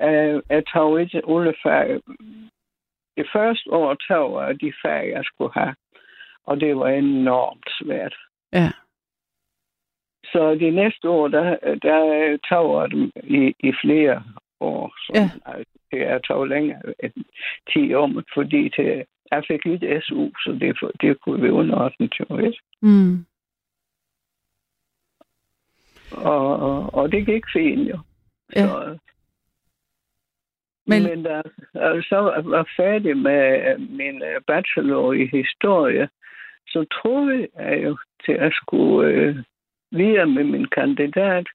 jeg, 0.00 0.40
jeg 0.50 0.62
tog 0.72 1.00
ikke 1.00 1.22
alle 1.28 1.54
fag. 1.62 2.00
Det 3.16 3.26
første 3.32 3.72
år 3.72 3.94
tog 4.08 4.42
jeg 4.42 4.60
de 4.60 4.72
fag, 4.82 5.10
jeg 5.10 5.22
skulle 5.24 5.52
have, 5.54 5.74
og 6.46 6.60
det 6.60 6.76
var 6.76 6.88
enormt 6.88 7.68
svært. 7.82 8.14
Ja. 8.52 8.68
Så 10.24 10.54
de 10.54 10.70
næste 10.70 11.08
år, 11.08 11.28
der, 11.28 11.56
der 11.82 12.38
tog 12.48 12.82
jeg 12.82 12.90
dem 12.90 13.12
i, 13.24 13.54
i 13.60 13.72
flere 13.84 14.22
år. 14.60 14.94
Så, 14.98 15.12
Ja. 15.14 15.30
altså, 15.46 15.77
det 15.90 16.02
er 16.02 16.18
tog 16.18 16.48
længere 16.48 16.82
end 17.02 17.24
10 17.72 17.94
år, 17.94 18.22
fordi 18.34 18.68
det, 18.76 19.04
jeg 19.30 19.44
fik 19.48 19.64
lidt 19.64 20.04
SU, 20.04 20.30
så 20.44 20.58
det, 20.60 20.76
det 21.00 21.20
kunne 21.20 21.42
vi 21.42 21.50
underordne 21.50 22.08
jo 22.20 22.38
ikke. 22.38 22.58
Mm. 22.82 23.24
Og, 26.12 26.56
og, 26.56 26.94
og 26.94 27.12
det 27.12 27.26
gik 27.26 27.44
fint 27.52 27.88
jo. 27.88 27.98
Ja. 28.56 28.66
Så, 28.68 28.98
Men- 30.86 31.02
men, 31.02 31.10
men 31.10 31.22
da 31.22 31.42
jeg 31.74 32.02
så 32.04 32.42
var 32.44 32.68
færdig 32.76 33.16
med 33.16 33.70
øh, 33.72 33.80
min 33.90 34.22
øh, 34.22 34.40
bachelor 34.46 35.12
i 35.12 35.26
historie, 35.26 36.08
så 36.66 36.84
troede 37.02 37.48
jeg 37.58 37.84
jo 37.84 37.98
til 38.24 38.32
at 38.32 38.52
skulle 38.54 39.08
øh, 39.12 39.36
videre 39.90 40.26
med 40.26 40.44
min 40.44 40.66
kandidat. 40.68 41.46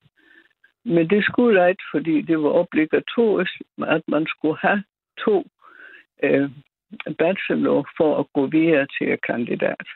Men 0.86 1.10
det 1.10 1.24
skulle 1.26 1.62
jeg 1.62 1.70
ikke, 1.70 1.84
fordi 1.92 2.22
det 2.22 2.40
var 2.40 2.50
obligatorisk, 2.50 3.54
at 3.88 4.02
man 4.08 4.26
skulle 4.28 4.58
have 4.62 4.84
to 5.26 5.46
øh, 6.24 6.50
bachelor 7.18 7.90
for 7.98 8.20
at 8.20 8.26
gå 8.34 8.48
videre 8.48 8.88
til 8.98 9.18
kandidat. 9.18 9.88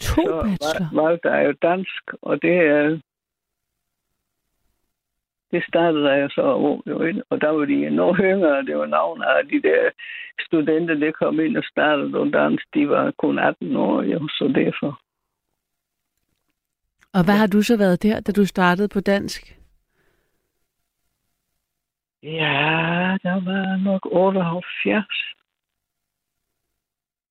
To 0.00 0.22
så 0.22 0.42
bachelor? 0.42 0.88
var, 0.92 1.02
valgte 1.02 1.28
jeg 1.28 1.46
jo 1.46 1.52
dansk, 1.62 2.02
og 2.22 2.42
det 2.42 2.56
er 2.56 2.98
det 5.52 5.64
startede 5.68 6.08
jeg 6.08 6.30
så 6.30 6.80
jo, 6.86 7.02
ikke? 7.02 7.22
og 7.30 7.40
der 7.40 7.48
var 7.48 7.64
de 7.64 7.86
endnu 7.86 8.16
yngre, 8.16 8.64
det 8.64 8.76
var 8.76 8.86
nogle 8.86 9.38
af 9.38 9.48
de 9.48 9.62
der 9.62 9.90
studenter, 10.40 10.94
der 10.94 11.10
kom 11.10 11.40
ind 11.40 11.56
og 11.56 11.64
startede 11.64 12.18
og 12.18 12.32
dans, 12.32 12.62
de 12.74 12.88
var 12.88 13.10
kun 13.18 13.38
18 13.38 13.76
år, 13.76 14.02
jo, 14.02 14.28
så 14.28 14.52
derfor. 14.54 15.00
Og 17.12 17.24
hvad 17.24 17.34
har 17.34 17.46
du 17.46 17.62
så 17.62 17.76
været 17.76 18.02
der, 18.02 18.20
da 18.20 18.32
du 18.32 18.46
startede 18.46 18.88
på 18.88 19.00
dansk? 19.00 19.59
Ja, 22.22 23.18
der 23.22 23.44
var 23.44 23.76
nok 23.76 24.06
78. 24.12 25.06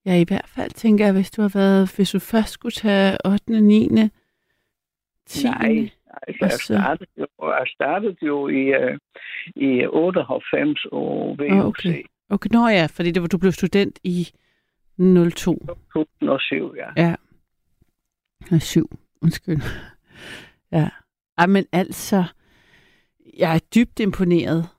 Ja, 0.05 0.15
i 0.19 0.25
hvert 0.27 0.47
fald 0.47 0.71
tænker 0.71 1.05
jeg, 1.05 1.13
hvis 1.13 1.31
du 1.31 1.41
har 1.41 1.51
været, 1.53 1.95
hvis 1.95 2.11
du 2.11 2.19
først 2.19 2.49
skulle 2.49 2.71
tage 2.71 3.17
8., 3.25 3.61
9., 3.61 3.89
10. 5.25 5.47
Nej, 5.47 5.89
altså, 6.27 6.45
jeg, 6.45 6.51
Og 6.53 6.59
startede 6.59 7.09
jo, 7.17 7.27
jeg 7.41 7.65
startede 7.67 8.15
jo 8.21 8.47
i, 8.47 8.63
uh, 8.69 8.97
i 9.55 9.85
98 9.85 10.85
år 10.91 11.35
VUC. 11.35 11.65
Okay. 11.65 12.03
Okay, 12.29 12.49
nå 12.51 12.67
ja, 12.67 12.87
fordi 12.89 13.11
det 13.11 13.21
var, 13.21 13.27
du 13.27 13.37
blev 13.37 13.51
student 13.51 13.99
i 14.03 14.27
02. 15.35 15.67
2007, 15.93 16.75
ja. 16.75 17.03
Ja. 17.03 17.15
Nej, 18.51 18.59
7. 18.59 18.89
Undskyld. 19.21 19.61
Ja. 20.71 20.89
Ej, 21.37 21.45
men 21.45 21.65
altså, 21.71 22.23
jeg 23.37 23.55
er 23.55 23.59
dybt 23.75 23.99
imponeret. 23.99 24.69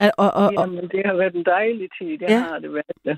Og, 0.00 0.10
og, 0.18 0.30
og, 0.32 0.52
Jamen, 0.52 0.88
det 0.88 1.02
har 1.06 1.14
været 1.16 1.34
en 1.34 1.44
dejlig 1.44 1.88
tid, 1.98 2.10
det 2.18 2.22
Ja. 2.22 2.32
ja. 2.32 2.38
har 2.38 2.58
det 2.58 2.72
været. 2.72 2.98
Ja. 3.04 3.16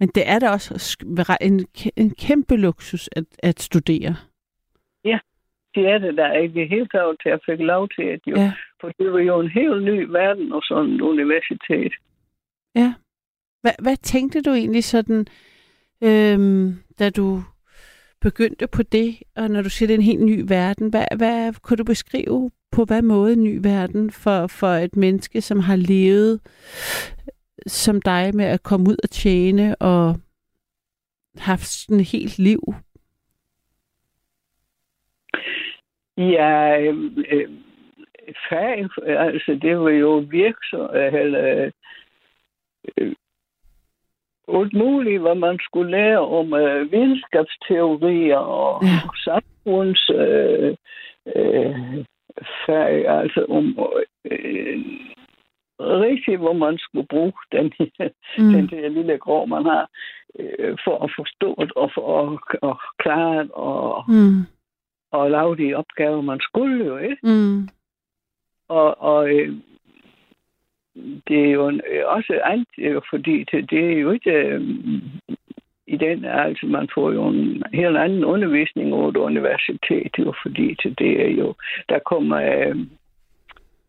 men 0.00 0.08
det 0.08 0.28
er 0.28 0.38
da 0.38 0.48
også 0.50 0.96
en, 1.40 1.66
en 1.96 2.10
kæmpe 2.14 2.56
luksus 2.56 3.08
at, 3.16 3.24
at 3.42 3.60
studere. 3.60 4.16
Det 5.74 5.86
er 5.88 5.98
det 5.98 6.16
der 6.16 6.32
ikke 6.32 6.60
det 6.60 6.68
hele 6.68 6.88
taget 6.88 7.16
til, 7.22 7.28
at 7.28 7.32
jeg 7.32 7.40
fik 7.46 7.60
lov 7.66 7.88
til 7.88 8.02
at 8.02 8.20
jo. 8.26 8.36
Ja. 8.36 8.42
Ja. 8.42 8.52
For 8.80 8.88
det 8.98 9.12
var 9.12 9.18
jo 9.18 9.40
en 9.40 9.50
helt 9.50 9.82
ny 9.82 9.98
verden 10.02 10.52
og 10.52 10.62
sådan 10.62 10.90
et 10.90 11.00
universitet. 11.00 11.92
Ja. 12.74 12.94
Hvad, 13.60 13.72
hvad 13.82 13.96
tænkte 13.96 14.42
du 14.42 14.50
egentlig 14.50 14.84
sådan, 14.84 15.26
øhm, 16.04 16.74
da 16.98 17.10
du 17.10 17.42
begyndte 18.20 18.66
på 18.66 18.82
det, 18.82 19.18
og 19.36 19.50
når 19.50 19.62
du 19.62 19.70
siger, 19.70 19.86
det 19.86 19.94
er 19.94 19.98
en 19.98 20.12
helt 20.12 20.24
ny 20.24 20.44
verden, 20.48 20.90
hvad, 20.90 21.06
hvad 21.16 21.52
kunne 21.62 21.76
du 21.76 21.84
beskrive 21.84 22.50
på 22.72 22.84
hvad 22.84 23.02
måde 23.02 23.36
ny 23.36 23.60
verden 23.62 24.10
for, 24.10 24.46
for 24.46 24.66
et 24.66 24.96
menneske, 24.96 25.40
som 25.40 25.60
har 25.60 25.76
levet 25.76 26.40
som 27.66 28.02
dig 28.02 28.30
med 28.34 28.44
at 28.44 28.62
komme 28.62 28.90
ud 28.90 28.96
og 29.02 29.10
tjene 29.10 29.76
og 29.76 30.16
haft 31.38 31.66
sådan 31.66 32.00
et 32.00 32.10
helt 32.12 32.38
liv? 32.38 32.60
Ja, 36.16 36.80
øh, 36.80 36.94
øh, 37.30 37.48
fag, 38.48 38.88
altså 39.06 39.58
det 39.62 39.78
var 39.78 39.90
jo 39.90 40.24
virksom, 40.30 40.90
eller 40.94 41.70
øh, 42.98 43.14
alt 44.48 44.74
muligt, 44.74 45.20
hvad 45.20 45.34
man 45.34 45.58
skulle 45.60 45.90
lære 45.90 46.18
om 46.18 46.54
øh, 46.54 46.92
videnskabsteorier 46.92 48.36
og 48.36 48.82
ja. 48.84 49.00
samfunds 49.24 50.10
øh, 50.10 50.76
øh, 51.36 52.04
fag, 52.66 53.08
altså 53.08 53.46
om 53.48 53.78
øh, 54.24 54.84
rigtigt, 55.80 56.38
hvor 56.38 56.52
man 56.52 56.78
skulle 56.78 57.06
bruge 57.06 57.32
den, 57.52 57.72
mm. 58.38 58.52
den 58.52 58.66
der 58.68 58.88
lille 58.88 59.18
grå, 59.18 59.44
man 59.46 59.64
har, 59.64 59.90
øh, 60.38 60.76
for 60.84 61.04
at 61.04 61.10
forstå 61.16 61.56
det 61.58 61.72
og 61.72 61.90
for 61.94 62.06
at, 62.20 62.38
at 62.70 62.76
klare 62.98 63.42
det 63.42 63.50
og, 63.50 64.04
Mm. 64.08 64.40
og 65.12 65.30
lave 65.30 65.56
de 65.56 65.74
opgaver, 65.74 66.20
man 66.20 66.40
skulle 66.40 66.86
jo, 66.86 66.96
ikke? 66.96 67.18
Mm. 67.22 67.68
Og, 68.68 69.00
og 69.00 69.30
øh, 69.30 69.54
det 71.28 71.44
er 71.44 71.50
jo 71.50 71.70
øh, 71.70 72.04
også 72.06 72.40
andet, 72.44 72.68
øh, 72.78 73.02
fordi 73.10 73.44
det, 73.52 73.70
det 73.70 73.92
er 73.92 73.98
jo 73.98 74.10
ikke 74.10 74.32
øh, 74.32 74.60
i 75.88 75.96
den, 75.96 76.24
altså 76.24 76.66
man 76.66 76.88
får 76.94 77.12
jo 77.12 77.28
en 77.28 77.62
helt 77.72 77.96
anden 77.96 78.24
undervisning 78.24 78.94
over 78.94 79.08
et 79.08 79.16
universitet, 79.16 80.12
jo, 80.18 80.34
fordi 80.42 80.76
til 80.82 80.98
det 80.98 81.12
er 81.26 81.30
jo, 81.30 81.54
der 81.88 81.98
kommer 81.98 82.38
øh, 82.38 82.76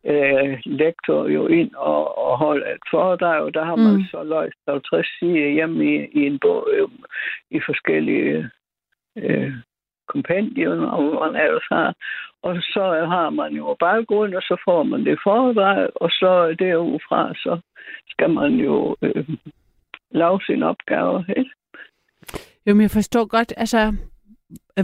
øh, 0.05 0.59
lektor 0.65 1.27
jo 1.27 1.47
ind 1.47 1.71
og, 1.75 2.17
og 2.17 2.37
holder 2.37 2.67
et 2.67 2.85
foredrag, 2.91 3.41
og 3.41 3.53
der 3.53 3.63
har 3.63 3.75
man 3.75 3.93
Mm. 3.93 4.03
så 4.11 4.23
løst 4.23 4.59
50 4.67 5.07
sider 5.19 5.49
hjemme 5.49 5.85
i, 5.85 5.95
i 6.19 6.25
en 6.25 6.39
bog 6.39 6.67
øh, 6.73 6.87
i 7.51 7.59
forskellige 7.65 8.49
øh, 9.17 9.53
kompendier, 10.07 10.85
og 10.85 11.03
man 11.03 11.41
ellers 11.41 11.67
har. 11.71 11.93
Og 12.41 12.55
så 12.55 13.05
har 13.07 13.29
man 13.29 13.53
jo 13.53 13.75
baggrund, 13.79 14.33
og 14.35 14.41
så 14.41 14.61
får 14.65 14.83
man 14.83 15.05
det 15.05 15.19
foredrag, 15.23 15.89
og 15.95 16.09
så 16.09 16.55
derudfra, 16.59 17.33
så 17.33 17.59
skal 18.09 18.29
man 18.29 18.53
jo 18.53 18.95
øh, 19.01 19.25
lave 20.11 20.39
sin 20.45 20.63
opgave. 20.63 21.25
Ikke? 21.37 21.51
Jo, 22.69 22.73
men 22.73 22.81
jeg 22.81 22.91
forstår 22.91 23.25
godt, 23.25 23.53
altså, 23.57 23.93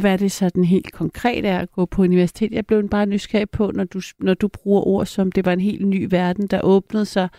hvad 0.02 0.18
det 0.18 0.32
sådan 0.32 0.64
helt 0.64 0.94
konkret 0.94 1.46
er 1.46 1.60
at 1.60 1.72
gå 1.72 1.86
på 1.86 2.02
universitet. 2.02 2.52
Jeg 2.52 2.66
blev 2.68 2.90
bare 2.90 3.06
nysgerrig 3.06 3.50
på, 3.50 3.72
når 3.72 3.84
du, 3.84 4.00
når 4.20 4.34
du 4.34 4.48
bruger 4.48 4.88
ord 4.88 5.06
som, 5.06 5.32
det 5.32 5.46
var 5.46 5.54
en 5.54 5.60
helt 5.70 5.88
ny 5.88 6.08
verden, 6.12 6.48
der 6.48 6.62
åbnede 6.64 7.06
sig 7.06 7.30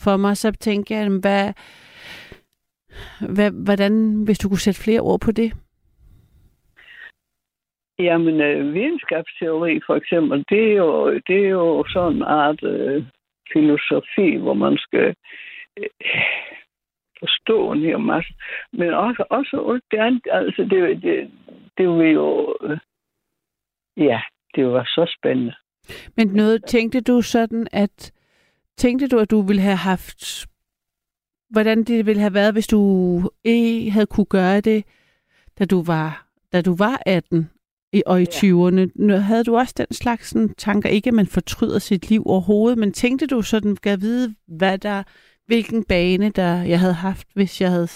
for 0.00 0.16
mig, 0.16 0.36
så 0.36 0.52
tænker 0.52 0.98
jeg, 0.98 1.08
hvad, 1.20 1.52
hvad, 3.34 3.50
hvordan, 3.64 4.22
hvis 4.24 4.38
du 4.38 4.48
kunne 4.48 4.66
sætte 4.66 4.80
flere 4.84 5.00
ord 5.00 5.20
på 5.20 5.32
det? 5.32 5.52
Jamen, 7.98 8.40
øh, 8.40 8.74
videnskabsteori 8.74 9.80
for 9.86 9.94
eksempel, 9.94 10.44
det 10.48 10.72
er 10.72 10.76
jo, 10.76 11.14
det 11.14 11.38
er 11.44 11.48
jo 11.48 11.84
sådan 11.88 12.16
en 12.16 12.22
art 12.22 12.62
øh, 12.62 13.04
filosofi, 13.52 14.36
hvor 14.36 14.54
man 14.54 14.76
skal 14.76 15.14
øh, 15.78 15.88
forstå 17.18 17.72
en 17.72 17.80
hel 17.80 18.00
masse. 18.00 18.32
Men 18.72 18.94
også, 18.94 19.24
også 19.30 19.80
andet, 19.92 20.22
altså 20.30 20.62
det, 20.62 21.02
det, 21.02 21.30
det 21.78 21.88
vil 21.88 22.12
jo... 22.12 22.56
Øh, 22.62 22.78
ja, 23.96 24.20
det 24.54 24.66
var 24.66 24.84
så 24.84 25.14
spændende. 25.18 25.54
Men 26.16 26.28
noget, 26.28 26.64
tænkte 26.64 27.00
du 27.00 27.22
sådan, 27.22 27.66
at 27.72 28.12
tænkte 28.76 29.08
du, 29.08 29.18
at 29.18 29.30
du 29.30 29.40
ville 29.40 29.62
have 29.62 29.76
haft, 29.76 30.46
hvordan 31.50 31.84
det 31.84 32.06
ville 32.06 32.20
have 32.20 32.34
været, 32.34 32.52
hvis 32.52 32.66
du 32.66 32.80
ikke 33.44 33.90
havde 33.90 34.06
kunne 34.06 34.26
gøre 34.26 34.60
det, 34.60 34.84
da 35.58 35.64
du 35.64 35.82
var, 35.82 36.26
da 36.52 36.62
du 36.62 36.76
var 36.76 37.02
18 37.06 37.50
i, 37.92 38.02
og 38.06 38.22
i 38.22 38.26
Ja. 38.42 38.48
20'erne? 38.48 38.90
Nu 38.94 39.16
Havde 39.16 39.44
du 39.44 39.56
også 39.56 39.74
den 39.78 39.94
slags 39.94 40.28
sådan, 40.28 40.54
tanker, 40.54 40.88
ikke 40.88 41.08
at 41.08 41.14
man 41.14 41.26
fortryder 41.26 41.78
sit 41.78 42.10
liv 42.10 42.22
overhovedet, 42.26 42.78
men 42.78 42.92
tænkte 42.92 43.26
du 43.26 43.42
sådan, 43.42 43.76
kan 43.76 44.00
vide, 44.00 44.34
hvad 44.46 44.78
der, 44.78 45.02
hvilken 45.48 45.84
bane 45.84 46.30
der 46.30 46.52
jeg 46.72 46.80
havde 46.80 46.94
haft, 47.08 47.28
hvis 47.34 47.60
jeg 47.60 47.70
havde 47.70 47.88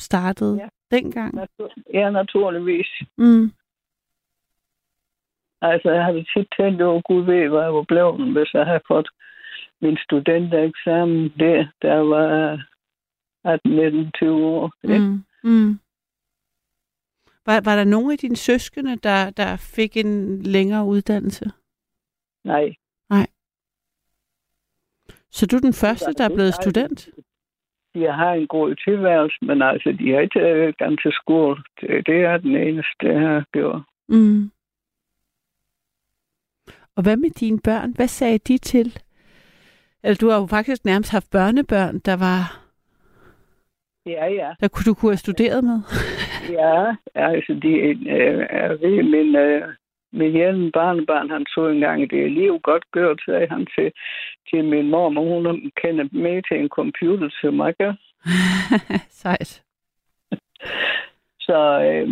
startet 0.00 0.56
Ja. 0.62 0.68
dengang? 0.96 1.34
Natur, 1.34 1.70
ja, 1.94 2.10
naturligvis. 2.10 2.86
Mm. 3.18 3.52
Altså, 5.60 5.90
jeg 5.90 6.04
havde 6.04 6.24
tit 6.36 6.48
tænkt 6.60 6.82
over, 6.82 7.00
Gud 7.08 7.24
ved, 7.24 7.48
hvad 7.48 7.62
jeg 7.62 7.74
var 7.74 7.82
blevet, 7.88 8.32
hvis 8.32 8.54
jeg 8.54 8.66
havde 8.66 8.80
fået 8.88 9.08
min 9.80 9.96
studentereksamen 10.04 11.32
der, 11.38 11.66
der 11.82 11.94
var 11.96 12.58
18, 13.44 13.70
19, 13.70 14.12
20 14.12 14.46
år. 14.46 14.72
Ikke? 14.84 14.98
Mm. 14.98 15.24
Mm. 15.44 15.78
Var, 17.46 17.60
var 17.64 17.76
der 17.76 17.84
nogen 17.84 18.10
af 18.12 18.18
dine 18.18 18.36
søskende, 18.36 18.96
der, 18.96 19.30
der 19.30 19.56
fik 19.56 19.96
en 19.96 20.42
længere 20.42 20.84
uddannelse? 20.86 21.44
Nej. 22.44 22.74
Så 25.36 25.46
du 25.46 25.56
er 25.56 25.60
den 25.60 25.72
første, 25.72 26.12
der 26.18 26.24
er 26.24 26.34
blevet 26.34 26.54
student? 26.54 27.08
De 27.94 28.00
har 28.12 28.32
en 28.32 28.46
god 28.46 28.74
tilværelse, 28.74 29.38
men 29.42 29.62
altså, 29.62 29.96
de 29.98 30.10
har 30.12 30.20
ikke 30.20 30.40
øh, 30.40 30.74
gået 30.78 31.00
til 31.02 31.12
skole. 31.12 31.56
Det, 31.80 32.06
det 32.06 32.18
er 32.24 32.36
den 32.36 32.56
eneste, 32.56 33.02
jeg 33.02 33.20
har 33.20 33.44
gjort. 33.52 33.82
Mm. 34.08 34.50
Og 36.96 37.02
hvad 37.02 37.16
med 37.16 37.30
dine 37.30 37.60
børn? 37.64 37.92
Hvad 37.96 38.08
sagde 38.08 38.38
de 38.38 38.58
til? 38.58 38.98
Eller 40.04 40.16
du 40.16 40.28
har 40.28 40.40
jo 40.40 40.46
faktisk 40.46 40.84
nærmest 40.84 41.12
haft 41.12 41.30
børnebørn, 41.30 41.98
der 41.98 42.16
var 42.16 42.66
Ja, 44.06 44.26
ja. 44.26 44.50
der 44.60 44.68
kunne 44.68 44.84
du 44.84 44.94
kunne 44.94 45.12
have 45.12 45.16
studeret 45.16 45.64
med. 45.64 45.80
Ja, 46.58 46.94
altså, 47.14 47.54
de 47.62 47.68
øh, 47.68 48.46
er 48.50 48.68
ved 48.68 49.02
min, 49.02 49.36
øh, 49.36 49.62
min 50.16 50.32
hjælpen 50.32 50.72
barnebarn, 50.72 51.30
han 51.30 51.46
så 51.54 51.68
engang, 51.68 52.10
det 52.10 52.24
er 52.24 52.28
liv 52.28 52.60
godt 52.60 52.84
gjort, 52.92 53.20
sagde 53.24 53.48
han 53.48 53.66
til, 53.78 53.92
til 54.50 54.64
min 54.64 54.90
mor, 54.90 55.08
men 55.08 55.24
hun 55.28 55.70
kender 55.82 56.04
med 56.12 56.42
til 56.48 56.60
en 56.60 56.68
computer 56.68 57.28
til 57.40 57.52
mig? 57.52 57.74
Sejt. 59.22 59.62
Så 61.40 61.58
øh, 61.88 62.08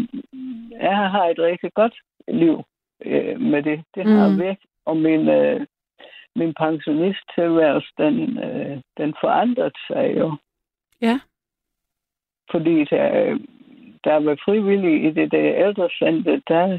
jeg 0.80 0.96
har 0.96 1.24
et 1.26 1.38
rigtig 1.38 1.72
godt 1.74 1.94
liv 2.28 2.62
øh, 3.06 3.40
med 3.40 3.62
det. 3.62 3.84
Det 3.94 4.04
har 4.06 4.28
Mm. 4.28 4.38
væk. 4.40 4.56
Og 4.86 4.96
min, 4.96 5.28
øh, 5.28 5.66
min 6.36 6.54
pensionisttilværelse, 6.54 7.88
den, 7.98 8.38
øh, 8.38 8.80
den 8.96 9.14
forandrede 9.20 9.70
sig 9.88 10.14
jo. 10.18 10.36
Ja. 11.00 11.20
Fordi 12.50 12.84
der, 12.84 13.38
der 14.04 14.16
var 14.20 14.36
frivillige 14.44 15.08
i 15.08 15.10
det 15.10 15.32
der 15.32 15.54
ældrecenter, 15.66 16.40
der, 16.48 16.78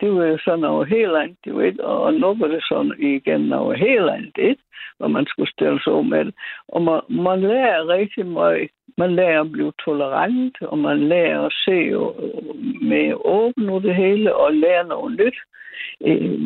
det 0.00 0.14
var 0.14 0.24
jo 0.24 0.38
sådan 0.44 0.64
over 0.64 0.84
hele 0.84 1.12
landet, 1.12 1.36
det 1.44 1.54
var 1.54 1.62
ikke, 1.62 1.84
og 1.84 2.14
nu 2.14 2.34
var 2.34 2.46
det 2.46 2.64
sådan 2.68 2.94
igen 2.98 3.52
over 3.52 3.74
hele 3.74 4.06
landet, 4.06 4.38
ikke? 4.38 4.62
hvor 4.98 5.08
man 5.08 5.26
skulle 5.26 5.50
stille 5.52 5.80
sig 5.82 5.92
om 5.92 6.06
med 6.06 6.24
det. 6.24 6.34
Og 6.68 6.82
man, 6.82 7.00
man 7.08 7.40
lærer 7.40 7.88
rigtig 7.88 8.26
meget. 8.26 8.70
Man 8.98 9.14
lærer 9.14 9.40
at 9.40 9.52
blive 9.52 9.72
tolerant, 9.84 10.62
og 10.62 10.78
man 10.78 11.08
lærer 11.08 11.40
at 11.46 11.52
se 11.64 11.78
med 12.88 13.14
åben 13.24 13.70
ud 13.70 13.80
det 13.80 13.94
hele, 13.94 14.36
og 14.36 14.54
lære 14.54 14.86
noget 14.86 15.18
nyt. 15.18 15.38
Øh, 16.06 16.40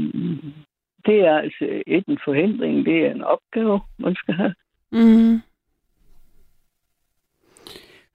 Det 1.06 1.20
er 1.20 1.38
altså 1.38 1.82
ikke 1.86 2.10
en 2.10 2.18
forhindring, 2.24 2.86
det 2.86 3.06
er 3.06 3.10
en 3.10 3.22
opgave, 3.22 3.80
man 3.98 4.14
skal 4.14 4.34
have. 4.34 4.54
Mm. 4.92 5.40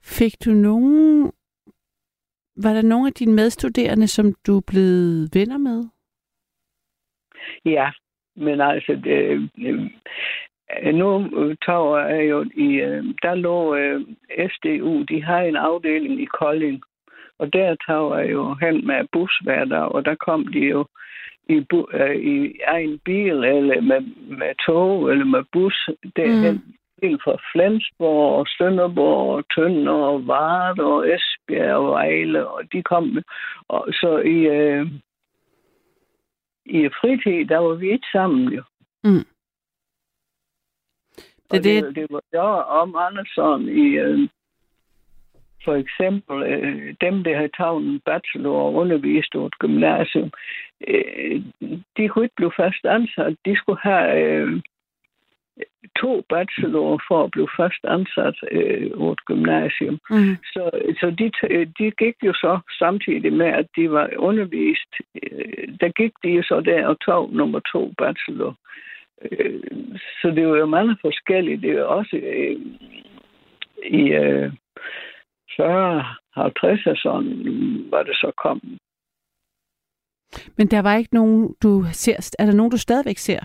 Fik 0.02 0.32
du 0.44 0.50
nogen... 0.50 1.32
Var 2.56 2.72
der 2.74 2.82
nogen 2.82 3.06
af 3.06 3.12
dine 3.12 3.34
medstuderende, 3.34 4.06
som 4.06 4.34
du 4.46 4.56
er 4.56 4.62
blevet 4.66 5.30
venner 5.34 5.58
med? 5.58 5.84
Ja, 7.64 7.90
men 8.36 8.60
altså, 8.60 8.92
det, 9.04 9.50
øh, 9.58 10.94
nu 10.94 11.28
tager 11.66 11.98
jeg 11.98 12.30
jo 12.30 12.44
i, 12.54 12.68
øh, 12.74 13.04
der 13.22 13.34
lå 13.34 13.74
øh, 13.74 14.00
SDU, 14.50 15.02
de 15.02 15.22
har 15.22 15.40
en 15.40 15.56
afdeling 15.56 16.20
i 16.22 16.24
Kolding, 16.24 16.82
og 17.38 17.52
der 17.52 17.76
tager 17.86 18.18
jeg 18.18 18.32
jo 18.32 18.54
hen 18.54 18.86
med 18.86 19.06
bus 19.12 19.40
hver 19.44 19.64
dag, 19.64 19.92
og 19.92 20.04
der 20.04 20.14
kom 20.14 20.46
de 20.46 20.58
jo 20.58 20.86
i, 21.48 21.60
bu, 21.70 21.86
øh, 21.92 22.16
i 22.16 22.58
egen 22.66 22.98
bil, 23.04 23.44
eller 23.44 23.80
med, 23.80 24.00
med 24.38 24.54
tog, 24.66 25.10
eller 25.10 25.24
med 25.24 25.44
bus, 25.52 25.88
derhen. 26.16 26.54
Mm. 26.54 26.74
Helt 27.04 27.22
fra 27.24 27.36
Flensborg 27.52 28.38
og 28.38 28.46
Sønderborg 28.58 29.34
og 29.36 29.44
Tønder 29.54 29.92
og 29.92 30.26
Varde 30.26 30.82
og 30.84 31.08
Esbjerg 31.14 31.76
og 31.76 31.86
Vejle, 31.90 32.48
og 32.48 32.72
de 32.72 32.82
kom. 32.82 33.18
Og 33.68 33.86
så 33.92 34.18
i, 34.18 34.38
øh, 34.58 34.86
i 36.66 36.88
fritid, 37.00 37.44
der 37.48 37.58
var 37.58 37.74
vi 37.74 37.90
ikke 37.92 38.06
sammen 38.12 38.48
jo. 38.52 38.62
Mm. 39.04 39.24
Det 41.50 41.64
det, 41.64 41.84
det- 41.84 41.94
det, 41.96 42.06
var 42.10 42.22
jo 42.34 42.40
om 42.82 42.96
Andersson 42.96 43.68
i, 43.68 43.86
øh, 44.04 44.28
for 45.64 45.74
eksempel 45.74 46.42
øh, 46.42 46.94
dem, 47.00 47.24
der 47.24 47.36
havde 47.36 47.56
taget 47.58 47.76
en 47.82 48.00
bachelor 48.00 48.56
og 48.62 48.74
undervist 48.74 49.32
på 49.32 49.46
et 49.46 49.58
gymnasium, 49.58 50.30
øh, 50.88 51.42
de 51.96 52.08
kunne 52.08 52.24
ikke 52.24 52.36
blive 52.36 52.52
fast 52.56 52.84
ansat. 52.84 53.36
De 53.44 53.56
skulle 53.56 53.80
have 53.82 54.22
øh, 54.22 54.60
to 55.96 56.22
bachelorer 56.28 56.98
for 57.08 57.24
at 57.24 57.30
blive 57.30 57.48
fast 57.56 57.82
ansat 57.84 58.36
øh, 58.52 58.90
på 58.98 59.12
et 59.12 59.24
gymnasium. 59.24 59.98
Mm. 60.10 60.36
Så, 60.52 60.70
så 61.00 61.06
de, 61.18 61.26
de 61.78 61.90
gik 61.90 62.16
jo 62.22 62.32
så 62.32 62.58
samtidig 62.78 63.32
med, 63.32 63.46
at 63.46 63.66
de 63.76 63.90
var 63.90 64.10
undervist, 64.16 64.92
øh, 65.22 65.68
der 65.80 65.88
gik 65.88 66.12
de 66.24 66.28
jo 66.28 66.42
så 66.42 66.60
der 66.60 66.86
og 66.86 67.00
tog 67.00 67.32
nummer 67.32 67.60
to 67.72 67.92
bachelor. 67.98 68.54
Øh, 69.22 69.62
så 70.22 70.30
det 70.30 70.46
var 70.48 70.56
jo 70.56 70.66
mange 70.66 70.96
forskellige. 71.00 71.60
Det 71.60 71.70
er 71.70 71.78
jo 71.80 71.90
også 71.98 72.16
øh, 72.16 72.56
i 73.86 74.02
øh, 74.12 74.52
40, 75.56 76.04
50 76.34 76.86
og 76.86 76.96
sådan, 76.96 77.86
var 77.90 78.02
det 78.02 78.16
så 78.16 78.32
kom. 78.36 78.60
Men 80.56 80.66
der 80.66 80.82
var 80.82 80.96
ikke 80.96 81.14
nogen, 81.14 81.56
du 81.62 81.84
ser... 81.92 82.34
Er 82.38 82.46
der 82.46 82.52
nogen, 82.52 82.70
du 82.70 82.78
stadigvæk 82.78 83.18
ser? 83.18 83.40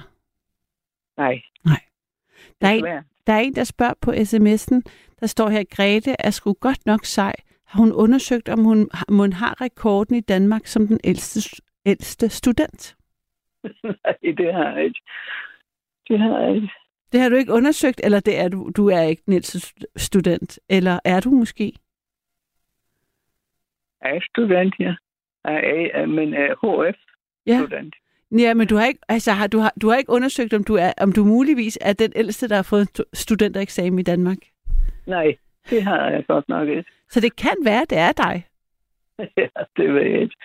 Nej. 1.18 1.42
Der 2.62 2.68
er, 2.68 2.74
en, 2.74 3.04
der 3.28 3.34
er 3.34 3.40
en, 3.40 3.56
der 3.56 3.64
spørger 3.64 3.94
på 4.02 4.12
sms'en, 4.12 4.82
der 5.20 5.28
står 5.28 5.50
her, 5.50 5.64
Grete 5.76 6.16
er 6.20 6.30
sgu 6.30 6.54
godt 6.54 6.86
nok 6.86 7.06
sej. 7.06 7.36
Har 7.66 7.80
hun 7.80 7.92
undersøgt, 7.92 8.50
om 8.50 8.64
hun, 8.64 8.90
hun 9.10 9.34
har 9.34 9.62
rekorden 9.62 10.16
i 10.16 10.22
Danmark 10.22 10.66
som 10.66 10.88
den 10.88 11.00
ældste, 11.04 11.62
ældste 11.86 12.30
student? 12.30 12.96
Nej, 13.84 14.34
det 14.38 14.54
har 14.54 14.72
jeg 14.76 14.84
ikke. 14.84 15.02
Det 16.08 16.20
har 16.20 16.40
jeg 16.40 16.56
ikke. 16.56 16.70
Det 17.12 17.20
har 17.20 17.30
du 17.30 17.36
ikke 17.36 17.54
undersøgt, 17.54 18.02
eller 18.04 18.20
det 18.20 18.40
er 18.40 18.48
du, 18.48 18.72
du 18.78 18.88
er 18.88 19.02
ikke 19.02 19.24
Nielsen-student, 19.28 20.60
eller 20.70 21.00
er 21.06 21.20
du 21.20 21.30
måske? 21.30 21.74
Jeg 24.02 24.16
er 24.16 24.22
student, 24.30 24.76
ja. 24.80 24.96
Jeg 25.46 25.92
er, 25.94 26.06
men 26.06 26.34
er. 26.34 26.56
HF-student. 26.56 27.96
Ja, 27.96 28.09
men 28.32 28.68
du 28.68 28.76
har 28.76 28.86
ikke, 28.86 29.00
altså, 29.10 29.32
har, 29.32 29.48
du, 29.48 29.60
har, 29.60 29.74
du 29.82 29.90
har 29.90 29.98
ikke 29.98 30.12
undersøgt, 30.12 30.54
om 30.54 30.64
du, 30.64 30.76
er, 30.76 30.94
om 31.02 31.12
du 31.12 31.24
muligvis 31.24 31.78
er 31.82 31.94
den 31.94 32.12
ældste, 32.16 32.50
der 32.50 32.56
har 32.56 32.68
fået 32.70 32.82
en 32.82 32.88
stu- 32.94 33.10
studentereksamen 33.14 34.00
i 34.00 34.04
Danmark. 34.04 34.38
Nej, 35.08 35.36
det 35.70 35.84
har 35.84 36.10
jeg 36.10 36.26
godt 36.28 36.50
nok 36.50 36.68
ikke. 36.68 36.92
Så 37.10 37.20
det 37.20 37.36
kan 37.36 37.56
være, 37.66 37.86
det 37.90 37.98
er 37.98 38.12
dig. 38.12 38.46
ja, 39.38 39.48
det 39.78 39.94
ved 39.94 40.02
jeg 40.02 40.22
ikke. 40.22 40.36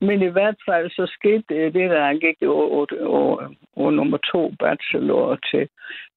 Men 0.00 0.22
i 0.22 0.26
hvert 0.26 0.56
fald 0.68 0.90
så 0.90 1.06
skete 1.18 1.70
det, 1.78 1.90
der 1.90 2.18
gik 2.18 2.48
over, 2.48 2.86
over, 3.00 3.54
over 3.76 3.90
nummer 3.90 4.18
to 4.32 4.54
bachelor 4.58 5.36
til, 5.50 5.68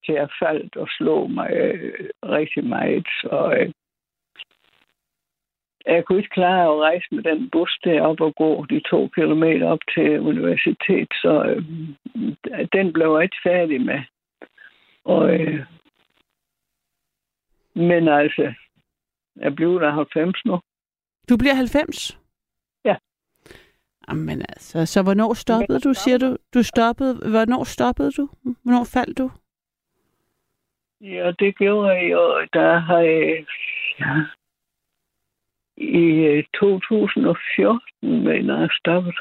til 0.06 0.14
at 0.14 0.32
faldt 0.42 0.76
og 0.76 0.88
slog 0.98 1.32
mig 1.32 1.52
øh, 1.52 2.10
rigtig 2.24 2.64
meget. 2.66 3.08
Så 3.22 3.56
øh, 3.60 3.72
jeg 5.88 6.06
kunne 6.06 6.18
ikke 6.18 6.30
klare 6.30 6.64
at 6.64 6.80
rejse 6.80 7.08
med 7.12 7.24
den 7.24 7.50
bus 7.50 7.80
derop 7.84 8.22
og 8.22 8.36
gå 8.36 8.66
de 8.66 8.80
to 8.80 9.08
kilometer 9.08 9.68
op 9.68 9.80
til 9.94 10.20
universitet, 10.20 11.08
så 11.14 11.44
øh, 11.44 11.64
den 12.74 12.94
blev 12.94 13.14
jeg 13.14 13.24
ikke 13.24 13.38
færdig 13.44 13.82
med. 13.82 14.02
Og, 15.04 15.40
øh, 15.40 15.66
men 17.76 18.08
altså, 18.08 18.54
jeg 19.36 19.56
blev 19.56 19.80
der 19.82 19.92
90 19.92 20.46
nu. 20.46 20.60
Du 21.30 21.38
bliver 21.38 21.54
90? 21.54 22.20
Ja. 22.86 22.96
Jamen 24.10 24.42
altså, 24.50 24.86
så 24.86 25.04
hvornår 25.04 25.34
stoppede 25.34 25.80
du, 25.80 25.94
siger 25.94 26.18
du? 26.18 26.38
Du 26.54 26.64
stoppede, 26.64 27.30
hvornår 27.30 27.64
stoppede 27.64 28.12
du? 28.12 28.30
Hvornår 28.64 28.84
faldt 28.94 29.18
du? 29.18 29.32
Ja, 31.02 31.32
det 31.40 31.58
gjorde 31.58 31.90
jeg 31.92 32.12
jo. 32.12 32.48
Der 32.54 32.80
har 32.80 33.00
jeg, 33.00 33.46
ja, 34.00 34.26
i 35.78 36.04
øh, 36.32 36.44
2014, 36.60 37.80
mener 38.24 38.60
jeg, 38.60 38.70
stoppet. 38.80 39.16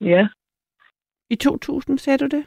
Ja, 0.00 0.28
I 1.30 1.36
2000, 1.36 1.98
sagde 1.98 2.18
du 2.18 2.26
det? 2.36 2.46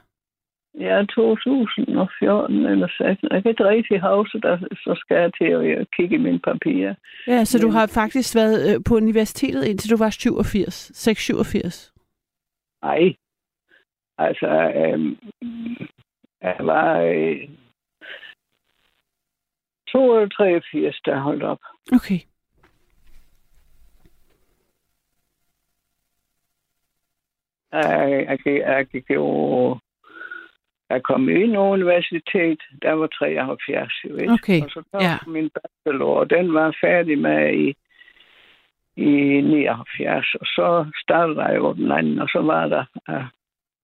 ja, 0.79 1.05
2014 1.15 2.65
eller 2.65 2.87
16. 2.97 3.27
Jeg 3.31 3.41
kan 3.43 3.49
ikke 3.49 3.67
rigtig 3.67 4.01
huske, 4.01 4.39
der 4.41 4.57
så 4.73 4.95
skal 4.99 5.17
jeg 5.17 5.31
til 5.33 5.45
at 5.45 5.65
øh, 5.79 5.85
kigge 5.95 6.15
i 6.15 6.19
mine 6.19 6.39
papirer. 6.39 6.95
Ja, 7.27 7.45
så 7.45 7.59
du 7.59 7.67
Men- 7.67 7.75
har 7.75 7.87
faktisk 7.87 8.35
været 8.35 8.75
øh, 8.75 8.81
på 8.87 8.95
universitetet 8.95 9.65
indtil 9.65 9.91
du 9.91 9.97
var 9.97 10.09
87, 10.09 10.91
6-87. 10.91 11.91
Nej, 12.83 13.15
altså, 14.17 14.47
øhm, 14.75 15.17
jeg 16.41 16.55
var 16.59 16.99
øh, 17.01 17.49
83, 19.93 21.01
der 21.05 21.19
holdt 21.19 21.43
op. 21.43 21.59
Okay. 21.93 22.19
Jeg, 27.73 28.27
jeg, 28.29 28.39
jeg 28.45 28.85
gik 28.85 29.09
jo... 29.09 29.77
Jeg 30.89 31.03
kom 31.03 31.29
ind 31.29 31.53
på 31.53 31.61
universitet, 31.61 32.61
der 32.81 32.91
var 32.91 33.07
73, 33.07 33.93
jo 34.09 34.15
ikke? 34.15 34.33
Okay, 34.33 34.61
Og 34.61 34.69
så 34.69 34.83
kom 34.91 35.01
ja. 35.01 35.17
min 35.27 35.49
bachelor, 35.49 36.15
og 36.19 36.29
den 36.29 36.53
var 36.53 36.77
færdig 36.81 37.17
med 37.17 37.53
i, 37.53 37.75
i 38.95 39.41
79, 39.41 40.35
og 40.35 40.45
så 40.45 40.91
startede 41.03 41.41
jeg 41.41 41.55
jo 41.55 41.73
den 41.73 41.91
anden, 41.91 42.19
og 42.19 42.27
så 42.27 42.41
var 42.41 42.67
der 42.67 42.85
af, 43.07 43.25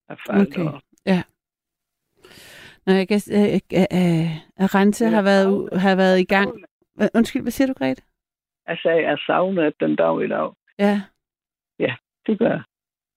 af 0.10 0.18
faldt. 0.28 0.58
Okay. 0.58 0.66
Og, 0.66 0.82
Nå, 2.86 2.94
jeg 2.94 3.08
kan, 3.08 3.22
øh, 3.32 3.60
øh, 3.80 3.86
øh, 4.00 4.30
Arante 4.58 5.06
har 5.06 5.22
været, 5.22 5.82
har 5.82 5.96
været 5.96 6.20
i 6.20 6.24
gang. 6.24 6.50
Undskyld, 7.16 7.42
hvad 7.42 7.52
siger 7.52 7.68
du, 7.68 7.74
Grete? 7.74 8.02
jeg 8.68 8.78
sagde, 8.84 9.02
jeg 9.02 9.18
savnede 9.26 9.74
den 9.80 9.96
dag 9.96 10.24
i 10.26 10.28
dag. 10.28 10.52
Ja. 10.80 11.02
Det 12.28 12.40
gør 12.40 12.50
jeg. 12.50 12.64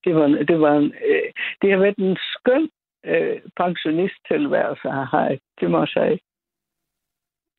det 0.05 0.14
var, 0.14 0.26
det 0.26 0.60
var 0.60 0.76
en, 0.76 0.84
øh, 0.84 1.32
det 1.62 1.70
har 1.70 1.78
været 1.78 1.97
en 1.98 2.16
skøn 2.34 2.70
øh, 3.05 3.40
pensionisttilværelse, 3.56 4.89
jeg 4.89 5.06
har. 5.06 5.39
Det 5.60 5.70
må 5.70 5.78
jeg 5.78 5.89
sige. 5.89 6.18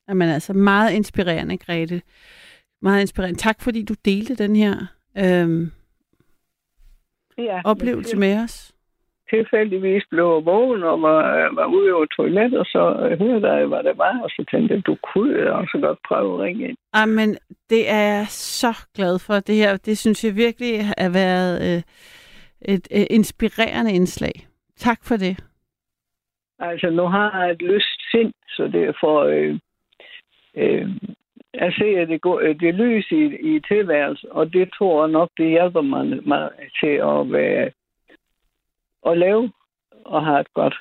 Jamen 0.10 0.30
altså, 0.30 0.54
meget 0.54 0.94
inspirerende, 0.94 1.58
Grete. 1.58 2.02
Meget 2.82 3.02
inspirerende. 3.02 3.40
Tak, 3.40 3.62
fordi 3.62 3.86
du 3.86 3.94
delte 4.06 4.36
den 4.36 4.56
her 4.56 4.74
øhm, 5.18 5.72
Ja, 7.38 7.62
oplevelse 7.66 8.16
men 8.16 8.20
med 8.20 8.44
os. 8.44 8.76
Tilfældigvis 9.30 10.04
blev 10.10 10.46
vågen 10.46 10.84
og 10.84 11.02
var, 11.02 11.56
var 11.56 11.66
ude 11.66 11.94
over 11.94 12.06
toilettet, 12.06 12.60
og 12.60 12.66
så 12.66 12.84
øh, 13.04 13.20
hørte 13.20 13.48
jeg, 13.48 13.66
hvad 13.66 13.84
det 13.84 13.98
var, 13.98 14.20
og 14.24 14.30
så 14.30 14.46
tænkte 14.52 14.76
jeg, 14.76 14.86
du 14.86 14.98
kunne 15.14 15.54
også 15.54 15.78
godt 15.82 16.00
prøve 16.08 16.34
at 16.34 16.40
ringe 16.40 16.68
ind. 16.70 16.78
Jamen, 16.96 17.38
det 17.70 17.90
er 17.90 18.04
jeg 18.16 18.26
så 18.28 18.74
glad 18.96 19.20
for. 19.20 19.34
Det 19.34 19.56
her, 19.56 19.78
det 19.78 19.98
synes 19.98 20.24
jeg 20.24 20.36
virkelig 20.36 20.86
har 20.98 21.12
været 21.14 21.54
øh, 21.68 21.82
et 22.74 22.88
øh, 22.98 23.06
inspirerende 23.10 23.94
indslag. 23.94 24.34
Tak 24.76 25.00
for 25.04 25.16
det. 25.16 25.44
Altså, 26.60 26.90
nu 26.90 27.06
har 27.08 27.42
jeg 27.44 27.52
et 27.52 27.62
lyst 27.62 28.12
sind, 28.12 28.34
så 28.48 28.68
det 28.68 28.84
er 28.84 28.94
for... 29.00 29.24
Øh, 29.24 29.60
øh, 30.56 30.90
jeg 31.54 31.74
ser 31.74 32.06
det, 32.06 32.22
går, 32.22 32.40
det 32.40 32.70
er 32.70 32.72
lys 32.72 33.12
i, 33.12 33.24
i 33.56 33.60
tilværelsen, 33.60 34.30
og 34.32 34.54
det 34.54 34.70
tror 34.78 35.04
jeg 35.04 35.12
nok, 35.12 35.30
det 35.38 35.50
hjælper 35.50 35.82
mig, 35.82 36.28
mig 36.28 36.50
til 36.80 36.96
at 37.12 37.32
være 37.32 37.72
at 39.06 39.18
lave 39.18 39.52
og 40.06 40.26
have 40.26 40.40
et 40.40 40.54
godt. 40.54 40.76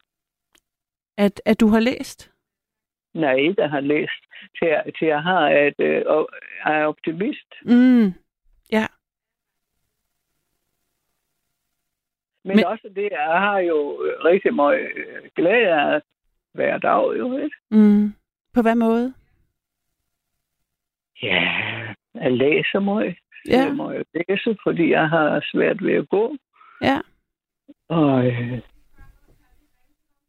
At, 1.17 1.43
at 1.45 1.61
du 1.61 1.67
har 1.69 1.81
læst. 1.81 2.31
Nej, 3.15 3.37
der 3.59 3.67
har 3.69 3.81
læst. 3.81 4.23
Til, 4.59 4.67
at- 4.67 4.95
til 4.99 5.07
jeg 5.09 5.23
har 5.23 5.49
et, 5.51 5.75
øh, 5.81 6.03
og 6.07 6.29
er 6.65 6.85
optimist. 6.87 7.55
Mm. 7.65 8.13
Ja. 8.73 8.87
Men, 12.45 12.57
Men- 12.57 12.65
også 12.65 12.89
det, 12.97 13.09
jeg 13.11 13.27
har 13.41 13.59
jo 13.59 13.79
rigtig 14.25 14.55
meget 14.55 14.81
øh, 14.97 15.31
glæde 15.37 15.69
af 15.69 16.03
hver 16.53 16.79
dag, 16.79 17.19
jo 17.19 17.37
ikke? 17.39 17.57
Mm. 17.71 18.15
På 18.55 18.63
hvad 18.63 18.75
måde? 18.75 19.15
Ja, 21.23 21.43
jeg 22.15 22.33
læser 22.33 22.81
meget. 22.81 23.17
Ja. 23.49 23.59
Jeg 23.59 23.75
må 23.75 23.91
jo 23.93 24.05
læse, 24.15 24.57
fordi 24.63 24.91
jeg 24.91 25.09
har 25.09 25.45
svært 25.53 25.85
ved 25.85 25.93
at 25.95 26.09
gå. 26.09 26.37
Ja. 26.83 27.01
Og 27.99 28.27
øh, 28.27 28.59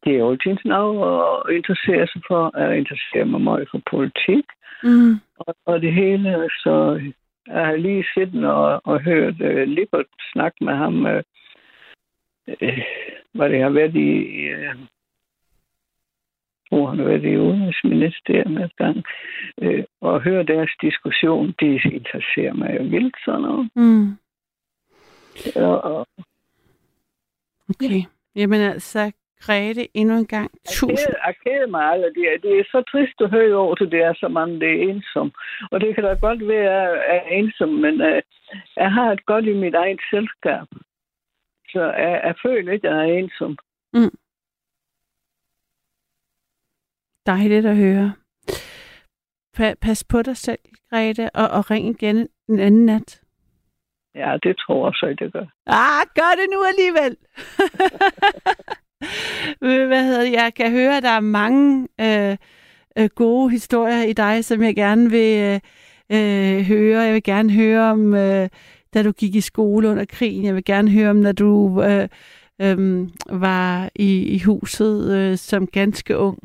det 0.04 0.12
er 0.14 0.20
jo 0.20 0.32
altid 0.32 0.58
noget 0.66 0.98
at 1.48 1.56
interessere 1.56 2.08
sig 2.08 2.22
for. 2.28 2.60
Jeg 2.60 2.78
interesserer 2.78 3.26
mig 3.26 3.42
meget 3.42 3.68
for 3.72 3.82
politik 3.92 4.46
Mm. 4.84 5.14
og, 5.40 5.56
og 5.66 5.82
det 5.82 5.94
hele. 5.94 6.50
Så 6.64 7.02
jeg 7.48 7.66
har 7.66 7.76
lige 7.76 8.06
siddet 8.14 8.46
og, 8.46 8.82
og 8.84 9.02
hørt 9.02 9.42
øh, 9.42 9.68
Lippert 9.68 10.06
snakke 10.34 10.64
med 10.64 10.74
ham, 10.74 11.06
øh, 11.08 11.24
øh, 12.62 12.84
hvad 13.34 13.50
det 13.50 13.62
har 13.62 13.70
været 13.70 13.96
i... 13.96 14.10
Øh, 14.48 14.76
hvor 16.70 16.90
han 16.90 17.00
har 17.00 17.06
været 17.06 17.24
i 17.24 17.38
udenrigsministeriet 17.38 18.64
et 18.64 18.76
gang, 18.76 19.04
øh, 19.62 19.84
og 20.02 20.22
høre 20.22 20.44
deres 20.44 20.72
diskussion, 20.82 21.54
det 21.60 21.86
interesserer 21.86 22.54
mig 22.54 22.78
jo 22.80 22.84
vildt 22.84 23.16
sådan 23.26 23.42
noget. 23.42 23.70
Mm. 23.76 24.12
Og, 25.56 25.84
og 25.84 26.08
Okay. 27.70 28.02
Jamen 28.36 28.62
altså, 28.62 29.12
Grete, 29.40 29.98
endnu 29.98 30.18
en 30.18 30.28
gang 30.28 30.52
tusind. 30.68 31.16
Jeg, 31.26 31.36
keder 31.44 31.68
mig 31.68 31.84
aldrig. 31.84 32.16
Det 32.16 32.34
er, 32.34 32.38
det 32.38 32.60
er 32.60 32.64
så 32.72 32.84
trist 32.92 33.22
at 33.22 33.30
høre 33.30 33.56
over 33.56 33.76
til, 33.76 33.92
det 33.92 34.02
er 34.02 34.14
så 34.14 34.28
mange, 34.28 34.60
det 34.60 34.70
er 34.70 34.90
ensom. 34.90 35.32
Og 35.72 35.82
det 35.82 35.96
kan 35.96 36.04
da 36.04 36.14
godt 36.14 36.48
være, 36.48 36.92
at 36.92 36.98
jeg 37.10 37.16
er 37.16 37.38
ensom, 37.38 37.70
men 37.70 37.94
uh, 38.02 38.22
jeg 38.76 38.92
har 38.94 39.12
et 39.12 39.26
godt 39.26 39.46
i 39.46 39.54
mit 39.54 39.76
eget 39.76 40.00
selskab. 40.10 40.68
Så 41.70 41.82
jeg, 41.84 42.22
jeg 42.24 42.36
føler 42.46 42.74
ikke, 42.74 42.90
at 42.90 42.96
jeg 42.96 43.10
er 43.10 43.14
ensom. 43.14 43.58
Dejligt 47.26 47.66
at 47.66 47.78
høre. 47.78 48.14
Pa- 49.58 49.76
pas 49.82 50.04
på 50.04 50.22
dig 50.22 50.38
selv, 50.38 50.60
Grete, 50.90 51.30
og, 51.36 51.48
og 51.50 51.72
ring 51.72 51.88
igen 51.88 52.28
en 52.50 52.60
anden 52.60 52.86
nat. 52.86 53.23
Ja, 54.16 54.38
det 54.44 54.58
tror 54.58 54.88
jeg 54.88 54.94
så, 54.94 55.16
det 55.20 55.34
gør. 55.34 55.46
Ah, 55.66 56.06
gør 56.16 56.32
det 56.40 56.48
nu 56.54 56.60
alligevel. 56.72 57.18
Hvad 59.88 60.04
hedder 60.04 60.24
det? 60.24 60.32
Jeg 60.32 60.54
kan 60.56 60.72
høre, 60.72 60.98
at 60.98 61.04
der 61.04 61.10
er 61.10 61.20
mange 61.20 61.88
øh, 62.02 62.38
øh, 62.98 63.10
gode 63.16 63.52
historier 63.52 64.04
i 64.04 64.14
dig, 64.14 64.46
som 64.46 64.64
jeg 64.64 64.76
gerne 64.76 65.10
vil 65.10 65.40
øh, 65.40 65.60
øh, 66.10 66.62
høre. 66.62 67.02
Jeg 67.02 67.14
vil 67.14 67.24
gerne 67.24 67.52
høre 67.52 67.92
om, 67.92 68.14
øh, 68.14 68.50
da 68.94 69.04
du 69.04 69.12
gik 69.12 69.36
i 69.36 69.42
skole 69.42 69.90
under 69.90 70.06
krigen. 70.06 70.46
Jeg 70.46 70.56
vil 70.56 70.66
gerne 70.66 70.92
høre 70.92 71.10
om, 71.10 71.16
når 71.16 71.32
du 71.32 71.84
øh, 71.84 72.08
øh, 72.62 73.08
var 73.30 73.90
i, 73.96 74.24
i 74.36 74.40
huset 74.40 75.14
øh, 75.18 75.38
som 75.38 75.68
ganske 75.68 76.18
ung. 76.18 76.40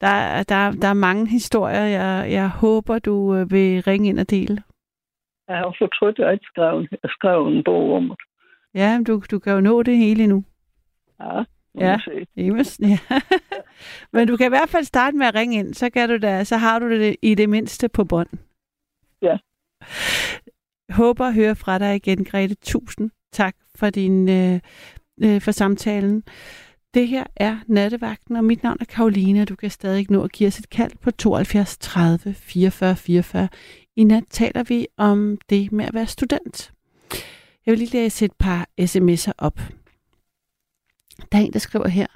Der, 0.00 0.42
der, 0.42 0.70
der 0.70 0.88
er 0.88 0.94
mange 0.94 1.26
historier, 1.28 1.84
jeg, 1.84 2.32
jeg 2.32 2.48
håber, 2.48 2.98
du 2.98 3.34
øh, 3.34 3.50
vil 3.50 3.82
ringe 3.82 4.08
ind 4.08 4.18
og 4.18 4.30
dele. 4.30 4.62
Jeg 5.52 5.60
har 5.60 5.76
fortrudt, 5.78 6.18
at 6.18 6.24
jeg 6.24 6.32
ikke 6.32 6.46
skrev, 6.52 6.86
skrev 7.16 7.46
en 7.46 7.64
bog 7.64 7.92
om 7.96 8.08
det. 8.08 8.18
Ja, 8.74 8.98
men 8.98 9.04
du, 9.04 9.22
du 9.30 9.38
kan 9.38 9.52
jo 9.52 9.60
nå 9.60 9.82
det 9.82 9.96
hele 9.96 10.26
nu. 10.26 10.44
Ja, 11.20 11.44
Ja. 11.80 11.98
Jamen, 12.36 12.66
ja. 12.92 12.98
Men 14.12 14.28
du 14.28 14.36
kan 14.36 14.46
i 14.46 14.48
hvert 14.48 14.68
fald 14.68 14.84
starte 14.84 15.16
med 15.16 15.26
at 15.26 15.34
ringe 15.34 15.58
ind, 15.58 15.74
så, 15.74 15.90
kan 15.90 16.08
du 16.08 16.18
da, 16.18 16.44
så 16.44 16.56
har 16.56 16.78
du 16.78 16.90
det 16.90 17.16
i 17.22 17.34
det 17.34 17.48
mindste 17.48 17.88
på 17.88 18.04
bånd. 18.04 18.28
Ja. 19.22 19.36
Håber 20.90 21.24
at 21.24 21.34
høre 21.34 21.56
fra 21.56 21.78
dig 21.78 21.96
igen, 21.96 22.24
Grete. 22.24 22.54
Tusind 22.54 23.10
tak 23.32 23.56
for, 23.74 23.90
din, 23.90 24.28
øh, 24.28 24.60
øh, 25.22 25.40
for 25.40 25.50
samtalen. 25.50 26.22
Det 26.94 27.08
her 27.08 27.24
er 27.36 27.56
Nattevagten, 27.66 28.36
og 28.36 28.44
mit 28.44 28.62
navn 28.62 28.76
er 28.80 28.84
Karoline, 28.84 29.42
og 29.42 29.48
du 29.48 29.56
kan 29.56 29.70
stadig 29.70 30.06
nå 30.10 30.24
at 30.24 30.32
give 30.32 30.46
os 30.46 30.58
et 30.58 30.70
kald 30.70 30.92
på 31.02 31.10
72 31.10 31.78
30 31.78 32.34
44 32.34 32.96
44. 32.96 33.48
I 33.96 34.04
nat 34.04 34.24
taler 34.30 34.62
vi 34.62 34.86
om 34.96 35.38
det 35.50 35.72
med 35.72 35.84
at 35.84 35.94
være 35.94 36.06
student. 36.06 36.72
Jeg 37.66 37.72
vil 37.72 37.78
lige 37.78 37.92
læse 37.92 38.24
et 38.24 38.32
par 38.32 38.68
sms'er 38.80 39.32
op. 39.38 39.60
Der 41.32 41.38
er 41.38 41.42
en, 41.42 41.52
der 41.52 41.58
skriver 41.58 41.88
her. 41.88 42.06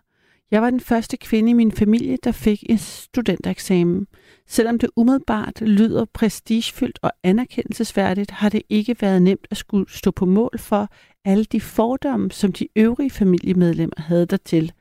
Jeg 0.50 0.62
var 0.62 0.70
den 0.70 0.80
første 0.80 1.16
kvinde 1.16 1.50
i 1.50 1.52
min 1.52 1.72
familie, 1.72 2.18
der 2.24 2.32
fik 2.32 2.64
en 2.68 2.78
studentereksamen. 2.78 4.06
Selvom 4.46 4.78
det 4.78 4.90
umiddelbart 4.96 5.60
lyder 5.60 6.04
prestigefyldt 6.04 6.98
og 7.02 7.12
anerkendelsesværdigt, 7.22 8.30
har 8.30 8.48
det 8.48 8.62
ikke 8.68 8.96
været 9.00 9.22
nemt 9.22 9.46
at 9.50 9.56
skulle 9.56 9.86
stå 9.88 10.10
på 10.10 10.26
mål 10.26 10.58
for 10.58 10.88
alle 11.24 11.44
de 11.44 11.60
fordomme, 11.60 12.30
som 12.30 12.52
de 12.52 12.68
øvrige 12.76 13.10
familiemedlemmer 13.10 14.00
havde 14.02 14.26
dertil. 14.26 14.72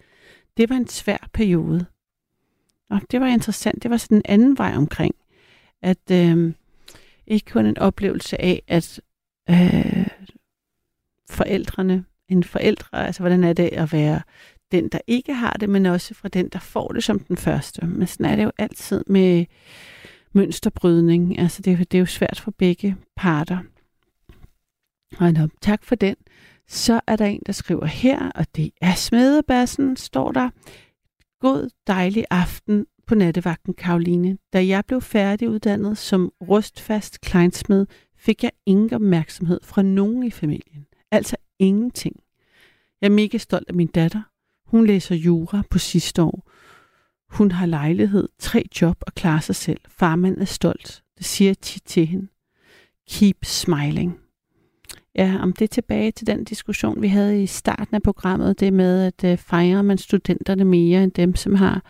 Det 0.57 0.69
var 0.69 0.75
en 0.75 0.87
svær 0.87 1.29
periode. 1.33 1.85
Og 2.89 3.01
det 3.11 3.21
var 3.21 3.27
interessant. 3.27 3.83
Det 3.83 3.91
var 3.91 3.97
sådan 3.97 4.17
en 4.17 4.23
anden 4.25 4.57
vej 4.57 4.75
omkring. 4.75 5.15
At 5.81 6.11
øh, 6.11 6.53
ikke 7.27 7.51
kun 7.51 7.65
en 7.65 7.77
oplevelse 7.77 8.41
af, 8.41 8.63
at 8.67 9.01
øh, 9.49 10.07
forældrene, 11.29 12.05
en 12.29 12.43
forældre, 12.43 13.05
altså 13.05 13.21
hvordan 13.21 13.43
er 13.43 13.53
det 13.53 13.69
at 13.71 13.93
være 13.93 14.21
den, 14.71 14.89
der 14.89 14.99
ikke 15.07 15.33
har 15.33 15.51
det, 15.53 15.69
men 15.69 15.85
også 15.85 16.13
fra 16.13 16.27
den, 16.29 16.49
der 16.49 16.59
får 16.59 16.87
det 16.87 17.03
som 17.03 17.19
den 17.19 17.37
første. 17.37 17.85
Men 17.85 18.07
sådan 18.07 18.25
er 18.25 18.35
det 18.35 18.43
jo 18.43 18.51
altid 18.57 19.03
med 19.07 19.45
mønsterbrydning. 20.33 21.39
Altså 21.39 21.61
det, 21.61 21.73
er- 21.73 21.77
det 21.77 21.93
er 21.93 21.99
jo 21.99 22.05
svært 22.05 22.39
for 22.39 22.51
begge 22.51 22.95
parter. 23.15 23.57
Og 25.19 25.33
nå, 25.33 25.47
tak 25.61 25.83
for 25.83 25.95
den. 25.95 26.15
Så 26.67 27.01
er 27.07 27.15
der 27.15 27.25
en, 27.25 27.41
der 27.45 27.51
skriver 27.51 27.85
her, 27.85 28.29
og 28.29 28.45
det 28.55 28.71
er 28.81 28.93
Smedebassen, 28.93 29.97
står 29.97 30.31
der. 30.31 30.49
God 31.39 31.69
dejlig 31.87 32.25
aften 32.29 32.85
på 33.07 33.15
nattevagten, 33.15 33.73
Karoline. 33.73 34.37
Da 34.53 34.67
jeg 34.67 34.83
blev 34.87 35.01
færdiguddannet 35.01 35.97
som 35.97 36.31
rustfast 36.41 37.21
kleinsmed, 37.21 37.85
fik 38.17 38.43
jeg 38.43 38.51
ingen 38.65 38.93
opmærksomhed 38.93 39.59
fra 39.63 39.81
nogen 39.81 40.23
i 40.23 40.31
familien. 40.31 40.85
Altså 41.11 41.35
ingenting. 41.59 42.15
Jeg 43.01 43.07
er 43.07 43.11
mega 43.11 43.37
stolt 43.37 43.69
af 43.69 43.75
min 43.75 43.87
datter. 43.87 44.21
Hun 44.65 44.87
læser 44.87 45.15
jura 45.15 45.63
på 45.69 45.79
sidste 45.79 46.21
år. 46.21 46.51
Hun 47.29 47.51
har 47.51 47.65
lejlighed, 47.65 48.29
tre 48.39 48.65
job 48.81 48.97
og 49.01 49.13
klarer 49.13 49.39
sig 49.39 49.55
selv. 49.55 49.81
Farmand 49.87 50.37
er 50.37 50.45
stolt. 50.45 51.03
Det 51.17 51.25
siger 51.25 51.49
jeg 51.49 51.59
tit 51.59 51.83
til 51.85 52.05
hende. 52.05 52.27
Keep 53.09 53.37
smiling. 53.43 54.19
Ja, 55.15 55.37
om 55.41 55.53
det 55.53 55.61
er 55.61 55.67
tilbage 55.67 56.11
til 56.11 56.27
den 56.27 56.43
diskussion, 56.43 57.01
vi 57.01 57.07
havde 57.07 57.43
i 57.43 57.47
starten 57.47 57.95
af 57.95 58.01
programmet, 58.01 58.59
det 58.59 58.73
med, 58.73 59.03
at 59.03 59.31
øh, 59.31 59.37
fejrer 59.37 59.81
man 59.81 59.97
studenterne 59.97 60.65
mere 60.65 61.03
end 61.03 61.11
dem, 61.11 61.35
som 61.35 61.55
har 61.55 61.83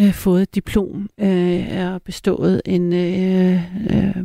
øh, 0.00 0.12
fået 0.12 0.42
et 0.42 0.54
diplom 0.54 1.10
øh, 1.20 1.92
og 1.92 2.02
bestået 2.02 2.62
en 2.64 2.92
øh, 2.92 3.60
øh, 3.90 4.24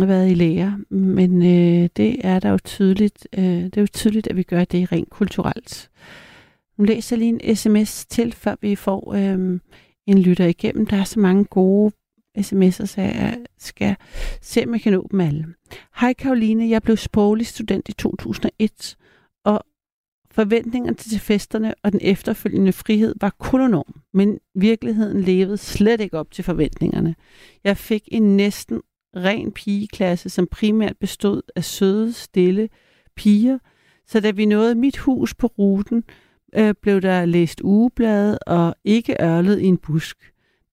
været 0.00 0.30
i 0.30 0.34
lære. 0.34 0.78
Men 0.90 1.42
øh, 1.42 1.88
det 1.96 2.26
er 2.26 2.40
der 2.40 2.50
jo 2.50 2.58
tydeligt, 2.64 3.28
øh, 3.38 3.44
det 3.44 3.76
er 3.76 3.80
jo 3.80 3.86
tydeligt, 3.94 4.26
at 4.26 4.36
vi 4.36 4.42
gør 4.42 4.64
det 4.64 4.92
rent 4.92 5.10
kulturelt. 5.10 5.90
Nu 6.78 6.84
læser 6.84 7.16
lige 7.16 7.38
en 7.42 7.56
sms 7.56 8.06
til, 8.06 8.32
før 8.32 8.54
vi 8.60 8.76
får 8.76 9.14
øh, 9.14 9.60
en 10.06 10.18
lytter 10.18 10.46
igennem. 10.46 10.86
Der 10.86 10.96
er 10.96 11.04
så 11.04 11.20
mange 11.20 11.44
gode 11.44 11.92
sms'er, 12.38 12.86
så 12.86 13.00
jeg 13.00 13.38
skal 13.58 13.96
se, 14.40 14.64
om 14.66 14.72
jeg 14.72 14.80
kan 14.80 14.92
nå 14.92 15.08
dem 15.10 15.20
alle. 15.20 15.46
Hej 16.00 16.12
Karoline, 16.12 16.70
jeg 16.70 16.82
blev 16.82 16.96
sproglig 16.96 17.46
student 17.46 17.88
i 17.88 17.92
2001, 17.92 18.96
og 19.44 19.64
forventningerne 20.34 20.96
til 20.96 21.20
festerne 21.20 21.74
og 21.82 21.92
den 21.92 22.00
efterfølgende 22.02 22.72
frihed 22.72 23.14
var 23.20 23.34
kun 23.38 23.60
enorm, 23.60 24.00
men 24.12 24.38
virkeligheden 24.54 25.20
levede 25.20 25.56
slet 25.56 26.00
ikke 26.00 26.18
op 26.18 26.30
til 26.30 26.44
forventningerne. 26.44 27.14
Jeg 27.64 27.76
fik 27.76 28.08
en 28.12 28.36
næsten 28.36 28.80
ren 29.16 29.52
pigeklasse, 29.52 30.28
som 30.28 30.46
primært 30.46 30.96
bestod 31.00 31.42
af 31.56 31.64
søde, 31.64 32.12
stille 32.12 32.68
piger, 33.16 33.58
så 34.06 34.20
da 34.20 34.30
vi 34.30 34.44
nåede 34.44 34.74
mit 34.74 34.98
hus 34.98 35.34
på 35.34 35.46
ruten, 35.46 36.04
øh, 36.54 36.74
blev 36.82 37.00
der 37.00 37.24
læst 37.24 37.60
ugeblade 37.60 38.38
og 38.38 38.74
ikke 38.84 39.16
ørlet 39.22 39.60
i 39.60 39.64
en 39.64 39.78
busk. 39.78 40.16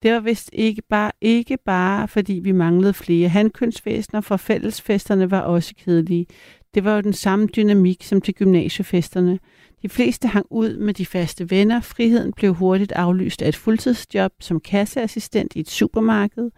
Det 0.02 0.12
var 0.12 0.20
vist 0.20 0.50
ikke 0.52 0.82
bare, 0.82 1.12
ikke 1.20 1.58
bare, 1.64 2.08
fordi 2.08 2.32
vi 2.32 2.52
manglede 2.52 2.94
flere 2.94 3.28
handkønsvæsener, 3.28 4.20
for 4.20 4.36
fællesfesterne 4.36 5.30
var 5.30 5.40
også 5.40 5.74
kedelige. 5.78 6.26
Det 6.74 6.84
var 6.84 6.94
jo 6.94 7.00
den 7.00 7.12
samme 7.12 7.46
dynamik 7.46 8.02
som 8.02 8.20
til 8.20 8.34
gymnasiefesterne. 8.34 9.38
De 9.82 9.88
fleste 9.88 10.28
hang 10.28 10.46
ud 10.50 10.76
med 10.76 10.94
de 10.94 11.06
faste 11.06 11.50
venner. 11.50 11.80
Friheden 11.80 12.32
blev 12.32 12.54
hurtigt 12.54 12.92
aflyst 12.92 13.42
af 13.42 13.48
et 13.48 13.56
fuldtidsjob 13.56 14.32
som 14.40 14.60
kasseassistent 14.60 15.56
i 15.56 15.60
et 15.60 15.70
supermarked, 15.70 16.50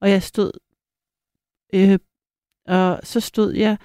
og 0.00 0.10
jeg 0.10 0.22
stod 0.22 0.52
øh, 1.74 1.98
og 2.66 3.00
så 3.02 3.20
stod 3.20 3.52
jeg 3.52 3.76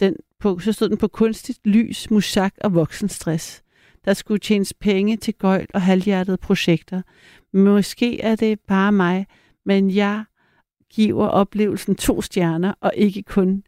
den 0.00 0.16
på, 0.40 0.58
så 0.58 0.72
stod 0.72 0.88
den 0.88 0.96
på 0.98 1.08
kunstigt 1.08 1.66
lys, 1.66 2.10
musak 2.10 2.54
og 2.60 2.74
voksenstress. 2.74 3.62
Der 4.04 4.14
skulle 4.14 4.40
tjenes 4.40 4.74
penge 4.74 5.16
til 5.16 5.34
gøjl 5.34 5.66
og 5.74 5.82
halvhjertede 5.82 6.36
projekter. 6.36 7.02
Måske 7.52 8.20
er 8.20 8.36
det 8.36 8.60
bare 8.60 8.92
mig, 8.92 9.26
men 9.64 9.90
jeg 9.90 10.24
giver 10.90 11.26
oplevelsen 11.26 11.96
to 11.96 12.22
stjerner, 12.22 12.74
og 12.80 12.92
ikke 12.96 13.22
kun 13.22 13.64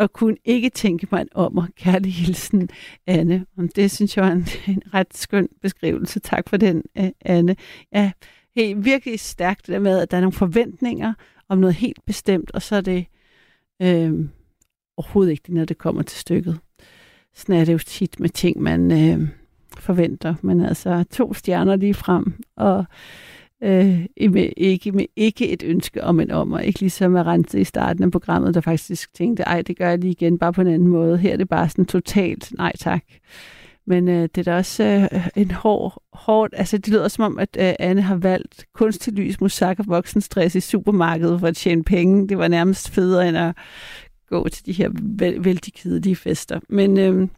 og 0.00 0.12
kunne 0.12 0.36
ikke 0.44 0.70
tænke 0.70 1.08
mig 1.12 1.26
om 1.34 1.58
og 1.58 1.68
kærlig 1.76 2.14
hilsen, 2.14 2.68
Anne. 3.06 3.46
Og 3.56 3.68
det 3.76 3.90
synes 3.90 4.16
jeg 4.16 4.28
er 4.28 4.32
en, 4.32 4.46
en 4.68 4.82
ret 4.94 5.16
skøn 5.16 5.48
beskrivelse. 5.62 6.20
Tak 6.20 6.48
for 6.48 6.56
den, 6.56 6.82
Anne. 7.20 7.56
Ja, 7.92 8.10
helt 8.56 8.84
virkelig 8.84 9.20
stærkt 9.20 9.66
det 9.66 9.72
der 9.72 9.78
med, 9.78 9.98
at 9.98 10.10
der 10.10 10.16
er 10.16 10.20
nogle 10.20 10.32
forventninger 10.32 11.14
om 11.48 11.58
noget 11.58 11.74
helt 11.74 12.04
bestemt, 12.06 12.50
og 12.50 12.62
så 12.62 12.76
er 12.76 12.80
det 12.80 13.06
øh, 13.82 14.28
overhovedet 14.96 15.30
ikke 15.30 15.42
det, 15.46 15.54
når 15.54 15.64
det 15.64 15.78
kommer 15.78 16.02
til 16.02 16.18
stykket. 16.18 16.58
Sådan 17.34 17.54
er 17.54 17.64
det 17.64 17.72
jo 17.72 17.78
tit 17.78 18.20
med 18.20 18.28
ting, 18.28 18.62
man 18.62 18.92
øh, 18.92 19.28
forventer. 19.78 20.34
Men 20.42 20.60
altså 20.60 21.04
to 21.10 21.34
stjerner 21.34 21.76
lige 21.76 21.94
frem, 21.94 22.34
og 22.56 22.84
øh, 23.62 24.30
med, 24.30 24.50
ikke, 24.56 24.92
med 24.92 25.04
ikke 25.16 25.48
et 25.48 25.62
ønske 25.62 26.04
om 26.04 26.20
en 26.20 26.30
om, 26.30 26.52
og 26.52 26.64
ikke 26.64 26.80
ligesom 26.80 27.16
at 27.16 27.26
rense 27.26 27.60
i 27.60 27.64
starten 27.64 28.04
af 28.04 28.10
programmet, 28.10 28.54
der 28.54 28.60
faktisk 28.60 29.14
tænkte, 29.14 29.42
ej, 29.42 29.62
det 29.62 29.78
gør 29.78 29.88
jeg 29.88 29.98
lige 29.98 30.10
igen, 30.10 30.38
bare 30.38 30.52
på 30.52 30.60
en 30.60 30.66
anden 30.66 30.88
måde. 30.88 31.18
Her 31.18 31.32
er 31.32 31.36
det 31.36 31.48
bare 31.48 31.68
sådan 31.68 31.86
totalt, 31.86 32.52
nej 32.58 32.72
tak. 32.78 33.04
Men 33.86 34.08
øh, 34.08 34.22
det 34.22 34.38
er 34.38 34.42
da 34.52 34.56
også 34.56 35.08
øh, 35.12 35.28
en 35.36 35.50
hård, 35.50 36.02
hård, 36.12 36.50
altså 36.52 36.78
det 36.78 36.88
lyder 36.88 37.08
som 37.08 37.24
om, 37.24 37.38
at 37.38 37.56
øh, 37.60 37.74
Anne 37.78 38.02
har 38.02 38.16
valgt 38.16 38.66
kunstig 38.74 39.12
lys, 39.12 39.40
musak 39.40 39.78
og 39.78 39.84
voksenstress 39.88 40.54
i 40.54 40.60
supermarkedet 40.60 41.40
for 41.40 41.46
at 41.46 41.56
tjene 41.56 41.84
penge. 41.84 42.28
Det 42.28 42.38
var 42.38 42.48
nærmest 42.48 42.90
federe 42.90 43.28
end 43.28 43.38
at 43.38 43.54
gå 44.28 44.48
til 44.48 44.66
de 44.66 44.72
her 44.72 44.88
væl- 44.88 45.44
vældig 45.44 45.74
kedelige 45.74 46.16
fester. 46.16 46.60
Men 46.68 46.98
øh, 46.98 47.28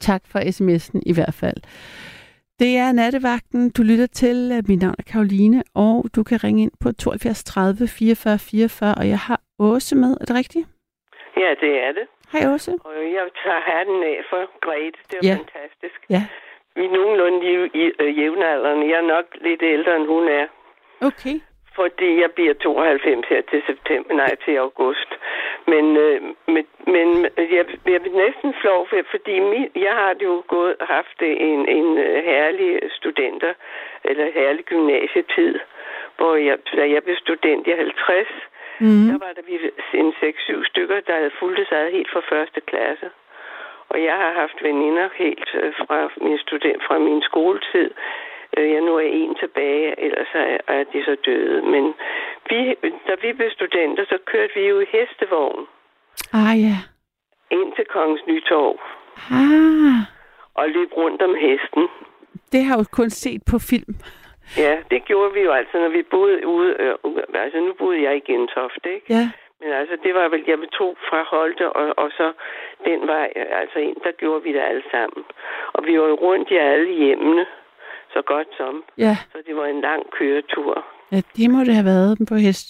tak 0.00 0.22
for 0.26 0.38
sms'en 0.38 1.00
i 1.06 1.12
hvert 1.12 1.34
fald. 1.34 1.56
Det 2.62 2.72
er 2.84 2.92
nattevagten, 2.92 3.70
du 3.76 3.82
lytter 3.90 4.06
til. 4.22 4.36
Øh, 4.54 4.60
Mit 4.68 4.80
navn 4.82 4.94
er 5.02 5.06
Karoline, 5.12 5.58
og 5.74 5.94
du 6.16 6.20
kan 6.28 6.38
ringe 6.44 6.62
ind 6.62 6.74
på 6.82 6.88
72 6.92 7.44
30 7.44 7.88
44 7.88 8.38
44, 8.38 8.94
og 9.00 9.04
jeg 9.14 9.20
har 9.28 9.40
Åse 9.68 9.94
med. 10.02 10.12
Er 10.20 10.24
det 10.28 10.36
rigtigt? 10.42 10.66
Ja, 11.42 11.50
det 11.64 11.72
er 11.86 11.92
det. 11.98 12.06
Hej 12.32 12.42
Åse. 12.54 12.72
Og 12.88 12.94
jeg 13.18 13.26
tager 13.42 13.62
hatten 13.72 13.98
af 14.12 14.18
for 14.30 14.40
Grete. 14.64 14.98
Det 15.10 15.18
Ja. 15.22 15.28
ja. 15.28 15.34
fantastisk. 15.42 15.98
Ja, 16.14 16.22
Vi 16.76 16.82
er 16.88 16.92
nogenlunde 16.98 17.40
i, 17.52 17.54
i 17.82 17.84
øh, 18.02 18.10
jævnaldrende. 18.20 18.84
Jeg 18.92 18.98
er 19.04 19.08
nok 19.16 19.26
lidt 19.46 19.62
ældre, 19.74 19.92
end 19.98 20.06
hun 20.14 20.24
er. 20.40 20.46
okay. 21.08 21.36
Fordi 21.80 22.10
jeg 22.22 22.30
bliver 22.36 22.54
92 22.54 23.26
her 23.32 23.42
til 23.50 23.60
september, 23.70 24.12
nej, 24.22 24.32
til 24.44 24.54
august. 24.66 25.10
Men, 25.72 25.96
øh, 25.96 26.20
men, 26.54 26.64
men 26.94 27.08
jeg, 27.56 27.64
jeg 27.94 28.00
bliver 28.02 28.26
næsten 28.26 28.54
flov, 28.60 28.88
for, 28.88 28.96
fordi 29.10 29.34
min, 29.40 29.68
jeg 29.76 29.94
har 30.02 30.14
jo 30.22 30.42
gået, 30.46 30.76
haft 30.80 31.18
en, 31.22 31.60
en 31.68 31.98
øh, 31.98 32.24
herlig 32.24 32.80
studenter, 32.90 33.52
eller 34.04 34.30
herlig 34.30 34.64
gymnasietid, 34.64 35.54
hvor 36.16 36.34
jeg, 36.36 36.58
da 36.76 36.90
jeg 36.90 37.02
blev 37.04 37.16
student 37.16 37.66
i 37.66 37.70
50, 37.70 38.28
Mm. 38.80 39.06
der 39.10 39.18
var 39.26 39.32
der 39.36 39.42
vi 39.46 39.56
en 39.94 40.12
6-7 40.22 40.64
stykker, 40.64 41.00
der 41.00 41.14
havde 41.14 41.30
fulgt 41.40 41.68
sig 41.68 41.90
helt 41.90 42.10
fra 42.10 42.22
første 42.28 42.60
klasse. 42.60 43.10
Og 43.88 44.04
jeg 44.04 44.16
har 44.16 44.32
haft 44.32 44.62
veninder 44.62 45.08
helt 45.14 45.50
øh, 45.54 45.72
fra 45.78 46.10
min 46.20 46.38
student, 46.38 46.82
fra 46.86 46.98
min 46.98 47.22
skoletid. 47.22 47.90
Øh, 48.56 48.70
Jeg 48.70 48.80
nu 48.80 48.96
er 48.96 49.00
en 49.22 49.34
tilbage, 49.34 50.00
ellers 50.00 50.28
er 50.34 50.58
er 50.68 50.84
de 50.92 51.04
så 51.04 51.16
døde. 51.26 51.62
Men 51.62 51.94
vi, 52.50 52.74
da 53.08 53.12
vi 53.22 53.32
blev 53.32 53.50
studenter, 53.50 54.04
så 54.08 54.18
kørte 54.24 54.52
vi 54.54 54.68
jo 54.68 54.80
i 54.80 54.86
hestevogn. 54.92 55.66
Ah 56.32 56.54
ja. 56.66 56.76
ind 57.50 57.72
til 57.76 57.84
Kongens 57.84 58.22
Nytorv 58.26 58.78
Ah, 59.30 60.00
og 60.54 60.68
løb 60.68 60.92
rundt 60.96 61.22
om 61.22 61.34
hesten. 61.34 61.88
det 62.52 62.64
har 62.64 62.74
jeg 62.76 62.78
jo 62.84 62.84
kun 62.92 63.10
set 63.10 63.42
på 63.50 63.58
film. 63.70 63.94
Ja, 64.56 64.74
det 64.90 65.04
gjorde 65.04 65.32
vi 65.34 65.40
jo 65.40 65.52
altså, 65.52 65.78
når 65.78 65.88
vi 65.88 66.02
boede 66.02 66.46
ude. 66.46 66.76
Øh, 66.78 66.94
altså, 67.34 67.58
nu 67.60 67.72
boede 67.78 68.02
jeg 68.02 68.16
i 68.16 68.20
Gentofte, 68.32 68.94
ikke? 68.94 69.06
Ja. 69.14 69.30
Men 69.60 69.72
altså, 69.72 69.96
det 70.02 70.14
var 70.14 70.28
vel, 70.28 70.44
jeg 70.46 70.58
tog 70.72 70.96
fra 71.08 71.22
Holte, 71.22 71.72
og, 71.72 71.98
og 71.98 72.10
så 72.10 72.32
den 72.84 73.06
vej, 73.06 73.32
øh, 73.36 73.46
altså 73.60 73.78
ind, 73.78 73.96
der 74.04 74.12
gjorde 74.12 74.42
vi 74.42 74.52
det 74.52 74.60
alle 74.60 74.82
sammen. 74.90 75.24
Og 75.72 75.86
vi 75.86 76.00
var 76.00 76.06
jo 76.08 76.14
rundt 76.14 76.50
i 76.50 76.56
alle 76.56 76.92
hjemmene, 76.94 77.46
så 78.18 78.22
godt 78.32 78.48
som. 78.60 78.74
Ja, 78.98 79.14
Så 79.32 79.38
det 79.46 79.56
var 79.56 79.66
en 79.66 79.80
lang 79.80 80.02
køretur. 80.10 80.84
ja 81.12 81.20
det 81.36 81.50
må 81.54 81.58
det 81.68 81.74
have 81.78 81.90
været 81.94 82.12
på 82.28 82.34
hest. 82.46 82.68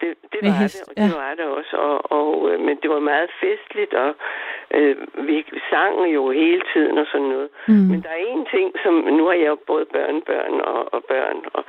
Det, 0.00 0.10
det 0.32 0.40
var 0.42 0.54
hest, 0.62 0.78
det, 0.80 0.88
og 0.88 0.94
det 0.96 1.12
ja. 1.14 1.18
var 1.24 1.34
det 1.38 1.44
også. 1.58 1.74
Og, 1.88 1.96
og, 2.18 2.28
øh, 2.50 2.60
men 2.66 2.74
det 2.82 2.90
var 2.90 2.98
meget 3.12 3.30
festligt, 3.40 3.94
og 3.94 4.10
øh, 4.76 4.96
vi 5.28 5.36
sang 5.70 5.94
jo 6.14 6.30
hele 6.30 6.62
tiden 6.72 6.98
og 6.98 7.06
sådan 7.12 7.26
noget. 7.34 7.48
Mm. 7.68 7.74
Men 7.90 7.98
der 8.02 8.08
er 8.08 8.22
en 8.36 8.46
ting, 8.54 8.68
som... 8.84 8.94
Nu 9.18 9.22
har 9.26 9.32
jeg 9.42 9.46
jo 9.54 9.58
både 9.66 9.84
børnebørn 9.84 10.54
og, 10.60 10.94
og 10.94 11.00
børn. 11.04 11.36
Og, 11.54 11.64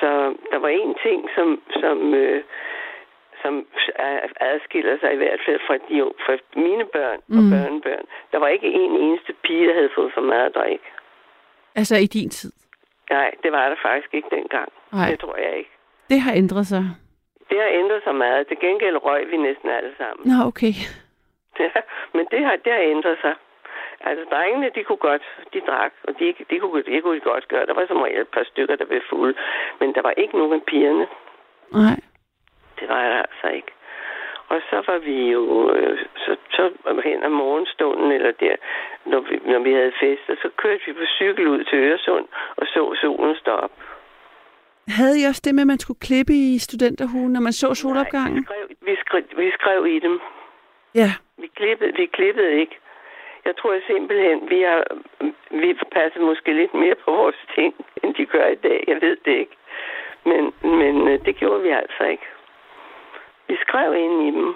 så 0.00 0.08
der 0.52 0.58
var 0.58 0.68
en 0.68 0.94
ting, 1.06 1.28
som... 1.36 1.62
som 1.80 2.14
øh, 2.14 2.42
som 3.42 3.66
er- 3.96 4.28
adskiller 4.40 4.96
sig 5.00 5.12
i 5.12 5.16
hvert 5.16 5.40
fald 5.46 5.60
fra, 5.66 5.74
de, 5.88 5.96
fra 6.26 6.34
mine 6.60 6.84
børn 6.84 7.18
og 7.36 7.42
Mm. 7.44 7.50
børnebørn. 7.54 8.04
Der 8.32 8.38
var 8.38 8.48
ikke 8.48 8.66
en 8.72 8.94
eneste 8.96 9.32
pige, 9.44 9.68
der 9.68 9.74
havde 9.74 9.90
fået 9.94 10.12
for 10.14 10.20
meget 10.20 10.46
at 10.46 10.54
drikke. 10.54 10.84
Altså 11.78 11.96
i 11.96 12.06
din 12.06 12.30
tid. 12.30 12.52
Nej, 13.10 13.30
det 13.42 13.52
var 13.52 13.68
der 13.68 13.76
faktisk 13.82 14.14
ikke 14.14 14.28
dengang. 14.38 14.68
Nej. 14.92 15.10
Det 15.10 15.20
tror 15.20 15.36
jeg 15.36 15.52
ikke. 15.60 15.70
Det 16.10 16.20
har 16.20 16.32
ændret 16.32 16.66
sig. 16.66 16.84
Det 17.50 17.58
har 17.64 17.70
ændret 17.80 18.00
sig 18.04 18.14
meget. 18.14 18.46
Til 18.48 18.56
gengæld 18.60 18.96
røg 19.06 19.30
vi 19.30 19.36
næsten 19.36 19.68
alle 19.70 19.92
sammen. 19.98 20.22
Nå, 20.30 20.36
okay. 20.50 20.72
Ja, 21.60 21.80
men 22.14 22.26
det 22.30 22.40
har, 22.44 22.56
det 22.64 22.72
har 22.72 22.84
ændret 22.94 23.18
sig. 23.20 23.34
Altså, 24.00 24.24
drengene, 24.34 24.70
de 24.74 24.84
kunne 24.84 25.02
godt, 25.10 25.22
de 25.52 25.60
drak, 25.60 25.92
og 26.08 26.12
de, 26.18 26.34
de, 26.50 26.58
kunne, 26.60 26.82
de 26.82 27.00
kunne 27.00 27.20
godt 27.20 27.48
gøre. 27.48 27.66
Der 27.66 27.74
var 27.74 27.86
som 27.86 27.96
regel 27.96 28.20
et 28.20 28.28
par 28.28 28.44
stykker, 28.50 28.76
der 28.76 28.84
blev 28.84 29.00
fulde. 29.10 29.34
Men 29.80 29.94
der 29.94 30.02
var 30.02 30.10
ikke 30.10 30.38
nogen 30.38 30.54
af 30.60 30.62
pigerne. 30.66 31.06
Nej. 31.72 31.98
Det 32.80 32.88
var 32.88 33.00
der 33.12 33.22
altså 33.22 33.48
ikke. 33.58 33.72
Og 34.48 34.60
så 34.70 34.76
var 34.86 34.98
vi 34.98 35.30
jo, 35.30 35.72
øh, 35.74 35.98
så, 36.16 36.36
så 36.50 36.70
hen 37.04 37.22
ad 37.22 37.28
morgenstunden, 37.28 38.12
eller 38.12 38.32
der, 38.40 38.56
når 39.06 39.20
vi, 39.20 39.40
når 39.52 39.58
vi 39.58 39.72
havde 39.72 39.92
fest, 40.00 40.24
og 40.28 40.36
så 40.42 40.48
kørte 40.56 40.80
vi 40.86 40.92
på 40.92 41.06
cykel 41.18 41.46
ud 41.48 41.64
til 41.64 41.78
Øresund, 41.78 42.26
og 42.56 42.66
så 42.66 42.96
solen 43.00 43.36
stå 43.36 43.50
op. 43.50 43.72
Havde 44.88 45.20
I 45.20 45.24
også 45.24 45.42
det 45.44 45.54
med, 45.54 45.62
at 45.62 45.66
man 45.66 45.78
skulle 45.78 46.00
klippe 46.00 46.32
i 46.32 46.58
studenterhuen, 46.58 47.32
når 47.32 47.40
man 47.40 47.52
så 47.52 47.74
solopgangen? 47.74 48.36
Vi 48.36 48.44
skrev, 48.44 48.68
vi, 48.80 48.96
skrev, 48.96 49.22
vi 49.36 49.50
skrev 49.50 49.86
i 49.86 49.98
dem. 49.98 50.20
Ja. 50.94 51.10
Vi 51.38 51.46
klippede, 51.56 51.92
vi 51.96 52.06
klippede 52.06 52.52
ikke. 52.60 52.76
Jeg 53.44 53.56
tror 53.56 53.80
simpelthen, 53.86 54.50
vi 54.50 54.60
har 54.62 54.84
vi 55.50 55.74
passer 55.92 56.20
måske 56.20 56.52
lidt 56.52 56.74
mere 56.74 56.94
på 57.04 57.10
vores 57.10 57.36
ting, 57.54 57.74
end 58.02 58.14
de 58.14 58.26
gør 58.26 58.46
i 58.46 58.54
dag. 58.54 58.84
Jeg 58.86 58.98
ved 59.00 59.16
det 59.24 59.34
ikke. 59.42 59.56
Men, 60.24 60.52
men 60.62 61.08
øh, 61.08 61.24
det 61.24 61.36
gjorde 61.36 61.62
vi 61.62 61.68
altså 61.68 62.04
ikke. 62.04 62.26
Vi 63.48 63.56
skrev 63.66 63.94
ind 63.94 64.22
i 64.28 64.30
dem. 64.38 64.54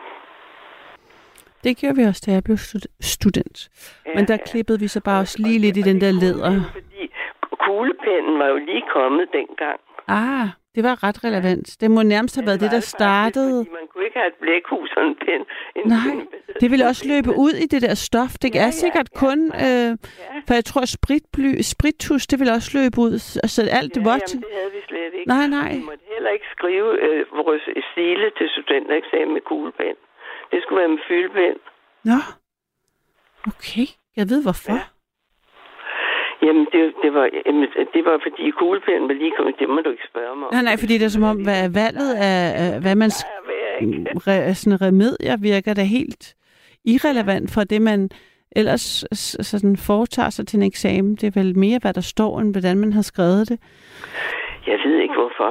Det 1.64 1.76
gjorde 1.76 1.96
vi 1.96 2.02
også, 2.04 2.22
da 2.26 2.32
jeg 2.32 2.44
blev 2.44 2.56
stud- 2.56 2.92
student. 3.00 3.68
Ja, 4.06 4.10
Men 4.14 4.28
der 4.28 4.34
ja. 4.34 4.44
klippede 4.50 4.78
vi 4.80 4.88
så 4.88 5.00
bare 5.00 5.20
også 5.20 5.36
lige 5.42 5.58
lidt 5.58 5.76
i 5.76 5.82
den 5.82 6.00
der 6.00 6.12
læder. 6.12 6.60
Fordi 6.72 7.12
kuglepennen 7.66 8.38
var 8.38 8.46
jo 8.46 8.56
lige 8.56 8.82
kommet 8.92 9.26
dengang. 9.32 9.80
Ah, 10.08 10.48
det 10.74 10.82
var 10.84 10.94
ret 11.06 11.24
relevant. 11.24 11.66
Det 11.80 11.90
må 11.90 12.02
nærmest 12.02 12.34
have 12.36 12.46
været 12.46 12.60
det, 12.60 12.70
der 12.70 12.80
startede. 12.80 13.64
Fordi 13.64 13.76
man 13.80 13.86
kunne 13.90 14.04
ikke 14.04 14.18
have 14.18 14.28
et 14.34 14.38
blækhus 14.42 14.90
og 14.96 15.02
en 15.10 15.16
pen. 15.24 15.42
En 15.76 15.84
Nej, 15.96 16.26
det 16.60 16.70
ville 16.70 16.86
også 16.86 17.04
løbe 17.08 17.30
ud 17.44 17.52
i 17.64 17.66
det 17.66 17.82
der 17.82 17.94
stof. 17.94 18.32
Det 18.42 18.54
Ja, 18.54 18.60
er 18.60 18.64
ja, 18.64 18.70
sikkert 18.70 19.08
ja, 19.14 19.18
kun... 19.24 19.38
Øh, 19.66 19.90
for 20.46 20.54
jeg 20.58 20.64
tror, 20.64 20.84
spritbly, 20.98 21.52
sprittus, 21.74 22.26
det 22.26 22.38
ville 22.40 22.52
også 22.58 22.70
løbe 22.78 22.96
ud. 23.06 23.14
Så 23.54 23.60
alt 23.80 23.94
det 23.94 24.00
Ja, 24.02 24.08
jamen, 24.08 24.20
til... 24.28 24.38
det 24.40 24.52
havde 24.58 24.72
vi 24.78 24.82
slet 24.88 25.12
ikke. 25.18 25.28
Nej, 25.34 25.46
nej. 25.58 25.72
Vi 25.76 25.84
måtte 25.90 26.04
heller 26.14 26.30
ikke 26.36 26.48
skrive 26.56 26.90
øh, 27.06 27.20
vores 27.44 27.62
stile 27.90 28.26
til 28.38 28.46
studentereksamen 28.54 29.32
med 29.36 29.42
kuglepen. 29.50 29.96
Det 30.52 30.58
skulle 30.62 30.78
være 30.82 30.92
med 30.96 31.02
fyldpen. 31.08 31.54
Nå. 32.10 32.18
Okay. 33.52 33.86
Jeg 34.16 34.26
ved 34.30 34.42
hvorfor. 34.42 34.72
Ja. 34.72 34.80
Jamen, 36.46 36.66
det, 36.72 36.80
det, 37.02 37.14
var, 37.14 37.28
jamen, 37.46 37.68
det 37.94 38.04
var 38.04 38.18
fordi 38.22 38.50
kuglepennen 38.50 39.08
var 39.08 39.14
lige 39.14 39.32
kommet. 39.36 39.58
Det 39.58 39.68
må 39.68 39.80
du 39.80 39.90
ikke 39.90 40.08
spørge 40.12 40.36
mig 40.36 40.46
om. 40.46 40.52
Nej, 40.54 40.62
nej, 40.62 40.76
fordi 40.82 40.94
det 40.98 41.04
er 41.04 41.16
som 41.18 41.30
om, 41.32 41.38
hvad 41.46 41.62
valget 41.82 42.12
af, 42.30 42.80
hvad 42.84 42.94
man 43.02 43.10
re, 44.26 44.54
sådan 44.54 44.80
remedier 44.86 45.36
virker 45.50 45.74
da 45.74 45.84
helt 45.98 46.24
irrelevant 46.84 47.48
for 47.54 47.62
det, 47.70 47.82
man 47.82 48.10
ellers 48.56 48.86
sådan 49.50 49.76
foretager 49.88 50.30
sig 50.30 50.46
til 50.46 50.56
en 50.56 50.66
eksamen. 50.72 51.16
Det 51.16 51.26
er 51.26 51.40
vel 51.40 51.58
mere, 51.58 51.78
hvad 51.82 51.92
der 51.92 52.06
står, 52.14 52.40
end 52.40 52.54
hvordan 52.54 52.76
man 52.78 52.92
har 52.92 53.02
skrevet 53.02 53.48
det. 53.50 53.58
Jeg 54.66 54.78
ved 54.84 54.96
ikke 55.04 55.14
hvorfor, 55.14 55.50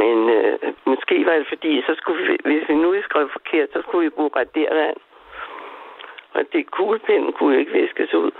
men 0.00 0.16
øh, 0.36 0.58
måske 0.86 1.16
var 1.26 1.34
det 1.40 1.46
fordi, 1.48 1.82
så 1.88 1.92
skulle 2.00 2.20
vi, 2.26 2.36
hvis 2.44 2.68
vi 2.68 2.74
nu 2.74 2.88
skrev 3.02 3.28
forkert, 3.32 3.68
så 3.72 3.82
skulle 3.82 4.04
vi 4.04 4.16
bruge 4.16 4.30
radervand. 4.36 4.96
Og 6.34 6.42
det 6.52 6.70
kuglepinden 6.70 7.32
kunne 7.32 7.54
jo 7.54 7.60
ikke 7.60 7.72
viskes 7.80 8.14
ud. 8.14 8.30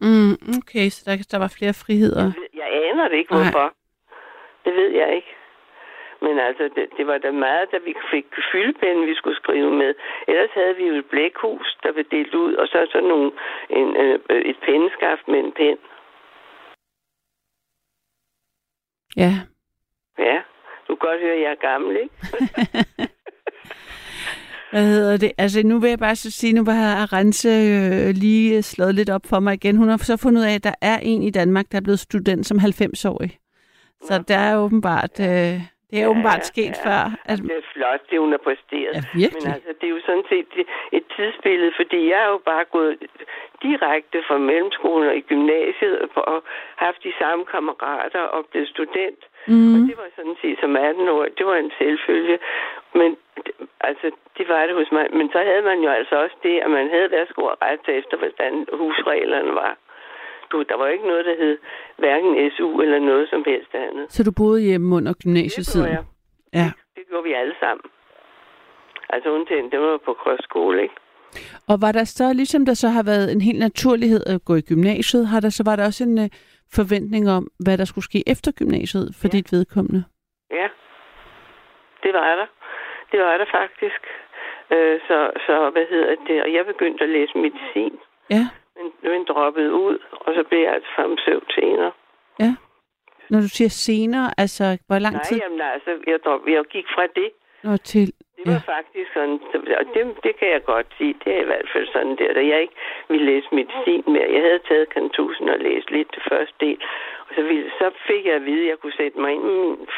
Mm, 0.00 0.32
okay, 0.58 0.88
så 0.88 1.00
der, 1.06 1.16
der 1.32 1.38
var 1.38 1.54
flere 1.58 1.74
friheder. 1.84 2.22
Jeg, 2.24 2.34
ved- 2.40 2.54
jeg 2.62 2.68
aner 2.90 3.08
det 3.08 3.16
ikke, 3.16 3.32
Nej. 3.32 3.42
hvorfor. 3.42 3.74
Det 4.64 4.74
ved 4.74 4.90
jeg 4.90 5.14
ikke. 5.16 5.32
Men 6.20 6.38
altså, 6.38 6.64
det, 6.76 6.88
det 6.96 7.06
var 7.06 7.18
da 7.18 7.30
meget, 7.30 7.72
da 7.72 7.78
vi 7.78 7.94
fik 8.10 8.26
fyldepinden, 8.52 9.06
vi 9.06 9.14
skulle 9.14 9.36
skrive 9.36 9.70
med. 9.72 9.94
Ellers 10.28 10.50
havde 10.54 10.76
vi 10.76 10.84
jo 10.86 10.94
et 10.94 11.06
blækhus, 11.06 11.78
der 11.82 11.92
blev 11.92 12.04
delt 12.10 12.34
ud, 12.34 12.54
og 12.54 12.66
så 12.68 12.88
sådan 12.92 13.08
nogle, 13.08 13.32
en, 13.70 13.96
øh, 13.96 14.18
et 14.50 14.56
penneskaft 14.66 15.28
med 15.28 15.38
en 15.38 15.52
pen. 15.52 15.78
Ja. 19.16 19.32
Ja, 20.18 20.42
du 20.88 20.96
kan 20.96 21.08
godt 21.08 21.20
høre, 21.20 21.34
at 21.34 21.40
jeg 21.42 21.50
er 21.50 21.54
gammel, 21.70 21.96
ikke? 21.96 22.14
Hvad 24.72 24.84
hedder 24.84 25.16
det? 25.16 25.32
Altså, 25.38 25.62
nu 25.64 25.78
vil 25.80 25.88
jeg 25.90 25.98
bare 25.98 26.16
så 26.16 26.30
sige, 26.30 26.52
nu 26.52 26.64
har 26.70 27.12
Rense 27.12 27.48
øh, 27.48 28.14
lige 28.14 28.62
slået 28.62 28.94
lidt 28.94 29.10
op 29.10 29.20
for 29.30 29.40
mig 29.40 29.54
igen. 29.54 29.76
Hun 29.76 29.88
har 29.88 29.96
så 29.96 30.16
fundet 30.22 30.40
ud 30.40 30.46
af, 30.46 30.54
at 30.54 30.64
der 30.64 30.74
er 30.82 30.98
en 31.02 31.22
i 31.22 31.30
Danmark, 31.30 31.66
der 31.72 31.78
er 31.78 31.82
blevet 31.82 31.98
student 32.00 32.46
som 32.46 32.58
90-årig. 32.58 33.38
Så 34.02 34.24
der 34.28 34.38
er 34.48 34.54
åbenbart, 34.64 35.14
øh, 35.20 35.54
det 35.90 35.98
er 36.02 36.06
åbenbart 36.12 36.44
sket 36.52 36.74
før. 36.86 37.00
At, 37.30 37.38
Det 37.38 37.56
er 37.62 37.66
flot, 37.74 38.02
det 38.10 38.18
hun 38.24 38.30
har 38.36 38.42
præsteret. 38.48 38.94
ja, 38.98 39.02
virkelig. 39.22 39.46
Men 39.48 39.54
altså, 39.56 39.72
det 39.78 39.86
er 39.88 39.94
jo 39.96 40.02
sådan 40.08 40.26
set 40.32 40.50
et 40.98 41.04
tidsbillede, 41.16 41.72
fordi 41.80 41.98
jeg 42.12 42.20
er 42.26 42.30
jo 42.34 42.40
bare 42.52 42.64
gået 42.76 42.94
direkte 43.66 44.18
fra 44.28 44.38
mellemskolen 44.50 45.08
og 45.10 45.16
i 45.16 45.24
gymnasiet 45.30 45.94
og 46.32 46.38
haft 46.86 47.00
de 47.06 47.12
samme 47.20 47.42
kammerater 47.52 48.24
og 48.36 48.40
blevet 48.50 48.68
student. 48.76 49.20
Mm. 49.48 49.74
Og 49.74 49.78
det 49.88 49.96
var 50.02 50.08
sådan 50.18 50.36
set 50.42 50.56
som 50.62 50.76
18 50.76 51.08
år, 51.14 51.24
det 51.38 51.46
var 51.50 51.56
en 51.56 51.72
selvfølge. 51.78 52.38
Men 53.00 53.10
altså, 53.88 54.06
det 54.38 54.44
var 54.52 54.66
det 54.66 54.74
hos 54.80 54.90
mig. 54.96 55.04
Men 55.18 55.26
så 55.34 55.38
havde 55.48 55.64
man 55.70 55.78
jo 55.86 55.90
altså 55.98 56.14
også 56.24 56.36
det, 56.46 56.56
at 56.64 56.70
man 56.78 56.86
havde 56.94 57.10
værsgo 57.16 57.42
at 57.52 57.56
rette 57.62 57.90
efter, 58.00 58.16
hvordan 58.22 58.52
husreglerne 58.80 59.52
var. 59.62 59.72
Du, 60.52 60.56
der 60.70 60.76
var 60.76 60.86
ikke 60.94 61.06
noget, 61.12 61.24
der 61.24 61.36
hed 61.42 61.58
hverken 62.02 62.50
SU 62.56 62.80
eller 62.84 62.98
noget 62.98 63.28
som 63.32 63.42
helst 63.46 63.74
andet. 63.74 64.06
Så 64.12 64.20
du 64.24 64.32
boede 64.40 64.60
hjemme 64.68 64.96
under 64.96 65.12
Det 65.12 65.22
gymnasietiden? 65.22 65.86
gjorde 65.88 65.96
jeg. 65.98 66.04
Ja. 66.60 66.68
Det 66.96 67.02
gjorde 67.08 67.24
vi 67.24 67.32
alle 67.32 67.54
sammen. 67.60 67.84
Altså 69.10 69.28
undtagen, 69.30 69.70
det 69.70 69.80
var 69.80 69.98
på 70.04 70.12
kostskole, 70.24 70.82
ikke? 70.82 70.94
Og 71.68 71.76
var 71.80 71.92
der 71.92 72.04
så, 72.04 72.32
ligesom 72.32 72.66
der 72.66 72.74
så 72.74 72.88
har 72.88 73.02
været 73.02 73.32
en 73.32 73.40
helt 73.40 73.58
naturlighed 73.58 74.20
at 74.26 74.44
gå 74.44 74.54
i 74.54 74.60
gymnasiet, 74.60 75.26
har 75.26 75.40
der 75.40 75.48
så 75.50 75.62
var 75.66 75.76
der 75.76 75.84
også 75.84 76.04
en 76.04 76.18
øh, 76.18 76.28
forventning 76.74 77.30
om, 77.30 77.48
hvad 77.64 77.78
der 77.78 77.84
skulle 77.84 78.04
ske 78.04 78.20
efter 78.26 78.52
gymnasiet 78.52 79.08
for 79.20 79.28
Ja. 79.28 79.32
dit 79.36 79.52
vedkommende? 79.52 80.04
Ja, 80.50 80.68
det 82.02 82.12
var 82.14 82.36
der. 82.36 82.46
Det 83.12 83.20
var 83.20 83.38
der 83.38 83.46
faktisk. 83.60 84.00
Øh, 84.74 85.00
så, 85.08 85.30
så, 85.46 85.70
hvad 85.74 85.86
hedder 85.90 86.14
det? 86.28 86.42
Og 86.42 86.52
jeg 86.52 86.66
begyndte 86.66 87.04
at 87.04 87.10
læse 87.10 87.38
medicin, 87.38 87.94
Ja, 88.30 88.44
men, 88.76 88.86
men 89.02 89.24
droppede 89.24 89.72
ud, 89.74 89.98
og 90.12 90.34
så 90.34 90.44
blev 90.48 90.60
jeg 90.60 90.72
altså 90.74 90.90
farmaceut 90.96 91.52
senere. 91.54 91.92
ja. 92.40 92.54
Når 93.30 93.40
du 93.40 93.48
siger 93.48 93.68
senere, 93.68 94.28
altså 94.38 94.78
hvor 94.86 94.98
lang 94.98 95.14
Nej, 95.14 95.24
tid 95.24 95.36
jamen 95.42 95.60
altså, 95.60 95.90
jeg, 96.06 96.18
drop, 96.24 96.40
jeg 96.48 96.64
gik 96.64 96.84
fra 96.94 97.06
det. 97.20 97.30
når 97.64 97.76
til... 97.76 98.12
Det 98.38 98.46
var 98.46 98.62
Ja. 98.66 98.72
faktisk 98.76 99.08
sådan, 99.12 99.40
og 99.80 99.84
det, 99.94 100.02
det 100.26 100.32
kan 100.38 100.48
jeg 100.48 100.64
godt 100.64 100.86
sige, 100.98 101.14
det 101.24 101.30
er 101.36 101.40
i 101.42 101.50
hvert 101.52 101.68
fald 101.72 101.86
sådan 101.92 102.16
der, 102.16 102.32
da 102.32 102.42
jeg 102.52 102.60
ikke 102.60 102.74
ville 103.08 103.26
læse 103.26 103.48
medicin 103.52 104.04
mere. 104.06 104.28
Jeg 104.36 104.42
havde 104.42 104.58
taget 104.68 104.88
kantusen 104.88 105.48
og 105.48 105.58
læst 105.58 105.90
lidt 105.90 106.12
til 106.12 106.22
første 106.28 106.54
del, 106.60 106.78
og 107.28 107.34
så, 107.34 107.42
ville, 107.42 107.70
så 107.78 107.90
fik 108.06 108.26
jeg 108.26 108.34
at 108.34 108.44
vide, 108.44 108.62
at 108.62 108.68
jeg 108.68 108.78
kunne 108.78 108.92
sætte 109.02 109.20
mig 109.20 109.32
ind, 109.32 109.42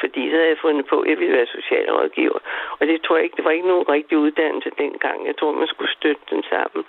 fordi 0.01 0.31
så 0.31 0.37
havde 0.37 0.49
jeg 0.49 0.59
fundet 0.59 0.87
på, 0.87 1.01
at 1.01 1.11
jeg 1.11 1.19
ville 1.19 1.37
være 1.39 1.47
socialrådgiver. 1.47 2.39
Og 2.79 2.87
det 2.87 3.03
tror 3.03 3.17
jeg 3.17 3.25
ikke, 3.25 3.37
det 3.37 3.45
var 3.45 3.51
ikke 3.51 3.69
nogen 3.69 3.89
rigtig 3.89 4.19
uddannelse 4.19 4.71
dengang. 4.79 5.27
Jeg 5.27 5.37
tror, 5.37 5.53
man 5.53 5.67
skulle 5.69 5.93
støtte 5.99 6.23
den 6.31 6.43
sammen. 6.43 6.85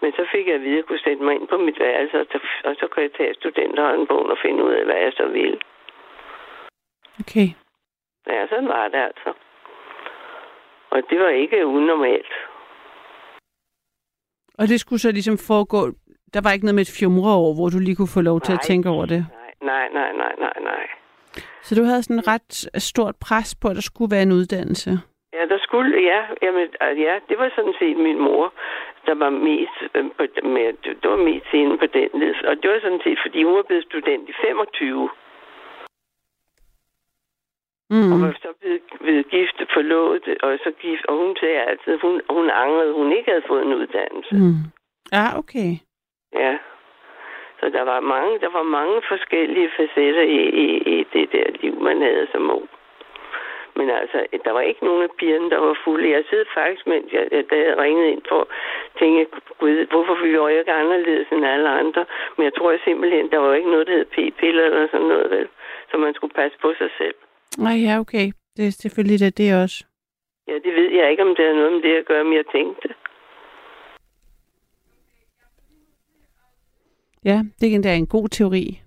Men 0.00 0.12
så 0.12 0.24
fik 0.32 0.46
jeg 0.46 0.54
at 0.54 0.60
vide, 0.62 0.72
at 0.72 0.76
jeg 0.76 0.84
kunne 0.84 1.06
sætte 1.06 1.22
mig 1.22 1.34
ind 1.34 1.48
på 1.48 1.56
mit 1.56 1.78
værelse, 1.80 2.20
og 2.20 2.26
så, 2.32 2.38
og 2.64 2.74
så 2.80 2.86
kunne 2.86 3.02
jeg 3.02 3.12
tage 3.12 3.34
studenterhåndbogen 3.34 4.30
og 4.30 4.38
finde 4.42 4.64
ud 4.64 4.72
af, 4.72 4.84
hvad 4.84 4.96
jeg 5.06 5.12
så 5.12 5.26
ville. 5.26 5.58
Okay. 7.20 7.48
Ja, 8.26 8.46
sådan 8.46 8.68
var 8.68 8.88
det 8.88 8.98
altså. 9.10 9.32
Og 10.94 11.00
det 11.10 11.18
var 11.20 11.28
ikke 11.28 11.66
unormalt. 11.66 12.32
Og 14.58 14.64
det 14.68 14.80
skulle 14.80 15.00
så 15.00 15.10
ligesom 15.12 15.36
foregå... 15.38 15.80
Der 16.34 16.40
var 16.44 16.52
ikke 16.52 16.66
noget 16.66 16.78
med 16.78 16.86
et 16.88 16.96
fjumreår, 16.98 17.54
hvor 17.56 17.68
du 17.74 17.78
lige 17.78 17.96
kunne 17.96 18.14
få 18.16 18.22
lov 18.30 18.38
til 18.40 18.52
at 18.52 18.62
Nej. 18.62 18.68
tænke 18.70 18.88
over 18.88 19.06
det. 19.06 19.22
Nej, 19.62 19.86
nej, 19.98 20.10
nej, 20.22 20.32
nej, 20.38 20.56
nej. 20.70 20.84
Så 21.62 21.74
du 21.74 21.82
havde 21.84 22.02
sådan 22.02 22.18
et 22.18 22.28
ret 22.28 22.52
stort 22.90 23.16
pres 23.26 23.54
på, 23.60 23.68
at 23.68 23.76
der 23.76 23.86
skulle 23.90 24.10
være 24.14 24.22
en 24.22 24.32
uddannelse. 24.32 24.90
Ja, 25.36 25.42
der 25.52 25.58
skulle, 25.66 25.90
ja, 26.12 26.20
jamen, 26.42 26.66
altså, 26.80 27.02
ja, 27.06 27.14
det 27.28 27.36
var 27.38 27.50
sådan 27.56 27.74
set 27.80 27.96
min 27.96 28.18
mor, 28.28 28.52
der 29.06 29.14
var 29.14 29.30
mest, 29.30 29.78
øh, 29.94 30.04
på, 30.16 30.22
med, 30.54 30.66
det 31.02 31.10
var 31.14 31.22
mest 31.30 31.50
inde 31.52 31.78
på 31.82 31.86
den 31.98 32.10
led. 32.20 32.34
Og 32.50 32.54
det 32.62 32.70
var 32.70 32.80
sådan 32.82 33.02
set, 33.04 33.18
fordi 33.24 33.42
hun 33.42 33.54
var 33.54 33.66
blevet 33.68 33.84
student 33.90 34.28
i 34.28 34.34
25, 34.46 35.10
Mm. 37.94 38.12
og 38.12 38.16
var 38.20 38.32
så 38.42 38.48
blevet, 38.60 38.80
blevet 39.00 39.28
gift, 39.30 39.56
forlovet, 39.74 40.24
og 40.42 40.58
så 40.64 40.70
gift, 40.84 41.04
og 41.08 41.14
hun 41.16 41.36
sagde 41.40 41.60
altid, 41.70 41.98
hun, 42.04 42.20
hun 42.30 42.50
angrede, 42.50 42.92
hun 42.92 43.12
ikke 43.12 43.30
havde 43.30 43.48
fået 43.50 43.62
en 43.66 43.74
uddannelse. 43.74 44.34
Mm. 44.34 44.56
Ja, 45.16 45.24
okay. 45.38 45.70
Ja. 46.42 46.58
Så 47.60 47.64
der 47.76 47.82
var 47.82 48.00
mange, 48.00 48.38
der 48.40 48.50
var 48.58 48.62
mange 48.62 49.02
forskellige 49.08 49.70
facetter 49.76 50.22
i, 50.22 50.40
i, 50.64 50.66
i 50.98 51.06
det 51.12 51.32
der 51.32 51.44
liv, 51.62 51.74
man 51.80 52.02
havde 52.02 52.26
som 52.32 52.50
ung. 52.50 52.68
Men 53.76 53.90
altså, 53.90 54.18
der 54.44 54.52
var 54.52 54.60
ikke 54.60 54.84
nogen 54.84 55.02
af 55.02 55.10
pigerne, 55.18 55.50
der 55.50 55.58
var 55.58 55.76
fulde. 55.84 56.10
Jeg 56.10 56.24
sidder 56.30 56.44
faktisk, 56.54 56.86
mens 56.86 57.12
jeg, 57.12 57.28
jeg- 57.30 57.50
da 57.50 57.56
jeg 57.56 57.78
ringede 57.78 58.10
ind 58.10 58.22
for 58.28 58.40
at 58.40 58.46
tænke, 58.98 59.26
gud, 59.58 59.86
hvorfor 59.86 60.14
vi 60.24 60.30
jo 60.30 60.46
ikke 60.46 60.72
anderledes 60.72 61.26
end 61.32 61.46
alle 61.46 61.68
andre. 61.68 62.04
Men 62.36 62.44
jeg 62.44 62.54
tror 62.54 62.76
simpelthen, 62.84 63.30
der 63.30 63.38
var 63.38 63.46
jo 63.46 63.52
ikke 63.52 63.70
noget, 63.70 63.86
der 63.86 63.92
hed 63.96 64.04
p-piller 64.04 64.64
eller 64.64 64.88
sådan 64.90 65.06
noget, 65.06 65.30
vel? 65.30 65.48
Så 65.90 65.96
man 65.96 66.14
skulle 66.14 66.34
passe 66.34 66.58
på 66.58 66.74
sig 66.78 66.90
selv. 66.98 67.14
Nej, 67.58 67.76
ja, 67.86 67.98
okay. 67.98 68.32
Det 68.56 68.66
er 68.66 68.70
selvfølgelig 68.70 69.20
det, 69.20 69.38
det 69.38 69.50
er 69.50 69.62
også. 69.62 69.84
Ja, 70.48 70.54
det 70.54 70.74
ved 70.74 70.90
jeg 70.90 71.10
ikke, 71.10 71.22
om 71.22 71.34
det 71.36 71.44
har 71.46 71.54
noget 71.54 71.72
med 71.72 71.82
det 71.82 71.96
at 71.96 72.06
gøre, 72.06 72.24
men 72.24 72.32
jeg 72.32 72.44
tænkte. 72.52 72.88
Ja, 77.24 77.38
det 77.60 77.86
er 77.86 77.94
en 77.94 78.06
god 78.06 78.28
teori. 78.28 78.80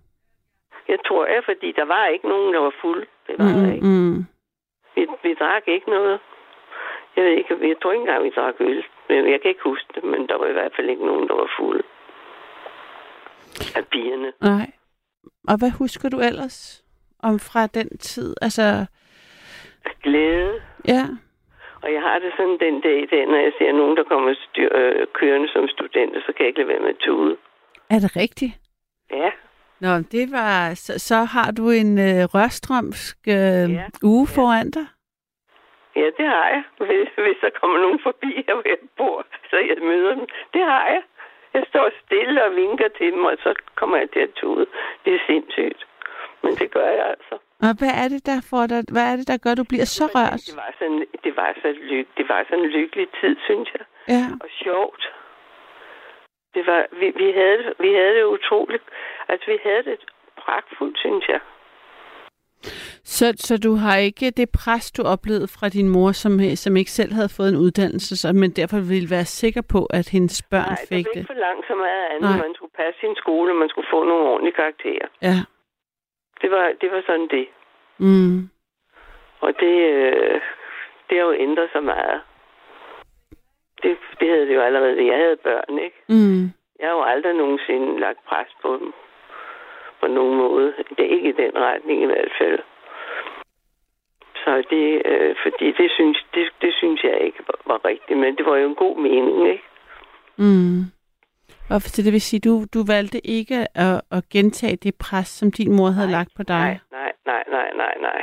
Jeg 0.88 1.00
tror 1.08 1.26
jeg, 1.26 1.42
fordi 1.46 1.72
der 1.72 1.86
var 1.86 2.08
ikke 2.08 2.28
nogen, 2.28 2.54
der 2.54 2.60
var 2.60 2.74
fuld. 2.82 3.08
Det 3.28 3.36
var 3.40 3.46
der 3.46 3.74
ikke. 3.74 3.86
Mm, 3.86 3.92
mm. 3.92 4.26
Vi, 4.96 5.08
vi 5.24 5.34
drak 5.34 5.64
ikke 5.68 5.90
noget. 5.90 6.20
Jeg 7.16 7.24
ved 7.24 7.32
ikke, 7.32 7.68
jeg 7.68 7.76
tror 7.82 7.92
ikke 7.92 8.02
engang, 8.02 8.24
vi 8.24 8.32
drak 8.36 8.56
øl. 8.60 8.84
Men 9.10 9.32
jeg 9.32 9.42
kan 9.42 9.50
ikke 9.50 9.64
huske 9.64 9.88
det, 9.96 10.04
men 10.04 10.28
der 10.28 10.38
var 10.38 10.48
i 10.48 10.54
hvert 10.54 10.72
fald 10.76 10.90
ikke 10.90 11.06
nogen, 11.06 11.28
der 11.28 11.36
var 11.36 11.50
fulde. 11.60 11.84
Af 13.76 13.88
pigerne. 13.88 14.34
Nej. 14.42 14.72
Og 15.48 15.56
hvad 15.60 15.72
husker 15.72 16.10
du 16.10 16.20
ellers 16.20 16.85
om 17.30 17.40
fra 17.40 17.68
den 17.68 17.90
tid? 17.98 18.36
Altså, 18.42 18.86
Glæde. 20.04 20.62
ja. 20.88 21.04
Og 21.84 21.94
jeg 21.94 22.02
har 22.02 22.20
det 22.20 22.32
sådan 22.38 22.58
den 22.60 22.82
dag 22.82 22.98
i 23.04 23.06
dag, 23.06 23.26
når 23.26 23.38
jeg 23.46 23.52
ser 23.58 23.72
nogen, 23.72 23.98
der 23.98 24.04
kommer 24.04 24.34
styr, 24.50 24.70
øh, 24.76 25.08
kørende 25.14 25.48
som 25.54 25.68
studenter, 25.68 26.20
så 26.26 26.28
kan 26.34 26.40
jeg 26.40 26.48
ikke 26.48 26.60
lade 26.60 26.70
være 26.70 26.80
med 26.80 26.90
at 26.90 26.96
tude. 27.00 27.38
Er 27.90 28.00
det 28.00 28.16
rigtigt? 28.16 28.54
Ja, 29.12 29.30
Nå, 29.80 29.94
det 30.16 30.26
var... 30.32 30.74
Så, 30.74 31.00
så 31.10 31.16
har 31.16 31.52
du 31.52 31.70
en 31.70 31.92
øh, 32.10 32.24
rørstrømsk 32.36 33.18
øh, 33.28 33.66
Ja. 33.80 33.86
uge 34.04 34.28
foran 34.36 34.72
dig? 34.72 34.86
ja, 35.96 36.06
det 36.18 36.26
har 36.36 36.48
jeg. 36.54 36.64
Hvis, 36.78 37.10
hvis 37.26 37.40
der 37.42 37.50
kommer 37.62 37.78
nogen 37.86 38.00
forbi 38.08 38.32
her, 38.48 38.54
hvor 38.54 38.68
jeg 38.74 38.78
bor, 38.98 39.26
så 39.50 39.56
jeg 39.70 39.78
møder 39.90 40.14
dem. 40.16 40.28
Det 40.54 40.62
har 40.72 40.86
jeg. 40.94 41.02
Jeg 41.54 41.64
står 41.70 41.90
stille 42.06 42.46
og 42.46 42.56
vinker 42.56 42.88
til 42.98 43.12
dem, 43.14 43.24
og 43.26 43.36
så 43.44 43.54
kommer 43.76 43.98
jeg 43.98 44.10
til 44.14 44.20
at 44.20 44.34
tude. 44.42 44.66
Det 45.06 45.12
er 45.16 45.20
sindssygt. 45.28 45.82
Men 46.46 46.54
det 46.62 46.68
gør 46.78 46.90
jeg 47.00 47.06
altså. 47.16 47.36
Og 47.68 47.74
hvad 47.80 47.94
er 48.04 48.08
det, 48.14 48.22
der 48.30 48.38
får 48.52 48.64
dig, 48.72 48.82
hvad 48.96 49.06
er 49.12 49.16
det, 49.20 49.28
der 49.32 49.38
gør, 49.44 49.52
at 49.56 49.58
du 49.64 49.68
bliver 49.72 49.88
så 49.98 50.06
rørt? 50.16 50.42
Det 50.50 50.56
var 50.64 50.72
sådan, 50.80 51.00
det 51.26 51.34
var 51.42 51.50
så 51.64 51.70
lyk, 51.92 52.08
det 52.18 52.26
var 52.32 52.40
sådan 52.50 52.64
en 52.66 52.70
lykkelig 52.80 53.08
tid, 53.22 53.36
synes 53.48 53.68
jeg. 53.78 53.86
Ja. 54.16 54.24
og 54.44 54.50
sjovt. 54.64 55.04
Det 56.56 56.64
var, 56.70 56.82
vi, 57.00 57.08
vi, 57.22 57.28
havde, 57.40 57.58
det- 57.64 57.74
vi 57.86 57.90
havde 58.00 58.14
det 58.18 58.24
utroligt. 58.36 58.84
Altså, 59.30 59.46
vi 59.54 59.58
havde 59.68 59.84
det 59.90 60.00
pragtfuldt, 60.44 60.98
synes 61.06 61.26
jeg. 61.34 61.40
Så, 63.04 63.34
så 63.38 63.58
du 63.58 63.76
har 63.76 63.98
ikke 63.98 64.32
det 64.32 64.50
pres, 64.50 64.92
du 64.92 65.02
oplevede 65.04 65.48
fra 65.48 65.70
din 65.70 65.90
mor, 65.90 66.12
som, 66.12 66.32
som 66.56 66.78
ikke 66.78 66.92
selv 66.92 67.12
havde 67.14 67.30
fået 67.38 67.50
en 67.50 67.58
uddannelse, 67.66 68.18
så, 68.18 68.34
men 68.34 68.52
derfor 68.52 68.78
ville 68.94 69.10
være 69.16 69.26
sikker 69.26 69.62
på, 69.74 69.86
at 70.00 70.10
hendes 70.10 70.42
børn 70.52 70.62
Nej, 70.70 70.76
det 70.82 70.88
fik 70.90 71.06
var 71.06 71.12
det? 71.14 71.20
ikke 71.20 71.34
for 71.34 71.40
langt 71.48 71.68
så 71.68 71.76
meget 71.76 72.06
andet. 72.14 72.30
Nej. 72.30 72.38
Man 72.48 72.56
skulle 72.56 72.72
passe 72.82 73.00
sin 73.00 73.16
skole, 73.16 73.52
og 73.54 73.58
man 73.64 73.70
skulle 73.70 73.88
få 73.94 74.00
nogle 74.04 74.24
ordentlige 74.32 74.56
karakterer. 74.62 75.08
Ja. 75.22 75.38
Det 76.46 76.54
var, 76.54 76.74
det 76.82 76.92
var 76.92 77.04
sådan 77.06 77.28
det. 77.28 77.48
Mm. 77.98 78.50
Og 79.40 79.54
det, 79.60 79.76
øh, 79.94 80.42
det 81.10 81.18
har 81.18 81.26
jo 81.26 81.34
ændret 81.34 81.70
sig 81.72 81.84
meget. 81.84 82.22
Det, 83.84 83.98
det 84.20 84.30
havde 84.30 84.48
det 84.48 84.56
jo 84.56 84.62
allerede, 84.62 85.08
jeg 85.08 85.18
havde 85.18 85.38
børn, 85.38 85.80
ikke? 85.80 85.98
Mm. 86.10 86.44
Jeg 86.80 86.88
har 86.88 86.96
jo 86.96 87.02
aldrig 87.02 87.34
nogensinde 87.34 88.00
lagt 88.00 88.26
pres 88.26 88.48
på 88.62 88.78
dem. 88.82 88.94
På 90.00 90.08
nogen 90.08 90.38
måde. 90.38 90.74
Det 90.90 91.06
er 91.06 91.16
ikke 91.16 91.30
i 91.30 91.40
den 91.44 91.52
retning 91.56 92.02
i 92.04 92.06
hvert 92.06 92.32
fald. 92.38 92.60
Så 94.36 94.64
det, 94.70 95.02
øh, 95.06 95.36
fordi 95.44 95.72
det 95.72 95.92
synes, 95.92 96.26
det, 96.34 96.50
det 96.62 96.74
synes 96.74 97.04
jeg 97.04 97.18
ikke 97.22 97.40
var, 97.48 97.60
var 97.74 97.86
rigtigt, 97.86 98.20
men 98.20 98.36
det 98.38 98.46
var 98.46 98.58
jo 98.58 98.68
en 98.70 98.76
god 98.76 98.98
mening, 98.98 99.48
ikke? 99.48 99.64
Mm. 100.38 100.82
Og 101.74 101.82
så 101.82 102.02
det 102.06 102.14
vil 102.14 102.22
sige, 102.22 102.40
du, 102.50 102.54
du 102.74 102.82
valgte 102.94 103.20
ikke 103.38 103.58
at, 103.88 104.02
at 104.12 104.22
gentage 104.34 104.76
det 104.76 104.94
pres, 105.06 105.28
som 105.28 105.52
din 105.52 105.72
mor 105.78 105.90
havde 105.98 106.12
Nej, 106.12 106.18
lagt 106.18 106.32
på 106.38 106.44
dig? 106.44 106.68
Nej, 106.92 107.12
nej, 107.12 107.12
nej, 107.26 107.44
nej, 107.58 107.70
nej, 107.84 107.96
nej. 108.02 108.22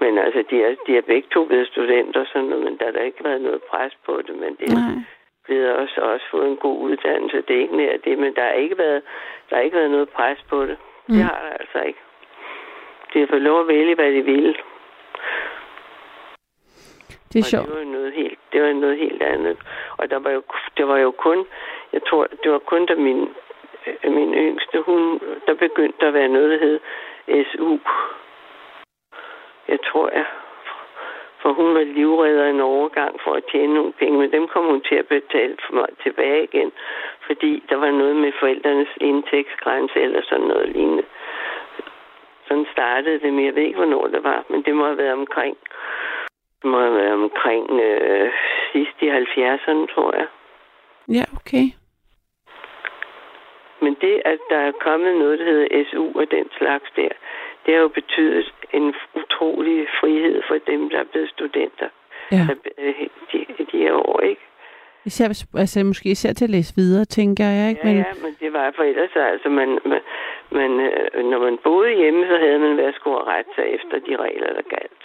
Men 0.00 0.18
altså, 0.18 0.44
de 0.50 0.56
er, 0.66 0.74
de 0.86 0.96
er 0.96 1.02
begge 1.12 1.28
to 1.34 1.44
blevet 1.44 1.66
studenter 1.66 2.20
og 2.20 2.26
sådan 2.32 2.48
noget, 2.48 2.64
men 2.64 2.78
der 2.78 2.84
har 2.84 2.92
der 2.92 3.02
ikke 3.02 3.24
været 3.24 3.40
noget 3.40 3.60
pres 3.70 3.92
på 4.06 4.22
det, 4.26 4.34
men 4.42 4.50
det 4.60 4.66
er 4.72 4.74
Nej. 4.74 5.04
blevet 5.46 5.70
også, 5.80 6.00
også 6.00 6.26
fået 6.30 6.48
en 6.48 6.56
god 6.56 6.78
uddannelse. 6.80 7.36
Det 7.48 7.56
er 7.56 7.60
ikke 7.60 7.76
nær 7.76 7.96
det, 8.04 8.18
men 8.18 8.34
der 8.34 8.42
har 8.42 8.56
ikke 8.64 8.78
været, 8.78 9.02
der 9.50 9.56
har 9.56 9.62
ikke 9.62 9.76
været 9.76 9.90
noget 9.90 10.08
pres 10.08 10.38
på 10.48 10.66
det. 10.66 10.76
Mm. 11.06 11.14
Det 11.14 11.22
har 11.24 11.38
der 11.46 11.52
altså 11.60 11.78
ikke. 11.88 11.98
De 13.12 13.20
har 13.20 13.26
fået 13.26 13.42
lov 13.42 13.60
at 13.60 13.68
vælge, 13.68 13.94
hvad 13.94 14.12
de 14.12 14.22
vil. 14.22 14.56
Det 17.32 17.38
er 17.38 17.42
sjovt. 17.42 17.66
det 17.66 17.78
var 17.78 17.84
noget 17.84 18.12
helt, 18.12 18.38
det 18.52 18.62
var 18.62 18.72
noget 18.72 18.98
helt 18.98 19.22
andet. 19.22 19.56
Og 19.98 20.10
der 20.10 20.18
var 20.18 20.30
jo, 20.30 20.42
det 20.76 20.88
var 20.88 20.98
jo 20.98 21.10
kun, 21.10 21.46
jeg 21.92 22.02
tror, 22.08 22.26
det 22.42 22.52
var 22.52 22.58
kun 22.58 22.86
da 22.86 22.94
min, 22.94 23.28
øh, 23.86 24.12
min 24.12 24.34
yngste, 24.34 24.80
hun, 24.80 25.20
der 25.46 25.54
begyndte 25.54 26.06
at 26.06 26.14
være 26.14 26.28
noget, 26.28 26.50
der 26.50 26.58
hed 26.58 26.80
SU. 27.44 27.78
Jeg 29.68 29.78
tror, 29.88 30.10
jeg, 30.10 30.26
for 31.42 31.52
hun 31.52 31.74
var 31.74 31.82
livredder 31.82 32.46
en 32.50 32.60
overgang 32.60 33.20
for 33.24 33.32
at 33.34 33.44
tjene 33.52 33.74
nogle 33.74 33.92
penge, 33.92 34.18
men 34.18 34.32
dem 34.32 34.48
kom 34.48 34.64
hun 34.64 34.80
til 34.80 34.94
at 34.94 35.06
betale 35.06 35.56
for 35.66 35.74
mig 35.74 35.88
tilbage 36.02 36.44
igen, 36.44 36.72
fordi 37.26 37.62
der 37.68 37.76
var 37.76 37.90
noget 37.90 38.16
med 38.16 38.32
forældrenes 38.40 38.88
indtægtsgrænse 39.00 40.00
eller 40.00 40.22
sådan 40.28 40.46
noget 40.46 40.68
lignende. 40.68 41.04
Sådan 42.48 42.66
startede 42.72 43.20
det, 43.20 43.32
men 43.32 43.44
jeg 43.46 43.54
ved 43.54 43.62
ikke, 43.62 43.78
hvornår 43.78 44.06
det 44.06 44.24
var, 44.24 44.44
men 44.48 44.62
det 44.62 44.74
må 44.74 44.84
have 44.84 44.98
været 44.98 45.12
omkring 45.12 45.56
det 46.62 46.70
må 46.70 46.80
have 46.80 46.94
været 46.94 47.12
omkring 47.12 47.70
øh, 47.80 48.30
sidst 48.72 48.96
i 49.00 49.08
70'erne, 49.08 49.94
tror 49.94 50.16
jeg. 50.16 50.26
Ja, 51.08 51.24
okay. 51.36 51.64
Men 53.82 53.96
det, 54.00 54.22
at 54.24 54.38
der 54.50 54.56
er 54.68 54.72
kommet 54.86 55.12
noget, 55.22 55.38
der 55.38 55.44
hedder 55.44 55.84
SU 55.90 56.04
og 56.20 56.26
den 56.30 56.46
slags 56.58 56.88
der, 56.96 57.12
det 57.66 57.74
har 57.74 57.80
jo 57.80 57.88
betydet 57.88 58.46
en 58.72 58.94
utrolig 59.20 59.86
frihed 60.00 60.42
for 60.48 60.56
dem, 60.70 60.90
der 60.90 60.98
er 60.98 61.08
blevet 61.12 61.30
studenter 61.36 61.88
Ja. 62.32 62.46
øh, 62.78 62.94
de, 63.32 63.38
de 63.72 63.78
her 63.78 63.92
år, 63.92 64.20
ikke? 64.20 64.42
Især, 65.04 65.44
altså, 65.58 65.84
måske 65.84 66.08
især 66.10 66.32
til 66.32 66.44
at 66.44 66.50
læse 66.50 66.74
videre, 66.76 67.04
tænker 67.04 67.44
jeg, 67.44 67.68
ikke? 67.70 67.88
Ja, 67.88 67.92
ja, 67.94 68.04
men 68.22 68.36
det 68.40 68.52
var 68.52 68.72
for 68.76 68.82
ellers, 68.82 69.10
altså, 69.16 69.48
man, 69.48 69.68
man, 69.86 70.00
man, 70.58 70.70
øh, 70.80 71.24
når 71.30 71.38
man 71.38 71.58
boede 71.64 71.96
hjemme, 71.96 72.26
så 72.26 72.36
havde 72.44 72.58
man 72.58 72.76
været 72.76 72.94
skulle 72.94 73.16
rette 73.32 73.50
sig 73.54 73.64
efter 73.64 73.96
de 74.06 74.16
regler, 74.16 74.46
der 74.52 74.62
galt. 74.76 75.02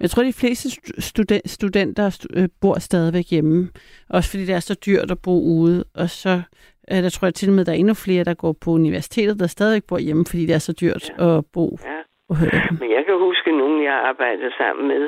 Jeg 0.00 0.10
tror, 0.10 0.22
de 0.22 0.32
fleste 0.40 0.68
stu- 0.68 1.00
studen- 1.00 1.48
studenter 1.48 2.10
stu- 2.10 2.40
øh, 2.40 2.48
bor 2.60 2.78
stadigvæk 2.78 3.24
hjemme. 3.30 3.68
Også 4.10 4.30
fordi 4.30 4.44
det 4.46 4.54
er 4.54 4.60
så 4.60 4.74
dyrt 4.86 5.10
at 5.10 5.18
bo 5.24 5.34
ude. 5.60 5.84
Og 5.94 6.08
så 6.10 6.42
der 6.90 7.10
tror 7.10 7.26
jeg 7.26 7.34
til 7.34 7.48
og 7.48 7.54
med, 7.54 7.60
at 7.60 7.66
der 7.66 7.72
er 7.72 7.76
endnu 7.82 7.94
flere, 7.94 8.24
der 8.24 8.34
går 8.34 8.54
på 8.64 8.70
universitetet, 8.70 9.40
der 9.40 9.46
stadigvæk 9.46 9.84
bor 9.88 9.98
hjemme, 9.98 10.24
fordi 10.30 10.46
det 10.46 10.54
er 10.54 10.64
så 10.68 10.74
dyrt 10.82 11.04
Ja. 11.18 11.38
at 11.38 11.44
bo. 11.54 11.66
Ja. 11.90 11.98
Øh, 12.32 12.80
Men 12.80 12.90
jeg 12.96 13.02
kan 13.06 13.16
huske 13.28 13.52
nogen, 13.62 13.84
jeg 13.84 13.94
arbejdede 14.10 14.52
sammen 14.58 14.84
med, 14.88 15.04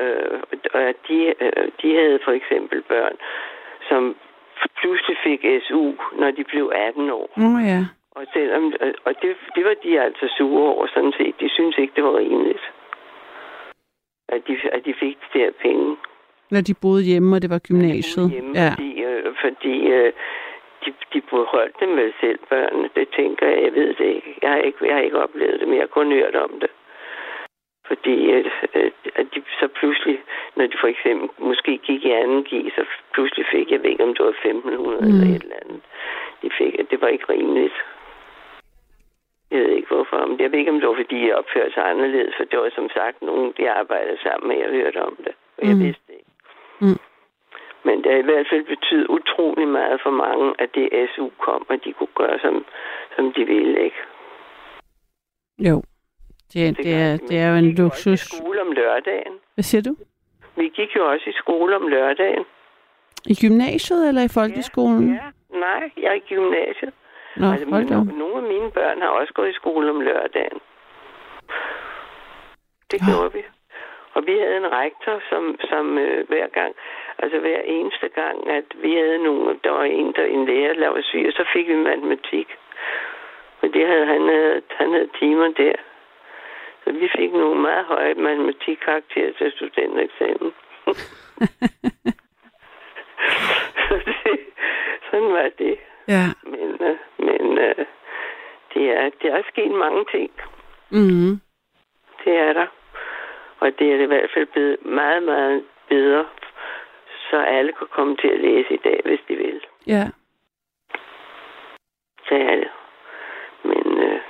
øh, 0.00 0.40
og 0.74 0.82
de, 1.08 1.18
øh, 1.44 1.66
de 1.82 1.88
havde 2.00 2.18
for 2.24 2.32
eksempel 2.40 2.82
børn, 2.92 3.16
som 3.88 4.16
pludselig 4.80 5.16
fik 5.26 5.40
SU, 5.66 5.84
når 6.20 6.30
de 6.30 6.44
blev 6.52 6.72
18 6.74 7.10
år. 7.10 7.28
Nå 7.36 7.50
ja. 7.72 7.80
Og, 8.18 8.24
selvom, 8.32 8.64
øh, 8.82 8.94
og 9.04 9.12
det, 9.22 9.30
det 9.56 9.64
var 9.64 9.74
de 9.84 10.00
altså 10.00 10.34
sure 10.38 10.72
over, 10.74 10.86
sådan 10.94 11.12
set. 11.18 11.34
De 11.40 11.48
synes 11.48 11.78
ikke, 11.78 11.92
det 11.96 12.04
var 12.04 12.16
rimeligt, 12.18 12.64
at 14.28 14.40
de, 14.48 14.56
at 14.72 14.80
de 14.86 14.94
fik 15.00 15.16
de 15.32 15.38
der 15.38 15.50
penge. 15.62 15.96
Når 16.50 16.60
de 16.60 16.74
boede 16.82 17.02
hjemme, 17.04 17.36
og 17.36 17.42
det 17.42 17.50
var 17.50 17.58
gymnasiet. 17.58 18.30
Hjemme, 18.30 18.52
Ja. 18.62 18.70
Fordi, 18.70 19.02
øh, 19.02 19.34
fordi 19.44 19.76
øh, 19.96 20.12
de, 20.86 20.94
de 21.12 21.20
beholdt 21.20 21.80
dem 21.80 21.96
vel 21.96 22.12
selv, 22.20 22.38
børnene. 22.48 22.90
Det 22.96 23.08
tænker 23.16 23.46
jeg, 23.48 23.62
jeg 23.62 23.74
ved 23.74 23.94
det 23.94 24.04
ikke. 24.16 24.38
Jeg 24.42 24.50
har 24.50 24.58
ikke, 24.58 24.86
jeg 24.86 24.94
har 24.94 25.02
ikke 25.02 25.22
oplevet 25.22 25.60
det, 25.60 25.68
men 25.68 25.76
jeg 25.76 25.82
har 25.82 25.96
kun 25.98 26.12
hørt 26.12 26.36
om 26.36 26.60
det. 26.60 26.70
Fordi 27.86 28.30
at, 28.30 28.46
at, 28.72 28.92
at 29.14 29.26
de 29.34 29.42
så 29.60 29.68
pludselig, 29.68 30.22
når 30.56 30.66
de 30.66 30.76
for 30.80 30.86
eksempel 30.86 31.28
måske 31.38 31.78
gik 31.78 32.04
i 32.04 32.10
anden 32.10 32.44
G, 32.44 32.72
så 32.74 32.84
pludselig 33.14 33.46
fik, 33.50 33.70
jeg 33.70 33.82
ved 33.82 33.90
ikke 33.90 34.04
om 34.04 34.14
det 34.14 34.24
var 34.24 34.36
1500 34.44 35.00
mm. 35.00 35.06
eller 35.08 35.36
et 35.36 35.42
eller 35.42 35.56
andet. 35.64 35.80
De 36.42 36.50
fik, 36.58 36.78
at 36.78 36.90
det 36.90 37.00
var 37.00 37.08
ikke 37.08 37.32
rimeligt. 37.32 37.74
Jeg 39.50 39.60
ved 39.60 39.68
ikke 39.68 39.88
hvorfor, 39.88 40.26
men 40.26 40.40
jeg 40.40 40.52
ved 40.52 40.58
ikke, 40.58 40.70
om 40.70 40.80
det 40.80 40.88
var, 40.88 40.94
fordi 40.94 41.26
jeg 41.28 41.36
opførte 41.36 41.72
sig 41.74 41.90
anderledes, 41.90 42.34
for 42.36 42.44
det 42.44 42.58
var 42.58 42.70
som 42.74 42.88
sagt 42.90 43.22
nogen, 43.22 43.54
de 43.58 43.70
arbejdede 43.70 44.18
sammen 44.22 44.48
med, 44.48 44.56
jeg 44.56 44.70
hørte 44.70 45.02
om 45.02 45.16
det. 45.16 45.34
Og 45.58 45.66
jeg 45.68 45.74
Mm. 45.76 45.82
vidste 45.84 46.02
det 46.08 46.14
ikke. 46.14 46.32
Mm. 46.80 47.00
Men 47.86 47.96
det 48.02 48.10
har 48.12 48.18
i 48.18 48.28
hvert 48.30 48.46
fald 48.50 48.64
betydet 48.74 49.06
utrolig 49.16 49.68
meget 49.68 50.00
for 50.04 50.10
mange, 50.10 50.54
at 50.58 50.70
det 50.74 50.88
SU 51.14 51.28
kom, 51.46 51.66
og 51.70 51.76
de 51.84 51.92
kunne 51.92 52.14
gøre, 52.22 52.38
som, 52.44 52.64
som 53.16 53.32
de 53.32 53.44
ville, 53.44 53.84
ikke? 53.84 54.00
Jo. 55.58 55.82
Det, 56.52 56.68
er- 56.68 56.72
det, 56.72 56.92
er, 56.94 57.16
det 57.28 57.36
er 57.42 57.48
jo 57.50 57.56
en 57.56 57.72
luksus. 57.74 58.20
Skole 58.20 58.60
om 58.60 58.72
lørdagen. 58.72 59.32
Hvad 59.54 59.62
siger 59.64 59.82
du? 59.82 59.94
Vi 60.56 60.68
gik 60.68 60.96
jo 60.96 61.10
også 61.12 61.30
i 61.30 61.32
skole 61.32 61.76
om 61.76 61.88
lørdagen. 61.88 62.44
I 63.26 63.34
gymnasiet 63.42 64.08
eller 64.08 64.22
i 64.22 64.28
folkeskolen? 64.38 65.08
Ja, 65.14 65.28
nej, 65.58 65.90
jeg 65.96 66.08
er 66.10 66.12
i 66.22 66.24
gymnasiet. 66.28 66.92
Nå, 67.36 67.46
altså, 67.52 67.66
hold 67.70 67.86
da 67.88 67.94
nogle 68.22 68.36
af 68.36 68.42
mine 68.54 68.70
børn 68.70 69.00
har 69.00 69.08
også 69.08 69.32
gået 69.32 69.50
i 69.50 69.52
skole 69.60 69.90
om 69.90 70.00
lørdagen. 70.00 70.58
Det 72.90 72.98
gjorde 73.08 73.32
vi. 73.32 73.42
Og 74.14 74.20
vi 74.26 74.32
havde 74.42 74.56
en 74.56 74.72
rektor, 74.82 75.14
som, 75.30 75.42
som 75.70 75.98
øh, 75.98 76.28
hver 76.28 76.46
gang, 76.58 76.72
altså 77.18 77.38
hver 77.38 77.60
eneste 77.64 78.08
gang, 78.08 78.50
at 78.50 78.64
vi 78.74 78.94
havde 78.94 79.18
nogle, 79.22 79.58
der 79.64 79.70
var 79.70 79.84
en, 79.84 80.12
der 80.12 80.24
en 80.24 80.46
lærer, 80.46 80.74
der 80.74 80.88
var 80.88 81.02
syg, 81.02 81.24
og 81.26 81.32
så 81.32 81.44
fik 81.52 81.68
vi 81.68 81.76
matematik. 81.76 82.48
Og 83.60 83.68
det 83.74 83.86
havde, 83.86 84.06
han, 84.06 84.28
havde, 84.28 84.62
han 84.70 84.92
havde 84.92 85.08
timer 85.18 85.48
der. 85.48 85.74
Så 86.84 86.92
vi 86.92 87.08
fik 87.16 87.32
nogle 87.32 87.60
meget 87.60 87.84
høje 87.84 88.14
matematikkarakterer 88.14 89.32
til 89.32 89.52
studentereksamen. 89.52 90.52
Så 93.88 93.94
det, 94.06 94.40
sådan 95.10 95.32
var 95.32 95.50
det. 95.58 95.78
Ja. 96.08 96.24
Men, 96.42 96.88
øh, 96.88 96.96
men 97.18 97.58
øh, 97.58 97.84
det, 98.74 98.90
er, 98.90 99.10
det 99.22 99.32
er 99.32 99.42
sket 99.52 99.70
mange 99.70 100.04
ting. 100.10 100.30
Mm. 100.90 101.40
Det 102.24 102.36
er 102.36 102.52
der. 102.52 102.66
Og 103.60 103.72
det 103.78 103.92
er 103.92 104.02
i 104.02 104.06
hvert 104.06 104.30
fald 104.34 104.46
blevet 104.46 104.84
meget, 104.84 105.22
meget 105.22 105.64
bedre, 105.88 106.24
så 107.30 107.36
alle 107.36 107.72
kan 107.72 107.86
komme 107.90 108.16
til 108.16 108.28
at 108.28 108.40
læse 108.40 108.74
i 108.74 108.80
dag, 108.84 109.00
hvis 109.04 109.20
de 109.28 109.34
vil. 109.36 109.60
Ja. 109.86 110.04
Det 112.28 112.40
er 112.52 112.56
det. 112.56 112.70
Men, 113.64 113.86
øh, 114.08 114.20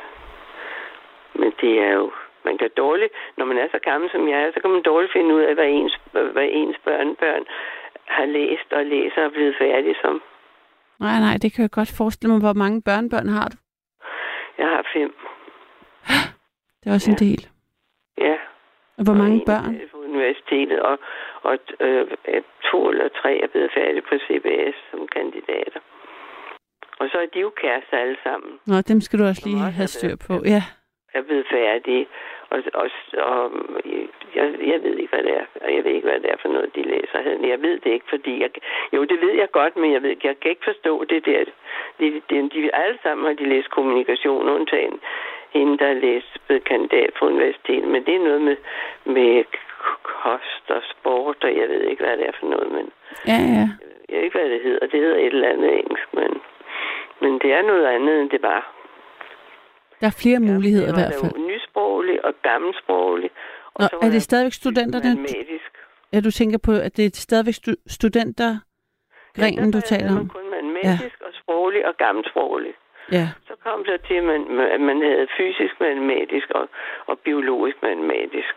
men 1.34 1.52
det 1.60 1.72
er 1.82 1.92
jo... 1.92 2.12
Man 2.44 2.58
kan 2.58 2.70
dårligt, 2.76 3.12
når 3.36 3.44
man 3.44 3.58
er 3.58 3.68
så 3.70 3.78
gammel 3.78 4.10
som 4.10 4.28
jeg 4.28 4.42
er, 4.42 4.50
så 4.54 4.60
kan 4.60 4.70
man 4.70 4.82
dårligt 4.82 5.12
finde 5.12 5.34
ud 5.34 5.40
af, 5.40 5.54
hvad 5.54 5.68
ens, 5.68 5.98
hvad 6.12 6.48
ens 6.50 6.76
børnebørn 6.84 7.44
har 8.06 8.24
læst 8.24 8.72
og 8.72 8.84
læser 8.84 9.24
og 9.24 9.32
blevet 9.32 9.56
færdige 9.58 9.96
som. 10.02 10.22
Nej, 11.00 11.18
nej, 11.20 11.36
det 11.42 11.52
kan 11.52 11.62
jeg 11.62 11.70
godt 11.70 11.94
forestille 11.98 12.32
mig. 12.32 12.40
Hvor 12.40 12.52
mange 12.52 12.82
børnebørn 12.82 13.28
har 13.28 13.48
du? 13.48 13.56
Jeg 14.58 14.68
har 14.68 14.86
fem. 14.92 15.10
Det 16.80 16.90
er 16.90 16.94
også 16.94 17.10
en 17.10 17.22
del. 17.26 17.48
Ja. 18.18 18.36
Og 18.98 19.04
hvor 19.04 19.14
mange 19.14 19.34
en 19.34 19.46
børn? 19.46 19.74
er 19.74 19.88
på 19.92 19.98
universitetet, 19.98 20.80
og, 20.80 20.98
og 21.48 21.58
øh, 21.80 22.06
to 22.70 22.78
eller 22.90 23.08
tre 23.20 23.32
er 23.44 23.46
blevet 23.46 23.70
færdige 23.78 24.06
på 24.08 24.14
CBS 24.26 24.76
som 24.90 25.00
kandidater. 25.16 25.80
Og 27.00 27.08
så 27.12 27.18
er 27.18 27.26
de 27.34 27.40
jo 27.40 27.50
kærester 27.62 27.96
alle 27.98 28.16
sammen. 28.22 28.52
Nå, 28.66 28.74
dem 28.90 29.00
skal 29.00 29.18
du 29.18 29.24
også 29.24 29.42
lige 29.46 29.58
have 29.78 29.86
styr 29.96 30.16
på. 30.28 30.34
Ja. 30.54 30.62
er 31.14 31.22
blevet 31.22 31.46
færdige. 31.50 32.06
Og, 32.50 32.58
og, 32.74 32.88
og 33.18 33.52
jeg, 34.34 34.46
jeg 34.72 34.78
ved 34.82 34.94
ikke, 34.98 35.14
hvad 35.14 35.24
det 35.28 35.34
er. 35.40 35.46
Og 35.64 35.74
Jeg 35.74 35.84
ved 35.84 35.92
ikke, 35.92 36.08
hvad 36.08 36.20
det 36.20 36.30
er 36.30 36.36
for 36.42 36.48
noget, 36.48 36.74
de 36.76 36.82
læser. 36.82 37.46
Jeg 37.54 37.62
ved 37.62 37.78
det 37.84 37.90
ikke, 37.96 38.06
fordi... 38.08 38.40
Jeg, 38.42 38.50
jo, 38.92 39.04
det 39.04 39.20
ved 39.20 39.34
jeg 39.42 39.50
godt, 39.50 39.76
men 39.76 39.92
jeg, 39.92 40.02
ved, 40.02 40.16
jeg 40.24 40.40
kan 40.40 40.50
ikke 40.50 40.64
forstå 40.70 41.04
det 41.04 41.26
der. 41.26 41.44
De, 42.00 42.22
de, 42.30 42.48
de, 42.54 42.74
alle 42.74 42.98
sammen 43.02 43.26
har 43.26 43.34
de 43.34 43.48
læst 43.48 43.70
kommunikation, 43.70 44.48
undtagen 44.48 45.00
hende, 45.56 45.78
der 45.78 45.86
har 45.86 46.00
læst 46.08 46.32
blevet 46.46 46.64
kandidat 46.64 47.10
på 47.18 47.26
universitetet. 47.26 47.88
Men 47.88 48.04
det 48.06 48.14
er 48.14 48.24
noget 48.28 48.42
med, 48.42 48.56
med 49.04 49.44
kost 50.02 50.64
og 50.76 50.82
sport, 50.94 51.44
og 51.44 51.52
jeg 51.60 51.68
ved 51.68 51.82
ikke, 51.90 52.02
hvad 52.04 52.16
det 52.16 52.26
er 52.28 52.32
for 52.40 52.46
noget. 52.54 52.72
Men 52.72 52.86
Ja, 53.32 53.38
ja. 53.56 53.66
jeg 54.08 54.16
ved 54.16 54.24
ikke, 54.24 54.38
hvad 54.38 54.50
det 54.50 54.60
hedder. 54.62 54.86
Det 54.86 55.00
hedder 55.00 55.16
et 55.16 55.26
eller 55.36 55.48
andet 55.48 55.70
engelsk, 55.80 56.08
men, 56.18 56.30
men 57.22 57.32
det 57.42 57.50
er 57.52 57.62
noget 57.62 57.86
andet, 57.86 58.20
end 58.20 58.30
det 58.30 58.42
var. 58.42 58.72
Der 60.00 60.06
er 60.06 60.16
flere 60.22 60.40
muligheder 60.40 60.88
i 60.92 60.96
hvert 60.98 61.14
fald. 61.20 61.46
nysproglig 61.50 62.24
og 62.24 62.34
gammelsproglig. 62.42 63.30
Og 63.74 63.82
Nå, 63.82 63.88
så 63.88 63.96
er 64.06 64.10
det 64.10 64.22
stadigvæk 64.22 64.52
studenterne? 64.52 65.10
matematisk. 65.20 65.70
Ja, 66.12 66.20
du 66.20 66.30
tænker 66.30 66.58
på, 66.68 66.72
at 66.86 66.96
det 66.96 67.04
er 67.06 67.10
stadigvæk 67.14 67.54
stu- 67.62 67.82
studenter, 67.86 68.50
grenen, 69.38 69.70
du 69.72 69.80
taler 69.80 70.10
om? 70.20 70.28
kun 70.28 70.46
matematisk 70.50 71.16
ja. 71.20 71.26
og 71.26 71.32
sproglig 71.40 71.86
og 71.88 71.94
gammelsproglig. 71.96 72.74
Ja. 73.12 73.26
Så 73.48 73.54
kom 73.66 73.84
det 73.84 74.00
til, 74.08 74.14
at 74.14 74.24
man, 74.24 74.40
man 74.90 74.98
havde 75.02 75.26
fysisk 75.38 75.74
matematisk 75.80 76.50
og, 76.50 76.68
og 77.06 77.18
biologisk 77.18 77.76
matematisk. 77.82 78.56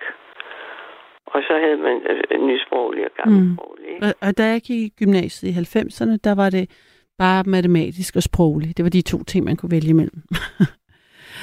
Og 1.33 1.41
så 1.47 1.53
havde 1.63 1.77
man 1.77 1.95
øh, 2.11 2.47
nysproglig 2.47 3.03
og 3.05 3.11
gammelsproglig. 3.23 3.85
Mm. 4.01 4.07
Og, 4.07 4.27
og 4.27 4.37
da 4.37 4.43
jeg 4.53 4.61
gik 4.61 4.81
i 4.87 4.93
gymnasiet 4.99 5.49
i 5.51 5.53
90'erne, 5.77 6.17
der 6.23 6.35
var 6.35 6.49
det 6.49 6.65
bare 7.17 7.43
matematisk 7.47 8.15
og 8.15 8.23
sproglig. 8.23 8.77
Det 8.77 8.83
var 8.85 8.89
de 8.89 9.01
to 9.01 9.23
ting, 9.23 9.45
man 9.45 9.55
kunne 9.57 9.71
vælge 9.71 9.89
imellem. 9.89 10.21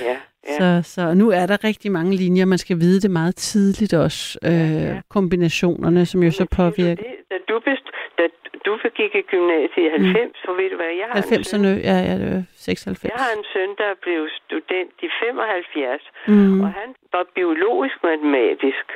Ja, 0.08 0.16
ja. 0.48 0.56
Så, 0.58 0.66
så 0.94 1.14
nu 1.14 1.26
er 1.40 1.46
der 1.46 1.64
rigtig 1.64 1.92
mange 1.92 2.12
linjer. 2.22 2.44
Man 2.44 2.58
skal 2.58 2.76
vide 2.84 3.00
det 3.00 3.10
meget 3.10 3.36
tidligt 3.36 3.94
også. 4.06 4.38
Øh, 4.50 5.02
kombinationerne, 5.16 6.06
som 6.06 6.22
jo 6.22 6.30
så 6.30 6.44
påvirker. 6.60 7.02
Det, 7.04 7.14
da 7.30 7.36
du, 7.48 7.60
best, 7.68 7.86
da 8.18 8.24
du 8.66 8.72
gik 9.00 9.12
i 9.20 9.24
gymnasiet 9.32 9.84
i 9.86 9.88
90, 9.88 10.36
så 10.44 10.50
ved 10.58 10.68
du 10.72 10.76
hvad, 10.82 10.92
jeg 11.02 11.06
har, 11.10 11.16
en 11.16 11.44
søn, 11.44 11.60
90'erne, 11.64 11.72
ja, 11.90 11.96
ja, 12.08 12.14
det 12.22 12.28
var 12.34 12.42
96. 12.56 13.04
jeg 13.14 13.20
har 13.26 13.32
en 13.38 13.44
søn, 13.52 13.70
der 13.82 13.90
blev 14.04 14.20
student 14.40 14.94
i 15.06 15.08
75, 15.20 16.02
Mm. 16.28 16.60
og 16.64 16.68
han 16.80 16.88
var 17.14 17.24
biologisk 17.38 17.96
matematisk. 18.10 18.86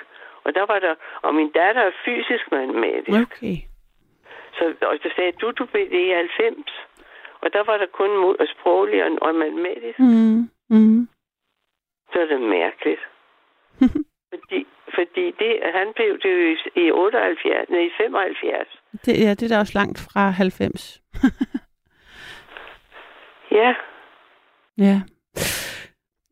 Og 0.45 0.55
der 0.55 0.67
var 0.67 0.79
der, 0.79 0.95
og 1.23 1.35
min 1.35 1.51
datter 1.51 1.83
er 1.83 1.91
fysisk 2.05 2.45
matematisk. 2.53 3.21
Okay. 3.27 3.57
Så, 4.57 4.65
og 4.91 4.95
så 5.03 5.11
sagde 5.17 5.33
du, 5.33 5.51
du 5.51 5.65
blev 5.67 5.91
det 5.91 6.01
i 6.09 6.11
90. 6.11 6.57
Og 7.43 7.53
der 7.53 7.62
var 7.65 7.77
der 7.77 7.87
kun 7.87 8.12
sproglig 8.55 9.05
og, 9.05 9.11
og 9.23 9.35
matematisk. 9.35 9.99
Mm. 9.99 10.51
Mm. 10.71 11.09
Så 12.12 12.21
er 12.21 12.27
det 12.27 12.41
mærkeligt. 12.41 13.01
fordi, 14.33 14.67
fordi 14.95 15.25
det, 15.41 15.53
han 15.75 15.93
blev 15.97 16.19
det 16.23 16.31
jo 16.35 16.41
i, 16.53 16.87
i 16.87 16.91
78, 16.93 17.69
nej, 17.71 17.81
i 17.81 17.91
75. 17.97 18.83
Det, 19.05 19.12
ja, 19.25 19.31
det 19.31 19.43
er 19.43 19.49
da 19.55 19.59
også 19.59 19.79
langt 19.79 19.99
fra 20.12 20.31
90. 20.31 21.01
Ja. 23.51 23.75
Ja. 24.79 25.01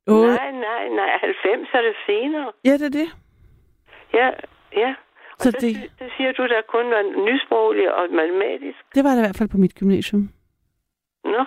Åh, 0.06 0.26
Nej, 0.26 0.51
nej, 0.51 0.89
nej. 0.89 1.18
90 1.20 1.68
er 1.72 1.82
det 1.82 1.97
senere. 2.06 2.52
ja, 2.64 2.72
det 2.72 2.82
er 2.82 2.90
det. 3.01 3.09
Ja, 4.14 4.28
ja. 4.82 4.94
Og 5.32 5.43
Så 5.44 5.51
det- 5.51 5.60
det... 5.62 5.90
det 5.98 6.09
siger 6.16 6.32
du, 6.32 6.43
der 6.55 6.60
kun 6.68 6.86
var 6.90 7.02
nysproglig 7.28 7.94
og 7.94 8.05
matematisk. 8.12 8.78
Det 8.94 9.05
var 9.05 9.10
det 9.10 9.18
i 9.22 9.24
hvert 9.26 9.36
fald 9.39 9.48
på 9.48 9.56
mit 9.64 9.74
gymnasium. 9.74 10.28
Nå, 11.24 11.43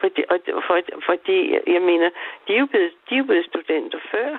fordi, 0.00 0.20
og, 0.30 0.36
for, 0.66 0.76
fordi 1.10 1.38
jeg 1.76 1.82
mener, 1.90 2.08
de 2.48 2.50
er 2.56 2.60
jo 2.60 2.66
blevet, 2.66 2.90
de 3.08 3.14
er 3.14 3.18
jo 3.18 3.24
blevet 3.24 3.46
studenter 3.46 3.98
før. 4.12 4.30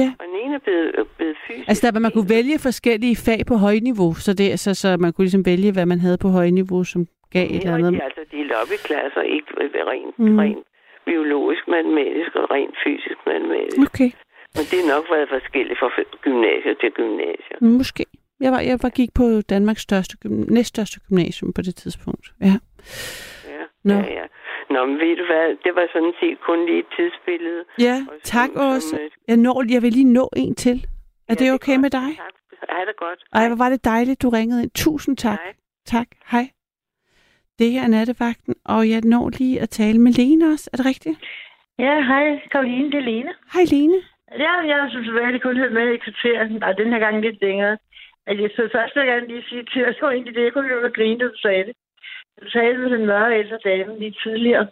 Ja. 0.00 0.08
Og 0.20 0.24
den 0.26 0.36
ene 0.44 0.54
er 0.54 0.58
blevet, 0.58 1.06
blevet 1.16 1.36
fysisk. 1.46 1.68
Altså, 1.68 1.90
der, 1.92 2.00
man 2.00 2.12
kunne 2.14 2.30
vælge 2.38 2.58
forskellige 2.68 3.16
fag 3.26 3.40
på 3.50 3.54
højniveau, 3.54 4.14
så, 4.14 4.30
det, 4.34 4.60
så, 4.60 4.74
så 4.74 4.88
man 5.00 5.12
kunne 5.12 5.24
ligesom 5.24 5.46
vælge, 5.46 5.72
hvad 5.72 5.86
man 5.86 6.00
havde 6.00 6.18
på 6.24 6.28
højniveau, 6.28 6.84
som 6.84 7.00
gav 7.34 7.44
et 7.46 7.56
eller 7.56 7.70
Ja, 7.70 7.76
andet. 7.78 7.92
de 7.92 7.98
er 7.98 8.04
altså 8.10 8.24
delt 8.36 8.52
op 8.60 8.70
i 8.76 8.78
klasser, 8.88 9.20
ikke 9.20 9.48
rent, 9.92 10.18
Mm. 10.18 10.28
mm. 10.28 10.38
rent 10.38 10.64
biologisk 11.04 11.68
matematisk 11.68 12.30
og 12.40 12.50
rent 12.50 12.74
fysisk 12.84 13.18
matematisk. 13.26 13.78
Okay, 13.88 14.10
Men 14.58 14.64
det 14.70 14.78
er 14.84 14.88
nok 14.94 15.04
været 15.14 15.28
forskelligt 15.36 15.78
fra 15.78 15.88
gymnasier 16.26 16.74
til 16.80 16.90
gymnasier. 17.00 17.58
måske. 17.60 18.04
Jeg 18.40 18.52
var, 18.52 18.60
jeg 18.60 18.78
var 18.82 18.88
gik 18.88 19.10
på 19.14 19.26
Danmarks 19.54 19.82
største, 19.82 20.14
næststørste 20.56 21.00
gymnasium 21.08 21.52
på 21.52 21.62
det 21.62 21.74
tidspunkt. 21.76 22.26
Ja. 22.40 22.54
Ja, 23.54 23.62
Nå. 23.84 23.94
ja, 23.94 24.12
ja. 24.18 24.24
Nå, 24.70 24.86
men 24.86 24.96
ved 24.98 25.16
du 25.16 25.24
hvad, 25.30 25.46
det 25.64 25.72
var 25.74 25.86
sådan 25.92 26.14
set 26.20 26.36
kun 26.48 26.66
lige 26.66 26.78
et 26.78 26.90
tidsbillede. 26.96 27.64
Ja, 27.78 27.96
tak 28.24 28.50
også. 28.56 28.98
Jeg, 29.28 29.36
når, 29.36 29.64
jeg 29.74 29.82
vil 29.82 29.92
lige 29.92 30.12
nå 30.12 30.28
en 30.36 30.54
til. 30.54 30.86
Er 31.28 31.34
det 31.34 31.52
okay 31.52 31.76
med 31.76 31.90
dig? 31.90 32.10
Ha' 32.68 32.84
det 32.90 32.96
godt. 32.96 33.20
Ej, 33.32 33.48
hvor 33.48 33.56
var 33.56 33.68
det 33.68 33.84
dejligt, 33.84 34.22
du 34.22 34.28
ringede 34.28 34.62
ind. 34.62 34.70
Tusind 34.74 35.16
tak. 35.16 35.38
Hej. 35.44 35.54
Tak. 35.86 36.08
Hej. 36.30 36.46
Det 37.58 37.70
her 37.72 37.82
er 37.82 37.88
nattevagten, 37.88 38.54
og 38.64 38.90
jeg 38.90 39.00
når 39.04 39.30
lige 39.38 39.60
at 39.60 39.70
tale 39.70 39.98
med 39.98 40.12
Lene 40.12 40.52
også. 40.52 40.70
Er 40.72 40.76
det 40.76 40.86
rigtigt? 40.86 41.16
Ja, 41.78 41.94
hej 42.02 42.40
Karoline, 42.52 42.90
det 42.92 42.94
er 42.94 43.06
Lene. 43.10 43.32
Hej 43.52 43.64
Lene. 43.70 44.02
Ja, 44.44 44.52
jeg 44.72 44.86
synes, 44.90 45.08
at 45.08 45.32
jeg 45.32 45.42
kun 45.42 45.56
hørt 45.56 45.72
med 45.72 45.86
i 45.92 45.96
kvarter, 46.04 46.66
og 46.68 46.78
den 46.78 46.92
her 46.92 46.98
gang 46.98 47.20
lidt 47.20 47.38
længere. 47.42 47.78
Altså, 48.26 48.42
jeg 48.42 48.50
så 48.56 48.68
først 48.72 48.92
vil 48.96 49.00
jeg 49.04 49.12
gerne 49.12 49.28
lige 49.28 49.44
sige 49.48 49.64
til, 49.72 49.80
at 49.80 49.86
jeg 49.86 49.94
så 50.00 50.10
egentlig 50.10 50.34
det, 50.34 50.44
jeg 50.44 50.52
kunne 50.52 50.68
høre 50.68 50.90
grine, 50.90 51.18
da 51.20 51.24
du 51.24 51.36
sagde 51.42 51.64
det. 51.68 51.74
Du 52.42 52.50
sagde 52.50 52.70
det 52.72 52.80
med 52.80 52.90
den 52.90 53.06
mørke 53.06 53.38
ældre 53.38 53.58
dame 53.64 53.98
lige 53.98 54.14
tidligere. 54.24 54.66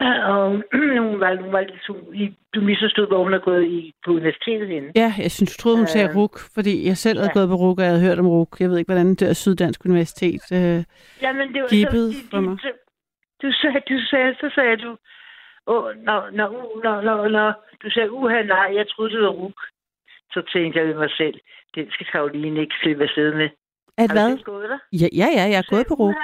Og 0.32 0.62
hun 1.06 1.20
var, 1.20 1.36
hun 1.44 1.52
var 1.52 1.60
lidt, 1.60 2.34
du 2.54 2.60
misforstod, 2.60 3.06
hvor 3.06 3.22
hun 3.22 3.32
har 3.32 3.38
gået 3.38 3.64
i, 3.64 3.92
på 4.04 4.10
universitetet 4.10 4.68
henne. 4.68 4.92
Ja, 4.96 5.12
jeg 5.18 5.30
synes, 5.30 5.56
du 5.56 5.62
troede, 5.62 5.78
hun 5.78 5.86
sagde 5.86 6.08
Øh, 6.10 6.16
RUK, 6.16 6.36
fordi 6.54 6.86
jeg 6.88 6.96
selv 6.96 7.18
havde 7.18 7.30
ja. 7.34 7.38
gået 7.38 7.48
på 7.48 7.54
RUK, 7.54 7.78
og 7.78 7.84
jeg 7.84 7.92
havde 7.92 8.06
hørt 8.08 8.18
om 8.18 8.28
RUK. 8.28 8.60
Jeg 8.60 8.68
ved 8.70 8.78
ikke, 8.78 8.92
hvordan 8.92 9.10
det 9.14 9.22
er 9.28 9.32
Syddansk 9.34 9.84
Universitet. 9.84 10.42
Øh, 10.52 10.78
Jamen, 11.24 11.46
det 11.54 11.60
var 11.62 11.68
så, 11.68 12.26
for 12.30 12.40
mig. 12.40 12.58
så- 12.60 12.80
du 13.42 13.52
sagde, 13.52 13.80
du 13.88 13.98
sagde, 14.10 14.34
så 14.40 14.50
sagde 14.54 14.76
du, 14.76 14.96
åh, 15.66 15.96
når, 15.96 16.30
når, 16.30 16.48
når, 16.84 17.00
når, 17.00 17.28
når, 17.28 17.64
du 17.82 17.90
sagde, 17.90 18.12
uha, 18.12 18.42
nej, 18.42 18.68
jeg 18.74 18.88
troede, 18.88 19.12
det 19.12 19.22
var 19.22 19.28
RUK. 19.28 19.60
Så 20.32 20.42
tænkte 20.52 20.78
jeg 20.78 20.88
ved 20.88 20.94
mig 20.94 21.10
selv, 21.10 21.40
den 21.74 21.90
skal 21.90 22.06
Karoline 22.06 22.60
ikke 22.60 22.74
slippe 22.82 23.02
afsted 23.02 23.34
med. 23.34 23.48
at 23.98 24.10
Har 24.10 24.14
hvad? 24.14 24.44
gået 24.44 24.68
der? 24.70 24.78
Ja, 24.92 25.08
ja, 25.20 25.28
ja, 25.38 25.44
jeg 25.52 25.58
er 25.58 25.70
gået 25.70 25.86
på 25.88 25.94
RUK. 25.94 26.14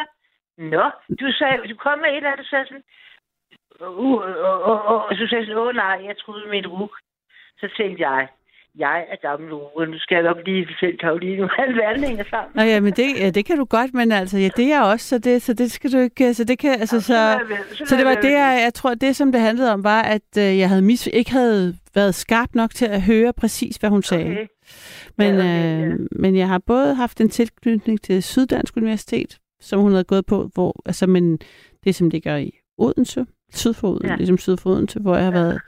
Nå, 0.58 0.84
du 1.20 1.26
sagde, 1.38 1.68
du 1.68 1.76
kom 1.76 1.98
med 1.98 2.08
et 2.08 2.16
eller 2.16 2.30
andet, 2.30 2.44
du 2.44 2.48
sagde 2.48 2.66
sådan, 2.66 2.84
uh, 3.80 4.20
og, 4.48 4.62
og, 4.70 4.82
og, 4.82 4.98
og 5.08 5.14
så 5.18 5.26
sagde 5.26 5.40
jeg 5.42 5.46
sådan, 5.46 5.62
åh 5.62 5.74
nej, 5.74 5.96
jeg 6.08 6.18
troede 6.18 6.48
med 6.48 6.58
et 6.58 6.70
ruk. 6.70 6.94
Så 7.60 7.68
tænkte 7.76 8.02
jeg, 8.08 8.28
jeg 8.78 9.04
er 9.12 9.16
gammel 9.28 9.52
uge, 9.52 9.86
nu 9.86 9.98
skal 9.98 10.14
jeg 10.14 10.24
nok 10.24 10.36
lige 10.46 10.66
fortælle 10.70 10.98
Karoline, 10.98 11.36
hvordan 11.36 11.76
verden 11.76 12.04
hænger 12.04 12.24
sammen. 12.30 12.50
Nå 12.54 12.62
ja, 12.62 12.80
men 12.80 12.92
det, 12.92 13.06
ja, 13.20 13.30
det 13.30 13.44
kan 13.44 13.56
du 13.58 13.64
godt, 13.64 13.94
men 13.94 14.12
altså, 14.12 14.38
ja, 14.38 14.48
det 14.56 14.64
er 14.64 14.68
jeg 14.68 14.82
også, 14.82 15.08
så 15.08 15.18
det, 15.18 15.42
så 15.42 15.52
det 15.52 15.70
skal 15.70 15.92
du 15.92 15.98
ikke, 15.98 16.34
så 16.34 16.44
det 16.44 16.58
kan, 16.58 16.70
altså, 16.80 17.00
så, 17.00 17.12
lader 17.12 17.28
jeg 17.38 17.40
være- 17.48 17.58
så 17.76 17.84
så 17.86 17.96
det 17.96 18.04
var 18.06 18.14
det, 18.14 18.30
jeg, 18.30 18.60
jeg 18.64 18.74
tror, 18.74 18.94
det 18.94 19.16
som 19.16 19.32
det 19.32 19.40
handlede 19.40 19.72
om, 19.72 19.84
var, 19.84 20.02
at 20.02 20.22
øh, 20.38 20.58
jeg 20.58 20.68
havde 20.68 20.82
mis, 20.82 21.06
ikke 21.12 21.30
havde 21.32 21.76
været 21.94 22.14
skarp 22.14 22.48
nok 22.54 22.70
til 22.74 22.86
at 22.86 23.02
høre 23.02 23.32
præcis, 23.32 23.76
hvad 23.76 23.90
hun 23.90 24.02
sagde. 24.02 24.24
Okay. 24.30 24.46
Men, 25.18 25.34
Ja, 25.34 25.40
okay, 25.40 25.84
øh, 25.84 25.90
ja. 25.90 25.96
men 26.12 26.36
jeg 26.36 26.48
har 26.48 26.58
både 26.66 26.94
haft 26.94 27.20
en 27.20 27.28
tilknytning 27.28 28.02
til 28.02 28.22
Syddansk 28.22 28.76
Universitet, 28.76 29.38
som 29.60 29.80
hun 29.80 29.90
havde 29.90 30.04
gået 30.04 30.26
på, 30.26 30.50
hvor, 30.54 30.82
altså, 30.86 31.06
men 31.06 31.38
det 31.84 31.94
som 31.94 32.08
ligger 32.08 32.36
i 32.36 32.50
Odense, 32.78 33.26
syd 33.52 33.74
for 33.74 33.88
Odense, 33.88 34.06
ja. 34.06 34.12
Ja. 34.12 34.16
ligesom 34.16 34.38
syd 34.38 34.56
for 34.56 34.70
Odense, 34.70 35.00
hvor 35.00 35.14
jeg 35.16 35.24
har 35.24 35.30
været 35.32 35.60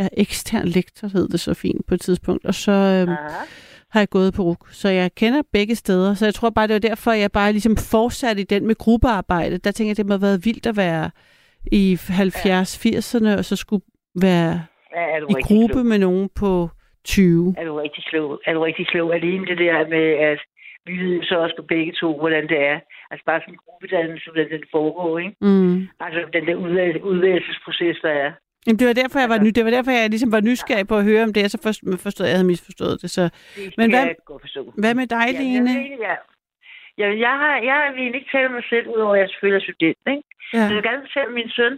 jeg 0.00 0.08
er 0.12 0.22
ekstern 0.22 0.68
lektor, 0.68 1.08
hed 1.08 1.28
det 1.28 1.40
så 1.40 1.54
fint 1.54 1.86
på 1.86 1.94
et 1.94 2.00
tidspunkt, 2.00 2.44
og 2.46 2.54
så 2.54 2.72
øh, 2.72 3.14
Aha. 3.14 3.44
har 3.90 4.00
jeg 4.00 4.08
gået 4.08 4.34
på 4.34 4.42
RUK. 4.42 4.68
Så 4.72 4.88
jeg 4.88 5.14
kender 5.14 5.42
begge 5.52 5.74
steder, 5.76 6.14
så 6.14 6.24
jeg 6.26 6.34
tror 6.34 6.50
bare, 6.50 6.66
det 6.66 6.74
var 6.74 6.88
derfor, 6.90 7.12
jeg 7.12 7.32
bare 7.32 7.52
ligesom 7.52 7.76
fortsatte 7.76 8.42
i 8.42 8.44
den 8.44 8.66
med 8.66 8.74
gruppearbejde. 8.74 9.58
Der 9.58 9.70
tænker 9.70 9.90
jeg, 9.90 9.96
det 9.96 10.06
må 10.06 10.12
have 10.12 10.22
været 10.22 10.44
vildt 10.44 10.66
at 10.66 10.76
være 10.76 11.10
i 11.72 11.98
70-80'erne, 12.00 13.38
og 13.38 13.44
så 13.44 13.56
skulle 13.56 13.84
være 14.14 14.62
Ja, 14.96 15.16
i 15.18 15.42
gruppe 15.42 15.72
klog? 15.74 15.86
med 15.86 15.98
nogen 15.98 16.28
på 16.40 16.68
20. 17.04 17.54
Er 17.58 17.64
du 17.64 17.74
rigtig 17.84 18.04
klog? 18.10 18.40
Er 18.46 18.52
du 18.54 18.60
rigtig 18.68 18.86
klog? 18.86 19.14
Alene 19.14 19.46
det 19.46 19.58
der 19.58 19.88
med, 19.88 20.06
at 20.30 20.38
vi 20.86 20.92
ved 21.04 21.22
så 21.22 21.34
også 21.44 21.54
på 21.58 21.64
begge 21.74 21.92
to, 22.00 22.18
hvordan 22.18 22.44
det 22.48 22.58
er. 22.72 22.78
Altså 23.10 23.24
bare 23.26 23.40
sådan 23.40 23.54
en 23.54 23.60
gruppedannelse, 23.66 24.26
hvordan 24.30 24.50
den 24.56 24.64
foregår, 24.76 25.18
ikke? 25.18 25.34
Mm. 25.40 25.76
Altså 26.00 26.20
den 26.36 26.46
der 26.48 26.54
udvælg- 26.64 27.02
udvælgelsesproces, 27.12 27.96
der 28.02 28.10
er. 28.24 28.30
Jamen, 28.66 28.78
det 28.78 28.86
var 28.86 28.92
derfor, 29.02 29.18
jeg 29.20 29.28
var, 29.28 29.38
ny, 29.44 29.50
det 29.56 29.64
var 29.64 29.70
derfor, 29.70 29.90
jeg 29.90 30.10
ligesom 30.10 30.32
var 30.32 30.40
nysgerrig 30.40 30.86
på 30.88 30.96
at 31.00 31.04
høre 31.04 31.22
om 31.26 31.32
det, 31.32 31.44
og 31.44 31.50
så 31.50 31.58
først, 31.66 31.80
forstod, 32.06 32.26
jeg 32.26 32.34
havde 32.36 32.46
misforstået 32.52 33.02
det. 33.02 33.10
Så. 33.10 33.22
Det 33.56 33.74
Men 33.78 33.90
hvad-. 33.90 34.14
Hvad 34.82 34.94
med 34.94 35.06
dig, 35.16 35.26
Ja, 35.32 35.40
Line? 35.42 35.70
jeg, 35.70 35.98
jeg, 36.00 36.16
jeg, 36.98 37.18
jeg, 37.26 37.34
har, 37.42 37.54
jeg 37.70 37.80
vil 37.96 38.14
ikke 38.14 38.30
tale 38.32 38.48
mig 38.48 38.64
selv, 38.72 38.86
udover 38.94 39.14
at 39.14 39.20
jeg 39.20 39.28
selvfølgelig 39.28 39.60
er 39.60 39.66
student. 39.72 39.98
Ikke? 40.14 40.22
Ja. 40.54 40.58
Jeg 40.68 40.74
vil 40.76 40.82
gerne 40.88 41.02
fortælle 41.06 41.32
min 41.34 41.50
søn, 41.58 41.74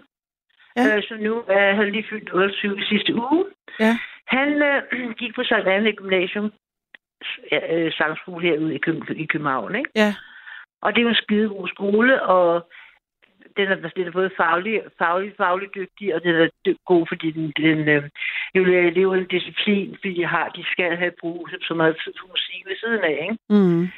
Ja. 0.77 0.83
ja. 0.83 0.97
øh, 0.97 1.03
som 1.09 1.19
nu 1.19 1.35
øh, 1.55 1.77
han 1.79 1.87
lige 1.93 2.07
fyldt 2.11 2.31
28 2.35 2.83
sidste 2.91 3.15
uge. 3.15 3.45
Ja. 3.81 3.93
Han 4.27 4.49
øh, 4.71 4.79
gik 5.21 5.35
på 5.35 5.43
Sankt 5.45 5.69
Anne 5.69 5.93
Gymnasium, 5.93 6.53
øh, 7.53 7.93
sangskole 7.93 8.43
herude 8.49 8.75
i, 8.75 8.79
Køb- 8.87 9.11
i 9.25 9.27
København. 9.33 9.75
Ikke? 9.75 9.91
Ja. 9.97 10.15
Og 10.83 10.95
det 10.95 11.05
er 11.05 11.09
en 11.09 11.15
skide 11.25 11.49
god 11.49 11.69
skole, 11.69 12.23
og 12.23 12.71
den 13.57 13.69
er, 13.73 13.77
den 13.97 14.07
er 14.07 14.11
både 14.11 14.31
faglig, 14.37 14.83
faglig, 14.99 15.33
faglig 15.37 15.69
dygtig, 15.75 16.15
og 16.15 16.23
den 16.23 16.35
er 16.35 16.49
god, 16.87 17.07
fordi 17.07 17.31
den, 17.31 17.53
den 17.57 17.89
øh, 17.89 18.03
jo 18.55 18.65
lever 18.99 19.15
en 19.15 19.33
disciplin, 19.37 19.97
fordi 20.01 20.15
de, 20.15 20.27
har, 20.27 20.49
de 20.49 20.65
skal 20.73 20.97
have 20.97 21.13
brug 21.21 21.49
så 21.63 21.75
meget 21.75 21.97
tid 22.05 22.13
på 22.21 22.27
musik 22.31 22.63
ved 22.67 22.77
siden 22.77 23.05
af. 23.05 23.19
Ikke? 23.23 23.39
Mm. 23.51 23.89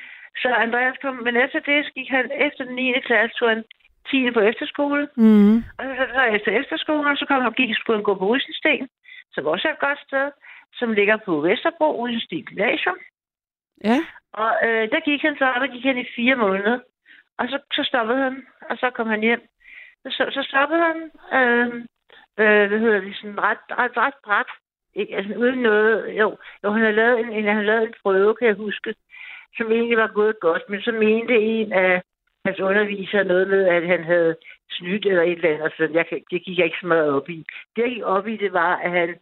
Så 0.43 0.49
Andreas 0.49 0.97
kom, 1.03 1.15
men 1.15 1.37
efter 1.37 1.61
det 1.61 1.95
gik 1.95 2.09
han, 2.09 2.31
efter 2.47 2.65
den 2.65 2.75
9. 2.75 3.01
klasse, 3.07 3.39
tog 3.39 3.49
han 3.49 3.65
10. 4.11 4.31
på 4.31 4.41
efterskole. 4.41 5.09
Mm. 5.17 5.57
Og 5.79 5.85
så, 5.99 6.05
så 6.15 6.23
efter 6.37 6.51
efterskolen, 6.61 7.17
så 7.17 7.25
kom 7.29 7.43
han, 7.43 7.53
gik, 7.53 7.71
skulle 7.75 7.97
han 7.97 8.09
gå 8.11 8.15
på 8.15 8.27
Rysensten, 8.27 8.89
som 9.33 9.47
også 9.47 9.69
er 9.69 9.73
et 9.73 9.85
godt 9.87 10.01
sted, 10.09 10.31
som 10.79 10.93
ligger 10.93 11.17
på 11.17 11.41
Vesterbro, 11.41 11.89
Rysensten 12.05 12.43
Gymnasium. 12.45 12.99
Ja. 13.85 13.99
Og 14.33 14.53
øh, 14.67 14.85
der 14.93 15.01
gik 15.09 15.23
han 15.23 15.37
så, 15.39 15.47
og 15.55 15.61
der 15.61 15.75
gik 15.75 15.85
han 15.85 15.99
i 15.99 16.07
fire 16.17 16.37
måneder. 16.37 16.79
Og 17.39 17.49
så, 17.49 17.59
så 17.73 17.83
stoppede 17.85 18.19
han, 18.19 18.47
og 18.71 18.77
så 18.79 18.91
kom 18.91 19.07
han 19.07 19.21
hjem. 19.21 19.43
Så, 20.05 20.31
så 20.31 20.43
stoppede 20.49 20.81
han, 20.89 20.99
øh, 21.39 21.67
øh, 22.41 22.69
hvad 22.69 22.79
hedder 22.79 23.01
det, 23.01 23.17
sådan 23.17 23.41
ret, 23.41 23.65
ret, 23.71 23.97
ret 23.97 24.15
bræt. 24.25 24.51
Ikke, 24.95 25.17
altså 25.17 25.35
uden 25.35 25.59
noget, 25.59 26.19
jo, 26.21 26.37
jo 26.65 26.71
han 26.71 26.81
havde 26.81 26.97
lavet 26.97 27.21
en, 27.21 27.33
en, 27.33 27.45
han 27.45 27.55
havde 27.55 27.67
lavet 27.67 27.83
en 27.83 27.95
prøve, 28.03 28.35
kan 28.35 28.49
jeg 28.49 28.55
huske, 28.55 28.95
som 29.57 29.73
egentlig 29.73 29.97
var 29.97 30.13
gået 30.15 30.41
godt, 30.41 30.63
men 30.69 30.81
så 30.81 30.93
mente 30.93 31.35
en 31.35 31.73
af 31.73 32.03
hans 32.45 32.61
undervisere 32.61 33.25
noget 33.25 33.49
med, 33.49 33.69
at 33.69 33.87
han 33.87 34.05
havde 34.05 34.37
snydt 34.71 35.07
eller 35.07 35.23
et 35.23 35.33
eller 35.33 35.55
andet, 35.55 35.73
så 35.77 35.89
jeg, 35.93 36.07
det 36.31 36.45
gik 36.45 36.59
jeg 36.59 36.65
ikke 36.65 36.81
så 36.81 36.87
meget 36.87 37.11
op 37.11 37.29
i. 37.29 37.45
Det, 37.77 37.83
jeg 37.83 37.91
gik 37.91 38.03
op 38.03 38.27
i, 38.29 38.37
det 38.37 38.53
var, 38.53 38.77
at 38.77 38.91
han 38.91 39.17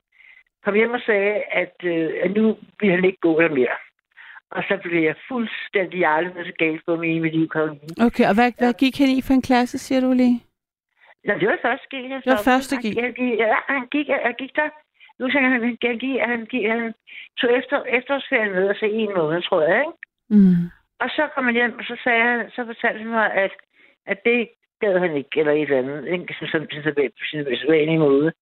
kom 0.64 0.74
hjem 0.74 0.90
og 0.90 1.00
sagde, 1.06 1.34
at, 1.34 1.74
øh, 1.84 2.10
at 2.22 2.30
nu 2.30 2.58
ville 2.80 2.94
han 2.94 3.04
ikke 3.04 3.18
gå 3.20 3.40
der 3.40 3.48
mere. 3.48 3.76
Og 4.56 4.62
så 4.68 4.74
blev 4.82 5.02
jeg 5.02 5.16
fuldstændig 5.28 6.00
så 6.48 6.52
galt 6.58 6.82
på 6.86 6.96
mig 6.96 7.08
i 7.16 7.18
mit 7.18 7.34
liv. 7.36 7.48
Karoline. 7.48 7.94
Okay, 8.06 8.24
og 8.30 8.34
hvad, 8.38 8.50
hvad 8.58 8.72
gik 8.82 8.96
han 8.98 9.10
i 9.16 9.20
for 9.26 9.34
en 9.34 9.42
klasse, 9.50 9.78
siger 9.78 10.00
du 10.00 10.12
lige? 10.12 10.38
Nå, 11.26 11.32
det 11.40 11.48
var 11.48 11.58
første 11.68 11.86
G. 11.92 11.94
Det 12.24 12.32
var 12.34 12.42
første 12.50 12.74
G. 12.82 12.84
Han, 13.04 13.12
gik, 13.12 13.38
ja, 13.44 13.54
han 13.68 13.86
gik, 13.94 14.06
han 14.26 14.34
gik 14.42 14.56
der. 14.56 14.68
Nu 15.18 15.30
sagde 15.30 15.44
han, 15.44 15.52
han, 15.52 15.62
han, 15.62 15.98
gik, 16.02 16.20
han, 16.30 16.40
gik, 16.52 16.64
han 16.68 16.94
tog 17.38 17.50
efter, 17.58 17.76
efterårsferien 17.98 18.52
med, 18.52 18.68
altså 18.68 18.86
en 18.86 19.10
måned, 19.16 19.42
tror 19.42 19.62
jeg, 19.68 19.78
ikke? 19.86 19.98
Mm. 20.34 20.62
Og 21.02 21.08
så 21.16 21.22
kom 21.34 21.44
han 21.44 21.54
hjem, 21.54 21.78
og 21.78 21.84
så, 21.84 21.96
sagde 22.04 22.22
han, 22.28 22.50
så 22.54 22.60
fortalte 22.66 22.98
han 22.98 23.08
mig, 23.08 23.32
at, 23.44 23.52
at 24.06 24.18
det 24.24 24.48
gad 24.80 24.98
han 24.98 25.16
ikke, 25.16 25.34
eller 25.40 25.52
et 25.52 25.62
eller 25.62 25.78
andet, 25.78 26.06
ikke? 26.14 26.34
Som 26.38 26.46
sådan 26.48 26.66
på 26.66 26.74
sin- 26.82 27.14
på 27.18 27.24
sin 27.30 27.44
sædvanlige 27.60 27.98
måde. 27.98 28.32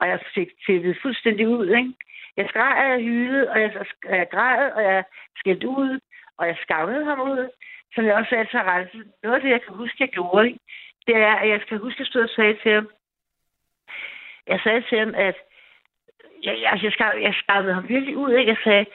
Og 0.00 0.08
jeg 0.08 0.18
fik 0.34 0.48
tættet 0.66 0.98
fuldstændig 1.02 1.48
ud, 1.48 1.66
ikke? 1.80 1.92
Jeg 2.36 2.46
skreg, 2.48 2.74
og 2.84 2.90
jeg 2.90 3.00
hylede, 3.00 3.50
og 3.50 3.60
jeg, 3.60 3.86
jeg 4.04 4.28
græd, 4.30 4.70
og 4.72 4.82
jeg 4.82 5.04
skældte 5.36 5.68
ud, 5.68 6.00
og 6.38 6.46
jeg 6.46 6.56
skammede 6.62 7.04
ham 7.04 7.20
ud, 7.20 7.50
som 7.94 8.04
jeg 8.04 8.14
også 8.14 8.28
sagde 8.28 8.44
til 8.44 8.58
renset. 8.58 9.12
Noget 9.22 9.36
af 9.36 9.42
det, 9.42 9.50
jeg 9.50 9.62
kan 9.62 9.74
huske, 9.74 9.96
jeg 10.00 10.08
gjorde, 10.08 10.58
det 11.06 11.16
er, 11.16 11.34
at 11.34 11.48
jeg 11.48 11.60
skal 11.60 11.78
huske, 11.78 11.96
at 11.96 11.98
jeg 11.98 12.06
stod 12.06 12.22
og 12.22 12.28
sagde 12.28 12.56
til 12.62 12.72
ham, 12.72 12.88
jeg 14.46 14.60
sagde 14.64 14.82
til 14.88 14.98
ham, 14.98 15.14
at 15.14 15.36
jeg, 16.42 16.56
jeg, 16.60 16.80
jeg, 16.82 16.92
skam, 16.92 17.22
jeg 17.22 17.34
skammede 17.34 17.74
ham 17.74 17.88
virkelig 17.88 18.16
ud, 18.16 18.32
ikke? 18.32 18.50
Jeg 18.50 18.60
sagde, 18.64 18.86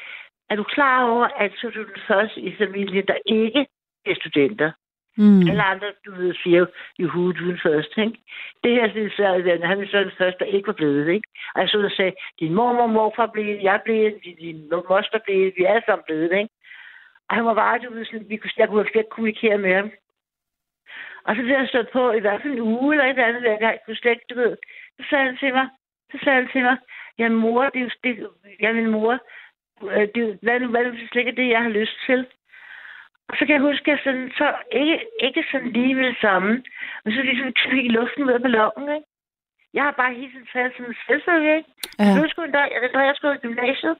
er 0.49 0.55
du 0.55 0.63
klar 0.63 1.09
over, 1.09 1.25
at 1.25 1.51
så 1.55 1.67
er 1.67 1.71
du 1.71 1.83
den 1.83 2.01
første 2.07 2.41
i 2.41 2.55
familien, 2.57 3.07
der 3.07 3.17
ikke 3.25 3.67
er 4.05 4.15
studenter? 4.15 4.71
Mm. 5.17 5.49
Alle 5.49 5.63
andre, 5.63 5.87
du 6.05 6.11
ved, 6.15 6.33
siger 6.33 6.59
jo, 6.59 6.67
you 6.99 7.07
who 7.07 7.31
do 7.31 7.45
it 7.51 7.97
ikke? 7.97 8.19
Det 8.63 8.71
her, 8.71 8.87
det 8.93 9.05
er 9.05 9.09
så, 9.09 9.25
han 9.67 9.81
er 9.81 9.87
så 9.87 9.99
den 9.99 10.11
første, 10.17 10.39
der 10.39 10.45
ikke 10.45 10.67
var 10.67 10.73
blevet, 10.73 11.07
ikke? 11.07 11.27
Altså, 11.55 11.77
der 11.77 11.89
sagde, 11.89 12.13
din 12.39 12.53
mormor 12.53 12.87
morfar 12.87 13.25
blev, 13.25 13.59
jeg 13.61 13.81
blev, 13.85 14.11
din, 14.23 14.35
din 14.35 14.69
moster 14.89 15.19
blev, 15.25 15.51
vi 15.57 15.63
er 15.63 15.69
alle 15.73 15.83
sammen 15.85 16.03
blevet, 16.07 16.31
ikke? 16.31 16.49
Og 17.29 17.35
han 17.35 17.45
var 17.45 17.53
bare, 17.53 17.79
du 17.79 17.93
ved, 17.93 18.05
sådan, 18.05 18.29
vi 18.29 18.37
kunne, 18.37 18.51
jeg 18.57 18.69
kunne 18.69 18.83
slet 18.83 18.95
ikke 19.01 19.09
kommunikere 19.09 19.57
med 19.57 19.73
ham. 19.75 19.91
Og 21.25 21.35
så 21.35 21.41
blev 21.41 21.55
jeg 21.57 21.67
stået 21.67 21.89
på 21.93 22.11
i 22.11 22.19
hvert 22.19 22.41
fald 22.41 22.53
en 22.53 22.59
uge 22.61 22.93
eller 22.95 23.05
et 23.05 23.19
andet, 23.19 23.41
hver 23.41 23.59
gang, 23.63 23.73
jeg 23.73 23.79
kunne 23.85 23.95
slet 23.95 24.11
ikke, 24.11 24.25
du 24.29 24.35
ved. 24.35 24.57
Så 24.97 25.05
sagde 25.09 25.25
han 25.25 25.37
til 25.37 25.53
mig, 25.53 25.67
så 26.11 26.17
sagde 26.23 26.41
han 26.41 26.49
til 26.51 26.61
mig, 26.61 26.77
ja, 27.19 27.29
mor, 27.29 27.63
det 27.69 27.79
er 27.79 27.83
jo, 27.83 27.89
det, 28.03 28.29
ja, 28.61 28.73
min 28.73 28.89
mor, 28.89 29.13
øh, 29.83 30.07
det, 30.15 30.15
hvad, 30.15 30.23
jo- 30.23 30.37
hvad 30.41 30.59
nu, 30.59 30.67
hvad 30.67 30.83
nu, 30.83 30.89
hvis 30.89 31.01
det 31.01 31.09
slet 31.09 31.21
ikke 31.21 31.31
er 31.31 31.35
det, 31.35 31.49
jeg 31.49 31.61
har 31.63 31.69
lyst 31.69 31.97
til? 32.05 32.25
Og 33.30 33.34
så 33.38 33.41
kan 33.45 33.53
jeg 33.56 33.68
huske, 33.69 33.91
at 33.91 33.93
jeg 33.93 33.99
sådan, 34.03 34.31
så 34.39 34.47
ikke, 34.72 34.97
ikke 35.27 35.43
sådan 35.52 35.72
lige 35.77 35.95
med 35.95 36.06
det 36.11 36.18
samme, 36.22 36.52
men 37.03 37.14
så 37.14 37.22
ligesom 37.22 37.53
fik 37.72 37.91
luften 37.91 38.23
ud 38.23 38.31
af 38.38 38.41
ballonen, 38.41 38.95
ikke? 38.95 39.07
Jeg 39.73 39.84
har 39.84 39.91
bare 39.91 40.14
hele 40.14 40.31
tiden 40.31 40.47
taget 40.53 40.72
sådan 40.73 40.91
en 40.91 41.03
selvfølge, 41.07 41.57
ikke? 41.57 41.69
Ja. 41.99 42.15
Nu 42.18 42.30
skulle 42.30 42.45
han, 42.47 42.56
da, 42.56 42.88
da 42.93 42.99
jeg 42.99 43.15
skulle 43.15 43.35
i 43.35 43.45
gymnasiet, 43.45 43.95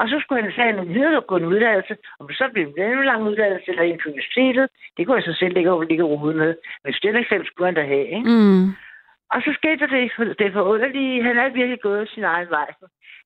og 0.00 0.08
så 0.08 0.16
skulle 0.20 0.42
han 0.42 0.52
have 0.52 0.80
en 0.82 0.94
videregående 0.94 1.48
uddannelse, 1.48 1.96
og 2.18 2.24
så 2.40 2.44
blev 2.52 2.66
det 2.76 2.84
en 2.84 3.04
lang 3.04 3.22
uddannelse 3.22 3.70
eller 3.70 3.82
en 3.82 4.00
på 4.02 4.08
universitetet. 4.08 4.66
Det 4.96 5.06
kunne 5.06 5.16
jeg 5.16 5.28
så 5.28 5.34
selv 5.38 5.56
ikke 5.56 5.70
over 5.70 5.84
ligge 5.84 6.04
og 6.04 6.10
rode 6.10 6.36
med. 6.36 6.54
Men 6.84 6.92
studentereksamen 6.92 7.46
skulle 7.46 7.68
han 7.68 7.74
da 7.74 7.84
have, 7.94 8.08
ikke? 8.16 8.30
Mm. 8.30 8.66
Og 9.32 9.38
så 9.44 9.50
skete 9.58 9.78
der 9.80 9.86
det, 9.86 10.38
det 10.38 10.52
forunderlige. 10.52 11.22
Han 11.22 11.36
er 11.38 11.48
virkelig 11.48 11.80
gået 11.80 12.08
sin 12.08 12.24
egen 12.24 12.50
vej. 12.50 12.68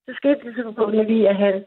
Så 0.07 0.11
skete 0.21 0.41
det 0.45 0.53
så 0.57 0.73
forunderlige, 0.77 1.29
at 1.29 1.37
han... 1.37 1.65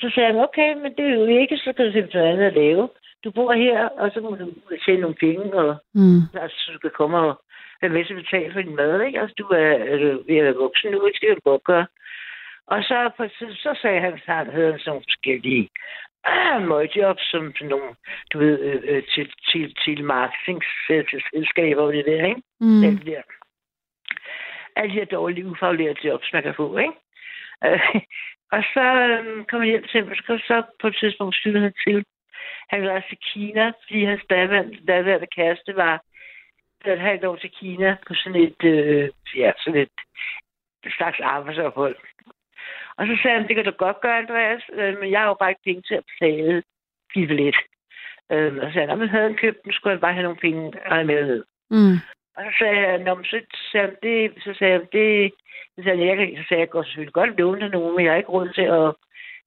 Så 0.00 0.10
sagde 0.14 0.32
han, 0.32 0.40
okay, 0.48 0.74
men 0.74 0.90
det 0.96 1.04
er 1.06 1.14
jo 1.14 1.26
ikke, 1.26 1.56
så 1.56 1.72
kan 1.72 1.86
du 1.86 1.92
simpelthen 1.92 2.20
noget 2.22 2.32
andet 2.32 2.46
at 2.46 2.54
lave. 2.54 2.88
Du 3.24 3.30
bor 3.30 3.52
her, 3.52 3.88
og 3.88 4.10
så 4.14 4.20
må 4.20 4.30
du 4.30 4.46
tjene 4.84 5.00
nogle 5.00 5.16
penge, 5.16 5.54
og 5.54 5.76
Mm. 5.94 6.20
altså, 6.42 6.70
du 6.72 6.78
skal 6.78 6.90
komme 6.90 7.18
og 7.18 7.40
være 7.82 7.90
med 7.92 8.04
til 8.04 8.14
at 8.14 8.22
betale 8.24 8.52
for 8.52 8.60
din 8.60 8.76
mad, 8.76 9.02
ikke? 9.02 9.20
Altså, 9.20 9.34
du 9.38 9.44
er, 9.46 9.72
er 9.90 9.96
du 9.98 10.22
ved 10.28 10.36
at 10.36 10.44
være 10.44 10.54
voksen 10.64 10.90
nu, 10.92 11.06
ikke? 11.06 11.20
Kan 11.26 11.34
du 11.34 11.50
godt 11.50 11.64
gøre. 11.64 11.86
Og 12.66 12.82
så, 12.82 13.10
på- 13.16 13.28
så, 13.38 13.46
så 13.64 13.78
sagde 13.82 14.00
han, 14.00 14.12
at 14.12 14.22
han 14.26 14.50
havde 14.50 14.72
sådan 14.78 14.82
nogle 14.90 15.02
forskellige 15.08 15.68
ah, 16.24 16.62
møgjobs, 16.68 17.30
som 17.30 17.52
sådan 17.56 17.68
nogle, 17.68 17.90
du 18.32 18.38
ved, 18.38 18.58
øh, 18.60 18.80
øh, 18.84 19.02
til, 19.14 19.32
til, 19.48 19.74
til 19.84 20.04
marketingselskaber 20.04 21.82
og 21.82 21.92
det 21.92 22.04
der, 22.06 22.24
ikke? 22.26 22.42
Mm. 22.60 22.80
Det 22.80 23.06
der. 23.06 23.22
alle 24.76 24.90
de 24.94 24.98
her 24.98 25.04
dårlige, 25.04 25.46
ufaglærte 25.46 26.06
jobs, 26.08 26.32
man 26.32 26.42
kan 26.42 26.54
få, 26.54 26.76
ikke? 26.78 26.92
Og 28.54 28.62
så 28.74 28.84
øh, 29.06 29.44
kom 29.44 29.60
jeg 29.62 29.70
hjem 29.70 29.84
til 29.90 30.00
ham, 30.00 30.10
og 30.10 30.16
så, 30.16 30.44
så 30.46 30.62
på 30.80 30.86
et 30.86 30.96
tidspunkt 31.00 31.36
styrede 31.36 31.60
han 31.60 31.74
til. 31.86 32.04
Han 32.70 32.80
ville 32.80 32.92
rejse 32.92 33.08
til 33.08 33.18
Kina, 33.32 33.72
fordi 33.82 34.04
hans 34.04 34.22
daværende, 34.30 34.86
daværende 34.86 35.26
kæreste 35.36 35.76
var 35.76 36.02
et 36.86 37.00
halvt 37.00 37.24
år 37.24 37.36
til 37.36 37.50
Kina 37.50 37.96
på 38.06 38.14
sådan 38.14 38.42
et, 38.42 38.64
øh, 38.64 39.08
ja, 39.36 39.52
sådan 39.58 39.80
et 39.80 39.96
slags 40.98 41.20
arbejdsophold. 41.20 41.96
Og 42.96 43.06
så 43.06 43.18
sagde 43.22 43.38
han, 43.38 43.48
det 43.48 43.56
kan 43.56 43.64
du 43.64 43.70
godt 43.70 44.00
gøre, 44.00 44.18
Andreas, 44.18 44.62
øh, 44.72 44.98
men 45.00 45.10
jeg 45.10 45.20
har 45.20 45.28
jo 45.28 45.36
bare 45.40 45.50
ikke 45.50 45.64
penge 45.64 45.82
til 45.82 45.94
at 45.94 46.04
betale 46.10 46.62
din 47.14 47.26
billet. 47.28 47.56
Øh, 48.32 48.56
og 48.56 48.66
så 48.66 48.72
sagde 48.72 48.88
han, 48.88 49.02
at 49.02 49.08
havde 49.08 49.28
han 49.28 49.36
købt 49.36 49.64
den, 49.64 49.72
skulle 49.72 49.94
han 49.94 50.00
bare 50.00 50.12
have 50.12 50.22
nogle 50.22 50.38
penge 50.46 50.72
og 50.86 50.94
have 50.94 51.06
med 51.06 51.26
ned. 51.26 51.44
Mm. 51.70 51.98
Og 52.40 52.46
så 52.46 52.58
sagde 52.58 52.78
jeg, 52.78 52.98
Nå, 52.98 53.22
så 53.24 53.40
sagde 53.72 53.86
han, 53.86 53.96
det, 54.02 54.42
så 54.44 54.54
sagde 54.58 54.72
jeg, 54.72 54.82
det, 54.92 55.32
så 55.76 55.82
sagde 55.84 55.98
han, 55.98 56.06
jeg, 56.08 56.16
kan- 56.16 56.36
så 56.36 56.44
sagde 56.48 56.60
jeg, 56.60 56.68
jeg 56.74 56.84
selvfølgelig 56.84 57.12
godt 57.12 57.38
låne 57.38 57.60
dig 57.60 57.70
nogen, 57.70 57.96
men 57.96 58.04
jeg 58.04 58.12
har 58.12 58.18
ikke 58.18 58.30
råd 58.36 58.48
til 58.48 58.66
at, 58.78 58.88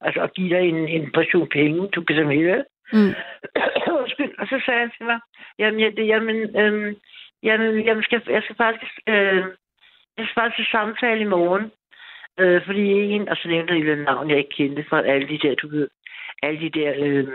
altså, 0.06 0.22
at 0.22 0.34
give 0.34 0.50
dig 0.56 0.70
en, 0.70 0.88
en 0.88 1.12
portion 1.12 1.50
penge, 1.50 1.88
du 1.88 2.04
kan 2.04 2.16
simpelthen 2.16 2.48
vel? 2.52 2.64
Mm. 2.94 3.14
Og 4.42 4.46
så 4.52 4.62
sagde 4.66 4.80
han 4.80 4.92
til 4.98 5.06
mig, 5.06 5.20
jamen, 5.60 5.80
jeg, 5.80 5.98
det, 5.98 6.08
jamen, 6.08 6.38
øhm, 6.62 6.96
jamen, 7.44 7.86
jeg, 7.86 8.04
skal, 8.04 8.22
jeg 8.28 8.44
skal 8.44 8.56
faktisk, 8.56 8.94
øh, 9.08 9.44
jeg 10.18 10.26
skal 10.26 10.36
faktisk 10.42 10.56
til 10.58 10.72
samtale 10.72 11.22
i 11.22 11.34
morgen. 11.36 11.72
Øh, 12.40 12.66
fordi 12.66 12.86
en, 13.02 13.30
og 13.30 13.38
så 13.38 13.48
nævnte 13.48 13.74
jeg 13.74 13.82
et 13.82 13.98
navn, 13.98 14.30
jeg 14.30 14.38
ikke 14.38 14.50
kendte 14.58 14.86
fra 14.90 15.06
alle 15.06 15.28
de 15.28 15.38
der, 15.48 15.56
du 15.56 15.68
ved, 15.68 15.88
alle 16.44 16.60
de 16.60 16.70
der, 16.80 16.94
øh, 16.98 17.28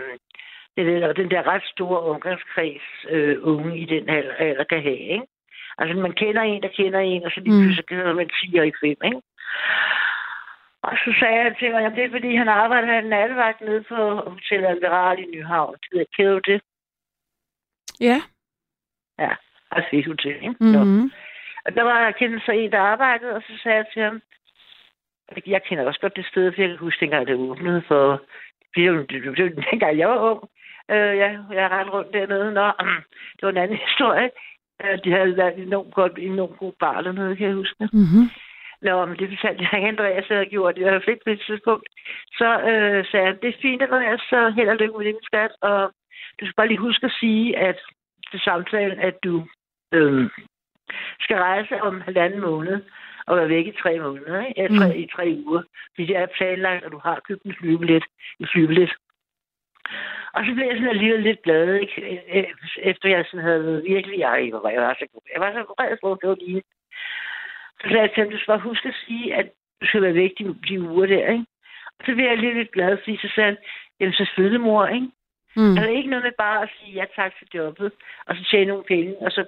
den, 0.77 1.01
der, 1.01 1.13
den 1.13 1.31
der 1.31 1.47
ret 1.47 1.63
store 1.63 1.99
omgangskreds, 1.99 2.81
øh, 3.09 3.37
unge 3.41 3.77
i 3.79 3.85
den 3.85 4.09
alder, 4.09 4.33
alder 4.33 4.63
kan 4.63 4.81
have, 4.81 4.97
ikke? 4.99 5.25
Altså, 5.79 5.93
man 6.05 6.11
kender 6.21 6.41
en, 6.41 6.61
der 6.63 6.67
kender 6.79 6.99
en, 6.99 7.23
og 7.25 7.31
så 7.31 7.39
lige 7.39 7.53
Mm. 7.55 7.61
pludselig 7.61 7.85
kender 7.85 8.13
man 8.13 8.29
10 8.29 8.55
og 8.59 8.67
i 8.67 8.71
5, 8.81 8.89
ikke? 8.89 9.21
Og 10.87 10.93
så 11.03 11.09
sagde 11.19 11.43
han 11.43 11.55
til 11.59 11.71
mig, 11.71 11.85
at 11.85 11.91
det 11.95 12.03
er 12.03 12.09
fordi, 12.17 12.35
han 12.35 12.47
arbejder 12.47 12.87
han 12.93 13.05
nattevagt 13.05 13.61
nede 13.61 13.83
på 13.83 13.95
Hotel 14.15 14.65
Admiral 14.65 15.19
i 15.19 15.25
Nyhavn. 15.25 15.75
Det 15.91 16.05
kender 16.15 16.33
du 16.33 16.41
det? 16.51 16.61
Ja. 17.99 18.17
Ja, 19.19 19.31
altså 19.71 19.89
et 19.93 20.05
hotel, 20.05 20.35
ikke? 20.35 20.55
Nå. 20.59 20.83
Mm-hmm. 20.83 21.11
Og 21.65 21.75
der 21.75 21.83
var 21.83 22.03
jeg 22.03 22.15
kendt 22.15 22.45
så 22.45 22.51
en, 22.51 22.71
der 22.71 22.79
arbejdede, 22.79 23.35
og 23.35 23.41
så 23.47 23.53
sagde 23.63 23.77
jeg 23.77 23.85
til 23.93 24.01
ham, 24.01 24.21
jeg 25.47 25.63
kender 25.63 25.85
også 25.85 25.99
godt 25.99 26.15
det 26.15 26.25
sted, 26.25 26.51
for 26.53 26.61
jeg 26.61 26.69
kan 26.69 26.77
huske, 26.77 26.99
dengang 27.01 27.27
det 27.27 27.35
åbnede 27.35 27.83
for, 27.87 28.21
dengang 28.75 29.97
jeg 29.97 30.09
var 30.09 30.19
ung. 30.31 30.49
Øh, 30.91 31.17
jeg, 31.17 31.39
jeg 31.51 31.71
rendte 31.71 31.93
rundt 31.93 32.13
dernede, 32.13 32.51
Nå, 32.53 32.65
det 33.35 33.41
var 33.41 33.49
en 33.49 33.57
anden 33.57 33.77
historie. 33.87 34.29
Øh, 34.83 34.99
de 35.03 35.11
havde 35.11 35.37
været 35.37 35.57
enormt 35.57 35.93
godt, 35.93 36.13
enormt 36.17 36.57
god 36.57 36.73
bar 36.79 37.01
dernede, 37.01 37.35
kan 37.35 37.47
jeg 37.47 37.55
huske. 37.55 37.89
Mm-hmm. 37.93 38.25
Nå, 38.81 39.05
men 39.05 39.15
det 39.19 39.29
fortalte 39.29 39.67
jeg 39.71 39.87
Andreas 39.87 40.27
havde 40.27 40.45
gjort. 40.45 40.75
Det 40.75 40.85
var 40.85 41.01
fedt 41.05 41.19
på 41.25 41.29
et 41.29 41.41
tidspunkt. 41.47 41.85
Så 42.39 42.49
øh, 42.69 43.05
sagde 43.11 43.25
jeg, 43.25 43.41
det 43.41 43.49
er 43.49 43.61
fint, 43.61 43.81
Andreas, 43.81 44.21
så 44.29 44.49
held 44.55 44.69
og 44.69 44.75
lykke 44.75 44.97
med 44.97 45.05
din 45.05 45.23
skat. 45.23 45.51
Og 45.61 45.91
du 46.39 46.45
skal 46.45 46.53
bare 46.57 46.67
lige 46.67 46.85
huske 46.87 47.05
at 47.05 47.17
sige, 47.19 47.57
at 47.57 47.77
til 48.31 48.39
samtalen, 48.39 48.99
at 48.99 49.15
du 49.23 49.47
øh, 49.93 50.29
skal 51.19 51.37
rejse 51.37 51.81
om 51.81 52.01
halvanden 52.01 52.41
måned 52.41 52.81
og 53.27 53.37
være 53.37 53.49
væk 53.49 53.67
i 53.67 53.71
tre 53.83 53.99
måneder, 53.99 54.45
ikke? 54.45 54.61
Ja, 54.61 54.67
tre, 54.67 54.87
Mm. 54.93 54.99
i 55.03 55.07
tre 55.15 55.43
uger. 55.45 55.61
Fordi 55.95 56.07
det 56.07 56.17
er 56.17 56.25
planlagt, 56.37 56.85
at 56.85 56.91
du 56.91 56.99
har 57.03 57.21
købt 57.27 57.43
en 57.43 57.55
flybillet. 57.59 58.03
En 58.39 58.47
flybillet. 58.53 58.91
Og 60.33 60.45
så 60.45 60.53
blev 60.53 60.65
jeg 60.67 60.75
sådan 60.75 60.95
alligevel 60.95 61.23
lidt 61.23 61.41
glad, 61.41 61.73
ikke? 61.73 62.21
Øh, 62.33 62.45
Efter 62.77 63.09
jeg 63.09 63.25
sådan 63.25 63.45
havde 63.45 63.63
været 63.65 63.83
virkelig, 63.87 64.19
jeg, 64.19 64.47
hvor 64.51 64.61
var 64.61 64.69
jeg 64.69 64.81
var 64.81 64.95
så, 64.99 65.05
jeg 65.33 65.41
var 65.41 65.51
så 65.51 65.61
vred 65.73 65.97
på, 66.01 66.17
det 66.21 66.29
var 66.29 66.37
lige. 66.45 66.63
Så 67.79 67.85
sagde 67.87 68.01
jeg 68.01 68.11
til 68.11 68.23
ham, 68.23 68.31
du 68.31 68.37
skal 68.37 68.51
bare 68.53 68.69
huske 68.69 68.87
at 68.87 69.01
sige, 69.05 69.35
at 69.35 69.47
du 69.81 69.85
skal 69.87 70.01
være 70.01 70.13
væk 70.13 70.31
de, 70.39 70.55
de 70.67 70.81
uger 70.81 71.05
der, 71.05 71.27
ikke? 71.35 71.45
Og 71.99 72.01
så 72.05 72.13
blev 72.13 72.25
jeg 72.25 72.37
lidt, 72.37 72.57
lidt 72.57 72.71
glad, 72.71 72.97
fordi 72.97 73.17
så 73.17 73.29
sagde 73.35 73.49
han, 73.49 73.57
jamen 73.99 74.13
selvfølgelig 74.13 74.61
mor, 74.61 74.87
ikke? 74.87 75.09
Mm. 75.55 75.77
Er 75.77 75.81
der 75.81 75.97
ikke 75.97 76.09
noget 76.09 76.23
med 76.23 76.31
bare 76.37 76.61
at 76.63 76.69
sige 76.77 76.93
ja 76.93 77.05
tak 77.15 77.31
til 77.37 77.47
jobbet, 77.53 77.91
og 78.27 78.35
så 78.35 78.43
tjene 78.51 78.65
nogle 78.65 78.83
penge, 78.83 79.15
og 79.21 79.31
så 79.31 79.45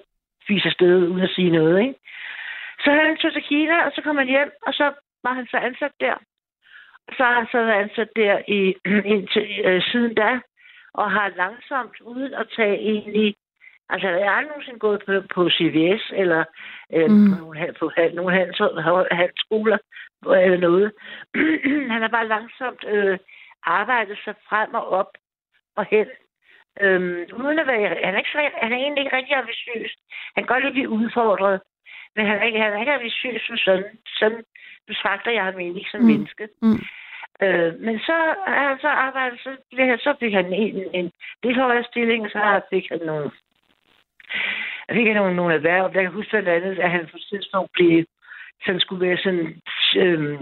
fise 0.47 0.67
afsted 0.67 1.07
uden 1.07 1.23
at 1.23 1.35
sige 1.35 1.51
noget, 1.51 1.81
ikke? 1.81 1.95
Så 2.83 2.91
han 2.91 3.17
tog 3.17 3.33
til 3.33 3.43
Kina, 3.43 3.85
og 3.85 3.91
så 3.95 4.01
kom 4.01 4.17
han 4.17 4.27
hjem, 4.27 4.51
og 4.67 4.73
så 4.73 4.93
var 5.23 5.33
han 5.33 5.47
så 5.47 5.57
ansat 5.57 5.91
der. 5.99 6.15
Så 7.17 7.23
har 7.23 7.33
han 7.33 7.47
så 7.51 7.57
været 7.57 7.81
ansat 7.83 8.09
der 8.15 8.41
i, 8.47 8.75
indtil, 9.13 9.47
øh, 9.65 9.81
siden 9.83 10.13
da, 10.15 10.39
og 10.93 11.11
har 11.11 11.29
langsomt, 11.35 12.01
uden 12.01 12.33
at 12.33 12.47
tage 12.55 12.77
egentlig... 12.77 13.35
Altså, 13.89 14.07
jeg 14.09 14.29
har 14.29 14.37
aldrig 14.37 14.49
nogensinde 14.49 14.79
gået 14.79 15.03
på, 15.05 15.11
på 15.35 15.49
CVS, 15.49 16.11
eller 16.13 16.43
øh, 16.93 17.09
Mm. 17.09 17.15
mm. 17.15 17.37
nogle, 17.39 17.73
på 17.79 17.91
nogle 18.13 18.33
handel- 18.37 19.07
handelsskoler, 19.11 19.77
eller 20.25 20.57
noget. 20.57 20.91
han 21.93 22.01
har 22.01 22.07
bare 22.07 22.27
langsomt 22.27 22.83
øh, 22.87 23.17
arbejdet 23.63 24.17
sig 24.23 24.35
frem 24.49 24.73
og 24.73 24.87
op 24.87 25.11
og 25.75 25.85
hen. 25.85 26.07
Øhm, 26.81 27.25
uden 27.33 27.59
at 27.59 27.67
være, 27.67 27.87
han, 27.87 28.13
er 28.15 28.17
ikke, 28.17 28.57
han 28.63 28.71
er 28.73 28.77
egentlig 28.77 29.03
ikke 29.03 29.17
rigtig 29.17 29.35
ambitiøs. 29.35 29.91
Han 30.35 30.43
kan 30.43 30.53
godt 30.53 30.63
lide 30.63 30.67
at 30.67 30.73
blive 30.73 30.89
udfordret. 30.89 31.61
Men 32.15 32.25
han 32.25 32.37
er 32.39 32.43
ikke, 32.43 32.59
han 32.59 32.73
er 32.73 32.79
ikke 32.79 32.93
ambitiøs 32.93 33.41
som 33.47 33.57
sådan. 33.57 33.85
Sådan 34.19 34.43
betragter 34.87 35.31
jeg 35.31 35.43
ham 35.43 35.59
ikke 35.59 35.91
som 35.91 36.01
Mm. 36.01 36.07
menneske. 36.07 36.47
Mm. 36.61 36.79
Øh, 37.43 37.73
men 37.79 37.99
så 37.99 38.13
er 38.47 38.67
han 38.69 38.77
så 38.79 39.49
blev 39.71 39.85
han, 39.85 39.99
så 39.99 40.15
fik 40.19 40.33
han 40.33 40.53
en, 40.53 40.75
en 40.93 41.11
lidt 41.43 41.57
højere 41.57 41.83
stilling, 41.83 42.25
og 42.25 42.31
så 42.31 42.61
fik 42.69 42.85
han 42.89 42.99
nogle, 43.05 43.31
fik 44.91 45.07
han 45.07 45.15
nogle, 45.15 45.35
nogle 45.35 45.53
erhverv. 45.53 45.91
Jeg 45.93 46.03
kan 46.03 46.11
huske 46.11 46.29
blandt 46.29 46.49
andet, 46.49 46.79
at 46.79 46.91
han 46.91 47.07
på 47.11 47.17
et 47.17 47.25
tidspunkt 47.29 47.71
blev, 47.73 48.03
så 48.61 48.71
han 48.71 48.79
skulle 48.79 49.07
være 49.07 49.17
sådan, 49.17 49.61
øh, 49.95 50.39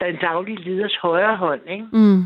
den 0.00 0.16
daglige 0.16 0.62
leders 0.62 0.96
højre 0.96 1.36
hånd, 1.36 1.70
ikke? 1.70 1.86
Mm. 1.92 2.22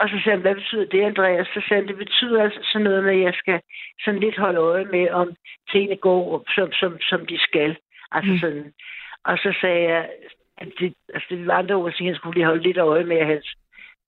Og 0.00 0.08
så 0.08 0.14
sagde 0.14 0.30
han, 0.36 0.40
hvad 0.40 0.54
betyder 0.54 0.84
det, 0.84 1.02
Andreas? 1.02 1.46
Så 1.46 1.62
sagde 1.68 1.80
han, 1.82 1.88
det 1.88 1.96
betyder 1.96 2.42
altså 2.42 2.60
sådan 2.62 2.84
noget 2.84 3.04
med, 3.04 3.12
at 3.14 3.20
jeg 3.20 3.34
skal 3.34 3.60
sådan 4.04 4.20
lidt 4.20 4.36
holde 4.36 4.58
øje 4.60 4.84
med, 4.84 5.10
om 5.10 5.28
tingene 5.72 5.96
går, 5.96 6.44
som, 6.54 6.72
som, 6.72 7.00
som 7.00 7.26
de 7.26 7.38
skal. 7.38 7.76
Altså 8.12 8.32
Mm. 8.32 8.38
sådan. 8.38 8.72
Og 9.24 9.38
så 9.38 9.54
sagde 9.60 9.82
jeg, 9.92 10.10
at 10.58 10.68
det, 10.78 10.94
altså 11.14 11.26
det 11.30 11.46
var 11.46 11.54
andre 11.54 11.74
ord, 11.74 11.88
at 11.88 12.06
han 12.06 12.14
skulle 12.14 12.34
lige 12.34 12.46
holde 12.46 12.62
lidt 12.62 12.78
øje 12.78 13.04
med, 13.04 13.16
at 13.16 13.26
hans, 13.26 13.54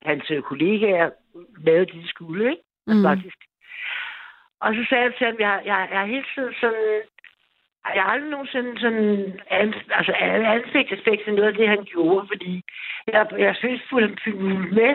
hans 0.03 0.31
øh, 0.31 0.43
kollegaer 0.43 1.11
lavede 1.67 1.87
det, 1.87 1.95
de 1.95 2.09
skulle, 2.09 2.51
ikke? 2.51 2.63
Altså, 2.87 2.99
Mm. 3.09 3.09
faktisk. 3.17 3.39
Og 4.61 4.75
så 4.75 4.87
sagde 4.89 5.05
jeg 5.05 5.15
til 5.15 5.27
ham, 5.27 5.37
jeg, 5.39 5.63
jeg, 5.65 5.89
jeg 5.93 6.03
er 6.03 6.07
hele 6.07 6.25
tiden 6.35 6.55
sådan... 6.61 7.01
Jeg 7.95 8.03
har 8.03 8.11
aldrig 8.11 8.31
nogensinde 8.31 8.81
sådan 8.81 9.41
an, 9.51 9.75
altså 9.91 10.13
ansigtseffekt 10.57 11.25
til 11.25 11.35
noget 11.35 11.49
af 11.49 11.55
det, 11.55 11.69
han 11.69 11.85
gjorde, 11.85 12.27
fordi 12.33 12.63
jeg, 13.13 13.27
jeg 13.39 13.57
synes 13.57 13.83
fuldt 13.91 14.27
med 14.73 14.95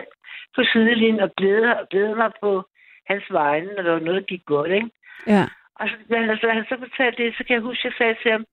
på 0.56 0.62
sidelinjen 0.72 1.20
og 1.20 1.30
glæder, 1.36 1.84
glæder 1.90 2.14
mig 2.16 2.30
på 2.40 2.64
hans 3.06 3.24
vegne, 3.30 3.72
når 3.74 3.82
der 3.82 3.92
var 3.92 3.98
noget, 4.00 4.20
der 4.20 4.26
gik 4.26 4.44
godt, 4.46 4.70
ikke? 4.70 4.90
Ja. 5.26 5.44
Og 5.74 5.88
så, 5.88 5.94
men 6.08 6.30
altså, 6.30 6.50
han 6.50 6.64
så 6.68 6.76
fortalte 6.78 7.22
det, 7.24 7.36
så 7.36 7.44
kan 7.44 7.54
jeg 7.54 7.62
huske, 7.62 7.80
at 7.80 7.84
jeg 7.84 7.92
sagde 7.98 8.16
til 8.22 8.30
ham, 8.30 8.44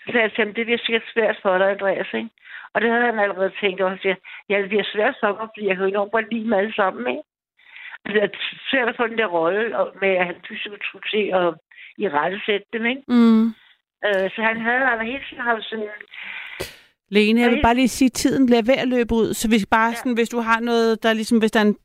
så 0.00 0.06
sagde 0.12 0.22
jeg 0.26 0.32
til 0.32 0.44
ham, 0.44 0.54
det 0.54 0.66
bliver 0.66 0.82
sikkert 0.84 1.06
svært 1.14 1.36
for 1.42 1.58
dig, 1.58 1.70
Andreas, 1.70 2.10
ikke? 2.14 2.30
Og 2.74 2.80
det 2.80 2.90
havde 2.90 3.06
han 3.10 3.18
allerede 3.18 3.52
tænkt 3.60 3.80
over. 3.80 3.90
Han 3.90 4.02
siger, 4.02 4.14
ja, 4.48 4.56
det 4.62 4.68
bliver 4.68 4.86
svært 4.94 5.16
for 5.20 5.28
mig, 5.38 5.48
fordi 5.50 5.66
jeg 5.66 5.74
kan 5.76 5.84
jo 5.84 5.90
enormt 5.90 6.12
godt 6.12 6.32
lide 6.32 6.44
dem 6.44 6.52
alle 6.52 6.74
sammen, 6.74 7.04
ikke? 7.12 7.22
Altså, 8.04 8.20
det 8.20 8.22
er 8.22 8.38
svært 8.70 8.88
at 8.88 8.96
få 8.96 9.06
den 9.06 9.18
der 9.18 9.26
rolle 9.26 9.78
og 9.78 9.86
med, 10.02 10.08
at 10.20 10.26
han 10.26 10.36
pludselig 10.44 10.78
skulle 10.82 11.08
til 11.14 11.24
at 11.40 11.48
i 12.02 12.08
rette 12.08 12.38
sætte 12.46 12.66
dem, 12.72 12.86
ikke? 12.86 13.02
Mm. 13.08 13.46
Øh, 14.06 14.26
så 14.34 14.38
han 14.50 14.60
havde 14.66 14.84
altså 14.90 15.04
hele 15.12 15.24
tiden 15.28 15.42
haft 15.42 15.64
sådan... 15.64 15.88
Lene, 17.16 17.40
jeg 17.40 17.50
vil 17.50 17.62
bare 17.62 17.74
lige 17.74 17.88
sige, 17.88 18.06
at 18.06 18.12
tiden 18.12 18.46
bliver 18.46 18.62
ved 18.70 18.76
at 18.84 18.88
løbe 18.88 19.14
ud, 19.14 19.34
så 19.34 19.48
hvis 19.48 19.66
bare 19.66 19.88
Ja. 19.90 19.94
sådan, 19.94 20.14
hvis 20.18 20.28
du 20.28 20.38
har 20.48 20.60
noget, 20.60 21.02
der 21.02 21.12
ligesom, 21.12 21.38
hvis 21.38 21.50
der 21.50 21.60
er 21.60 21.64
en, 21.64 21.76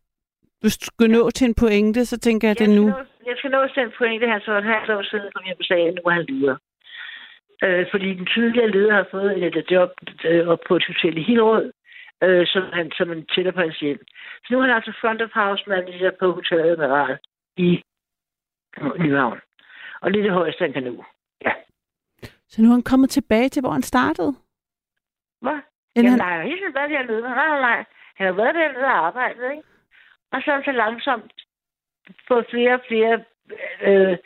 hvis 0.62 0.78
du 0.78 0.86
skal 0.86 1.10
nå 1.10 1.30
til 1.30 1.46
en 1.48 1.56
pointe, 1.64 2.06
så 2.06 2.20
tænker 2.20 2.48
jeg, 2.48 2.52
at 2.52 2.60
det 2.60 2.68
er 2.68 2.72
jeg 2.72 2.80
nu. 2.82 2.88
Nå, 2.88 2.98
jeg 3.30 3.36
skal 3.38 3.52
nå 3.52 3.68
til 3.74 3.84
en 3.84 3.94
pointe 3.98 4.26
her, 4.28 4.40
så 4.40 4.54
han 4.54 4.64
har 4.64 4.82
så 4.86 5.08
siden 5.10 5.32
kom 5.36 5.46
hjem 5.46 5.58
og 5.60 5.66
sagde, 5.66 5.92
nu 5.92 6.02
er 6.10 6.14
han 6.20 6.26
leder. 6.30 6.58
Øh, 7.64 7.86
fordi 7.92 8.14
den 8.14 8.26
tidligere 8.26 8.72
leder 8.72 8.94
har 8.94 9.08
fået 9.12 9.44
et, 9.44 9.72
job 9.72 9.92
øh, 10.26 10.48
op 10.48 10.60
på 10.68 10.76
et 10.76 10.86
hotel 10.88 11.18
i 11.18 11.24
Hillerød, 11.24 11.72
øh, 12.24 12.48
som 12.48 12.64
han 12.74 12.92
som 12.92 13.12
en 13.12 13.26
tæller 13.26 13.52
på 13.52 13.60
hans 13.60 13.80
hjem. 13.80 14.06
Så 14.44 14.48
nu 14.50 14.58
er 14.60 14.62
han 14.62 14.76
altså 14.76 14.94
front 15.02 15.22
of 15.22 15.30
house 15.34 15.64
manager 15.68 16.12
på 16.20 16.32
Hotel 16.32 16.60
Admiral 16.60 17.18
i 17.58 17.84
Nyhavn. 19.00 19.40
Og 20.02 20.14
det 20.14 20.20
er 20.20 20.24
det 20.24 20.32
højeste, 20.32 20.64
han 20.64 20.74
kan 20.74 20.84
nå. 20.84 21.06
Så 22.48 22.62
nu 22.62 22.68
er 22.68 22.74
han 22.74 22.92
kommet 22.92 23.10
tilbage 23.10 23.50
til, 23.50 23.62
hvor 23.62 23.72
han 23.72 23.82
startede. 23.82 24.34
Hvad? 25.42 25.60
Jamen, 25.96 26.12
han, 26.12 26.20
nej, 26.20 26.38
han 26.38 26.58
tiden 26.58 26.76
været 26.76 26.90
dernede. 26.90 27.22
Nej, 27.22 27.48
nej, 27.48 27.60
nej. 27.60 27.86
Han 28.16 28.28
har 28.28 28.34
været 28.34 28.56
dernede 28.56 28.86
og 28.86 29.06
arbejdet, 29.08 29.52
ikke? 29.52 29.64
Og 30.32 30.42
så 30.42 30.52
han 30.52 30.64
så 30.64 30.72
langsomt 30.72 31.34
fået 32.28 32.46
flere 32.50 32.74
og 32.74 32.82
flere 32.88 33.24
øh, 33.82 34.18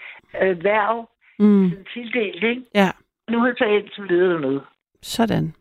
øh, 0.42 0.64
værv 0.64 1.10
mm, 1.40 1.86
tildelt, 1.94 2.44
ikke? 2.44 2.64
ja, 2.76 2.90
Nu 3.30 3.40
har 3.40 3.48
han 3.48 3.58
så 3.58 3.66
ind 3.66 3.90
som 3.96 4.04
leder 4.04 4.30
dernede. 4.34 4.62
sådan. 5.02 5.54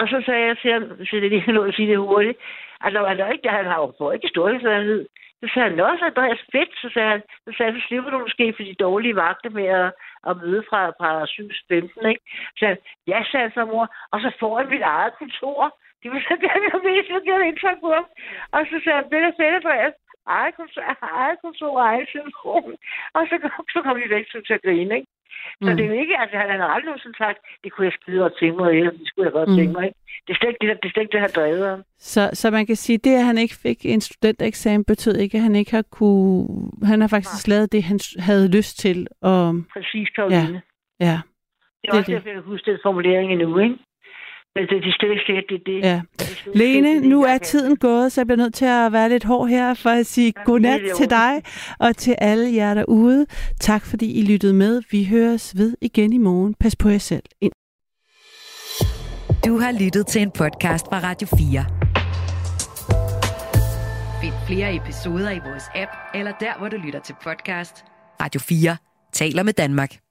Og 0.00 0.08
så 0.08 0.22
sagde 0.26 0.46
jeg 0.46 0.56
til 0.58 0.72
ham, 0.72 0.82
så 1.06 1.16
det 1.16 1.30
lige 1.30 1.52
nå 1.52 1.62
at 1.62 1.74
sige 1.74 1.88
det 1.88 1.98
hurtigt, 1.98 2.38
at 2.84 2.92
der 2.92 3.00
var 3.00 3.14
der 3.14 3.32
ikke, 3.32 3.48
han 3.48 3.64
har 3.64 3.94
jo 4.00 4.10
ikke 4.10 4.28
storhedsvandhed. 4.28 5.06
Så 5.40 5.46
sagde 5.54 5.70
han, 5.70 5.80
også, 5.80 6.04
Andreas, 6.04 6.42
fedt, 6.52 6.72
så 6.82 6.88
sagde 6.94 7.10
han, 7.14 7.22
så, 7.44 7.50
sagde 7.56 7.72
han, 7.72 7.80
så 7.80 7.86
slipper 7.86 8.10
du 8.10 8.18
måske 8.18 8.54
for 8.56 8.62
de 8.62 8.82
dårlige 8.86 9.16
vagter 9.16 9.50
med 9.50 9.66
at, 9.80 9.92
og 10.28 10.36
møde 10.42 10.62
fra, 10.70 10.80
fra 11.00 11.10
7.15, 11.24 12.08
ikke? 12.12 12.24
Så 12.58 12.62
jeg, 12.66 12.76
ja, 13.12 13.18
sagde 13.32 13.50
så 13.54 13.64
mor, 13.64 13.86
og 14.12 14.18
så 14.24 14.30
får 14.40 14.52
jeg 14.60 14.68
mit 14.74 14.84
eget 14.94 15.14
kontor. 15.20 15.78
Det 16.02 16.08
var 16.12 16.20
så 16.28 16.34
det, 16.42 16.50
jeg 16.66 16.80
mest 16.88 17.08
jeg 17.14 17.22
gjorde 17.26 17.48
indtryk 17.48 17.78
på 17.84 17.90
ham. 17.96 18.06
Og 18.54 18.60
så 18.70 18.76
sagde 18.84 18.98
jeg, 18.98 19.04
det 19.10 19.18
er 19.18 19.38
fedt, 19.40 19.54
Andreas. 19.60 19.94
Eget 20.26 20.54
kontor, 20.58 20.82
eget 21.22 21.38
kontor, 21.44 21.72
eget 21.90 22.08
telefon. 22.14 22.72
Og 23.16 23.22
så, 23.28 23.34
så 23.74 23.78
kom 23.84 23.96
de 24.00 24.14
væk 24.16 24.26
til 24.30 24.54
at 24.56 24.62
grine, 24.66 24.94
ikke? 24.98 25.10
Så 25.64 25.70
Mm. 25.70 25.76
det 25.76 25.82
er 25.84 25.88
jo 25.92 25.96
ikke, 26.02 26.16
altså 26.22 26.36
han 26.36 26.60
har 26.60 26.68
aldrig 26.74 26.86
nogensinde 26.90 27.16
sagt, 27.24 27.38
det 27.64 27.72
kunne 27.72 27.84
jeg 27.88 27.94
skide 28.00 28.18
godt 28.24 28.34
tænke 28.40 28.56
mig, 28.62 28.70
eller 28.78 28.90
det 28.90 29.06
skulle 29.08 29.26
jeg 29.28 29.32
godt 29.32 29.48
Mm. 29.48 29.56
tænke 29.56 29.72
mig, 29.72 29.84
ikke? 29.88 29.98
Det 30.26 30.30
er 30.32 30.38
slet 30.38 30.48
ikke 30.52 30.60
det, 30.66 30.68
det, 30.82 30.88
er 30.88 30.92
slet 30.92 31.02
ikke 31.02 31.12
det, 31.12 31.20
har 31.20 31.32
drevet 31.38 31.68
ham. 31.70 31.82
Så, 31.98 32.30
så 32.32 32.50
man 32.50 32.66
kan 32.66 32.76
sige, 32.76 32.94
at 33.00 33.04
det, 33.04 33.14
at 33.20 33.24
han 33.24 33.38
ikke 33.38 33.54
fik 33.66 33.78
en 33.86 34.00
studentereksamen, 34.00 34.84
betød 34.84 35.16
ikke, 35.16 35.36
at 35.38 35.42
han 35.42 35.56
ikke 35.56 35.70
har 35.70 35.84
kunne... 35.98 36.46
Han 36.90 37.00
har 37.00 37.08
faktisk 37.08 37.48
lavet 37.48 37.72
det, 37.72 37.82
han 37.82 37.98
havde 38.18 38.46
lyst 38.56 38.78
til. 38.78 39.06
Og, 39.22 39.54
Præcis, 39.72 40.08
Karoline. 40.16 40.62
ja, 41.00 41.16
Det 41.82 41.88
er 41.88 41.92
det 41.92 41.98
også 41.98 42.00
det. 42.06 42.14
derfor, 42.14 42.28
jeg 42.28 42.34
kan 42.34 42.42
huske 42.42 42.70
den 42.70 42.78
formulering 42.82 43.32
endnu, 43.32 43.58
ikke? 43.58 43.76
Men 44.54 44.64
det, 44.68 44.82
det 44.82 44.88
er 44.88 44.96
slet 44.98 45.10
ikke 45.10 45.22
sikkert, 45.26 45.44
det 45.48 45.54
er 45.54 45.64
det. 45.66 45.80
ja. 45.88 46.00
det 46.18 46.48
Lene, 46.54 47.00
nu 47.08 47.24
er 47.24 47.38
tiden 47.38 47.76
gået, 47.76 48.12
så 48.12 48.20
jeg 48.20 48.26
bliver 48.26 48.36
nødt 48.36 48.54
til 48.54 48.64
at 48.64 48.92
være 48.92 49.08
lidt 49.08 49.24
hård 49.24 49.48
her 49.48 49.74
for 49.74 49.90
at 49.90 50.06
sige 50.06 50.32
godnat 50.44 50.80
det 50.80 50.90
er 50.90 50.94
til 50.94 51.10
dig 51.10 51.42
og 51.80 51.96
til 51.96 52.14
alle 52.18 52.54
jer 52.54 52.74
derude. 52.74 53.26
Tak 53.60 53.86
fordi 53.86 54.20
I 54.20 54.22
lyttede 54.22 54.54
med. 54.54 54.82
Vi 54.90 55.04
høres 55.04 55.54
ved 55.56 55.76
igen 55.80 56.12
i 56.12 56.18
morgen. 56.18 56.54
Pas 56.54 56.76
på 56.76 56.88
jer 56.88 56.98
selv. 56.98 57.22
Ind. 57.40 57.52
Du 59.46 59.58
har 59.58 59.72
lyttet 59.84 60.06
til 60.06 60.22
en 60.22 60.30
podcast 60.30 60.86
fra 60.86 61.00
Radio 61.08 61.28
4. 61.38 61.64
Find 64.22 64.34
flere 64.46 64.76
episoder 64.76 65.30
i 65.30 65.38
vores 65.38 65.64
app, 65.74 65.90
eller 66.14 66.32
der, 66.40 66.58
hvor 66.58 66.68
du 66.68 66.76
lytter 66.76 67.00
til 67.00 67.14
podcast. 67.24 67.84
Radio 68.20 68.40
4 68.40 68.76
taler 69.12 69.42
med 69.42 69.52
Danmark. 69.52 70.09